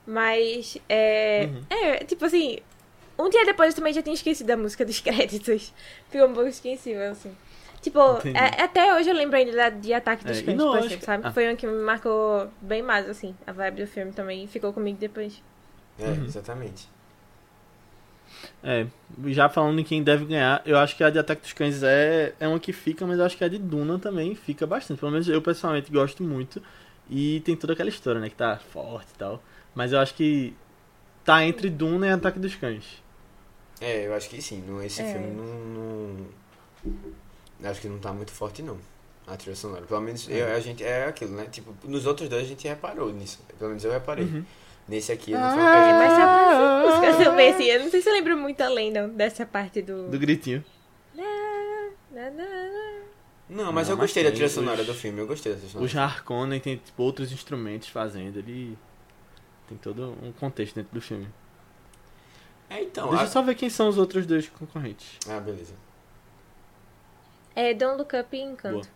Mas, 0.06 0.78
é. 0.88 1.48
Uhum. 1.48 1.62
É, 1.70 2.04
tipo 2.04 2.24
assim. 2.24 2.58
Um 3.18 3.30
dia 3.30 3.46
depois 3.46 3.70
eu 3.70 3.76
também 3.76 3.94
já 3.94 4.02
tinha 4.02 4.12
esquecido 4.14 4.46
da 4.46 4.56
música 4.58 4.84
dos 4.84 5.00
créditos. 5.00 5.72
Ficou 6.10 6.28
um 6.28 6.34
pouco 6.34 6.48
esquecível, 6.50 7.10
assim. 7.10 7.34
Tipo, 7.80 7.98
é- 8.34 8.62
até 8.62 8.94
hoje 8.94 9.08
eu 9.08 9.14
lembro 9.14 9.36
ainda 9.36 9.52
da, 9.52 9.70
de 9.70 9.92
Ataque 9.94 10.24
dos 10.24 10.38
É, 10.38 10.42
Cães, 10.42 10.56
por 10.62 10.78
exemplo, 10.78 10.98
que- 10.98 11.04
sabe? 11.04 11.26
ah. 11.26 11.32
Foi 11.32 11.50
um 11.52 11.56
que 11.56 11.66
me 11.66 11.82
marcou 11.82 12.48
bem 12.60 12.82
mais, 12.82 13.08
assim. 13.08 13.34
A 13.46 13.52
vibe 13.52 13.82
do 13.82 13.86
filme 13.86 14.12
também 14.12 14.46
ficou 14.46 14.72
comigo 14.72 14.98
depois. 14.98 15.42
É, 15.98 16.08
Uhum. 16.08 16.24
exatamente. 16.24 16.88
É, 18.62 18.86
já 19.28 19.48
falando 19.48 19.78
em 19.80 19.84
quem 19.84 20.02
deve 20.02 20.24
ganhar, 20.24 20.60
eu 20.66 20.76
acho 20.78 20.96
que 20.96 21.02
a 21.04 21.10
de 21.10 21.18
Ataque 21.18 21.42
dos 21.42 21.52
Cães 21.52 21.82
é, 21.82 22.34
é 22.40 22.48
uma 22.48 22.58
que 22.60 22.72
fica, 22.72 23.06
mas 23.06 23.18
eu 23.18 23.24
acho 23.24 23.36
que 23.36 23.44
a 23.44 23.48
de 23.48 23.58
Duna 23.58 23.98
também 23.98 24.34
fica 24.34 24.66
bastante. 24.66 24.98
Pelo 24.98 25.12
menos 25.12 25.28
eu 25.28 25.40
pessoalmente 25.40 25.90
gosto 25.90 26.22
muito. 26.22 26.60
E 27.08 27.40
tem 27.40 27.56
toda 27.56 27.72
aquela 27.72 27.88
história, 27.88 28.20
né? 28.20 28.28
Que 28.28 28.34
tá 28.34 28.58
forte 28.72 29.08
e 29.14 29.18
tal. 29.18 29.40
Mas 29.74 29.92
eu 29.92 29.98
acho 30.00 30.14
que 30.14 30.54
tá 31.24 31.44
entre 31.44 31.70
Duna 31.70 32.08
e 32.08 32.10
Ataque 32.10 32.38
dos 32.38 32.54
Cães. 32.56 33.02
É, 33.80 34.06
eu 34.06 34.14
acho 34.14 34.28
que 34.28 34.42
sim. 34.42 34.62
Não, 34.66 34.82
esse 34.82 35.00
É. 35.02 35.12
filme 35.12 35.28
não, 35.28 35.44
não- 35.44 36.26
Acho 37.70 37.80
que 37.80 37.88
não 37.88 37.98
tá 37.98 38.12
muito 38.12 38.32
forte, 38.32 38.62
não. 38.62 38.76
A 39.26 39.36
trilha 39.36 39.56
sonora. 39.56 39.82
Pelo 39.82 40.00
menos 40.00 40.28
eu- 40.28 40.46
a 40.54 40.60
gente. 40.60 40.84
É 40.84 41.06
aquilo, 41.06 41.32
né? 41.36 41.46
Tipo, 41.50 41.74
nos 41.84 42.06
outros 42.06 42.28
dois 42.28 42.44
a 42.44 42.48
gente 42.48 42.66
reparou 42.68 43.12
nisso. 43.12 43.40
Pelo 43.58 43.70
menos 43.70 43.84
eu 43.84 43.90
reparei. 43.92 44.24
Uhum. 44.24 44.44
Nesse 44.88 45.10
aqui 45.12 45.32
eu 45.32 45.40
não 45.40 45.50
foi 45.50 45.60
Ah, 45.62 45.76
É, 45.76 45.92
mas 45.94 47.02
música 47.02 47.24
também, 47.24 47.50
assim, 47.52 47.64
eu 47.64 47.80
não 47.82 47.90
sei 47.90 48.00
se 48.00 48.08
eu 48.08 48.12
lembro 48.12 48.36
muito 48.36 48.60
além, 48.60 48.92
não, 48.92 49.08
dessa 49.08 49.44
parte 49.44 49.82
do... 49.82 50.08
Do 50.08 50.18
gritinho. 50.18 50.64
Não, 51.14 51.22
mas 52.12 52.34
Não, 53.48 53.64
eu 53.66 53.72
mas 53.72 53.88
gostei 53.98 54.22
da 54.22 54.30
tem 54.30 54.34
trilha 54.36 54.46
os- 54.46 54.52
sonora 54.52 54.84
do 54.84 54.94
filme. 54.94 55.20
Eu 55.20 55.26
gostei 55.26 55.52
da 55.52 55.58
trilha 55.58 55.80
O 55.80 55.88
sonora. 55.88 56.04
Harkonnen 56.12 56.60
tem 56.60 56.76
tipo, 56.76 57.02
outros 57.02 57.30
instrumentos 57.32 57.88
fazendo. 57.88 58.38
Ele 58.38 58.76
tem 59.68 59.76
todo 59.78 60.16
um 60.22 60.32
contexto 60.32 60.74
dentro 60.74 60.92
do 60.92 61.00
filme. 61.00 61.28
É, 62.68 62.82
então. 62.82 63.08
Deixa 63.10 63.22
a- 63.22 63.26
eu 63.26 63.30
só 63.30 63.42
ver 63.42 63.54
quem 63.54 63.70
são 63.70 63.88
os 63.88 63.98
outros 63.98 64.26
dois 64.26 64.48
concorrentes. 64.48 65.18
Ah, 65.28 65.38
beleza. 65.38 65.74
É 67.54 67.72
Don't 67.72 67.98
Look 67.98 68.16
Up 68.16 68.36
e 68.36 68.40
Encanto. 68.40 68.88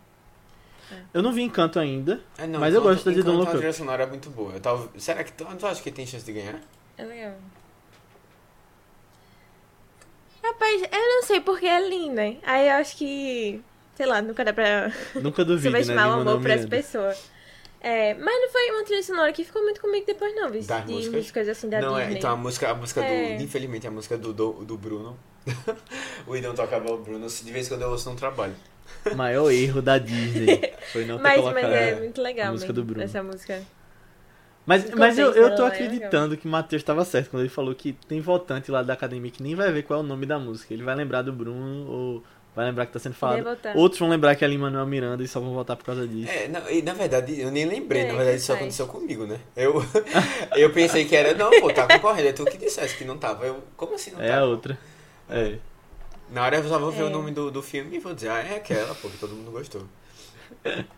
Eu 1.14 1.22
não 1.22 1.32
vi 1.32 1.42
Encanto 1.42 1.78
ainda. 1.78 2.20
É, 2.38 2.46
não, 2.46 2.60
Mas 2.60 2.74
eu 2.74 2.82
gosto 2.82 3.04
da 3.04 3.12
de 3.12 3.20
é 3.20 3.22
Look 3.22 3.34
uma 3.36 3.42
Up. 3.44 3.52
trilha 3.56 3.72
sonora 3.72 4.06
muito 4.06 4.30
boa. 4.30 4.52
Eu 4.54 4.60
tava... 4.60 4.88
Será 4.98 5.22
que 5.24 5.32
tu, 5.32 5.44
tu 5.44 5.66
acha 5.66 5.82
que 5.82 5.90
tem 5.90 6.06
chance 6.06 6.24
de 6.24 6.32
ganhar? 6.32 6.60
É 6.98 7.04
legal. 7.04 7.34
Rapaz, 10.42 10.82
eu 10.82 10.88
não 11.08 11.22
sei 11.22 11.40
porque 11.40 11.66
é 11.66 11.88
linda. 11.88 12.22
hein? 12.24 12.40
Aí 12.44 12.68
eu 12.68 12.74
acho 12.74 12.96
que. 12.96 13.60
Sei 13.94 14.06
lá, 14.06 14.22
nunca 14.22 14.44
dá 14.44 14.52
pra 14.52 14.90
Nunca 15.20 15.44
duvido, 15.44 15.70
né? 15.70 15.82
subestimar 15.82 16.04
de 16.06 16.10
o 16.10 16.16
Manuel 16.16 16.30
amor 16.36 16.42
por 16.42 16.50
essa 16.50 16.66
pessoa. 16.68 17.14
É, 17.82 18.14
mas 18.14 18.34
não 18.40 18.50
foi 18.50 18.70
uma 18.72 18.84
trilha 18.84 19.02
sonora 19.02 19.32
que 19.32 19.42
ficou 19.44 19.62
muito 19.62 19.80
comigo 19.80 20.04
depois, 20.06 20.34
não, 20.34 20.50
viu? 20.50 20.62
Das 20.62 20.84
De 20.86 20.92
músicas? 20.92 21.14
músicas 21.14 21.48
assim 21.48 21.68
da 21.68 21.80
não, 21.80 21.94
Disney. 21.96 22.14
é. 22.14 22.18
Então 22.18 22.30
a 22.32 22.36
música, 22.36 22.70
a 22.70 22.74
música 22.74 23.02
É. 23.02 23.36
do. 23.36 23.42
Infelizmente, 23.42 23.86
a 23.86 23.90
música 23.90 24.16
do, 24.18 24.32
do, 24.32 24.52
do 24.64 24.76
Bruno. 24.78 25.18
o 26.26 26.36
Idão 26.36 26.54
toca 26.54 26.76
o 26.78 26.98
Bruno. 26.98 27.26
De 27.26 27.52
vez 27.52 27.66
em 27.66 27.68
quando 27.70 27.82
eu 27.82 27.90
ouço 27.90 28.08
no 28.10 28.16
trabalho. 28.16 28.54
O 29.10 29.16
maior 29.16 29.50
erro 29.50 29.80
da 29.80 29.98
Disney 29.98 30.72
foi 30.92 31.04
não 31.04 31.16
ter 31.16 31.22
mas, 31.22 31.40
colocado. 31.40 31.62
mas 31.62 31.72
é 31.72 31.94
muito 31.96 32.20
legal 32.20 32.48
a 32.48 32.52
música 32.52 32.72
do 32.72 32.84
Bruno. 32.84 33.02
essa 33.02 33.22
música. 33.22 33.62
Mas, 34.66 34.90
mas 34.90 35.18
eu, 35.18 35.32
eu 35.32 35.54
tô 35.56 35.64
é 35.64 35.68
acreditando 35.68 36.36
que 36.36 36.46
o 36.46 36.50
Matheus 36.50 36.80
estava 36.80 37.04
certo 37.04 37.30
quando 37.30 37.42
ele 37.42 37.48
falou 37.48 37.74
que 37.74 37.92
tem 38.06 38.20
votante 38.20 38.70
lá 38.70 38.82
da 38.82 38.92
academia 38.92 39.30
que 39.30 39.42
nem 39.42 39.54
vai 39.54 39.72
ver 39.72 39.82
qual 39.82 40.00
é 40.00 40.02
o 40.02 40.06
nome 40.06 40.26
da 40.26 40.38
música. 40.38 40.72
Ele 40.72 40.82
vai 40.82 40.94
lembrar 40.94 41.22
do 41.22 41.32
Bruno 41.32 41.90
ou 41.90 42.24
vai 42.54 42.66
lembrar 42.66 42.86
que 42.86 42.92
tá 42.92 42.98
sendo 42.98 43.14
falado. 43.14 43.42
Vai 43.42 43.54
votar. 43.54 43.76
Outros 43.76 43.98
vão 43.98 44.08
lembrar 44.08 44.36
que 44.36 44.44
é 44.44 44.48
Lin-Manuel 44.48 44.86
Miranda 44.86 45.22
e 45.24 45.28
só 45.28 45.40
vão 45.40 45.54
votar 45.54 45.76
por 45.76 45.84
causa 45.84 46.06
disso. 46.06 46.30
É, 46.30 46.46
não, 46.46 46.70
e 46.70 46.82
na 46.82 46.92
verdade, 46.92 47.40
eu 47.40 47.50
nem 47.50 47.64
lembrei. 47.64 48.02
É, 48.02 48.06
na 48.06 48.12
verdade, 48.12 48.30
que 48.32 48.36
isso 48.36 48.46
faz. 48.48 48.60
aconteceu 48.60 48.86
comigo, 48.86 49.26
né? 49.26 49.40
Eu, 49.56 49.82
eu 50.54 50.70
pensei 50.70 51.04
que 51.04 51.16
era. 51.16 51.34
Não, 51.34 51.50
pô, 51.58 51.72
tá 51.72 51.88
concorrendo. 51.88 52.28
É 52.28 52.32
tu 52.32 52.44
que 52.44 52.58
disseste 52.58 52.98
que 52.98 53.04
não 53.04 53.18
tava. 53.18 53.46
Eu, 53.46 53.62
como 53.76 53.94
assim 53.94 54.12
não 54.12 54.20
É 54.20 54.30
a 54.30 54.34
tava? 54.34 54.46
outra. 54.46 54.78
É. 55.28 55.54
Na 56.32 56.44
hora 56.44 56.56
eu 56.56 56.68
só 56.68 56.78
vou 56.78 56.90
ver 56.92 57.02
É. 57.02 57.04
o 57.04 57.10
nome 57.10 57.30
do, 57.30 57.50
do 57.50 57.62
filme 57.62 57.96
e 57.96 57.98
vou 57.98 58.14
dizer, 58.14 58.30
ah, 58.30 58.38
é 58.40 58.56
aquela, 58.56 58.94
pô, 58.94 59.08
que 59.08 59.18
todo 59.18 59.34
mundo 59.34 59.50
gostou. 59.50 59.82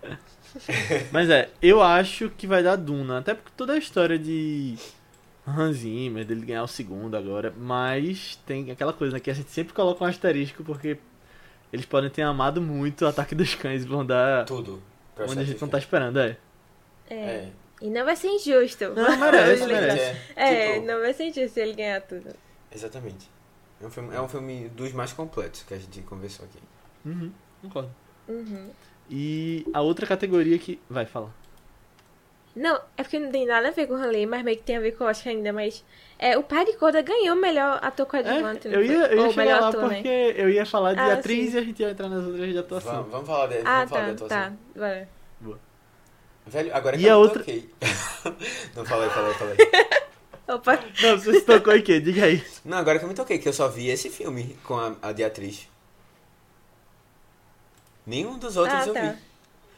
Mas 1.10 1.30
é, 1.30 1.48
eu 1.60 1.82
acho 1.82 2.28
que 2.30 2.46
vai 2.46 2.62
dar 2.62 2.76
Duna. 2.76 3.18
Até 3.18 3.34
porque 3.34 3.50
toda 3.56 3.72
a 3.72 3.78
história 3.78 4.18
de 4.18 4.76
Hans 5.46 5.78
Zimmer, 5.78 6.24
dele 6.24 6.44
ganhar 6.44 6.62
o 6.62 6.68
segundo 6.68 7.16
agora. 7.16 7.52
Mas 7.56 8.38
tem 8.46 8.70
aquela 8.70 8.92
coisa, 8.92 9.14
né? 9.14 9.20
Que 9.20 9.30
a 9.30 9.34
gente 9.34 9.50
sempre 9.50 9.72
coloca 9.72 10.04
um 10.04 10.06
asterisco 10.06 10.62
porque 10.62 10.98
eles 11.72 11.86
podem 11.86 12.10
ter 12.10 12.22
amado 12.22 12.60
muito 12.60 13.04
o 13.04 13.08
Ataque 13.08 13.34
dos 13.34 13.54
Cães 13.54 13.82
e 13.82 13.86
vão 13.86 14.04
dar 14.04 14.44
Tudo. 14.44 14.82
onde 15.18 15.40
a 15.40 15.44
gente 15.44 15.60
não 15.60 15.68
tá 15.68 15.78
esperando, 15.78 16.18
é. 16.20 16.36
É. 17.08 17.14
É. 17.14 17.48
E 17.80 17.88
não 17.90 18.04
vai 18.04 18.14
ser 18.14 18.28
injusto. 18.28 18.90
Não, 18.90 19.18
merece, 19.18 19.66
merece. 19.66 19.96
lembrar. 19.98 20.16
É, 20.36 20.74
tipo, 20.74 20.86
não 20.86 21.00
vai 21.00 21.12
ser 21.14 21.24
injusto 21.24 21.48
se 21.54 21.60
ele 21.60 21.72
ganhar 21.74 22.00
tudo. 22.02 22.30
Exatamente. 22.70 23.28
É 23.82 23.86
um, 23.86 23.90
filme, 23.90 24.14
é 24.14 24.20
um 24.20 24.28
filme 24.28 24.68
dos 24.68 24.92
mais 24.92 25.12
completos 25.12 25.62
que 25.64 25.74
a 25.74 25.78
gente 25.78 26.00
conversou 26.02 26.44
aqui. 26.46 26.58
Uhum, 27.04 27.32
concordo. 27.62 27.90
Uhum. 28.28 28.70
E 29.10 29.66
a 29.74 29.80
outra 29.82 30.06
categoria 30.06 30.56
que. 30.58 30.80
Vai, 30.88 31.04
fala. 31.04 31.30
Não, 32.54 32.76
é 32.96 33.02
porque 33.02 33.18
não 33.18 33.30
tem 33.32 33.46
nada 33.46 33.68
a 33.68 33.70
ver 33.70 33.86
com 33.86 33.94
o 33.94 33.96
Hanley, 33.96 34.26
mas 34.26 34.42
meio 34.44 34.58
que 34.58 34.62
tem 34.62 34.76
a 34.76 34.80
ver 34.80 34.92
com 34.92 35.04
o 35.04 35.06
Oscar 35.06 35.32
ainda, 35.32 35.52
mas... 35.54 35.82
É, 36.18 36.36
o 36.36 36.42
Pai 36.42 36.66
de 36.66 36.74
Coda 36.74 37.00
ganhou 37.00 37.34
o 37.34 37.40
melhor 37.40 37.78
ator 37.82 38.04
coadjuvante, 38.04 38.68
É, 38.68 38.74
eu 38.76 38.84
ia, 38.84 39.06
eu 39.06 39.16
ia 39.22 39.26
Ou 39.28 39.34
melhor 39.34 39.60
lá 39.62 39.68
ator, 39.70 39.80
porque 39.88 40.02
né? 40.02 40.34
eu 40.36 40.50
ia 40.50 40.66
falar 40.66 40.92
de 40.92 41.00
Ah, 41.00 41.14
atriz 41.14 41.50
sim. 41.50 41.56
e 41.56 41.58
a 41.58 41.62
gente 41.64 41.80
ia 41.82 41.90
entrar 41.90 42.08
nas 42.10 42.22
outras 42.26 42.52
de 42.52 42.58
atuação. 42.58 42.92
Vamos, 42.92 43.10
vamos 43.10 43.26
falar 43.26 43.46
de, 43.46 43.56
Ah, 43.64 43.78
vamos 43.86 43.90
falar 43.90 44.10
de 44.12 44.16
tá, 44.18 44.24
atuação. 44.26 44.50
tá. 44.50 44.56
Bora. 44.78 45.08
Velho, 46.46 46.76
agora 46.76 46.96
que 46.98 47.02
E 47.04 47.06
eu 47.06 47.14
a 47.14 47.16
outra- 47.16 47.38
toquei. 47.38 47.70
não, 48.76 48.84
falei, 48.84 49.08
falei, 49.08 49.34
falei. 49.34 49.56
Opa, 50.48 50.78
Não, 51.02 51.18
você 51.18 51.34
se 51.34 51.42
tocou 51.42 51.74
em 51.74 51.82
quê? 51.82 52.00
Diga 52.00 52.24
aí. 52.24 52.44
Não, 52.64 52.76
agora 52.78 52.98
que 52.98 53.04
eu 53.04 53.08
me 53.08 53.14
toquei, 53.14 53.38
que 53.38 53.48
eu 53.48 53.52
só 53.52 53.68
vi 53.68 53.88
esse 53.88 54.10
filme 54.10 54.56
com 54.64 54.74
a, 54.76 54.96
a 55.00 55.12
de 55.12 55.22
atriz. 55.24 55.68
Nenhum 58.06 58.38
dos 58.38 58.56
outros 58.56 58.80
Ah, 58.80 58.86
eu 58.86 58.94
tá. 58.94 59.00
vi. 59.00 59.18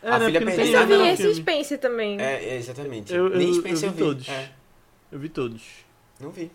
É, 0.02 0.10
A 0.10 0.18
né, 0.18 0.26
filha 0.26 0.40
não 0.40 0.50
eu 0.50 0.56
perdida 0.56 0.78
só 0.80 0.86
vi 0.86 0.94
esse 1.08 1.22
filme. 1.22 1.34
Spencer 1.36 1.78
também. 1.78 2.20
É, 2.20 2.44
é, 2.44 2.56
exatamente. 2.56 3.14
Eu- 3.14 3.28
Nem 3.30 3.48
eu- 3.48 3.54
Spencer 3.54 3.88
eu 3.88 3.92
eu 3.92 3.94
vi 3.94 4.02
vi. 4.02 4.08
todos. 4.08 4.28
É, 4.28 4.50
Eu 5.12 5.18
vi 5.18 5.28
todos. 5.28 5.62
não 6.20 6.30
vi. 6.30 6.50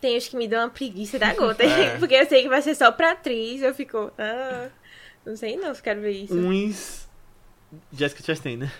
Tem 0.00 0.16
os 0.16 0.28
que 0.28 0.36
me 0.36 0.48
dão 0.48 0.60
uma 0.64 0.70
preguiça 0.70 1.18
da 1.18 1.32
gota. 1.34 1.62
É. 1.64 1.96
Porque 1.98 2.14
eu 2.14 2.26
sei 2.26 2.42
que 2.42 2.48
vai 2.48 2.60
ser 2.62 2.74
só 2.74 2.90
pra 2.92 3.12
atriz. 3.12 3.62
Eu 3.62 3.74
fico. 3.74 4.10
Ah, 4.18 4.68
não 5.24 5.36
sei 5.36 5.56
não 5.56 5.74
se 5.74 5.82
quero 5.82 6.00
ver 6.00 6.12
isso. 6.12 6.34
Uns. 6.34 7.08
Jessica 7.92 8.22
Chastain, 8.22 8.56
né? 8.58 8.70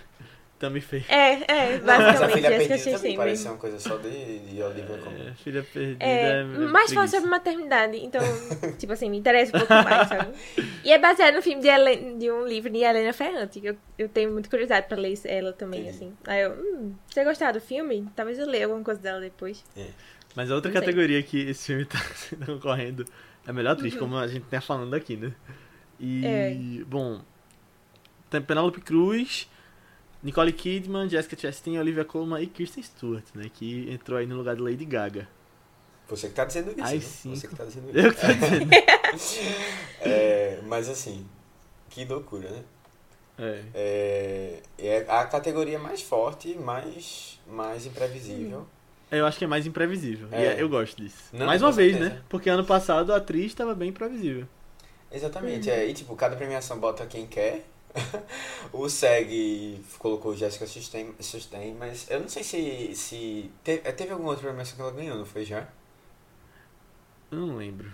Também 0.63 0.81
fez. 0.81 1.03
É, 1.09 1.33
é, 1.33 1.77
Não, 1.77 1.85
mas 1.85 2.21
a 2.21 2.27
basicamente, 2.27 2.33
filha 2.35 2.49
perdida 2.49 2.77
também 2.77 2.91
Chastain 2.93 3.17
parece 3.17 3.47
uma 3.49 3.57
coisa 3.57 3.79
só 3.79 3.97
de, 3.97 4.39
de 4.39 4.61
Olivia 4.63 4.97
Colman. 4.97 5.27
É, 5.27 5.33
filha 5.33 5.61
perdida. 5.61 6.05
É, 6.05 6.43
mais 6.45 6.93
fala 6.93 7.07
sobre 7.09 7.29
maternidade, 7.29 7.97
então, 7.97 8.21
tipo 8.79 8.93
assim, 8.93 9.09
me 9.09 9.17
interessa 9.17 9.53
um 9.53 9.59
pouco 9.59 9.83
mais, 9.83 10.07
sabe? 10.07 10.33
E 10.85 10.93
é 10.93 10.97
baseado 10.97 11.35
no 11.35 11.41
filme 11.41 11.61
de, 11.61 11.67
Helen- 11.67 12.17
de 12.17 12.31
um 12.31 12.45
livro 12.45 12.69
de 12.69 12.79
Helena 12.79 13.11
Ferrante, 13.11 13.59
que 13.59 13.67
eu, 13.67 13.77
eu 13.97 14.07
tenho 14.07 14.31
muita 14.31 14.49
curiosidade 14.49 14.87
pra 14.87 14.97
ler 14.97 15.19
ela 15.25 15.51
também, 15.51 15.81
Entendi. 15.81 15.97
assim. 15.97 16.13
Aí 16.25 16.41
eu, 16.43 16.51
hum, 16.53 16.95
você 17.09 17.25
gostar 17.25 17.51
do 17.51 17.59
filme? 17.59 18.07
Talvez 18.15 18.39
eu 18.39 18.47
leia 18.47 18.63
alguma 18.63 18.85
coisa 18.85 19.01
dela 19.01 19.19
depois. 19.19 19.65
Mas 20.33 20.49
a 20.49 20.55
outra 20.55 20.71
Não 20.71 20.79
sei. 20.79 20.87
categoria 20.87 21.21
que 21.21 21.39
esse 21.41 21.65
filme 21.67 21.83
tá 21.85 21.99
concorrendo 22.45 23.03
é 23.45 23.49
a 23.49 23.53
melhor 23.53 23.71
Uhum. 23.71 23.77
atriz, 23.79 23.95
como 23.97 24.15
a 24.15 24.27
gente 24.27 24.45
tá 24.45 24.61
falando 24.61 24.93
aqui, 24.93 25.17
né? 25.17 25.33
E, 25.99 26.79
É. 26.81 26.85
bom, 26.85 27.19
tem 28.29 28.41
Penelope 28.41 28.79
Cruz, 28.79 29.49
Nicole 30.23 30.53
Kidman, 30.53 31.09
Jessica 31.09 31.35
Chastain, 31.37 31.77
Olivia 31.77 32.05
Colman 32.05 32.41
e 32.41 32.47
Kristen 32.47 32.81
Stewart, 32.83 33.25
né? 33.35 33.49
Que 33.53 33.89
entrou 33.91 34.17
aí 34.17 34.25
no 34.25 34.35
lugar 34.37 34.55
de 34.55 34.61
Lady 34.61 34.85
Gaga. 34.85 35.27
Você 36.07 36.27
que 36.29 36.33
tá 36.35 36.45
dizendo 36.45 36.71
isso, 36.71 36.81
Ai, 36.81 36.95
né? 36.95 37.01
cinco. 37.01 37.35
Você 37.35 37.47
que 37.47 37.55
tá 37.55 37.65
dizendo 37.65 37.89
Eu 37.93 38.09
isso. 38.11 38.19
que 38.19 38.27
tô 38.27 38.33
dizendo. 38.33 38.69
É, 40.01 40.59
mas 40.65 40.89
assim, 40.89 41.25
que 41.89 42.03
loucura, 42.05 42.49
né? 42.49 42.63
É. 43.37 43.61
É, 43.73 44.59
é 44.77 45.05
a 45.07 45.25
categoria 45.25 45.79
mais 45.79 46.01
forte, 46.01 46.55
mais, 46.55 47.39
mais 47.47 47.85
imprevisível. 47.85 48.65
Eu 49.11 49.25
acho 49.25 49.37
que 49.37 49.45
é 49.45 49.47
mais 49.47 49.65
imprevisível. 49.67 50.27
E 50.31 50.35
É. 50.35 50.45
é- 50.57 50.61
eu 50.61 50.67
gosto 50.69 51.01
disso. 51.01 51.17
Não, 51.31 51.45
mais 51.45 51.61
uma 51.61 51.71
vez, 51.71 51.93
certeza. 51.93 52.15
né? 52.15 52.21
Porque 52.29 52.49
ano 52.49 52.65
passado 52.65 53.13
a 53.13 53.17
atriz 53.17 53.45
estava 53.47 53.73
bem 53.75 53.89
imprevisível. 53.89 54.47
Exatamente, 55.11 55.69
Uhum. 55.69 55.75
é, 55.75 55.85
e 55.87 55.93
tipo, 55.93 56.15
cada 56.15 56.35
premiação 56.35 56.79
bota 56.79 57.05
quem 57.05 57.27
quer. 57.27 57.63
o 58.73 58.89
SEG 58.89 59.79
colocou 59.99 60.35
Jessica 60.35 60.65
Sustain, 60.65 61.75
mas 61.77 62.09
eu 62.09 62.19
não 62.19 62.27
sei 62.29 62.43
se, 62.43 62.95
se 62.95 63.51
teve, 63.63 63.91
teve 63.93 64.11
alguma 64.11 64.29
outra 64.31 64.47
premiação 64.47 64.75
que 64.75 64.81
ela 64.81 64.91
ganhou, 64.91 65.17
não 65.17 65.25
foi 65.25 65.45
já? 65.45 65.67
Eu 67.31 67.37
não 67.39 67.55
lembro. 67.55 67.91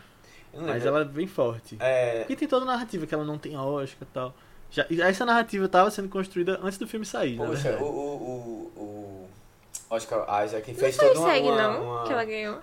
Eu 0.53 0.61
não 0.61 0.67
Mas 0.67 0.83
lembro. 0.83 0.87
ela 0.99 1.01
é 1.01 1.05
bem 1.05 1.27
forte. 1.27 1.77
É, 1.79 2.19
Porque 2.19 2.35
tem 2.35 2.47
toda 2.47 2.63
a 2.65 2.67
narrativa 2.67 3.05
que 3.05 3.13
ela 3.13 3.23
não 3.23 3.37
tem 3.37 3.55
Oscar 3.57 4.07
e 4.09 4.13
tal. 4.13 4.33
Já, 4.71 4.85
essa 5.07 5.25
narrativa 5.25 5.65
estava 5.65 5.89
sendo 5.91 6.09
construída 6.09 6.59
antes 6.61 6.77
do 6.77 6.87
filme 6.87 7.05
sair, 7.05 7.37
na 7.37 7.45
poxa, 7.45 7.77
o, 7.77 7.83
o, 7.85 8.71
o, 8.75 9.29
o 9.89 9.95
Oscar 9.95 10.45
Isaac 10.45 10.71
Não 10.71 10.79
fez 10.79 10.95
foi 10.95 11.07
toda 11.07 11.19
uma... 11.19 11.31
SEG, 11.31 11.43
uma, 11.47 11.57
não, 11.57 11.83
uma- 11.83 12.03
que 12.05 12.13
ela 12.13 12.23
ganhou. 12.25 12.59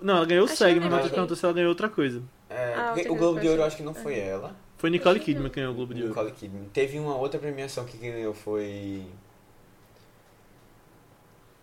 Não, 0.00 0.16
ela 0.18 0.26
ganhou 0.26 0.44
o 0.44 0.48
SEG, 0.48 0.80
mas 0.80 1.02
que- 1.04 1.10
perguntou 1.10 1.36
se 1.36 1.44
ela 1.44 1.54
ganhou 1.54 1.68
outra 1.68 1.88
coisa. 1.88 2.22
É, 2.48 2.74
Ah, 2.74 2.94
o 3.10 3.14
Globo 3.16 3.40
de 3.40 3.46
Ouro 3.48 3.58
foi 3.60 3.66
acho 3.66 3.76
que 3.76 3.82
não 3.82 3.94
foi 3.94 4.18
ela. 4.18 4.56
Foi 4.78 4.90
Nicole 4.90 5.16
Acho 5.16 5.24
que 5.24 5.32
Kidman 5.32 5.50
que 5.50 5.56
ganhou 5.56 5.72
o 5.72 5.74
Globo 5.74 5.92
de 5.92 6.02
Ouro. 6.02 6.14
Nicole 6.14 6.32
Kidman. 6.32 6.68
Teve 6.72 6.98
uma 6.98 7.16
outra 7.16 7.38
premiação 7.38 7.84
que 7.84 7.98
ganhou, 7.98 8.32
foi... 8.32 9.04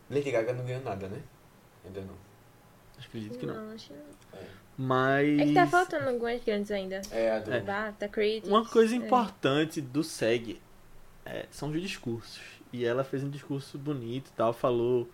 Lady 0.09 0.31
Gaga 0.31 0.53
não 0.53 0.65
ganhou 0.65 0.83
nada, 0.83 1.07
né? 1.07 1.21
Ainda 1.85 2.01
não. 2.01 2.13
Acredito 2.99 3.37
que 3.37 3.45
não. 3.45 3.53
Não, 3.53 3.73
acho 3.73 3.87
que 3.87 3.93
não. 3.93 4.39
Mas. 4.77 5.39
É 5.39 5.45
que 5.45 5.53
tá 5.53 5.65
faltando 5.65 6.09
algumas 6.09 6.43
grandes 6.43 6.69
ainda. 6.69 7.01
É 7.11 7.31
a 7.31 7.39
do... 7.39 7.53
É. 7.53 7.61
Bata, 7.61 8.07
Critics. 8.07 8.49
Uma 8.49 8.65
coisa 8.65 8.93
é. 8.93 8.97
importante 8.97 9.79
do 9.81 10.03
SEG 10.03 10.61
é, 11.25 11.45
são 11.49 11.71
os 11.71 11.81
discursos. 11.81 12.41
E 12.73 12.85
ela 12.85 13.03
fez 13.03 13.23
um 13.23 13.29
discurso 13.29 13.77
bonito 13.77 14.27
e 14.27 14.33
tal, 14.33 14.51
falou 14.51 15.09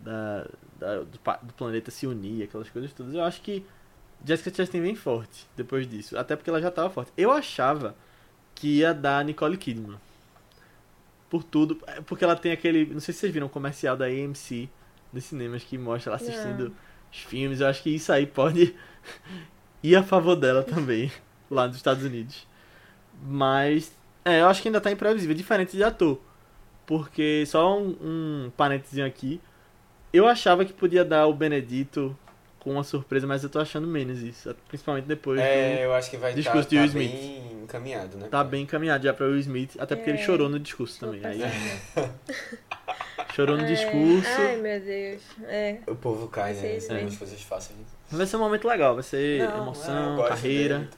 da, 0.00 0.48
da- 0.78 0.98
do, 0.98 1.18
do 1.42 1.54
planeta 1.54 1.90
se 1.90 2.06
unir, 2.06 2.42
aquelas 2.42 2.68
coisas 2.68 2.92
todas. 2.92 3.14
Eu 3.14 3.22
acho 3.22 3.40
que 3.40 3.64
Jessica 4.24 4.54
Chastain 4.54 4.80
vem 4.80 4.94
forte 4.94 5.46
depois 5.56 5.88
disso. 5.88 6.16
Até 6.18 6.36
porque 6.36 6.50
ela 6.50 6.60
já 6.60 6.70
tava 6.70 6.90
forte. 6.90 7.12
Eu 7.16 7.30
achava 7.32 7.94
que 8.54 8.78
ia 8.78 8.94
dar 8.94 9.24
Nicole 9.24 9.56
Kidman. 9.56 9.98
Por 11.28 11.42
tudo. 11.42 11.78
é, 11.86 12.00
Porque 12.00 12.24
ela 12.24 12.36
tem 12.36 12.52
aquele. 12.52 12.86
Não 12.86 13.00
sei 13.00 13.12
se 13.14 13.20
vocês 13.20 13.32
viram 13.32 13.46
o 13.46 13.50
comercial 13.50 13.96
da 13.96 14.06
AMC 14.06 14.68
nos 15.12 15.24
cinemas 15.24 15.64
que 15.64 15.76
mostra 15.78 16.10
ela 16.10 16.16
assistindo 16.16 16.66
Não. 16.68 16.74
os 17.10 17.18
filmes. 17.18 17.60
Eu 17.60 17.66
acho 17.66 17.82
que 17.82 17.90
isso 17.90 18.12
aí 18.12 18.26
pode 18.26 18.74
ir 19.82 19.96
a 19.96 20.02
favor 20.02 20.36
dela 20.36 20.62
também, 20.62 21.10
lá 21.50 21.66
nos 21.66 21.76
Estados 21.76 22.04
Unidos. 22.04 22.46
Mas, 23.24 23.92
é, 24.24 24.40
eu 24.40 24.48
acho 24.48 24.60
que 24.62 24.68
ainda 24.68 24.80
tá 24.80 24.90
imprevisível, 24.90 25.34
diferente 25.34 25.76
de 25.76 25.82
ator. 25.82 26.20
Porque, 26.86 27.44
só 27.46 27.78
um, 27.78 27.96
um 28.46 28.52
parênteses 28.56 28.98
aqui, 28.98 29.40
eu 30.12 30.26
achava 30.26 30.64
que 30.64 30.72
podia 30.72 31.04
dar 31.04 31.26
o 31.26 31.32
Benedito 31.34 32.16
com 32.62 32.70
uma 32.70 32.84
surpresa, 32.84 33.26
mas 33.26 33.42
eu 33.42 33.50
tô 33.50 33.58
achando 33.58 33.88
menos 33.88 34.20
isso. 34.20 34.54
Principalmente 34.68 35.04
depois 35.06 35.40
É, 35.40 35.74
do... 35.74 35.80
eu 35.80 35.94
acho 35.94 36.08
que 36.08 36.16
vai 36.16 36.32
discurso 36.32 36.62
tá, 36.68 36.68
de 36.68 36.78
Will 36.78 36.92
bem 36.92 37.62
encaminhado, 37.64 38.16
né? 38.16 38.28
Tá 38.28 38.44
bem 38.44 38.62
encaminhado 38.62 39.02
já 39.02 39.12
pra 39.12 39.26
Will 39.26 39.40
Smith, 39.40 39.72
até 39.80 39.96
porque 39.96 40.10
ele 40.10 40.20
É. 40.20 40.22
chorou 40.24 40.48
no 40.48 40.60
discurso 40.60 41.00
também. 41.00 41.20
Aí, 41.26 41.40
chorou 43.34 43.56
no 43.56 43.64
É. 43.64 43.66
discurso. 43.66 44.30
Ai, 44.40 44.56
meu 44.58 44.80
Deus. 44.80 45.22
É. 45.42 45.78
O 45.88 45.96
povo 45.96 46.28
cai, 46.28 46.52
né? 46.54 46.76
isso. 46.76 46.92
as 46.92 47.16
coisas 47.16 47.42
fáceis. 47.42 47.76
Vai 48.08 48.26
ser 48.26 48.36
um 48.36 48.40
momento 48.40 48.68
legal, 48.68 48.94
vai 48.94 49.02
ser 49.02 49.40
Não, 49.40 49.44
é, 49.50 49.52
eu 49.58 49.62
emoção, 49.62 50.16
gosto 50.16 50.28
carreira. 50.28 50.88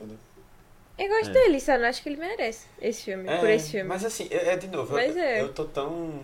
Eu 0.98 1.08
gosto 1.08 1.30
É. 1.30 1.32
dele, 1.32 1.60
só 1.60 1.78
não 1.78 1.86
acho 1.88 2.02
que 2.02 2.10
ele 2.10 2.18
merece 2.18 2.66
esse 2.80 3.04
filme, 3.04 3.24
por 3.24 3.48
É, 3.48 3.54
esse 3.54 3.70
filme. 3.70 3.88
Mas 3.88 4.04
assim, 4.04 4.28
é, 4.30 4.50
é 4.52 4.56
de 4.56 4.66
novo, 4.68 4.98
eu, 4.98 5.18
é. 5.18 5.40
eu 5.40 5.52
tô 5.52 5.64
tão. 5.64 6.20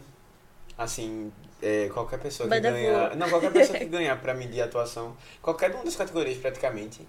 Assim, 0.76 1.32
é, 1.62 1.88
qualquer 1.92 2.18
pessoa 2.18 2.48
que 2.48 2.60
ganhar. 2.60 3.16
Não, 3.16 3.28
qualquer 3.28 3.52
pessoa 3.52 3.78
que 3.78 3.84
ganhar 3.84 4.20
pra 4.20 4.34
mim 4.34 4.48
de 4.48 4.60
atuação, 4.60 5.16
qualquer 5.40 5.70
uma 5.74 5.84
das 5.84 5.96
categorias 5.96 6.36
praticamente, 6.38 7.06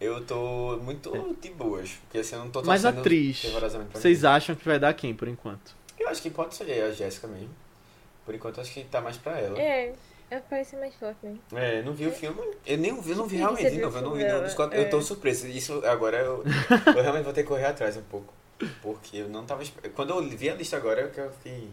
eu 0.00 0.24
tô 0.24 0.78
muito 0.78 1.10
de 1.40 1.50
boas. 1.50 1.90
Porque 2.02 2.18
assim, 2.18 2.36
eu 2.36 2.40
não 2.40 2.50
tô 2.50 2.62
Mas 2.62 2.84
atriz, 2.84 3.40
fervorosamente 3.40 3.90
pra 3.90 4.00
vocês 4.00 4.18
ninguém. 4.18 4.36
acham 4.36 4.54
que 4.54 4.64
vai 4.64 4.78
dar 4.78 4.92
quem, 4.94 5.14
por 5.14 5.28
enquanto? 5.28 5.76
Eu 5.98 6.08
acho 6.08 6.22
que 6.22 6.30
pode 6.30 6.54
ser 6.54 6.70
a 6.82 6.90
Jéssica 6.92 7.26
mesmo. 7.26 7.50
Por 8.24 8.34
enquanto, 8.34 8.60
acho 8.60 8.72
que 8.72 8.84
tá 8.84 9.00
mais 9.00 9.16
pra 9.16 9.38
ela. 9.38 9.58
É, 9.58 9.94
ela 10.30 10.42
parece 10.48 10.76
mais 10.76 10.94
forte 10.94 11.16
mesmo. 11.22 11.40
É, 11.52 11.82
não 11.82 11.94
vi 11.94 12.06
o 12.06 12.12
filme. 12.12 12.38
Eu 12.66 12.76
nem 12.76 13.00
vi, 13.00 13.10
eu 13.10 13.16
não 13.16 13.26
vi 13.26 13.36
realmente 13.36 13.70
de 13.70 13.80
novo. 13.80 13.96
Eu 13.96 14.02
não 14.02 14.12
vi 14.12 14.24
nenhum 14.24 14.42
dos 14.42 14.54
quatro. 14.54 14.78
Eu 14.78 14.90
tô 14.90 14.98
é. 14.98 15.02
surpreso. 15.02 15.46
Isso 15.46 15.82
agora 15.86 16.18
eu, 16.18 16.44
eu 16.94 17.02
realmente 17.02 17.24
vou 17.24 17.32
ter 17.32 17.42
que 17.42 17.48
correr 17.48 17.64
atrás 17.64 17.96
um 17.96 18.02
pouco. 18.02 18.32
Porque 18.82 19.18
eu 19.18 19.28
não 19.28 19.46
tava. 19.46 19.62
Quando 19.94 20.10
eu 20.10 20.22
vi 20.28 20.50
a 20.50 20.54
lista 20.54 20.76
agora, 20.76 21.00
eu 21.00 21.10
que 21.10 21.18
eu 21.18 21.30
fiquei. 21.32 21.70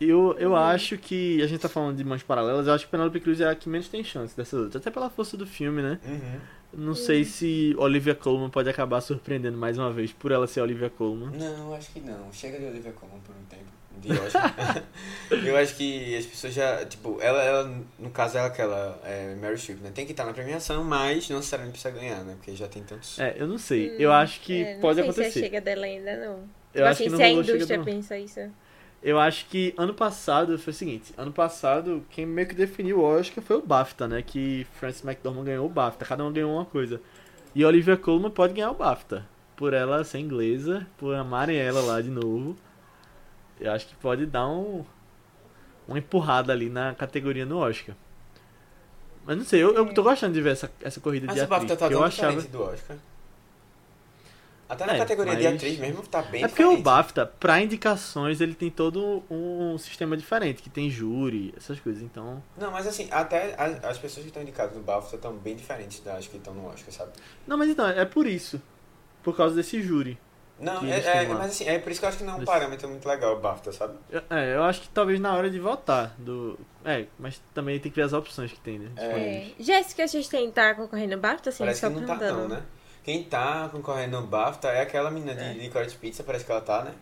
Eu, 0.00 0.36
eu 0.38 0.50
Uhum. 0.50 0.56
acho 0.56 0.96
que. 0.96 1.42
A 1.42 1.46
gente 1.46 1.60
tá 1.60 1.68
falando 1.68 1.96
de 1.96 2.04
mãos 2.04 2.22
paralelas, 2.22 2.66
eu 2.66 2.72
acho 2.72 2.84
que 2.84 2.90
Penelope 2.90 3.18
Cruz 3.20 3.40
é 3.40 3.48
a 3.48 3.54
que 3.54 3.68
menos 3.68 3.88
tem 3.88 4.04
chance 4.04 4.36
dessas 4.36 4.60
outras. 4.60 4.80
Até 4.80 4.90
pela 4.90 5.10
força 5.10 5.36
do 5.36 5.46
filme, 5.46 5.82
né? 5.82 5.98
Uhum. 6.06 6.40
Não 6.86 6.94
sei 6.94 7.24
se 7.24 7.74
Olivia 7.78 8.14
Colman 8.14 8.50
pode 8.50 8.68
acabar 8.68 9.00
surpreendendo 9.00 9.56
mais 9.56 9.78
uma 9.78 9.90
vez 9.90 10.12
por 10.12 10.30
ela 10.30 10.46
ser 10.46 10.60
Olivia 10.60 10.90
Colman. 10.90 11.30
Não, 11.36 11.74
acho 11.74 11.90
que 11.90 12.00
não. 12.00 12.30
Chega 12.32 12.58
de 12.58 12.66
Olivia 12.66 12.92
Colman 12.92 13.18
por 13.20 13.34
um 13.34 13.44
tempo. 13.48 13.78
De 14.00 14.12
Oscar. 14.12 14.84
eu 15.44 15.56
acho 15.56 15.74
que 15.74 16.14
as 16.16 16.24
pessoas 16.26 16.54
já. 16.54 16.84
Tipo, 16.84 17.18
ela, 17.20 17.42
ela 17.42 17.74
no 17.98 18.10
caso, 18.10 18.38
ela 18.38 18.46
aquela. 18.46 19.00
É, 19.04 19.34
Mary 19.34 19.58
Streep, 19.58 19.80
né? 19.80 19.90
Tem 19.92 20.04
que 20.06 20.12
estar 20.12 20.24
na 20.24 20.32
premiação, 20.32 20.84
mas 20.84 21.28
não 21.28 21.38
necessariamente 21.38 21.80
precisa 21.80 22.00
ganhar, 22.00 22.22
né? 22.22 22.34
Porque 22.36 22.54
já 22.54 22.68
tem 22.68 22.84
tantos. 22.84 23.18
É, 23.18 23.34
eu 23.36 23.48
não 23.48 23.58
sei. 23.58 23.96
Eu 23.98 24.12
acho 24.12 24.40
que 24.42 24.62
É, 24.62 24.74
não 24.74 24.80
pode 24.80 24.96
sei 25.00 25.04
Se 25.04 25.10
acontecer. 25.10 25.38
é 25.40 25.42
chega 25.42 25.60
dela 25.60 25.84
ainda, 25.86 26.16
não. 26.16 26.34
Eu 26.34 26.38
Tipo 26.74 26.84
acho 26.84 26.90
assim, 26.90 27.04
que 27.04 27.10
não 27.10 27.16
se 27.16 27.22
a 27.24 27.30
indústria 27.32 27.76
não. 27.78 27.84
pensa 27.84 28.16
isso. 28.18 28.40
Eu 29.02 29.18
acho 29.18 29.46
que 29.46 29.72
ano 29.76 29.94
passado 29.94 30.58
foi 30.58 30.72
o 30.72 30.74
seguinte: 30.74 31.14
ano 31.16 31.32
passado, 31.32 32.04
quem 32.10 32.26
meio 32.26 32.48
que 32.48 32.54
definiu 32.54 32.98
o 32.98 33.04
Oscar 33.04 33.42
foi 33.42 33.56
o 33.56 33.62
BAFTA, 33.62 34.08
né? 34.08 34.22
Que 34.22 34.66
Frances 34.74 35.04
McDormand 35.04 35.44
ganhou 35.44 35.66
o 35.66 35.70
BAFTA, 35.70 36.04
cada 36.04 36.24
um 36.24 36.32
ganhou 36.32 36.52
uma 36.52 36.64
coisa. 36.64 37.00
E 37.54 37.64
Olivia 37.64 37.96
Colman 37.96 38.30
pode 38.30 38.54
ganhar 38.54 38.70
o 38.70 38.74
BAFTA. 38.74 39.26
Por 39.56 39.72
ela 39.72 40.04
ser 40.04 40.18
inglesa, 40.18 40.86
por 40.96 41.14
amarem 41.14 41.56
ela 41.56 41.80
lá 41.80 42.00
de 42.00 42.10
novo. 42.10 42.56
Eu 43.60 43.72
acho 43.72 43.86
que 43.88 43.96
pode 43.96 44.26
dar 44.26 44.48
um, 44.48 44.84
uma 45.86 45.98
empurrada 45.98 46.52
ali 46.52 46.68
na 46.68 46.94
categoria 46.94 47.44
no 47.44 47.58
Oscar. 47.58 47.94
Mas 49.24 49.36
não 49.36 49.44
sei, 49.44 49.62
eu, 49.62 49.74
eu 49.74 49.92
tô 49.92 50.02
gostando 50.02 50.32
de 50.32 50.40
ver 50.40 50.52
essa, 50.52 50.70
essa 50.80 51.00
corrida 51.00 51.26
Mas 51.26 51.34
de 51.34 51.40
o 51.40 51.44
atriz. 51.44 51.58
BAFTA 51.60 51.76
tá 51.76 51.88
tão 51.88 51.98
eu 51.98 52.04
achava... 52.04 52.40
do 52.40 52.62
Oscar. 52.62 52.96
Até 54.68 54.84
na 54.84 54.94
É, 54.96 54.98
categoria 54.98 55.34
de 55.34 55.44
mas- 55.44 55.54
atriz 55.54 55.78
mesmo 55.78 56.02
tá 56.02 56.20
bem 56.20 56.44
É 56.44 56.48
porque 56.48 56.62
diferente. 56.62 56.80
o 56.80 56.82
BAFTA, 56.82 57.26
pra 57.40 57.60
indicações, 57.62 58.40
ele 58.40 58.54
tem 58.54 58.70
todo 58.70 59.22
um 59.30 59.78
sistema 59.78 60.14
diferente, 60.16 60.60
que 60.62 60.68
tem 60.68 60.90
júri, 60.90 61.54
essas 61.56 61.80
coisas. 61.80 62.02
Então, 62.02 62.42
Não, 62.56 62.70
mas 62.70 62.86
assim, 62.86 63.08
até 63.10 63.54
as, 63.56 63.82
as 63.84 63.98
pessoas 63.98 64.24
que 64.24 64.28
estão 64.28 64.42
indicadas 64.42 64.76
no 64.76 64.82
BAFTA 64.82 65.16
estão 65.16 65.32
bem 65.34 65.56
diferentes 65.56 66.00
das 66.00 66.26
que 66.26 66.36
estão 66.36 66.52
no 66.52 66.66
Oscar, 66.66 66.92
sabe? 66.92 67.12
Não, 67.46 67.56
mas 67.56 67.70
então, 67.70 67.88
é 67.88 68.04
por 68.04 68.26
isso. 68.26 68.60
Por 69.22 69.34
causa 69.36 69.54
desse 69.56 69.80
júri. 69.82 70.18
Não, 70.60 70.80
que 70.80 70.90
é, 70.90 70.98
é, 71.22 71.26
mas 71.28 71.50
assim, 71.52 71.68
é 71.68 71.78
por 71.78 71.90
isso 71.92 72.00
que 72.00 72.04
eu 72.04 72.08
acho 72.08 72.18
que 72.18 72.24
não 72.24 72.32
é 72.32 72.36
um 72.36 72.38
Desse- 72.40 72.50
parâmetro 72.50 72.88
muito 72.88 73.08
legal 73.08 73.36
o 73.36 73.40
BAFTA, 73.40 73.72
sabe? 73.72 73.94
Eu- 74.10 74.22
É, 74.28 74.54
eu 74.56 74.64
acho 74.64 74.80
que 74.82 74.88
talvez 74.88 75.18
na 75.20 75.32
hora 75.34 75.48
de 75.48 75.58
votar 75.60 76.14
do. 76.18 76.58
É, 76.84 77.06
mas 77.18 77.40
também 77.54 77.78
tem 77.78 77.90
que 77.92 77.96
ver 77.96 78.02
as 78.02 78.12
opções 78.12 78.50
que 78.52 78.58
tem, 78.60 78.78
né? 78.78 78.90
É. 78.96 79.04
É. 79.06 79.46
Jéssica, 79.62 80.02
a 80.02 80.06
gente 80.06 80.28
tem 80.28 80.50
tá 80.50 80.74
concorrendo 80.74 81.14
no 81.14 81.22
BAFTA, 81.22 81.50
assim, 81.50 81.58
parece 81.60 81.80
só 81.80 81.88
que 81.88 81.94
não 82.00 82.06
tá 82.06 82.16
não, 82.32 82.48
né? 82.48 82.62
Quem 83.08 83.22
tá 83.24 83.70
concorrendo 83.72 84.20
no 84.20 84.26
BAFTA 84.26 84.68
é 84.68 84.82
aquela 84.82 85.10
menina 85.10 85.32
É. 85.32 85.54
de 85.54 85.60
Licorice 85.60 85.96
Pizza, 85.96 86.22
parece 86.22 86.44
que 86.44 86.52
ela 86.52 86.60
tá, 86.60 86.84
né? 86.84 86.92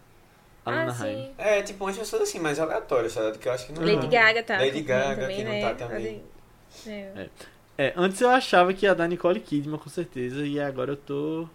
A 0.64 0.84
Ah, 0.84 0.94
sim. 0.94 1.34
É, 1.36 1.61
tipo 1.62 1.82
umas 1.84 1.98
pessoas 1.98 2.22
assim, 2.22 2.38
mais 2.38 2.61
aleatórias, 2.61 3.12
sabe? 3.12 3.36
Que 3.38 3.48
eu 3.48 3.52
acho 3.52 3.66
que 3.66 3.72
não 3.72 3.82
Lady 3.82 4.04
Uhum. 4.04 4.11
Gaga 4.11 4.42
tá. 4.44 4.57
Lady 4.57 4.82
Gaga, 4.82 5.22
também, 5.22 5.36
que 5.36 5.42
não 5.42 5.50
né? 5.50 5.61
tá 5.62 5.74
também. 5.74 6.22
É. 6.86 7.28
É, 7.76 7.92
antes 7.96 8.20
eu 8.20 8.30
achava 8.30 8.72
que 8.72 8.86
ia 8.86 8.94
dar 8.94 9.09
Nicole 9.09 9.40
Kidman, 9.40 9.80
com 9.80 9.90
certeza, 9.90 10.46
e 10.46 10.61
agora 10.61 10.92
eu 10.92 10.96
tô 10.96 11.48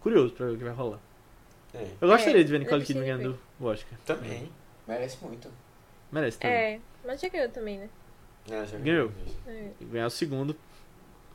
curioso 0.00 0.32
pra 0.32 0.46
ver 0.46 0.52
o 0.52 0.56
que 0.56 0.64
vai 0.64 0.72
rolar. 0.72 0.98
É, 1.74 1.86
Eu 2.00 2.08
gostaria 2.08 2.40
É, 2.40 2.44
de 2.44 2.50
ver 2.50 2.60
Nicole 2.60 2.82
Kidman 2.86 3.04
ganhando 3.04 3.38
o 3.60 3.66
Oscar. 3.66 3.98
também. 4.06 4.50
Merece 4.86 5.22
muito. 5.22 5.46
Merece 6.10 6.38
também. 6.38 6.56
É, 6.56 6.80
mas 7.06 7.20
já 7.20 7.28
ganhou 7.28 7.50
também, 7.50 7.76
né? 7.80 7.90
É, 8.50 8.64
já. 8.64 8.78
Ganhou. 8.78 9.12
É. 9.46 9.68
E 9.78 9.84
ganhar 9.84 10.06
o 10.06 10.10
segundo 10.10 10.56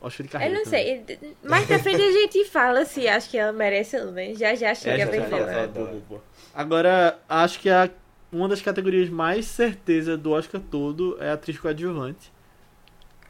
Eu 0.00 0.50
não 0.52 0.64
também. 0.64 1.04
sei. 1.06 1.18
Mais 1.42 1.66
pra 1.66 1.78
frente 1.78 2.02
a 2.02 2.12
gente 2.12 2.44
fala 2.44 2.84
se 2.84 3.08
acha 3.08 3.28
que 3.30 3.38
ela 3.38 3.52
merece 3.52 3.96
ou 3.96 4.06
não, 4.06 4.12
né? 4.12 4.34
Já 4.34 4.54
já 4.54 4.68
É, 4.68 4.74
chega 4.74 5.06
bem 5.06 5.20
já, 5.20 5.26
falando. 5.28 5.46
já, 5.46 5.60
é, 5.60 5.66
boa. 5.66 6.22
Agora, 6.54 7.18
acho 7.28 7.58
que 7.60 7.70
a, 7.70 7.88
uma 8.30 8.46
das 8.48 8.60
categorias 8.60 9.08
mais 9.08 9.46
certeza 9.46 10.16
do 10.16 10.32
Oscar 10.32 10.60
todo 10.60 11.16
é 11.20 11.30
a 11.30 11.32
atriz 11.34 11.58
coadjuvante. 11.58 12.30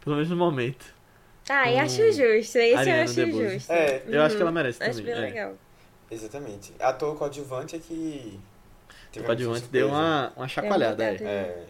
Pelo 0.03 0.17
menos 0.17 0.29
no 0.31 0.37
momento. 0.37 0.85
Ah, 1.49 1.71
eu 1.71 1.79
acho 1.79 2.03
justo. 2.13 2.59
Esse 2.59 2.59
eu 2.59 2.79
Ariana 2.79 3.03
acho 3.05 3.15
DeBose. 3.15 3.55
justo. 3.55 3.71
É, 3.73 4.03
Eu 4.09 4.23
acho 4.23 4.35
que 4.37 4.43
ela 4.43 4.51
Uhum. 4.51 4.55
merece 4.55 4.83
Acho 4.83 4.99
também. 4.99 5.15
bem 5.15 5.23
é. 5.23 5.27
legal. 5.27 5.55
Exatamente. 6.11 6.73
Ator 6.81 7.17
coadjuvante 7.17 7.77
é 7.77 7.79
que. 7.79 8.41
O 9.17 9.23
coadjuvante 9.23 9.67
deu 9.69 9.89
uma, 9.89 10.33
uma 10.37 10.49
chacoalhada. 10.49 11.05
mudado. 11.13 11.23
é. 11.25 11.27
É. 11.27 11.65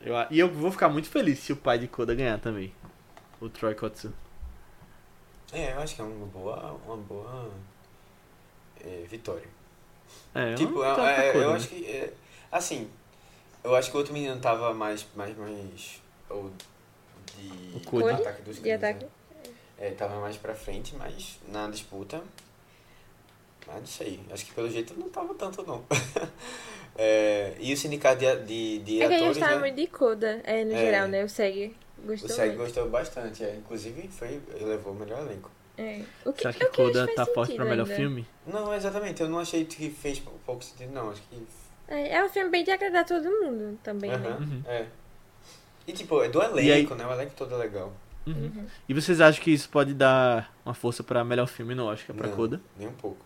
Eu, 0.00 0.14
e 0.30 0.38
eu 0.38 0.48
vou 0.48 0.70
ficar 0.70 0.88
muito 0.88 1.08
feliz 1.08 1.38
se 1.40 1.52
o 1.52 1.56
pai 1.56 1.78
de 1.78 1.88
Koda 1.88 2.14
ganhar 2.14 2.38
também. 2.38 2.72
O 3.40 3.48
Troy 3.48 3.74
Kotsu. 3.74 4.12
É, 5.52 5.72
eu 5.72 5.80
acho 5.80 5.94
que 5.94 6.00
é 6.00 6.04
uma 6.04 6.26
boa. 6.26 6.72
Uma 6.86 6.96
boa. 6.96 7.50
é, 8.84 9.04
vitória. 9.08 9.48
É, 10.34 10.54
tipo, 10.54 10.82
é- 10.82 10.94
pra 10.94 11.10
é, 11.10 11.32
Koda, 11.32 11.44
eu 11.44 11.50
né? 11.50 11.56
acho 11.56 11.68
que. 11.68 11.84
é, 11.86 12.12
assim. 12.50 12.90
Eu 13.64 13.74
acho 13.74 13.90
que 13.90 13.96
o 13.96 13.98
outro 13.98 14.12
menino 14.12 14.38
tava 14.40 14.72
mais. 14.74 15.06
mais, 15.14 15.36
mais 15.36 16.00
ou 16.30 16.50
de. 17.36 17.76
O 17.76 17.80
Cody? 17.80 18.10
ataque 18.10 18.42
dos 18.42 18.60
De 18.62 18.70
ataque. 18.70 19.04
né? 19.04 19.10
É, 19.78 19.90
tava 19.92 20.20
mais 20.20 20.36
pra 20.36 20.54
frente, 20.54 20.94
mas 20.96 21.38
na 21.48 21.68
disputa. 21.68 22.22
Mas 23.66 23.76
não 23.80 23.86
sei. 23.86 24.20
Acho 24.30 24.44
que 24.46 24.52
pelo 24.52 24.70
jeito 24.70 24.94
não 24.98 25.08
tava 25.08 25.34
tanto, 25.34 25.62
não. 25.64 25.84
É, 27.00 27.54
e 27.60 27.72
o 27.72 27.76
sindicato 27.76 28.18
de, 28.18 28.36
de, 28.44 28.78
de 28.80 29.00
É 29.02 29.06
que 29.06 29.14
a 29.14 29.18
gente 29.18 29.22
atores, 29.22 29.38
tava 29.38 29.54
né? 29.54 29.60
muito 29.60 29.76
de 29.76 29.86
coda, 29.86 30.40
é, 30.42 30.64
no 30.64 30.72
É. 30.72 30.78
geral, 30.78 31.06
né? 31.06 31.22
O 31.22 31.28
SEG 31.28 31.72
O 32.02 32.06
gostou 32.06 32.28
SEG 32.30 32.48
muito. 32.48 32.58
gostou 32.58 32.88
bastante, 32.90 33.44
é. 33.44 33.54
Inclusive, 33.56 34.08
foi, 34.08 34.40
levou 34.60 34.92
o 34.92 34.96
melhor 34.96 35.20
elenco. 35.20 35.50
É. 35.76 36.02
O 36.24 36.32
que, 36.32 36.46
acha 36.46 36.58
que 36.58 36.64
o 36.82 36.92
que 36.92 37.14
tá 37.14 37.24
forte 37.26 37.54
pra 37.54 37.64
melhor 37.64 37.84
ainda. 37.84 37.94
filme? 37.96 38.26
Não, 38.46 38.74
exatamente. 38.74 39.22
Eu 39.22 39.28
não 39.28 39.38
achei 39.38 39.64
que 39.64 39.90
fez 39.90 40.18
pou- 40.18 40.34
pouco 40.44 40.64
sentido, 40.64 40.92
não. 40.92 41.10
Acho 41.10 41.22
que. 41.22 41.46
É, 41.86 42.16
é 42.16 42.24
um 42.24 42.28
filme 42.28 42.50
bem 42.50 42.64
de 42.64 42.70
agradar 42.70 43.04
todo 43.04 43.24
mundo 43.24 43.78
também, 43.82 44.10
né? 44.10 44.36
Uhum. 44.40 44.62
É. 44.66 44.86
E 45.86 45.92
tipo, 45.92 46.22
é 46.22 46.28
do 46.28 46.40
E 46.40 46.58
aí- 46.58 46.68
elenco, 46.70 46.94
né? 46.94 47.06
O 47.06 47.12
elenco 47.12 47.32
todo 47.36 47.54
é 47.54 47.58
legal. 47.58 47.92
Uhum. 48.26 48.34
Uhum. 48.56 48.66
E 48.88 48.92
vocês 48.94 49.20
acham 49.20 49.42
que 49.42 49.50
isso 49.52 49.68
pode 49.70 49.94
dar 49.94 50.52
uma 50.64 50.74
força 50.74 51.02
pra 51.02 51.24
melhor 51.24 51.46
filme 51.46 51.74
no 51.74 51.86
Oscar 51.86 52.14
pra 52.14 52.26
não, 52.26 52.36
Koda? 52.36 52.60
Nem 52.76 52.88
um 52.88 52.92
pouco. 52.92 53.24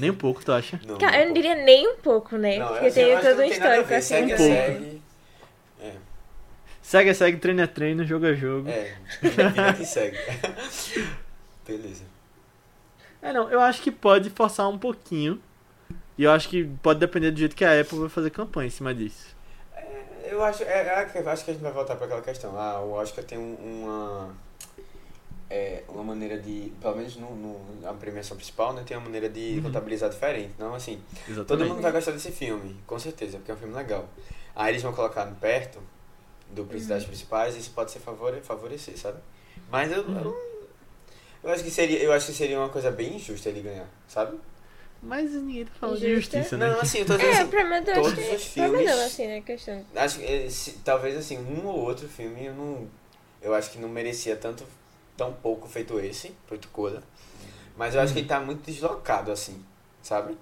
Nem 0.00 0.10
um 0.10 0.16
pouco, 0.16 0.42
tu 0.44 0.50
acha? 0.50 0.80
Não, 0.86 0.96
Cara, 0.98 1.20
eu 1.20 1.26
não 1.26 1.34
diria 1.34 1.54
nem 1.54 1.86
um 1.86 1.96
pouco, 1.96 2.36
né? 2.38 2.58
Não, 2.58 2.68
Porque 2.68 2.86
assim, 2.86 3.00
eu 3.02 3.20
tem 3.20 3.30
todo 3.30 3.40
um 3.40 3.44
histórico 3.44 3.94
assim. 3.94 4.08
Segue, 4.08 4.32
Um 4.32 4.36
pouco. 4.38 4.52
segue. 4.54 5.02
É. 6.84 6.86
Segue 6.86 7.10
é 7.10 7.14
segue, 7.14 7.38
treino 7.38 7.62
é 7.62 7.66
treino, 7.66 8.04
jogo 8.04 8.26
é 8.26 8.34
jogo. 8.34 8.68
É. 8.68 8.94
Vida 9.22 9.72
que 9.74 9.86
segue. 9.86 10.18
Beleza. 11.66 12.04
É, 13.22 13.32
não, 13.32 13.50
eu 13.50 13.58
acho 13.60 13.80
que 13.82 13.90
pode 13.90 14.28
forçar 14.30 14.68
um 14.68 14.78
pouquinho. 14.78 15.40
E 16.18 16.24
eu 16.24 16.30
acho 16.30 16.48
que 16.48 16.64
pode 16.82 17.00
depender 17.00 17.30
do 17.30 17.38
jeito 17.38 17.56
que 17.56 17.64
a 17.64 17.80
Apple 17.80 17.98
vai 17.98 18.08
fazer 18.08 18.30
campanha 18.30 18.66
em 18.68 18.70
cima 18.70 18.94
disso. 18.94 19.34
Eu 20.24 20.44
acho, 20.44 20.62
é, 20.62 20.82
é, 20.86 21.00
acho 21.28 21.44
que 21.44 21.50
a 21.50 21.54
gente 21.54 21.62
vai 21.62 21.72
voltar 21.72 21.96
para 21.96 22.04
aquela 22.06 22.22
questão. 22.22 22.56
Ah, 22.58 22.80
o 22.80 22.92
Oscar 22.92 23.24
tem 23.24 23.38
um- 23.38 23.54
uma. 23.56 24.34
É, 25.50 25.82
uma 25.88 26.02
maneira 26.04 26.38
de. 26.38 26.72
Pelo 26.80 26.96
menos 26.96 27.16
no, 27.16 27.34
no- 27.34 27.80
na 27.80 27.92
premiação 27.94 28.36
principal, 28.36 28.72
né? 28.74 28.82
Tem 28.86 28.96
uma 28.96 29.04
maneira 29.04 29.28
de 29.28 29.56
Uhum. 29.56 29.62
contabilizar 29.64 30.10
diferente. 30.10 30.52
Não, 30.58 30.74
assim. 30.74 31.00
Exatamente. 31.28 31.46
Todo 31.46 31.64
mundo 31.66 31.80
vai 31.82 31.92
gostar 31.92 32.12
desse 32.12 32.30
filme, 32.30 32.76
com 32.86 32.98
certeza, 32.98 33.38
porque 33.38 33.50
é 33.50 33.54
um 33.54 33.58
filme 33.58 33.74
legal. 33.74 34.08
Aí 34.54 34.72
eles 34.72 34.82
vão 34.82 34.92
colocar 34.92 35.26
perto 35.40 35.78
do 36.54 36.64
príncipe 36.64 36.92
das 36.94 37.04
principais 37.04 37.54
e 37.56 37.58
isso 37.58 37.70
pode 37.72 37.90
ser 37.90 37.98
favore, 38.00 38.40
favorecer, 38.40 38.96
sabe? 38.98 39.18
Mas 39.70 39.90
eu, 39.92 39.98
eu, 39.98 40.36
eu 41.42 41.50
acho 41.50 41.62
que 41.64 41.70
seria, 41.70 41.98
eu 42.02 42.12
acho 42.12 42.26
que 42.26 42.32
seria 42.32 42.58
uma 42.58 42.68
coisa 42.68 42.90
bem 42.90 43.16
injusta 43.16 43.48
ele 43.48 43.60
ganhar, 43.60 43.88
sabe? 44.08 44.38
Mas 45.02 45.32
ninguém 45.32 45.66
tá 45.66 45.72
falando 45.78 46.00
de 46.00 46.14
justiça, 46.14 46.56
né? 46.56 46.68
Não, 46.70 46.80
assim, 46.80 46.98
eu 46.98 47.06
tô 47.06 47.12
dizendo 47.18 47.30
É, 47.30 47.40
assim, 47.40 47.50
pra 47.50 47.64
mim, 47.64 47.74
eu 47.76 47.84
todos 47.84 48.06
acho 48.06 48.14
que 48.16 48.20
os 48.34 48.44
pra 48.46 48.68
mim 48.68 48.72
filmes- 48.72 48.90
não, 48.90 49.04
assim, 49.04 49.26
né? 49.26 49.40
Questão. 49.42 49.84
acho 49.96 50.18
que 50.18 50.24
eh, 50.24 50.48
se- 50.50 50.72
talvez 50.84 51.16
assim, 51.16 51.38
um 51.38 51.66
ou 51.66 51.80
outro 51.80 52.08
filme 52.08 52.46
eu 52.46 52.54
não 52.54 52.88
eu 53.42 53.52
acho 53.54 53.70
que 53.70 53.78
não 53.78 53.88
merecia 53.90 54.34
tanto 54.36 54.64
tão 55.16 55.32
pouco 55.34 55.68
feito 55.68 56.00
esse, 56.00 56.32
feito 56.48 56.68
Coda. 56.68 57.02
Mas 57.76 57.94
eu 57.94 58.00
acho 58.00 58.12
que 58.14 58.20
ele 58.20 58.28
tá 58.28 58.40
muito 58.40 58.62
deslocado 58.64 59.30
assim, 59.30 59.62
sabe? 60.02 60.36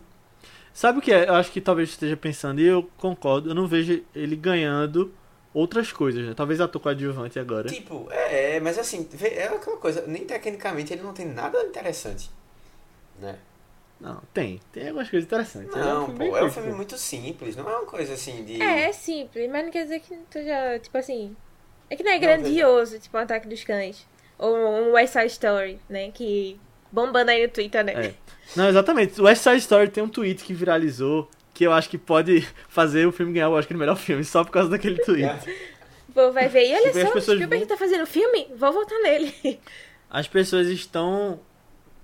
Sabe 0.72 0.98
o 0.98 1.02
que 1.02 1.12
é? 1.12 1.28
Eu 1.28 1.34
acho 1.34 1.50
que 1.50 1.60
talvez 1.60 1.88
você 1.90 1.94
esteja 1.94 2.16
pensando, 2.16 2.60
e 2.60 2.64
eu 2.66 2.88
concordo, 2.96 3.50
eu 3.50 3.54
não 3.54 3.66
vejo 3.66 4.02
ele 4.14 4.36
ganhando 4.36 5.12
outras 5.54 5.92
coisas, 5.92 6.26
né? 6.26 6.34
Talvez 6.34 6.60
ator 6.60 6.80
coadjuvante 6.80 7.38
agora. 7.38 7.68
Tipo, 7.68 8.08
é, 8.10 8.58
mas 8.60 8.78
assim, 8.78 9.08
é 9.22 9.44
aquela 9.44 9.76
coisa, 9.76 10.04
nem 10.06 10.24
tecnicamente 10.24 10.92
ele 10.92 11.02
não 11.02 11.12
tem 11.12 11.26
nada 11.26 11.62
interessante, 11.62 12.30
né? 13.20 13.38
Não, 14.00 14.20
tem. 14.34 14.60
Tem 14.72 14.88
algumas 14.88 15.08
coisas 15.08 15.26
interessantes. 15.26 15.74
Não, 15.76 16.06
filme 16.06 16.18
pô, 16.18 16.32
bem 16.32 16.42
é 16.42 16.44
um 16.44 16.50
filme 16.50 16.70
pô. 16.70 16.76
muito 16.76 16.98
simples, 16.98 17.54
não 17.54 17.70
é 17.70 17.76
uma 17.76 17.86
coisa 17.86 18.14
assim 18.14 18.44
de. 18.44 18.60
É, 18.60 18.88
é 18.88 18.92
simples, 18.92 19.48
mas 19.48 19.64
não 19.64 19.70
quer 19.70 19.84
dizer 19.84 20.00
que 20.00 20.16
tu 20.28 20.42
já, 20.42 20.78
tipo 20.80 20.98
assim. 20.98 21.36
É 21.88 21.94
que 21.94 22.02
não 22.02 22.10
é 22.10 22.14
Não, 22.14 22.20
grandioso, 22.20 22.98
tipo, 22.98 23.16
o 23.16 23.20
Ataque 23.20 23.46
dos 23.46 23.62
Cães. 23.62 24.04
Ou 24.38 24.56
um 24.56 24.92
West 24.92 25.12
Side 25.12 25.26
Story, 25.26 25.78
né? 25.88 26.10
Que 26.10 26.58
bombando 26.90 27.30
aí 27.30 27.46
no 27.46 27.52
Twitter, 27.52 27.84
né? 27.84 27.92
É. 28.06 28.14
Não, 28.56 28.68
exatamente. 28.68 29.20
O 29.20 29.24
West 29.24 29.42
Side 29.42 29.58
Story 29.58 29.88
tem 29.88 30.02
um 30.02 30.08
tweet 30.08 30.42
que 30.42 30.52
viralizou 30.52 31.28
que 31.62 31.66
eu 31.66 31.72
acho 31.72 31.88
que 31.88 31.96
pode 31.98 32.46
fazer 32.68 33.06
o 33.06 33.12
filme 33.12 33.32
ganhar 33.32 33.48
o 33.48 33.52
Oscar 33.52 33.74
de 33.74 33.78
melhor 33.80 33.96
filme 33.96 34.24
só 34.24 34.42
por 34.44 34.50
causa 34.50 34.68
daquele 34.70 34.98
tweet. 35.04 35.28
Povo 36.12 36.32
vai 36.32 36.48
ver. 36.48 36.68
E 36.68 36.74
olha 36.74 36.86
Tipo, 36.88 36.98
as 36.98 37.04
só, 37.04 37.10
o 37.10 37.12
pessoas 37.14 37.36
Spielberg 37.38 37.64
vão- 37.64 37.68
tá 37.68 37.76
fazendo 37.76 38.06
filme? 38.06 38.48
Vou 38.56 38.72
votar 38.72 38.98
nele. 39.00 39.34
As 40.10 40.28
pessoas 40.28 40.66
estão 40.68 41.40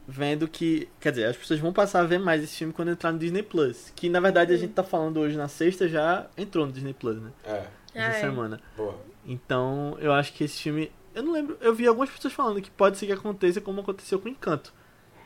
vendo 0.06 0.48
que. 0.48 0.88
Quer 0.98 1.10
dizer, 1.10 1.24
as 1.26 1.36
pessoas 1.36 1.60
vão 1.60 1.74
passar 1.74 2.00
a 2.00 2.04
ver 2.04 2.18
mais 2.18 2.42
esse 2.42 2.56
filme 2.56 2.72
quando 2.72 2.90
entrar 2.90 3.12
no 3.12 3.18
Disney 3.18 3.42
Plus. 3.42 3.92
Que 3.94 4.08
na 4.08 4.18
verdade 4.18 4.54
a 4.54 4.56
gente 4.56 4.72
tá 4.72 4.82
falando 4.82 5.20
hoje 5.20 5.36
na 5.36 5.46
sexta 5.46 5.86
já 5.86 6.26
entrou 6.38 6.64
no 6.64 6.72
Disney 6.72 6.94
Plus, 6.94 7.20
né? 7.20 7.30
É, 7.44 7.50
Essa 7.52 7.66
Ah, 7.94 8.16
é. 8.16 8.20
semana. 8.20 8.60
boa. 8.74 8.98
Então 9.26 9.98
eu 10.00 10.10
acho 10.12 10.32
que 10.32 10.44
esse 10.44 10.58
filme. 10.62 10.90
Eu 11.14 11.22
não 11.22 11.32
lembro. 11.32 11.58
Eu 11.60 11.74
vi 11.74 11.86
algumas 11.86 12.08
pessoas 12.08 12.32
falando 12.32 12.62
que 12.62 12.70
pode 12.70 12.96
ser 12.96 13.04
que 13.06 13.12
aconteça 13.12 13.60
como 13.60 13.80
aconteceu 13.82 14.18
com 14.18 14.28
Encanto. 14.30 14.72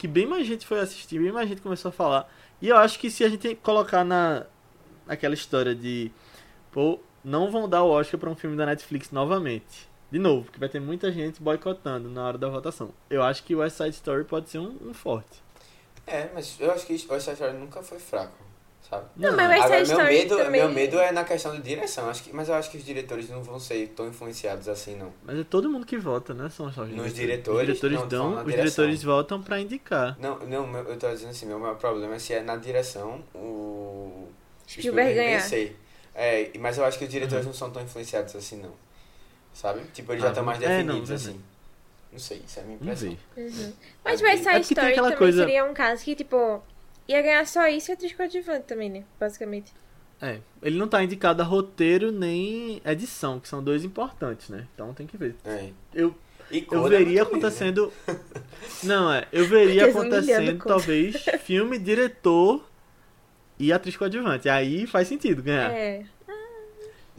Que 0.03 0.09
bem 0.09 0.27
mais 0.27 0.45
gente 0.45 0.67
foi 0.67 0.81
assistir, 0.81 1.21
bem 1.21 1.31
mais 1.31 1.49
gente 1.49 1.63
começou 1.63 1.91
a 1.91 1.93
falar. 1.93 2.29
E 2.61 2.67
eu 2.69 2.77
acho 2.77 2.99
que 2.99 3.09
se 3.09 3.23
a 3.23 3.29
gente 3.29 3.55
colocar 3.55 4.03
na. 4.03 4.47
aquela 5.07 5.33
história 5.33 5.77
de. 5.77 6.11
Pô, 6.73 6.99
não 7.23 7.53
vão 7.53 7.69
dar 7.69 7.85
o 7.85 7.91
Oscar 7.91 8.19
pra 8.19 8.29
um 8.29 8.35
filme 8.35 8.57
da 8.57 8.67
Netflix 8.67 9.13
novamente. 9.13 9.89
De 10.11 10.19
novo, 10.19 10.47
porque 10.47 10.59
vai 10.59 10.69
ter 10.69 10.81
muita 10.81 11.13
gente 11.13 11.41
boicotando 11.41 12.09
na 12.09 12.27
hora 12.27 12.37
da 12.37 12.49
votação. 12.49 12.91
Eu 13.09 13.23
acho 13.23 13.45
que 13.45 13.55
West 13.55 13.77
Side 13.77 13.91
Story 13.91 14.25
pode 14.25 14.51
ser 14.51 14.59
um, 14.59 14.77
um 14.83 14.93
forte. 14.93 15.41
É, 16.05 16.29
mas 16.35 16.57
eu 16.59 16.73
acho 16.73 16.85
que 16.85 16.95
West 16.95 17.25
Side 17.27 17.35
Story 17.35 17.57
nunca 17.57 17.81
foi 17.81 18.01
fraco, 18.01 18.35
sabe? 18.89 19.07
Não, 19.17 19.35
mas 19.37 19.63
Agora, 19.63 19.85
Side 19.85 19.97
meu 19.97 20.07
medo, 20.07 20.37
também- 20.37 20.61
meu 20.61 20.71
medo 20.71 20.99
é 20.99 21.13
na 21.13 21.25
questão 21.25 21.55
de 21.55 21.63
direção, 21.63 22.09
acho 22.11 22.23
que, 22.25 22.33
mas 22.35 22.49
eu 22.49 22.55
acho 22.55 22.71
que 22.71 22.77
os 22.79 22.85
diretores 22.85 23.29
não 23.31 23.43
vão 23.43 23.59
ser 23.59 23.89
tão 23.97 24.07
influenciados 24.09 24.69
assim, 24.69 24.97
não. 24.97 25.13
Mas 25.25 25.39
é 25.39 25.45
todo 25.45 25.71
mundo 25.71 25.87
que 25.87 25.97
vota, 25.97 26.35
né? 26.35 26.49
São 26.51 26.73
só 26.73 26.83
os 26.83 26.89
Nos 26.91 27.13
diretores. 27.13 27.15
diretores? 27.15 27.69
Os 27.71 27.81
diretores 27.81 28.01
Não, 28.01 28.09
dão, 28.09 28.29
os 28.39 28.45
direção. 28.45 28.57
diretores 28.65 29.03
votam 29.03 29.43
pra 29.43 29.61
indicar. 29.61 30.17
Não, 30.21 30.39
não, 30.41 30.67
meu- 30.67 30.85
eu 30.85 30.97
tô 30.99 31.09
dizendo 31.11 31.31
assim, 31.31 31.47
meu 31.47 31.59
maior 31.59 31.77
problema 31.77 32.15
é 32.15 32.19
se 32.19 32.33
é 32.35 32.43
na 32.43 32.57
direção 32.57 33.23
o 33.35 34.29
Spielberg 34.69 35.15
ganhar. 35.15 35.41
vencer. 35.41 35.77
É, 36.15 36.51
mas 36.59 36.77
eu 36.77 36.85
acho 36.85 36.99
que 36.99 37.05
os 37.05 37.11
diretores 37.11 37.47
não 37.47 37.55
são 37.55 37.71
tão 37.71 37.83
influenciados 37.83 38.37
assim, 38.37 38.57
não. 38.61 38.73
Sabe? 39.55 39.81
Tipo, 39.93 40.13
eles 40.13 40.23
já 40.23 40.29
Ah, 40.29 40.31
estão 40.33 40.45
mais 40.45 40.61
é, 40.63 40.83
não, 40.83 40.95
definidos, 40.97 41.09
verdade. 41.09 41.29
assim. 41.31 41.41
Não 42.13 42.19
sei, 42.19 42.43
isso 42.47 42.59
é 42.59 42.63
a 42.63 42.65
minha 42.67 42.77
impressão. 42.77 43.17
Uhum. 43.37 43.73
Mas 44.05 44.21
É, 44.21 44.25
West 44.25 44.47
é 44.47 44.53
tem 44.53 44.61
Story 44.61 44.87
aquela 44.89 45.07
também 45.09 45.19
coisa- 45.19 45.45
seria 45.45 45.65
um 45.65 45.73
caso 45.73 46.05
que, 46.05 46.15
tipo, 46.15 46.63
ia 47.13 47.23
ganhar 47.23 47.47
só 47.47 47.67
isso 47.69 47.91
e 47.91 47.93
atriz 47.93 48.13
coadjuvante 48.13 48.67
também, 48.67 48.91
né? 48.91 49.05
Basicamente. 49.19 49.73
É, 50.21 50.39
ele 50.63 50.79
não 50.79 50.87
tá 50.87 51.03
indicado 51.03 51.43
a 51.43 51.45
roteiro 51.45 52.13
nem 52.13 52.81
edição, 52.85 53.41
que 53.41 53.49
são 53.49 53.63
dois 53.63 53.85
importantes, 53.85 54.49
né? 54.49 54.67
Então 54.73 54.95
tem 54.95 55.07
que 55.07 55.17
ver. 55.17 55.35
É. 55.45 55.71
Eu, 55.93 56.15
eu 56.51 56.87
é 56.87 56.89
veria 56.89 57.23
né? 57.23 57.29
acontecendo. 57.29 57.93
Não, 58.85 59.13
é. 59.13 59.27
Eu 59.33 59.47
veria 59.47 59.89
humilhando 59.91 59.99
acontecendo, 59.99 60.65
talvez, 60.65 61.25
filme, 61.43 61.79
diretor 61.79 62.65
e 63.59 63.73
atriz 63.73 63.97
coadjuvante. 63.97 64.49
Aí 64.49 64.87
faz 64.87 65.09
sentido 65.09 65.43
ganhar. 65.43 65.71
É. 65.73 66.05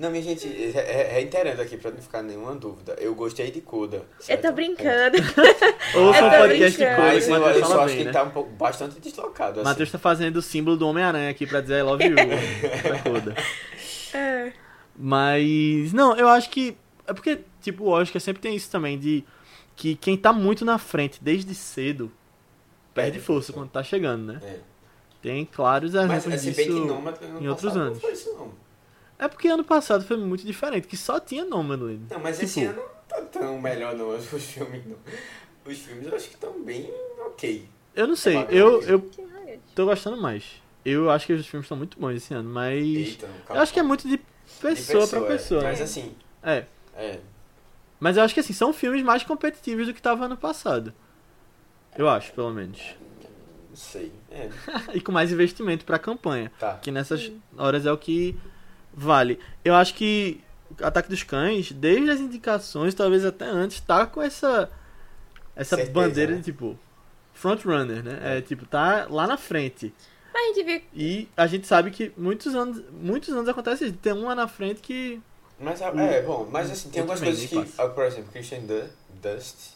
Não, 0.03 0.11
minha 0.11 0.21
gente, 0.21 0.45
re- 0.47 0.71
re- 0.71 1.03
reiterando 1.13 1.61
aqui 1.61 1.77
pra 1.77 1.89
não 1.89 2.01
ficar 2.01 2.21
nenhuma 2.21 2.53
dúvida, 2.55 2.93
eu 2.99 3.15
gostei 3.15 3.49
de 3.51 3.61
Coda. 3.61 4.03
Eu 4.27 4.41
tô 4.41 4.51
brincando. 4.51 5.17
Ouça 5.95 6.25
o 6.27 6.30
podcast 6.30 6.77
de. 6.77 6.85
Coda 6.85 7.01
Mas 7.13 7.25
que 7.25 7.31
eu, 7.31 7.38
eu 7.38 7.65
só 7.65 7.81
acho 7.84 7.85
que 7.85 7.91
bem, 7.91 7.95
ele 7.99 8.03
né? 8.05 8.11
tá 8.11 8.23
um 8.23 8.30
pouco, 8.31 8.49
bastante 8.51 8.99
deslocado, 8.99 9.61
assim. 9.61 9.69
Matheus 9.69 9.91
tá 9.91 9.97
fazendo 9.97 10.35
o 10.38 10.41
símbolo 10.41 10.75
do 10.75 10.85
Homem-Aranha 10.88 11.30
aqui 11.30 11.47
pra 11.47 11.61
dizer 11.61 11.80
I 11.80 11.81
love 11.84 12.03
you 12.03 12.15
pra 12.84 12.99
Coda. 12.99 13.35
É. 14.13 14.51
Mas. 14.97 15.93
Não, 15.93 16.15
eu 16.17 16.27
acho 16.27 16.49
que. 16.49 16.77
É 17.07 17.13
porque, 17.13 17.39
tipo, 17.61 17.85
o 17.85 17.88
Oscar 17.89 18.21
sempre 18.21 18.41
tem 18.41 18.55
isso 18.55 18.69
também 18.69 18.99
de. 18.99 19.23
Que 19.75 19.95
quem 19.95 20.15
tá 20.17 20.31
muito 20.34 20.63
na 20.65 20.77
frente 20.77 21.17
desde 21.23 21.55
cedo 21.55 22.11
perde 22.93 23.11
Perde 23.13 23.25
força 23.25 23.51
quando 23.51 23.69
tá 23.69 23.81
chegando, 23.81 24.23
né? 24.34 24.39
É. 24.43 24.57
Tem 25.21 25.45
claros 25.45 25.93
Mas 25.93 26.27
exemplos 26.27 26.55
bem 26.55 26.65
que 26.67 26.73
disso. 26.73 26.85
Nomadland 26.85 27.34
no 27.35 27.41
em 27.41 27.47
outros 27.47 27.75
anos. 27.77 27.93
não 27.93 27.99
foi 28.01 28.11
isso, 28.11 28.34
não. 28.38 28.51
É 29.19 29.27
porque 29.27 29.48
ano 29.48 29.64
passado 29.64 30.03
foi 30.06 30.18
muito 30.18 30.45
diferente, 30.45 30.88
que 30.88 30.98
só 30.98 31.19
tinha 31.19 31.45
Nomadland. 31.45 32.02
Não, 32.10 32.19
mas 32.19 32.41
esse 32.41 32.60
Tipo, 32.61 32.72
ano 32.72 32.81
não 32.81 32.95
tá 33.07 33.22
tão 33.40 33.61
melhor, 33.61 33.95
não, 33.95 34.10
os 34.15 34.26
filmes, 34.26 34.85
não. 34.85 34.98
Os 35.65 35.77
filmes 35.80 36.07
eu 36.07 36.15
acho 36.15 36.27
que 36.30 36.35
estão 36.35 36.61
bem 36.64 36.91
ok. 37.26 37.68
Eu 37.95 38.07
não 38.07 38.15
sei, 38.15 38.35
Vai, 38.35 38.48
eu, 38.49 38.81
eu 38.81 38.98
Haggard. 38.98 39.60
tô 39.76 39.85
gostando 39.85 40.18
mais. 40.22 40.44
Eu 40.84 41.10
acho 41.10 41.26
que 41.27 41.34
os 41.34 41.48
filmes 41.48 41.65
estão 41.65 41.77
muito 41.77 41.98
bons 41.98 42.15
esse 42.15 42.34
ano, 42.34 42.49
mas. 42.49 42.84
Eita, 42.84 43.30
Eu 43.49 43.61
acho 43.61 43.72
que 43.72 43.80
é 43.80 43.84
muito 43.84 44.07
de 44.07 44.18
de 44.18 44.23
pessoa, 44.61 45.07
pra 45.07 45.19
é. 45.19 45.26
pessoa. 45.27 45.64
Mas 45.64 45.80
né? 45.80 45.85
assim, 45.85 46.15
É. 46.44 46.65
é. 46.95 47.19
Mas 47.99 48.18
eu 48.18 48.23
acho 48.23 48.34
que 48.34 48.40
assim, 48.41 48.52
são 48.53 48.73
filmes 48.73 49.02
mais 49.03 49.23
competitivos 49.23 49.88
do 49.88 49.94
que 49.94 50.02
tava 50.02 50.26
ano 50.26 50.35
passado. 50.35 50.94
Eu 51.98 52.10
acho, 52.10 52.34
pelo 52.34 52.52
menos. 52.52 52.80
Não 53.69 53.76
sei. 53.76 54.11
É, 54.30 54.49
E 54.94 54.99
com 54.99 55.11
mais 55.14 55.31
investimento 55.31 55.85
pra 55.85 55.98
campanha. 55.98 56.52
tá. 56.60 56.76
Que 56.80 56.91
nessas 56.91 57.31
horas 57.57 57.85
é 57.85 57.91
o 57.91 57.98
que 57.98 58.38
vale. 58.93 59.39
Eu 59.63 59.75
acho 59.75 59.93
que 59.95 60.41
Ataque 60.81 61.09
dos 61.09 61.23
Cães, 61.23 61.71
desde 61.71 62.09
as 62.09 62.19
indicações, 62.19 62.93
talvez 62.93 63.25
até 63.25 63.45
antes, 63.45 63.79
tá 63.81 64.05
com 64.05 64.21
essa 64.21 64.69
essa 65.55 65.75
Certeza, 65.75 65.91
bandeira 65.91 66.31
né? 66.31 66.37
de 66.39 66.43
tipo 66.45 66.77
frontrunner, 67.33 68.03
né? 68.03 68.37
É. 68.37 68.41
tipo, 68.41 68.65
tá 68.65 69.05
lá 69.09 69.27
na 69.27 69.37
frente. 69.37 69.93
Mas 70.33 70.43
a 70.43 70.47
gente 70.53 70.63
viu. 70.65 70.81
E 70.93 71.29
a 71.37 71.45
gente 71.45 71.67
sabe 71.67 71.91
que 71.91 72.11
muitos 72.17 72.55
anos, 72.55 72.83
muitos 72.91 73.29
anos 73.29 73.47
acontece 73.47 73.85
isso, 73.85 73.93
tem 73.97 74.13
um 74.13 74.25
lá 74.25 74.33
na 74.35 74.47
frente 74.47 74.81
que 74.81 75.21
Mas 75.59 75.79
é, 75.81 76.21
bom, 76.23 76.47
mas 76.51 76.71
assim, 76.71 76.89
tem 76.89 77.01
algumas 77.01 77.19
coisas 77.21 77.45
que, 77.47 77.55
passa. 77.55 77.83
ah, 77.83 77.89
por 77.89 78.03
exemplo, 78.05 78.31
Christian 78.31 78.61
Du- 78.61 78.89
Dust 79.21 79.73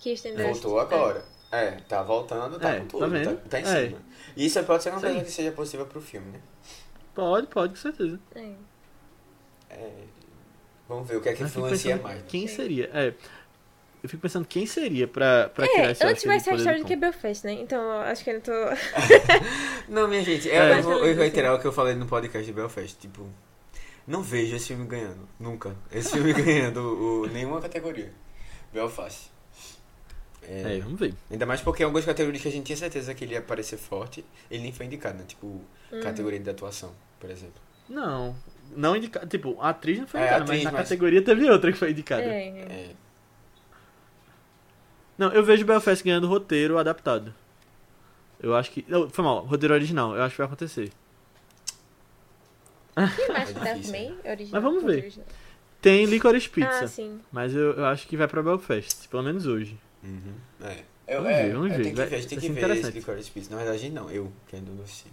Kirsten 0.00 0.34
voltou 0.36 0.78
agora. 0.80 1.22
É, 1.52 1.72
tá 1.88 2.02
voltando, 2.02 2.58
tá 2.58 2.70
É, 2.70 2.80
com 2.80 2.86
tá 2.98 3.06
tudo, 3.06 3.24
tá, 3.24 3.48
tá 3.50 3.60
em 3.60 3.64
É. 3.64 3.86
cima. 3.88 3.98
E 4.36 4.46
isso 4.46 4.62
pode 4.62 4.82
ser 4.82 4.90
uma 4.90 5.00
coisa 5.00 5.20
que 5.24 5.30
seja 5.30 5.50
possível 5.52 5.84
pro 5.84 6.00
filme, 6.00 6.30
né? 6.30 6.40
Pode, 7.14 7.46
pode, 7.48 7.74
com 7.74 7.80
certeza. 7.80 8.18
É. 8.34 8.52
É, 9.70 9.92
vamos 10.88 11.08
ver 11.08 11.16
o 11.16 11.20
que 11.20 11.28
é 11.28 11.32
que 11.34 11.42
influencia 11.44 11.96
pensando 11.96 12.02
mais. 12.02 12.22
Quem 12.26 12.46
seria? 12.48 12.90
É, 12.92 13.14
eu 14.02 14.08
fico 14.08 14.22
pensando 14.22 14.46
quem 14.46 14.66
seria 14.66 15.06
pra, 15.06 15.50
pra 15.50 15.66
É, 15.66 15.90
esse 15.92 16.04
antes 16.04 16.24
vai 16.24 16.40
ser 16.40 16.50
a 16.50 16.54
história 16.54 16.78
do 16.78 16.86
que 16.86 16.96
Belfast, 16.96 17.44
né? 17.44 17.52
Então 17.52 17.80
eu 17.80 18.00
acho 18.00 18.24
que 18.24 18.30
eu 18.30 18.34
não 18.34 18.40
tô. 18.40 18.52
Não, 19.88 20.08
minha 20.08 20.24
gente, 20.24 20.48
eu, 20.48 20.54
É. 20.54 20.78
eu 20.78 20.82
vou 20.82 20.92
eu 21.04 21.14
vou 21.14 21.22
reiterar 21.22 21.54
o 21.54 21.60
que 21.60 21.66
eu 21.66 21.72
falei 21.72 21.94
no 21.94 22.06
podcast 22.06 22.46
de 22.46 22.52
Belfast. 22.52 22.96
Tipo, 22.98 23.28
não 24.06 24.22
vejo 24.22 24.56
esse 24.56 24.68
filme 24.68 24.86
ganhando. 24.86 25.28
Nunca. 25.38 25.76
Esse 25.92 26.12
filme 26.12 26.32
ganhando 26.42 26.80
o, 26.80 27.26
nenhuma 27.26 27.60
categoria. 27.60 28.12
Belfast. 28.72 29.30
É, 30.42 30.76
É, 30.76 30.80
vamos 30.80 30.98
ver. 30.98 31.14
Ainda 31.30 31.44
mais 31.46 31.60
porque 31.60 31.82
algumas 31.82 32.04
categorias 32.04 32.42
que 32.42 32.48
a 32.48 32.52
gente 32.52 32.64
tinha 32.66 32.76
certeza 32.76 33.14
que 33.14 33.24
ele 33.24 33.34
ia 33.34 33.38
aparecer 33.40 33.76
forte, 33.76 34.24
ele 34.50 34.62
nem 34.62 34.72
foi 34.72 34.86
indicado, 34.86 35.18
né? 35.18 35.24
Tipo, 35.26 35.46
Uhum. 35.92 36.00
categoria 36.02 36.38
de 36.40 36.48
atuação, 36.50 36.92
por 37.18 37.30
exemplo. 37.30 37.60
Não, 37.88 38.34
não 38.76 38.96
indicado. 38.96 39.26
Tipo, 39.26 39.60
a 39.60 39.70
atriz 39.70 39.98
não 39.98 40.06
foi 40.06 40.20
É, 40.20 40.22
indicada, 40.24 40.44
atriz, 40.44 40.62
mas 40.62 40.72
na 40.72 40.78
mas- 40.78 40.88
categoria 40.88 41.22
teve 41.22 41.50
outra 41.50 41.70
que 41.72 41.78
foi 41.78 41.90
indicada. 41.90 42.22
É. 42.22 42.48
É, 42.48 42.90
Não, 45.18 45.30
eu 45.32 45.44
vejo 45.44 45.64
Belfast 45.66 46.02
ganhando 46.02 46.26
roteiro 46.26 46.78
adaptado. 46.78 47.34
Eu 48.42 48.54
acho 48.56 48.70
que. 48.70 48.84
Não, 48.88 49.10
foi 49.10 49.22
mal, 49.24 49.44
roteiro 49.44 49.74
original. 49.74 50.16
Eu 50.16 50.22
acho 50.22 50.34
que 50.34 50.38
vai 50.38 50.46
acontecer. 50.46 50.90
Mais 52.96 53.14
que 53.48 53.54
também? 53.54 54.16
Original. 54.24 54.50
Mas 54.52 54.62
vamos 54.62 54.82
ver. 54.84 54.98
original. 55.02 55.26
Tem 55.80 56.04
Licorice 56.06 56.48
Pizza. 56.48 56.84
Ah, 56.84 56.88
sim. 56.88 57.20
Mas 57.32 57.54
eu, 57.54 57.72
eu 57.72 57.84
acho 57.86 58.06
que 58.06 58.16
vai 58.16 58.28
pra 58.28 58.42
Belfast, 58.42 59.08
pelo 59.08 59.22
menos 59.22 59.46
hoje. 59.46 59.78
Uhum, 60.04 60.34
é. 60.62 60.84
Eu, 61.06 61.22
Vamos 61.22 61.36
é, 61.36 61.42
ver, 61.42 61.52
vamos 61.52 61.70
eu 61.72 61.76
ver. 61.76 61.82
tenho 61.82 61.96
que 61.96 62.02
ver, 62.02 62.14
a 62.14 62.18
gente 62.20 62.28
tem 62.28 62.38
que 62.38 62.48
ver 62.50 62.70
esse. 62.70 62.90
Licorice 62.92 63.30
Pizza. 63.32 63.50
Na 63.50 63.56
verdade, 63.56 63.90
não, 63.90 64.08
eu 64.10 64.32
que 64.46 64.54
ainda 64.54 64.70
não 64.70 64.84
assisti. 64.84 65.10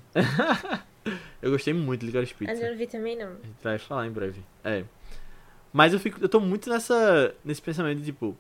Eu 1.41 1.51
gostei 1.51 1.73
muito 1.73 2.01
de 2.01 2.07
Licorice 2.07 2.33
Pizza. 2.33 2.51
Mas 2.51 2.61
eu 2.61 2.69
não 2.69 2.77
vi 2.77 2.85
também, 2.85 3.17
não. 3.17 3.29
A 3.29 3.47
gente 3.47 3.63
vai 3.63 3.79
falar 3.79 4.05
em 4.05 4.11
breve. 4.11 4.43
É. 4.63 4.83
Mas 5.73 5.93
eu 5.93 5.99
fico. 5.99 6.19
Eu 6.21 6.29
tô 6.29 6.39
muito 6.39 6.69
nessa. 6.69 7.33
nesse 7.43 7.61
pensamento 7.61 7.99
de 7.99 8.05
tipo. 8.05 8.37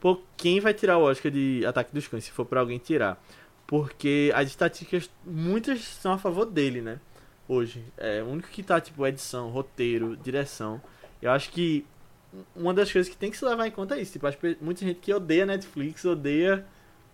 Pô, 0.00 0.20
quem 0.36 0.60
vai 0.60 0.74
tirar 0.74 0.98
o 0.98 1.02
Oscar 1.02 1.32
de 1.32 1.64
Ataque 1.66 1.92
dos 1.94 2.06
Cães, 2.06 2.24
se 2.24 2.30
for 2.30 2.44
pra 2.44 2.60
alguém 2.60 2.78
tirar? 2.78 3.22
Porque 3.66 4.30
as 4.34 4.48
estatísticas, 4.48 5.10
muitas 5.24 5.80
são 5.80 6.12
a 6.12 6.18
favor 6.18 6.44
dele, 6.44 6.80
né? 6.80 7.00
Hoje. 7.48 7.84
É, 7.96 8.22
o 8.22 8.26
único 8.26 8.48
que 8.48 8.62
tá, 8.62 8.80
tipo, 8.80 9.06
edição, 9.06 9.48
roteiro, 9.48 10.16
direção. 10.16 10.80
Eu 11.20 11.30
acho 11.30 11.50
que 11.50 11.84
uma 12.54 12.74
das 12.74 12.90
coisas 12.92 13.10
que 13.10 13.16
tem 13.16 13.30
que 13.30 13.36
se 13.38 13.44
levar 13.44 13.66
em 13.66 13.70
conta 13.70 13.96
é 13.96 14.02
isso. 14.02 14.12
Tipo, 14.12 14.30
pe- 14.32 14.56
muita 14.60 14.84
gente 14.84 15.00
que 15.00 15.12
odeia 15.12 15.46
Netflix, 15.46 16.04
odeia 16.04 16.64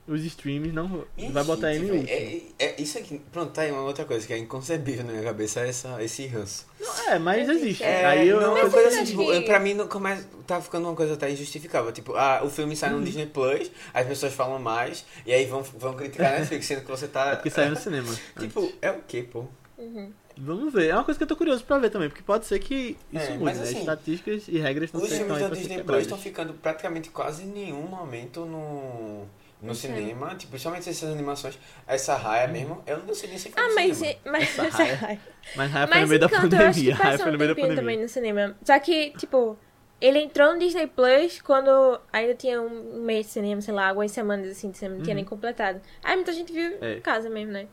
os 0.07 0.23
streams, 0.23 0.71
não 0.71 1.07
Minha 1.17 1.31
vai 1.31 1.43
botar 1.45 1.73
gente, 1.73 1.85
ele 1.87 1.97
em 1.99 2.05
véi, 2.05 2.43
último. 2.43 2.55
é, 2.59 2.65
é, 2.67 2.83
isso 2.83 2.99
aqui, 2.99 3.19
pronto, 3.33 3.53
tá 3.53 3.63
aí 3.63 3.71
uma 3.73 3.81
outra 3.85 4.05
coisa 4.05 4.27
que 4.27 4.35
é 4.35 4.37
inconcebível 4.39 5.03
na 5.03 5.13
minha 5.13 5.25
cabeça, 5.25 5.61
é 5.61 5.69
essa, 5.71 6.03
esse 6.03 6.27
ranço. 6.27 6.67
É, 7.09 7.19
mas 7.19 7.49
existe. 7.49 7.83
É, 7.83 8.05
Aí 8.05 8.29
eu, 8.29 8.39
não, 8.39 8.55
é 8.55 8.65
eu- 8.65 8.71
coisa 8.71 8.91
Mas 8.91 8.97
assim, 8.99 9.05
tipo, 9.07 9.31
acho 9.31 9.41
que- 9.41 9.47
pra 9.47 9.59
mim 9.59 9.73
não 9.73 9.89
começa, 9.89 10.29
tá 10.47 10.61
ficando 10.61 10.89
uma 10.89 10.95
coisa 10.95 11.15
até 11.15 11.31
injustificável. 11.31 11.91
Tipo, 11.91 12.15
ah, 12.17 12.43
o 12.45 12.51
filme 12.51 12.77
sai 12.77 12.91
no 12.91 12.97
Uhum. 12.99 13.05
Disney 13.05 13.25
Plus, 13.25 13.71
as 13.95 14.07
pessoas 14.07 14.35
falam 14.35 14.59
mais, 14.59 15.07
e 15.25 15.33
aí 15.33 15.47
vão, 15.47 15.63
vão 15.63 15.95
criticar 15.95 16.35
a 16.35 16.39
Netflix, 16.39 16.67
sendo 16.67 16.83
que 16.83 16.91
você 16.91 17.09
tá. 17.09 17.31
é 17.31 17.37
porque 17.37 17.49
saiu 17.49 17.71
no 17.71 17.77
cinema. 17.77 18.15
Tipo, 18.39 18.71
é 18.83 18.91
o 18.91 19.01
que, 19.09 19.23
pô? 19.23 19.47
Uhum. 19.79 20.13
Vamos 20.37 20.73
ver. 20.73 20.89
É 20.89 20.95
uma 20.95 21.05
coisa 21.05 21.17
que 21.19 21.23
eu 21.23 21.29
tô 21.29 21.37
curioso 21.37 21.65
pra 21.65 21.79
ver 21.79 21.91
também, 21.91 22.09
porque 22.09 22.23
pode 22.23 22.45
ser 22.47 22.59
que 22.59 22.97
isso 23.13 23.25
É, 23.27 23.31
mude, 23.33 23.45
mas 23.45 23.59
né? 23.59 23.65
assim, 23.65 23.79
Estatísticas 23.81 24.49
e 24.49 24.59
regras 24.59 24.93
não 24.93 25.01
Os 25.01 25.09
filmes 25.09 25.33
estão 25.33 25.49
da 25.49 25.55
Disney 25.55 25.83
Plus 25.85 26.03
estão 26.03 26.19
ficando 26.19 26.55
praticamente 26.55 27.11
quase 27.11 27.45
nenhum 27.45 27.83
momento 27.83 28.45
no, 28.45 29.27
no 29.63 29.75
cinema. 29.75 30.35
Tipo, 30.35 30.51
principalmente 30.51 30.89
essas 30.91 31.11
animações. 31.11 31.59
Essa 31.87 32.17
raia 32.17 32.49
mesmo, 32.49 32.83
eu 32.87 32.99
não 33.05 33.15
sei 33.15 33.29
nem 33.29 33.39
se 33.39 33.51
foi 33.51 33.63
Ah, 33.63 33.69
no 33.69 33.75
mas. 33.75 33.97
cinema. 33.97 34.19
mas 34.25 34.59
Essa 34.59 34.83
raia. 34.95 35.21
Mas 35.57 35.71
Raia 35.71 35.87
foi 35.89 36.01
no 36.01 36.07
meio 36.09 36.21
da 36.21 36.27
Encanto, 36.27 36.57
eu 36.57 36.67
acho 36.67 36.81
que 36.81 36.87
pandemia. 36.91 36.95
Raia 36.97 37.19
foi 37.19 37.33
no 37.33 37.39
meio 37.39 37.51
da 37.51 37.55
pandemia. 37.55 37.77
também 37.77 38.03
no 38.03 38.09
cinema. 38.09 38.57
Só 38.65 38.79
que, 38.81 39.11
tipo, 39.19 39.57
ele 40.01 40.19
entrou 40.19 40.53
no 40.55 40.59
Disney 40.59 40.87
Plus 40.89 41.41
quando 41.41 42.01
ainda 42.13 42.35
tinha 42.35 42.61
um 42.61 43.03
mês 43.03 43.27
de 43.27 43.33
cinema, 43.33 43.61
sei 43.61 43.73
lá, 43.73 43.89
algumas 43.89 44.11
semanas 44.11 44.49
assim 44.51 44.71
de 44.71 44.79
cinema, 44.79 44.97
não 44.97 45.05
tinha 45.05 45.15
nem 45.15 45.25
completado. 45.25 45.81
Aí 46.03 46.17
muita 46.17 46.33
gente 46.33 46.53
viu 46.53 46.73
Uhum. 46.73 46.79
É. 46.81 46.95
em 46.97 47.01
casa 47.01 47.31
mesmo, 47.31 47.53
né? 47.53 47.67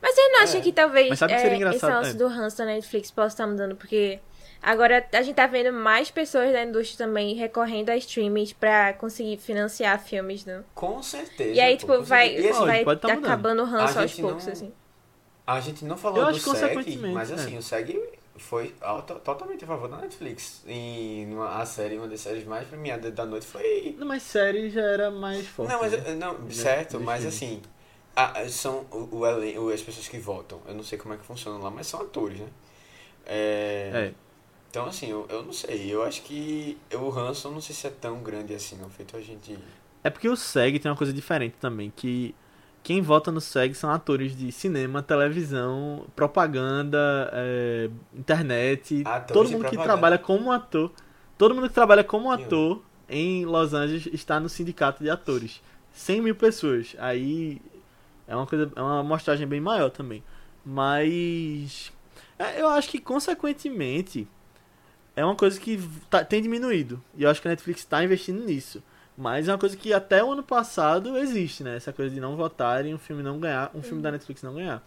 Mas 0.00 0.14
vocês 0.14 0.32
não 0.32 0.40
acham 0.42 0.60
É. 0.60 0.62
que 0.62 0.72
talvez 0.72 1.08
Mas 1.10 1.18
sabe 1.18 1.34
que 1.34 1.40
seria 1.40 1.52
é, 1.52 1.56
esse 1.56 1.76
engraçado? 1.76 1.92
lance 2.02 2.10
É. 2.10 2.14
do 2.14 2.26
ranço 2.28 2.58
da 2.58 2.64
Netflix 2.64 3.10
possa 3.10 3.28
estar 3.34 3.46
mudando? 3.46 3.76
Porque 3.76 4.18
agora 4.62 5.06
a 5.12 5.22
gente 5.22 5.34
tá 5.34 5.46
vendo 5.46 5.72
mais 5.72 6.10
pessoas 6.10 6.52
da 6.52 6.62
indústria 6.62 7.06
também 7.06 7.34
recorrendo 7.34 7.90
a 7.90 7.96
streamings 7.96 8.52
pra 8.52 8.92
conseguir 8.94 9.36
financiar 9.38 9.98
filmes, 10.00 10.44
né? 10.44 10.62
Com 10.74 11.02
certeza. 11.02 11.50
E 11.52 11.60
aí, 11.60 11.74
pô, 11.74 11.78
tipo, 11.80 11.96
com 11.98 12.02
vai. 12.04 12.36
E, 12.36 12.48
assim, 12.48 12.64
vai 12.66 12.84
pode 12.84 13.00
tá 13.00 13.08
mudando. 13.08 13.24
acabando 13.24 13.62
o 13.62 13.64
ranço 13.64 13.98
aos 13.98 14.14
poucos, 14.14 14.46
não- 14.46 14.52
assim. 14.52 14.72
A 15.46 15.60
gente 15.60 15.84
não 15.84 15.96
falou 15.96 16.20
Eu 16.28 16.32
do 16.32 16.38
SEG, 16.38 16.96
mas 17.12 17.30
é. 17.30 17.34
assim, 17.34 17.58
o 17.58 17.62
SEG 17.62 18.00
foi 18.38 18.72
alto- 18.80 19.16
totalmente 19.16 19.64
a 19.64 19.66
favor 19.66 19.88
da 19.88 19.96
Netflix. 19.98 20.62
E 20.66 21.26
numa, 21.28 21.60
a 21.60 21.66
série, 21.66 21.98
uma 21.98 22.06
das 22.06 22.20
séries 22.20 22.44
mais 22.46 22.66
premiadas 22.68 23.12
da 23.12 23.26
noite 23.26 23.44
foi. 23.46 23.94
Não, 23.98 24.06
mas 24.06 24.22
série 24.22 24.70
já 24.70 24.80
era 24.82 25.10
mais 25.10 25.46
forte. 25.48 25.70
não, 25.72 25.80
mas 25.80 25.92
né? 25.92 26.14
não, 26.14 26.34
Né, 26.38 26.50
certo, 26.52 27.00
mas 27.00 27.22
filmes. 27.22 27.36
assim. 27.36 27.62
A- 28.16 28.48
são 28.48 28.86
o, 28.90 29.18
o 29.18 29.26
elen- 29.26 29.56
as 29.72 29.82
pessoas 29.82 30.08
que 30.08 30.18
votam. 30.18 30.60
Eu 30.66 30.74
não 30.74 30.82
sei 30.82 30.98
como 30.98 31.14
é 31.14 31.16
que 31.16 31.24
funciona 31.24 31.58
lá, 31.58 31.70
mas 31.70 31.86
são 31.86 32.00
atores, 32.00 32.38
né? 32.40 32.48
É, 33.26 33.90
É. 33.92 34.14
Então, 34.70 34.86
assim, 34.86 35.10
eu, 35.10 35.26
eu 35.28 35.42
não 35.42 35.52
sei. 35.52 35.92
Eu 35.92 36.02
acho 36.02 36.22
que 36.22 36.78
o 36.94 37.10
Hanson 37.10 37.50
não 37.50 37.60
sei 37.60 37.74
se 37.74 37.86
é 37.86 37.90
tão 37.90 38.22
grande 38.22 38.54
assim, 38.54 38.76
não. 38.76 38.88
Feito 38.88 39.16
a 39.16 39.20
gente. 39.20 39.58
É 40.02 40.10
porque 40.10 40.28
o 40.28 40.36
SEG 40.36 40.78
tem 40.78 40.90
uma 40.90 40.96
coisa 40.96 41.12
diferente 41.12 41.54
também, 41.60 41.92
que 41.94 42.34
quem 42.82 43.00
vota 43.02 43.30
no 43.30 43.40
SEG 43.40 43.74
são 43.74 43.90
atores 43.90 44.36
de 44.36 44.50
cinema, 44.50 45.02
televisão, 45.02 46.06
propaganda, 46.16 47.30
é, 47.32 47.90
internet, 48.14 49.02
Atores 49.04 49.32
todo 49.32 49.50
mundo 49.50 49.64
que 49.66 49.76
trabalha 49.78 50.18
como 50.18 50.50
ator. 50.50 50.90
Todo 51.38 51.54
mundo 51.54 51.68
que 51.68 51.74
trabalha 51.74 52.02
como 52.02 52.30
ator 52.30 52.82
em 53.08 53.44
Los 53.44 53.74
Angeles 53.74 54.06
está 54.12 54.40
no 54.40 54.48
sindicato 54.48 55.02
de 55.04 55.10
atores. 55.10 55.62
100 55.92 56.20
mil 56.22 56.34
pessoas. 56.34 56.96
Aí 56.98 57.60
é 58.26 58.34
uma 58.36 58.46
coisa, 58.46 58.70
é 58.74 58.80
uma 58.80 59.00
amostragem 59.00 59.46
bem 59.46 59.60
maior 59.60 59.90
também. 59.90 60.22
Mas 60.64 61.92
é, 62.38 62.60
eu 62.60 62.68
acho 62.68 62.88
que 62.88 62.98
consequentemente 62.98 64.26
é 65.14 65.24
uma 65.24 65.36
coisa 65.36 65.58
que 65.60 65.78
tá, 66.08 66.24
tem 66.24 66.40
diminuído. 66.42 67.02
E 67.16 67.22
eu 67.24 67.30
acho 67.30 67.40
que 67.40 67.48
a 67.48 67.50
Netflix 67.50 67.80
está 67.80 68.02
investindo 68.02 68.42
nisso. 68.44 68.82
Mas 69.16 69.46
é 69.46 69.52
uma 69.52 69.58
coisa 69.58 69.76
que 69.76 69.92
até 69.92 70.24
o 70.24 70.32
ano 70.32 70.42
passado 70.42 71.16
existe, 71.18 71.62
né? 71.62 71.76
Essa 71.76 71.92
coisa 71.92 72.12
de 72.14 72.20
não 72.20 72.34
votarem 72.34 72.94
um 72.94 72.98
filme 72.98 73.22
não 73.22 73.38
ganhar, 73.38 73.70
um 73.74 73.82
filme 73.82 74.02
da 74.02 74.10
Netflix 74.10 74.42
não 74.42 74.54
ganhar. 74.54 74.82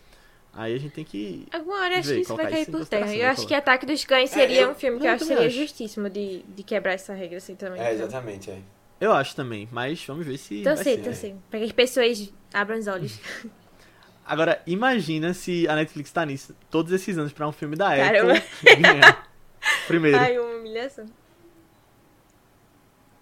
Aí 0.51 0.73
a 0.73 0.77
gente 0.79 0.93
tem 0.93 1.03
que. 1.03 1.45
Alguma 1.53 1.75
hora 1.81 1.99
acho 1.99 2.07
Ver, 2.09 2.15
que 2.15 2.21
isso 2.21 2.35
vai 2.35 2.49
cair 2.49 2.61
isso 2.63 2.71
por 2.71 2.85
terra. 2.87 3.13
Eu 3.13 3.19
vai 3.19 3.21
acho 3.27 3.45
que. 3.47 3.53
Ataque 3.53 3.85
dos 3.85 4.03
Cães 4.05 4.31
É, 4.31 4.33
seria 4.33 4.61
eu- 4.61 4.71
um 4.71 4.75
filme 4.75 4.97
que 4.99 5.03
eu 5.05 5.09
eu 5.09 5.15
acho 5.15 5.25
seria 5.25 5.47
acho. 5.47 5.57
justíssimo 5.57 6.09
de, 6.09 6.41
de 6.43 6.63
quebrar 6.63 6.93
essa 6.93 7.13
regra 7.13 7.37
assim 7.37 7.55
também. 7.55 7.79
É, 7.81 7.93
então. 7.93 8.05
exatamente, 8.07 8.49
é. 8.49 8.59
Eu 8.99 9.11
acho 9.11 9.35
também, 9.35 9.67
mas 9.71 10.03
vamos 10.05 10.25
ver 10.25 10.37
se. 10.37 10.63
vai 10.63 10.73
Torcer, 10.75 10.95
ser. 10.95 11.03
torcer. 11.03 11.35
Pra 11.49 11.59
que 11.59 11.65
as 11.65 11.71
pessoas 11.73 12.33
abram 12.55 12.79
os 12.79 12.87
olhos. 12.87 13.19
Agora, 14.25 14.59
imagina 14.65 15.33
se 15.35 15.67
a 15.67 15.75
Netflix 15.75 16.11
tá 16.11 16.25
nisso 16.25 16.55
todos 16.71 16.91
esses 16.91 17.15
anos 17.17 17.31
pra 17.31 17.47
um 17.47 17.51
filme 17.51 17.75
da 17.75 17.95
Caramba. 17.95 18.33
Apple 18.37 18.75
ganhar. 18.81 19.29
Primeiro. 19.87 20.17
Ai, 20.17 20.39
uma 20.39 20.55
humilhação. 20.57 21.05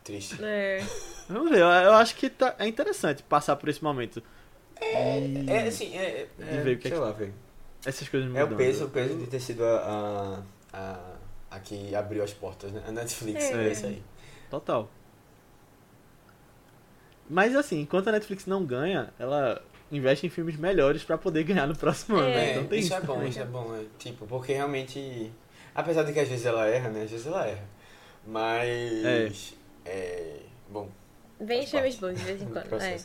Triste. 0.03 0.37
É. 0.43 0.81
Vamos 1.29 1.49
ver, 1.51 1.59
eu, 1.59 1.67
eu 1.67 1.93
acho 1.93 2.15
que 2.15 2.29
tá, 2.29 2.55
é 2.59 2.67
interessante 2.67 3.23
passar 3.23 3.55
por 3.55 3.69
esse 3.69 3.81
momento. 3.83 4.21
E 4.81 5.49
É, 5.49 5.67
assim, 5.67 5.95
é. 5.97 6.27
E 6.37 6.43
é, 6.43 6.61
ver 6.61 6.75
o 6.75 6.79
que 6.79 6.87
é 6.87 6.91
sei 6.91 6.99
que- 6.99 7.05
lá, 7.05 7.11
velho. 7.11 7.33
essas 7.85 8.09
coisas 8.09 8.29
É 8.29 8.33
mudando. 8.33 8.53
o 8.53 8.57
peso, 8.57 8.85
o 8.85 8.89
peso 8.89 9.15
de 9.17 9.27
ter 9.27 9.39
sido 9.39 9.63
a, 9.65 10.43
a, 10.73 10.77
a, 10.77 10.99
a 11.55 11.59
que 11.59 11.95
abriu 11.95 12.21
as 12.23 12.33
portas, 12.33 12.71
né? 12.73 12.83
A 12.87 12.91
Netflix, 12.91 13.43
É. 13.45 13.67
é, 13.67 13.71
isso 13.71 13.85
aí. 13.85 14.03
Total. 14.49 14.89
Mas 17.29 17.55
assim, 17.55 17.81
enquanto 17.81 18.07
a 18.09 18.11
Netflix 18.11 18.45
não 18.45 18.63
ganha, 18.65 19.13
ela 19.17 19.61
investe 19.91 20.25
em 20.25 20.29
filmes 20.29 20.57
melhores 20.57 21.03
pra 21.03 21.17
poder 21.17 21.43
ganhar 21.43 21.67
no 21.67 21.75
próximo 21.75 22.17
ano. 22.17 22.29
né? 22.29 22.49
É, 22.49 22.51
Então 22.53 22.65
tem 22.67 22.79
isso 22.79 22.87
isso. 22.87 22.95
é 22.97 23.01
bom, 23.01 23.13
também. 23.15 23.29
isso 23.29 23.39
é 23.39 23.45
bom, 23.45 23.75
é. 23.75 23.83
Tipo, 23.97 24.25
porque 24.27 24.53
realmente. 24.53 25.31
Apesar 25.75 26.03
de 26.03 26.13
que 26.13 26.19
às 26.19 26.27
vezes 26.27 26.45
ela 26.45 26.65
erra, 26.67 26.89
né? 26.89 27.03
Às 27.03 27.11
vezes 27.11 27.25
ela 27.25 27.45
erra. 27.47 27.63
Mas. 28.25 29.55
É. 29.85 30.39
bom. 30.69 30.89
Vem 31.39 31.65
filmes 31.65 31.95
bons 31.95 32.17
de 32.17 32.23
vez 32.23 32.41
em 32.41 32.45
do 32.45 32.51
quando. 32.53 32.81
É. 32.81 32.97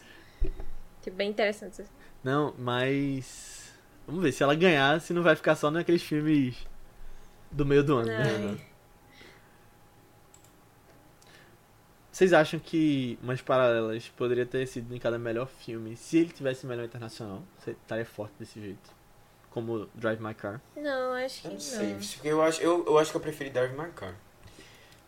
Tipo, 1.02 1.16
bem 1.16 1.30
interessante. 1.30 1.82
Não, 2.22 2.54
mas. 2.58 3.72
Vamos 4.06 4.22
ver, 4.22 4.32
se 4.32 4.42
ela 4.42 4.54
ganhar, 4.54 5.00
se 5.00 5.12
não 5.12 5.22
vai 5.22 5.36
ficar 5.36 5.54
só 5.54 5.70
naqueles 5.70 6.02
filmes 6.02 6.56
do 7.50 7.64
meio 7.66 7.82
do 7.82 7.96
ano, 7.98 8.08
né? 8.08 8.56
Vocês 12.18 12.32
acham 12.32 12.58
que 12.58 13.16
Mães 13.22 13.40
Paralelas 13.40 14.08
poderia 14.08 14.44
ter 14.44 14.66
sido 14.66 14.90
indicado 14.90 15.14
a 15.14 15.20
melhor 15.20 15.46
filme 15.46 15.96
se 15.96 16.18
ele 16.18 16.30
tivesse 16.30 16.66
melhor 16.66 16.84
internacional? 16.84 17.44
Você 17.56 17.70
estaria 17.70 18.04
forte 18.04 18.32
desse 18.40 18.60
jeito? 18.60 18.90
Como 19.50 19.88
Drive 19.94 20.20
My 20.20 20.34
Car? 20.34 20.60
Não, 20.74 21.12
acho 21.12 21.42
que 21.42 21.46
Eu 21.46 21.50
não. 21.50 21.58
não 21.58 21.60
sei. 21.60 21.94
Porque 21.94 22.26
eu 22.26 22.42
acho, 22.42 22.60
eu, 22.60 22.84
eu 22.86 22.98
acho 22.98 23.12
que 23.12 23.16
eu 23.16 23.20
preferi 23.20 23.50
Drive 23.50 23.70
My 23.70 23.88
Car 23.94 24.16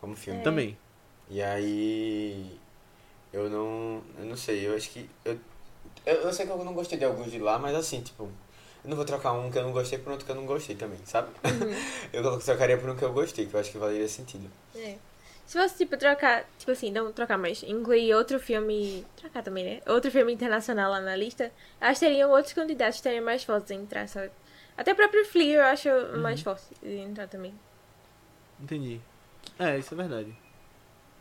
como 0.01 0.15
filme. 0.15 0.39
É. 0.39 0.43
Também. 0.45 0.79
E 1.29 1.43
aí. 1.43 2.57
Eu 3.33 3.51
não. 3.51 4.05
Eu 4.17 4.27
não 4.27 4.37
sei, 4.37 4.69
eu 4.69 4.77
acho 4.77 4.91
que. 4.91 5.11
Eu, 5.25 5.37
eu, 6.07 6.15
eu 6.15 6.33
sei 6.33 6.47
que 6.47 6.53
eu 6.53 6.65
não 6.65 6.75
gostei 6.75 6.97
de 6.97 7.05
alguns 7.05 7.33
de 7.33 7.41
lá, 7.41 7.59
mas 7.59 7.75
assim, 7.75 8.03
tipo. 8.03 8.23
Eu 8.85 8.89
não 8.89 8.97
vou 8.97 9.05
trocar 9.05 9.33
um 9.33 9.51
que 9.51 9.59
eu 9.59 9.65
não 9.65 9.73
gostei 9.73 9.99
por 9.99 10.13
outro 10.13 10.25
que 10.25 10.31
eu 10.31 10.37
não 10.37 10.47
gostei 10.47 10.77
também, 10.77 11.01
sabe? 11.05 11.31
Uhum. 11.45 11.75
eu 12.13 12.39
trocaria 12.39 12.79
por 12.79 12.89
um 12.89 12.95
que 12.95 13.05
eu 13.05 13.13
gostei, 13.13 13.47
que 13.47 13.55
eu 13.55 13.59
acho 13.59 13.73
que 13.73 13.79
valeria 13.79 14.07
sentido. 14.07 14.49
É. 14.77 14.95
Se 15.51 15.59
fosse, 15.59 15.79
tipo, 15.79 15.97
trocar, 15.97 16.45
tipo 16.57 16.71
assim, 16.71 16.93
não 16.93 17.11
trocar, 17.13 17.37
mas 17.37 17.65
incluir 17.65 18.15
outro 18.15 18.39
filme. 18.39 19.05
Trocar 19.17 19.43
também, 19.43 19.65
né? 19.65 19.81
Outro 19.93 20.09
filme 20.09 20.33
internacional 20.33 20.93
lá 20.93 21.01
na 21.01 21.17
lista, 21.17 21.51
acho 21.81 21.99
que 21.99 22.07
teriam 22.07 22.31
outros 22.31 22.53
candidatos 22.53 22.99
que 22.99 23.03
teriam 23.03 23.25
mais 23.25 23.43
fortes 23.43 23.69
em 23.73 23.81
entrar, 23.81 24.07
sabe? 24.09 24.31
Até 24.79 24.93
o 24.93 24.95
próprio 24.95 25.25
Flea 25.27 25.57
eu 25.57 25.65
acho 25.65 25.89
Uhum. 25.89 26.21
mais 26.21 26.41
forte 26.41 26.67
de 26.81 26.99
entrar 26.99 27.27
também. 27.27 27.53
Entendi. 28.61 29.01
É, 29.59 29.77
isso 29.77 29.93
é 29.93 29.97
verdade. 29.97 30.33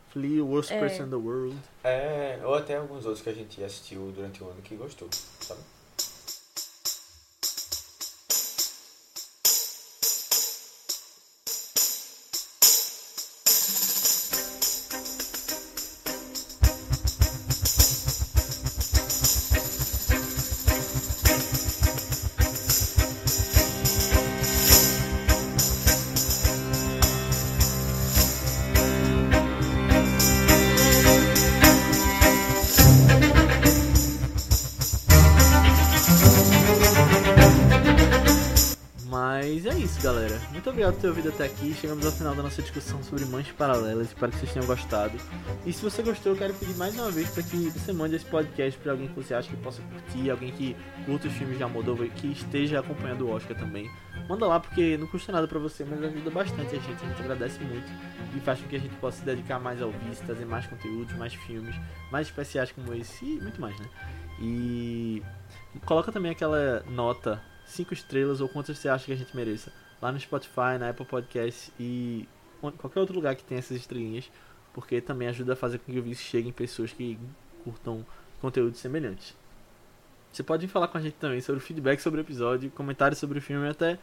Flea, 0.09 0.43
Worst 0.45 0.69
É. 0.73 0.79
Person 0.79 1.05
in 1.05 1.09
the 1.09 1.15
World. 1.15 1.57
É, 1.83 2.39
ou 2.43 2.53
até 2.53 2.75
alguns 2.77 3.05
outros 3.07 3.23
que 3.23 3.29
a 3.31 3.33
gente 3.33 3.63
assistiu 3.63 4.11
durante 4.15 4.43
o 4.43 4.47
ano 4.51 4.61
que 4.61 4.75
gostou, 4.75 5.09
sabe? 5.41 5.61
Muito 40.59 40.71
obrigado 40.71 40.95
por 40.95 41.01
ter 41.01 41.07
ouvido 41.07 41.29
até 41.29 41.45
aqui. 41.45 41.73
Chegamos 41.73 42.05
ao 42.05 42.11
final 42.11 42.35
da 42.35 42.43
nossa 42.43 42.61
discussão 42.61 43.01
sobre 43.01 43.23
manchas 43.23 43.55
paralelas. 43.55 44.07
Espero 44.07 44.29
que 44.29 44.39
vocês 44.39 44.51
tenham 44.51 44.67
gostado. 44.67 45.17
E 45.65 45.71
se 45.71 45.81
você 45.81 46.03
gostou, 46.03 46.33
eu 46.33 46.37
quero 46.37 46.53
pedir 46.53 46.75
mais 46.75 46.93
uma 46.95 47.09
vez 47.09 47.29
para 47.29 47.43
que 47.43 47.69
você 47.69 47.93
mande 47.93 48.17
esse 48.17 48.25
podcast 48.25 48.77
para 48.77 48.91
alguém 48.91 49.07
que 49.07 49.13
você 49.13 49.33
acha 49.33 49.49
que 49.49 49.55
possa 49.55 49.81
curtir, 49.83 50.29
alguém 50.29 50.51
que 50.51 50.75
curta 51.05 51.29
os 51.29 51.33
filmes 51.33 51.55
de 51.55 51.63
Almodóvar 51.63 52.07
e 52.07 52.09
que 52.09 52.27
esteja 52.33 52.81
acompanhando 52.81 53.25
o 53.25 53.31
Oscar 53.31 53.57
também. 53.57 53.89
Manda 54.27 54.45
lá 54.47 54.59
porque 54.59 54.97
não 54.97 55.07
custa 55.07 55.31
nada 55.31 55.47
para 55.47 55.59
você, 55.59 55.85
mas 55.85 56.03
ajuda 56.03 56.29
bastante 56.29 56.75
a 56.75 56.79
gente. 56.79 57.05
A 57.05 57.07
gente 57.07 57.21
agradece 57.21 57.59
muito 57.61 57.89
e 58.35 58.41
faz 58.41 58.59
com 58.59 58.67
que 58.67 58.75
a 58.75 58.79
gente 58.79 58.95
possa 58.97 59.19
se 59.19 59.23
dedicar 59.23 59.59
mais 59.59 59.81
ao 59.81 59.91
vídeo, 59.91 60.13
trazer 60.25 60.45
mais 60.45 60.67
conteúdos, 60.67 61.15
mais 61.15 61.33
filmes, 61.33 61.73
mais 62.11 62.27
especiais 62.27 62.69
como 62.73 62.93
esse 62.93 63.23
e 63.23 63.39
muito 63.39 63.61
mais, 63.61 63.79
né? 63.79 63.85
E 64.41 65.23
coloca 65.85 66.11
também 66.11 66.31
aquela 66.31 66.83
nota 66.89 67.41
5 67.65 67.93
estrelas 67.93 68.41
ou 68.41 68.49
quantas 68.49 68.77
você 68.77 68.89
acha 68.89 69.05
que 69.05 69.13
a 69.13 69.15
gente 69.15 69.33
mereça. 69.33 69.71
Lá 70.01 70.11
no 70.11 70.19
Spotify, 70.19 70.77
na 70.79 70.89
Apple 70.89 71.05
Podcast 71.05 71.71
e 71.79 72.27
qualquer 72.77 72.99
outro 72.99 73.15
lugar 73.15 73.35
que 73.35 73.43
tenha 73.43 73.59
essas 73.59 73.77
estrelinhas, 73.77 74.31
porque 74.73 75.01
também 75.01 75.27
ajuda 75.27 75.53
a 75.53 75.55
fazer 75.55 75.79
com 75.79 75.91
que 75.91 75.99
o 75.99 76.03
vídeo 76.03 76.17
chegue 76.17 76.49
em 76.49 76.53
pessoas 76.53 76.93
que 76.93 77.17
curtam 77.63 78.05
conteúdos 78.41 78.79
semelhantes. 78.79 79.35
Você 80.31 80.43
pode 80.43 80.67
falar 80.67 80.87
com 80.87 80.97
a 80.97 81.01
gente 81.01 81.15
também 81.15 81.41
sobre 81.41 81.59
feedback 81.59 81.99
sobre 81.99 82.21
o 82.21 82.23
episódio, 82.23 82.69
comentários 82.71 83.19
sobre 83.19 83.39
o 83.39 83.41
filme 83.41 83.65
e 83.65 83.69
até 83.69 83.97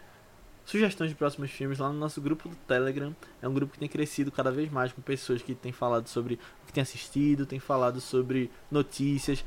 sugestões 0.65 1.11
de 1.11 1.17
próximos 1.17 1.51
filmes 1.51 1.79
lá 1.79 1.89
no 1.89 1.99
nosso 1.99 2.21
grupo 2.21 2.49
do 2.49 2.57
Telegram. 2.67 3.15
É 3.41 3.49
um 3.49 3.55
grupo 3.55 3.73
que 3.73 3.79
tem 3.79 3.89
crescido 3.89 4.33
cada 4.33 4.51
vez 4.51 4.71
mais 4.71 4.93
com 4.93 5.01
pessoas 5.01 5.41
que 5.41 5.55
têm 5.55 5.73
falado 5.73 6.09
sobre 6.09 6.35
o 6.35 6.67
que 6.67 6.73
tem 6.73 6.83
assistido, 6.83 7.47
tem 7.47 7.61
falado 7.61 8.01
sobre 8.01 8.51
notícias. 8.71 9.45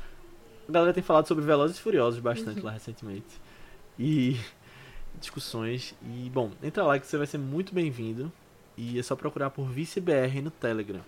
A 0.68 0.72
galera 0.72 0.94
tem 0.94 1.02
falado 1.02 1.28
sobre 1.28 1.44
Velozes 1.44 1.76
e 1.76 1.80
Furiosos 1.80 2.20
bastante 2.20 2.60
lá 2.60 2.70
recentemente 2.72 3.40
e 3.98 4.40
discussões. 5.18 5.94
E 6.02 6.30
bom, 6.30 6.50
entra 6.62 6.84
lá 6.84 6.98
que 6.98 7.06
você 7.06 7.16
vai 7.16 7.26
ser 7.26 7.38
muito 7.38 7.74
bem-vindo. 7.74 8.30
E 8.76 8.98
é 8.98 9.02
só 9.02 9.14
procurar 9.16 9.50
por 9.50 9.68
ViceBR 9.68 10.40
no 10.42 10.50
Telegram. 10.50 11.00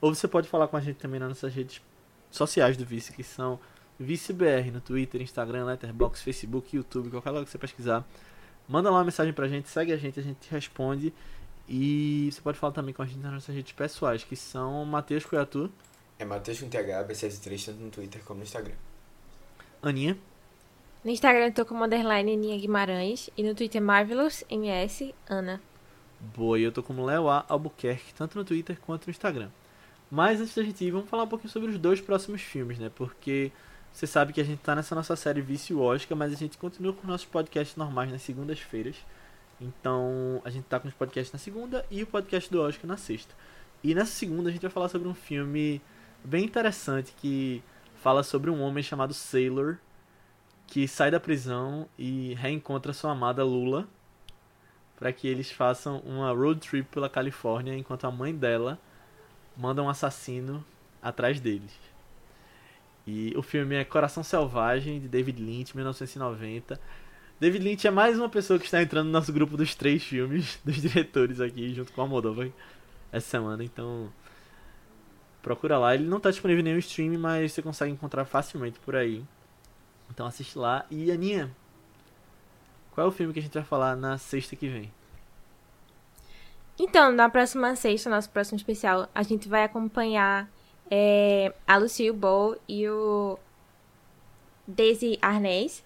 Ou 0.00 0.14
você 0.14 0.28
pode 0.28 0.48
falar 0.48 0.68
com 0.68 0.76
a 0.76 0.80
gente 0.80 0.96
também 0.96 1.18
nas 1.18 1.28
nossas 1.28 1.52
redes 1.52 1.82
sociais 2.30 2.76
do 2.76 2.84
Vice, 2.84 3.12
que 3.12 3.22
são 3.22 3.58
ViceBR 3.98 4.70
no 4.70 4.80
Twitter, 4.80 5.20
Instagram, 5.20 5.64
Letterboxd, 5.66 6.24
Facebook, 6.24 6.76
YouTube, 6.76 7.10
qualquer 7.10 7.30
lugar 7.30 7.44
que 7.44 7.50
você 7.50 7.58
pesquisar. 7.58 8.06
Manda 8.68 8.90
lá 8.90 8.98
uma 8.98 9.04
mensagem 9.04 9.32
pra 9.32 9.48
gente, 9.48 9.68
segue 9.68 9.92
a 9.92 9.96
gente, 9.96 10.20
a 10.20 10.22
gente 10.22 10.48
responde. 10.50 11.12
E 11.68 12.30
você 12.32 12.40
pode 12.40 12.58
falar 12.58 12.72
também 12.72 12.94
com 12.94 13.02
a 13.02 13.06
gente 13.06 13.18
nas 13.18 13.32
nossas 13.32 13.54
redes 13.54 13.72
pessoais, 13.72 14.24
que 14.24 14.36
são 14.36 14.84
Matheus 14.84 15.24
Coiatu, 15.24 15.70
É 16.18 16.24
Matheus 16.24 16.60
com 16.60 16.68
TH, 16.68 17.06
B73, 17.06 17.66
tanto 17.66 17.80
no 17.80 17.90
Twitter 17.90 18.22
como 18.24 18.38
no 18.38 18.44
Instagram. 18.44 18.74
Aninha, 19.82 20.16
No 21.04 21.12
Instagram 21.12 21.46
eu 21.46 21.52
tô 21.52 21.64
como 21.64 21.84
underline 21.84 22.32
Aninha 22.32 22.58
Guimarães 22.58 23.30
e 23.36 23.42
no 23.44 23.54
Twitter 23.54 23.80
Marvelous 23.80 24.44
MS 24.50 25.14
Ana. 25.28 25.60
Boa, 26.36 26.58
e 26.58 26.64
eu 26.64 26.72
tô 26.72 26.82
como 26.82 27.04
Léo 27.04 27.28
A. 27.28 27.44
Albuquerque, 27.48 28.12
tanto 28.14 28.36
no 28.36 28.44
Twitter 28.44 28.76
quanto 28.80 29.06
no 29.06 29.12
Instagram. 29.12 29.48
Mas 30.10 30.40
antes 30.40 30.56
da 30.56 30.62
gente 30.64 30.84
ir, 30.84 30.90
vamos 30.90 31.08
falar 31.08 31.22
um 31.22 31.28
pouquinho 31.28 31.52
sobre 31.52 31.70
os 31.70 31.78
dois 31.78 32.00
próximos 32.00 32.42
filmes, 32.42 32.80
né? 32.80 32.90
Porque 32.92 33.52
você 33.92 34.08
sabe 34.08 34.32
que 34.32 34.40
a 34.40 34.44
gente 34.44 34.58
tá 34.58 34.74
nessa 34.74 34.92
nossa 34.92 35.14
série 35.14 35.40
Vício 35.40 35.80
Oscar, 35.80 36.18
mas 36.18 36.32
a 36.32 36.36
gente 36.36 36.58
continua 36.58 36.92
com 36.92 37.06
nossos 37.06 37.26
podcasts 37.26 37.76
normais 37.76 38.10
nas 38.10 38.22
segundas-feiras. 38.22 38.96
Então, 39.60 40.42
a 40.44 40.50
gente 40.50 40.64
tá 40.64 40.80
com 40.80 40.88
os 40.88 40.94
podcasts 40.94 41.32
na 41.32 41.38
segunda 41.38 41.86
e 41.92 42.02
o 42.02 42.08
podcast 42.08 42.50
do 42.50 42.60
Oscar 42.60 42.88
na 42.88 42.96
sexta. 42.96 43.32
E 43.84 43.94
nessa 43.94 44.10
segunda 44.10 44.48
a 44.48 44.52
gente 44.52 44.62
vai 44.62 44.70
falar 44.70 44.88
sobre 44.88 45.06
um 45.06 45.14
filme 45.14 45.80
bem 46.24 46.44
interessante 46.44 47.14
que 47.16 47.62
fala 48.02 48.24
sobre 48.24 48.50
um 48.50 48.60
homem 48.60 48.82
chamado 48.82 49.14
Sailor 49.14 49.78
que 50.68 50.86
sai 50.86 51.10
da 51.10 51.18
prisão 51.18 51.88
e 51.98 52.34
reencontra 52.34 52.92
sua 52.92 53.12
amada 53.12 53.42
Lula 53.42 53.88
para 54.96 55.12
que 55.12 55.26
eles 55.26 55.50
façam 55.50 56.00
uma 56.00 56.30
road 56.30 56.60
trip 56.60 56.88
pela 56.90 57.08
Califórnia 57.08 57.74
enquanto 57.74 58.04
a 58.04 58.10
mãe 58.10 58.34
dela 58.34 58.78
manda 59.56 59.82
um 59.82 59.88
assassino 59.88 60.64
atrás 61.02 61.40
deles. 61.40 61.72
E 63.06 63.32
o 63.36 63.42
filme 63.42 63.76
é 63.76 63.84
Coração 63.84 64.22
Selvagem 64.22 65.00
de 65.00 65.08
David 65.08 65.42
Lynch, 65.42 65.74
1990. 65.74 66.78
David 67.40 67.64
Lynch 67.64 67.86
é 67.86 67.90
mais 67.90 68.18
uma 68.18 68.28
pessoa 68.28 68.58
que 68.58 68.66
está 68.66 68.82
entrando 68.82 69.06
no 69.06 69.12
nosso 69.12 69.32
grupo 69.32 69.56
dos 69.56 69.74
três 69.74 70.02
filmes, 70.02 70.60
dos 70.64 70.76
diretores 70.76 71.40
aqui, 71.40 71.72
junto 71.72 71.92
com 71.92 72.02
a 72.02 72.06
Moldova 72.06 72.46
essa 73.10 73.26
semana, 73.26 73.64
então 73.64 74.12
procura 75.40 75.78
lá. 75.78 75.94
Ele 75.94 76.04
não 76.04 76.18
está 76.18 76.30
disponível 76.30 76.60
em 76.60 76.64
nenhum 76.64 76.78
stream, 76.78 77.18
mas 77.18 77.52
você 77.52 77.62
consegue 77.62 77.92
encontrar 77.92 78.26
facilmente 78.26 78.78
por 78.80 78.94
aí. 78.94 79.24
Então 80.10 80.26
assiste 80.26 80.58
lá. 80.58 80.84
E 80.90 81.10
Aninha, 81.10 81.50
qual 82.92 83.06
é 83.06 83.08
o 83.08 83.12
filme 83.12 83.32
que 83.32 83.38
a 83.38 83.42
gente 83.42 83.54
vai 83.54 83.62
falar 83.62 83.96
na 83.96 84.18
sexta 84.18 84.56
que 84.56 84.68
vem? 84.68 84.92
Então, 86.78 87.10
na 87.10 87.28
próxima 87.28 87.74
sexta, 87.74 88.08
nosso 88.08 88.30
próximo 88.30 88.56
especial, 88.56 89.08
a 89.12 89.22
gente 89.22 89.48
vai 89.48 89.64
acompanhar 89.64 90.48
é, 90.90 91.52
a 91.66 91.76
Lucille 91.76 92.12
Ball 92.12 92.56
e 92.68 92.88
o 92.88 93.36
Daisy 94.66 95.18
Arnaz, 95.20 95.84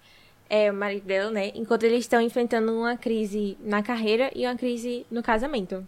é, 0.50 0.70
o 0.70 0.74
marido 0.74 1.06
dela, 1.06 1.30
né? 1.30 1.50
Enquanto 1.54 1.84
eles 1.84 2.00
estão 2.00 2.20
enfrentando 2.20 2.72
uma 2.72 2.96
crise 2.96 3.56
na 3.60 3.82
carreira 3.82 4.30
e 4.34 4.46
uma 4.46 4.56
crise 4.56 5.06
no 5.10 5.22
casamento. 5.22 5.86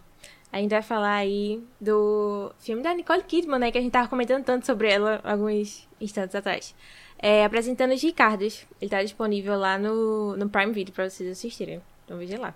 A 0.51 0.57
gente 0.57 0.71
vai 0.71 0.81
falar 0.81 1.15
aí 1.15 1.61
do 1.79 2.51
filme 2.59 2.81
da 2.81 2.93
Nicole 2.93 3.21
Kidman, 3.23 3.59
né? 3.59 3.71
Que 3.71 3.77
a 3.77 3.81
gente 3.81 3.91
tava 3.91 4.07
comentando 4.07 4.43
tanto 4.43 4.65
sobre 4.65 4.89
ela 4.89 5.21
alguns 5.23 5.87
instantes 6.01 6.35
atrás. 6.35 6.73
É, 7.17 7.43
apresentando 7.45 7.93
os 7.93 8.01
Ricardos. 8.01 8.65
Ele 8.81 8.89
tá 8.89 9.01
disponível 9.01 9.57
lá 9.57 9.77
no, 9.77 10.35
no 10.37 10.49
Prime 10.49 10.71
Video 10.73 10.93
pra 10.93 11.09
vocês 11.09 11.29
assistirem. 11.31 11.81
Então 12.03 12.17
veja 12.17 12.39
lá. 12.39 12.53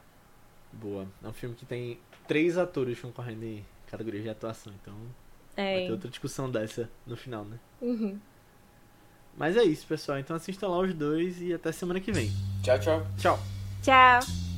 Boa. 0.71 1.07
É 1.23 1.27
um 1.27 1.33
filme 1.33 1.55
que 1.55 1.65
tem 1.65 1.99
três 2.27 2.57
atores 2.57 2.99
concorrendo 2.99 3.43
em 3.45 3.65
categoria 3.87 4.21
de 4.21 4.29
atuação, 4.29 4.71
então 4.81 4.93
É. 5.57 5.75
vai 5.77 5.85
ter 5.87 5.91
outra 5.91 6.09
discussão 6.09 6.49
dessa 6.51 6.89
no 7.07 7.17
final, 7.17 7.43
né? 7.45 7.57
Uhum. 7.81 8.19
Mas 9.35 9.57
é 9.57 9.63
isso, 9.63 9.87
pessoal. 9.87 10.19
Então 10.19 10.35
assistam 10.35 10.67
lá 10.67 10.77
os 10.79 10.93
dois 10.93 11.41
e 11.41 11.53
até 11.53 11.71
semana 11.71 11.99
que 11.99 12.11
vem. 12.11 12.29
Tchau, 12.61 12.77
tchau. 12.79 13.07
Tchau! 13.17 13.39
Tchau! 13.81 14.48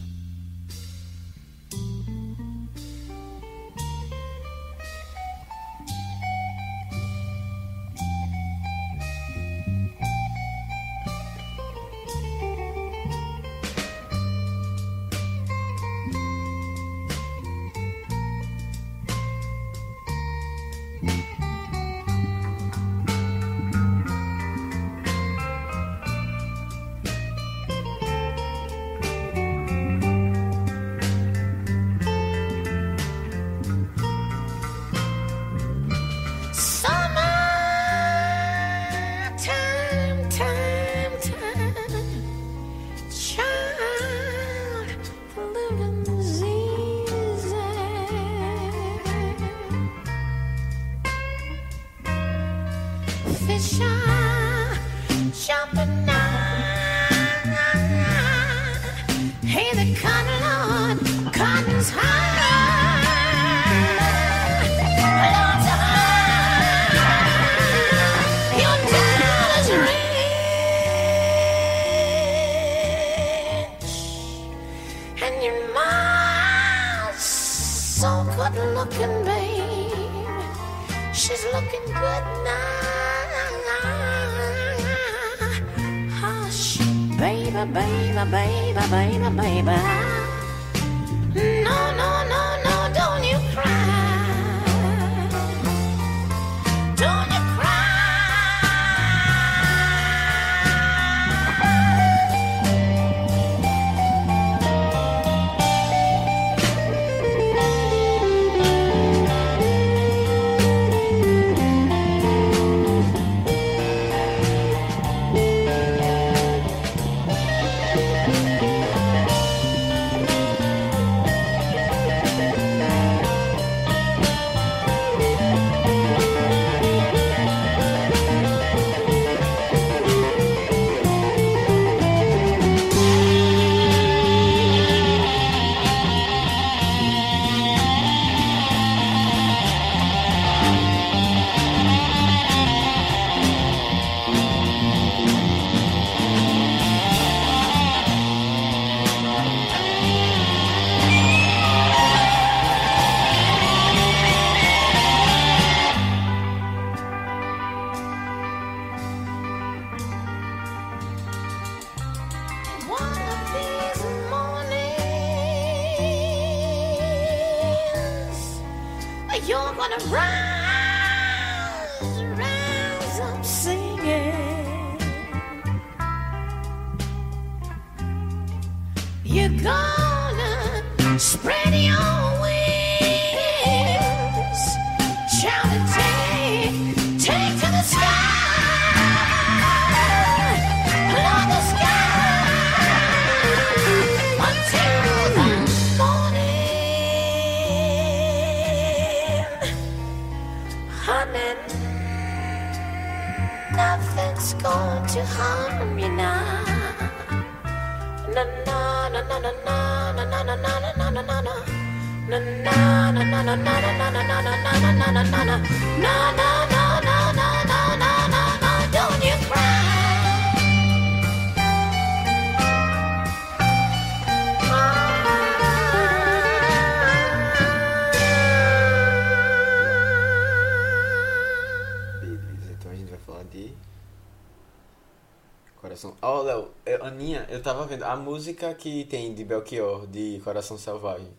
A 238.12 238.16
música 238.16 238.74
que 238.76 239.06
tem 239.06 239.34
de 239.34 239.44
Belchior, 239.46 240.06
de 240.08 240.40
Coração 240.44 240.78
Selvagem, 240.78 241.32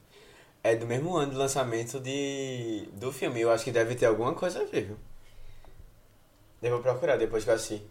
é 0.62 0.76
do 0.76 0.86
mesmo 0.86 1.16
ano 1.16 1.32
de 1.32 1.38
lançamento 1.38 2.00
de, 2.00 2.88
do 2.94 3.12
filme. 3.12 3.40
Eu 3.40 3.50
acho 3.52 3.64
que 3.64 3.72
deve 3.72 3.94
ter 3.96 4.06
alguma 4.06 4.34
coisa 4.34 4.62
a 4.62 4.64
ver, 4.66 4.86
viu? 4.86 4.98
Vou 6.62 6.80
procurar 6.80 7.18
depois 7.18 7.44
que 7.44 7.50
eu 7.50 7.54
assisti. 7.54 7.82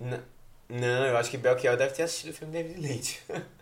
N- 0.00 0.22
Não, 0.68 1.06
eu 1.06 1.16
acho 1.16 1.30
que 1.30 1.36
Belchior 1.38 1.76
deve 1.76 1.94
ter 1.94 2.02
assistido 2.02 2.30
o 2.30 2.34
filme 2.34 2.52
David 2.52 2.80
Lynch. 2.80 3.20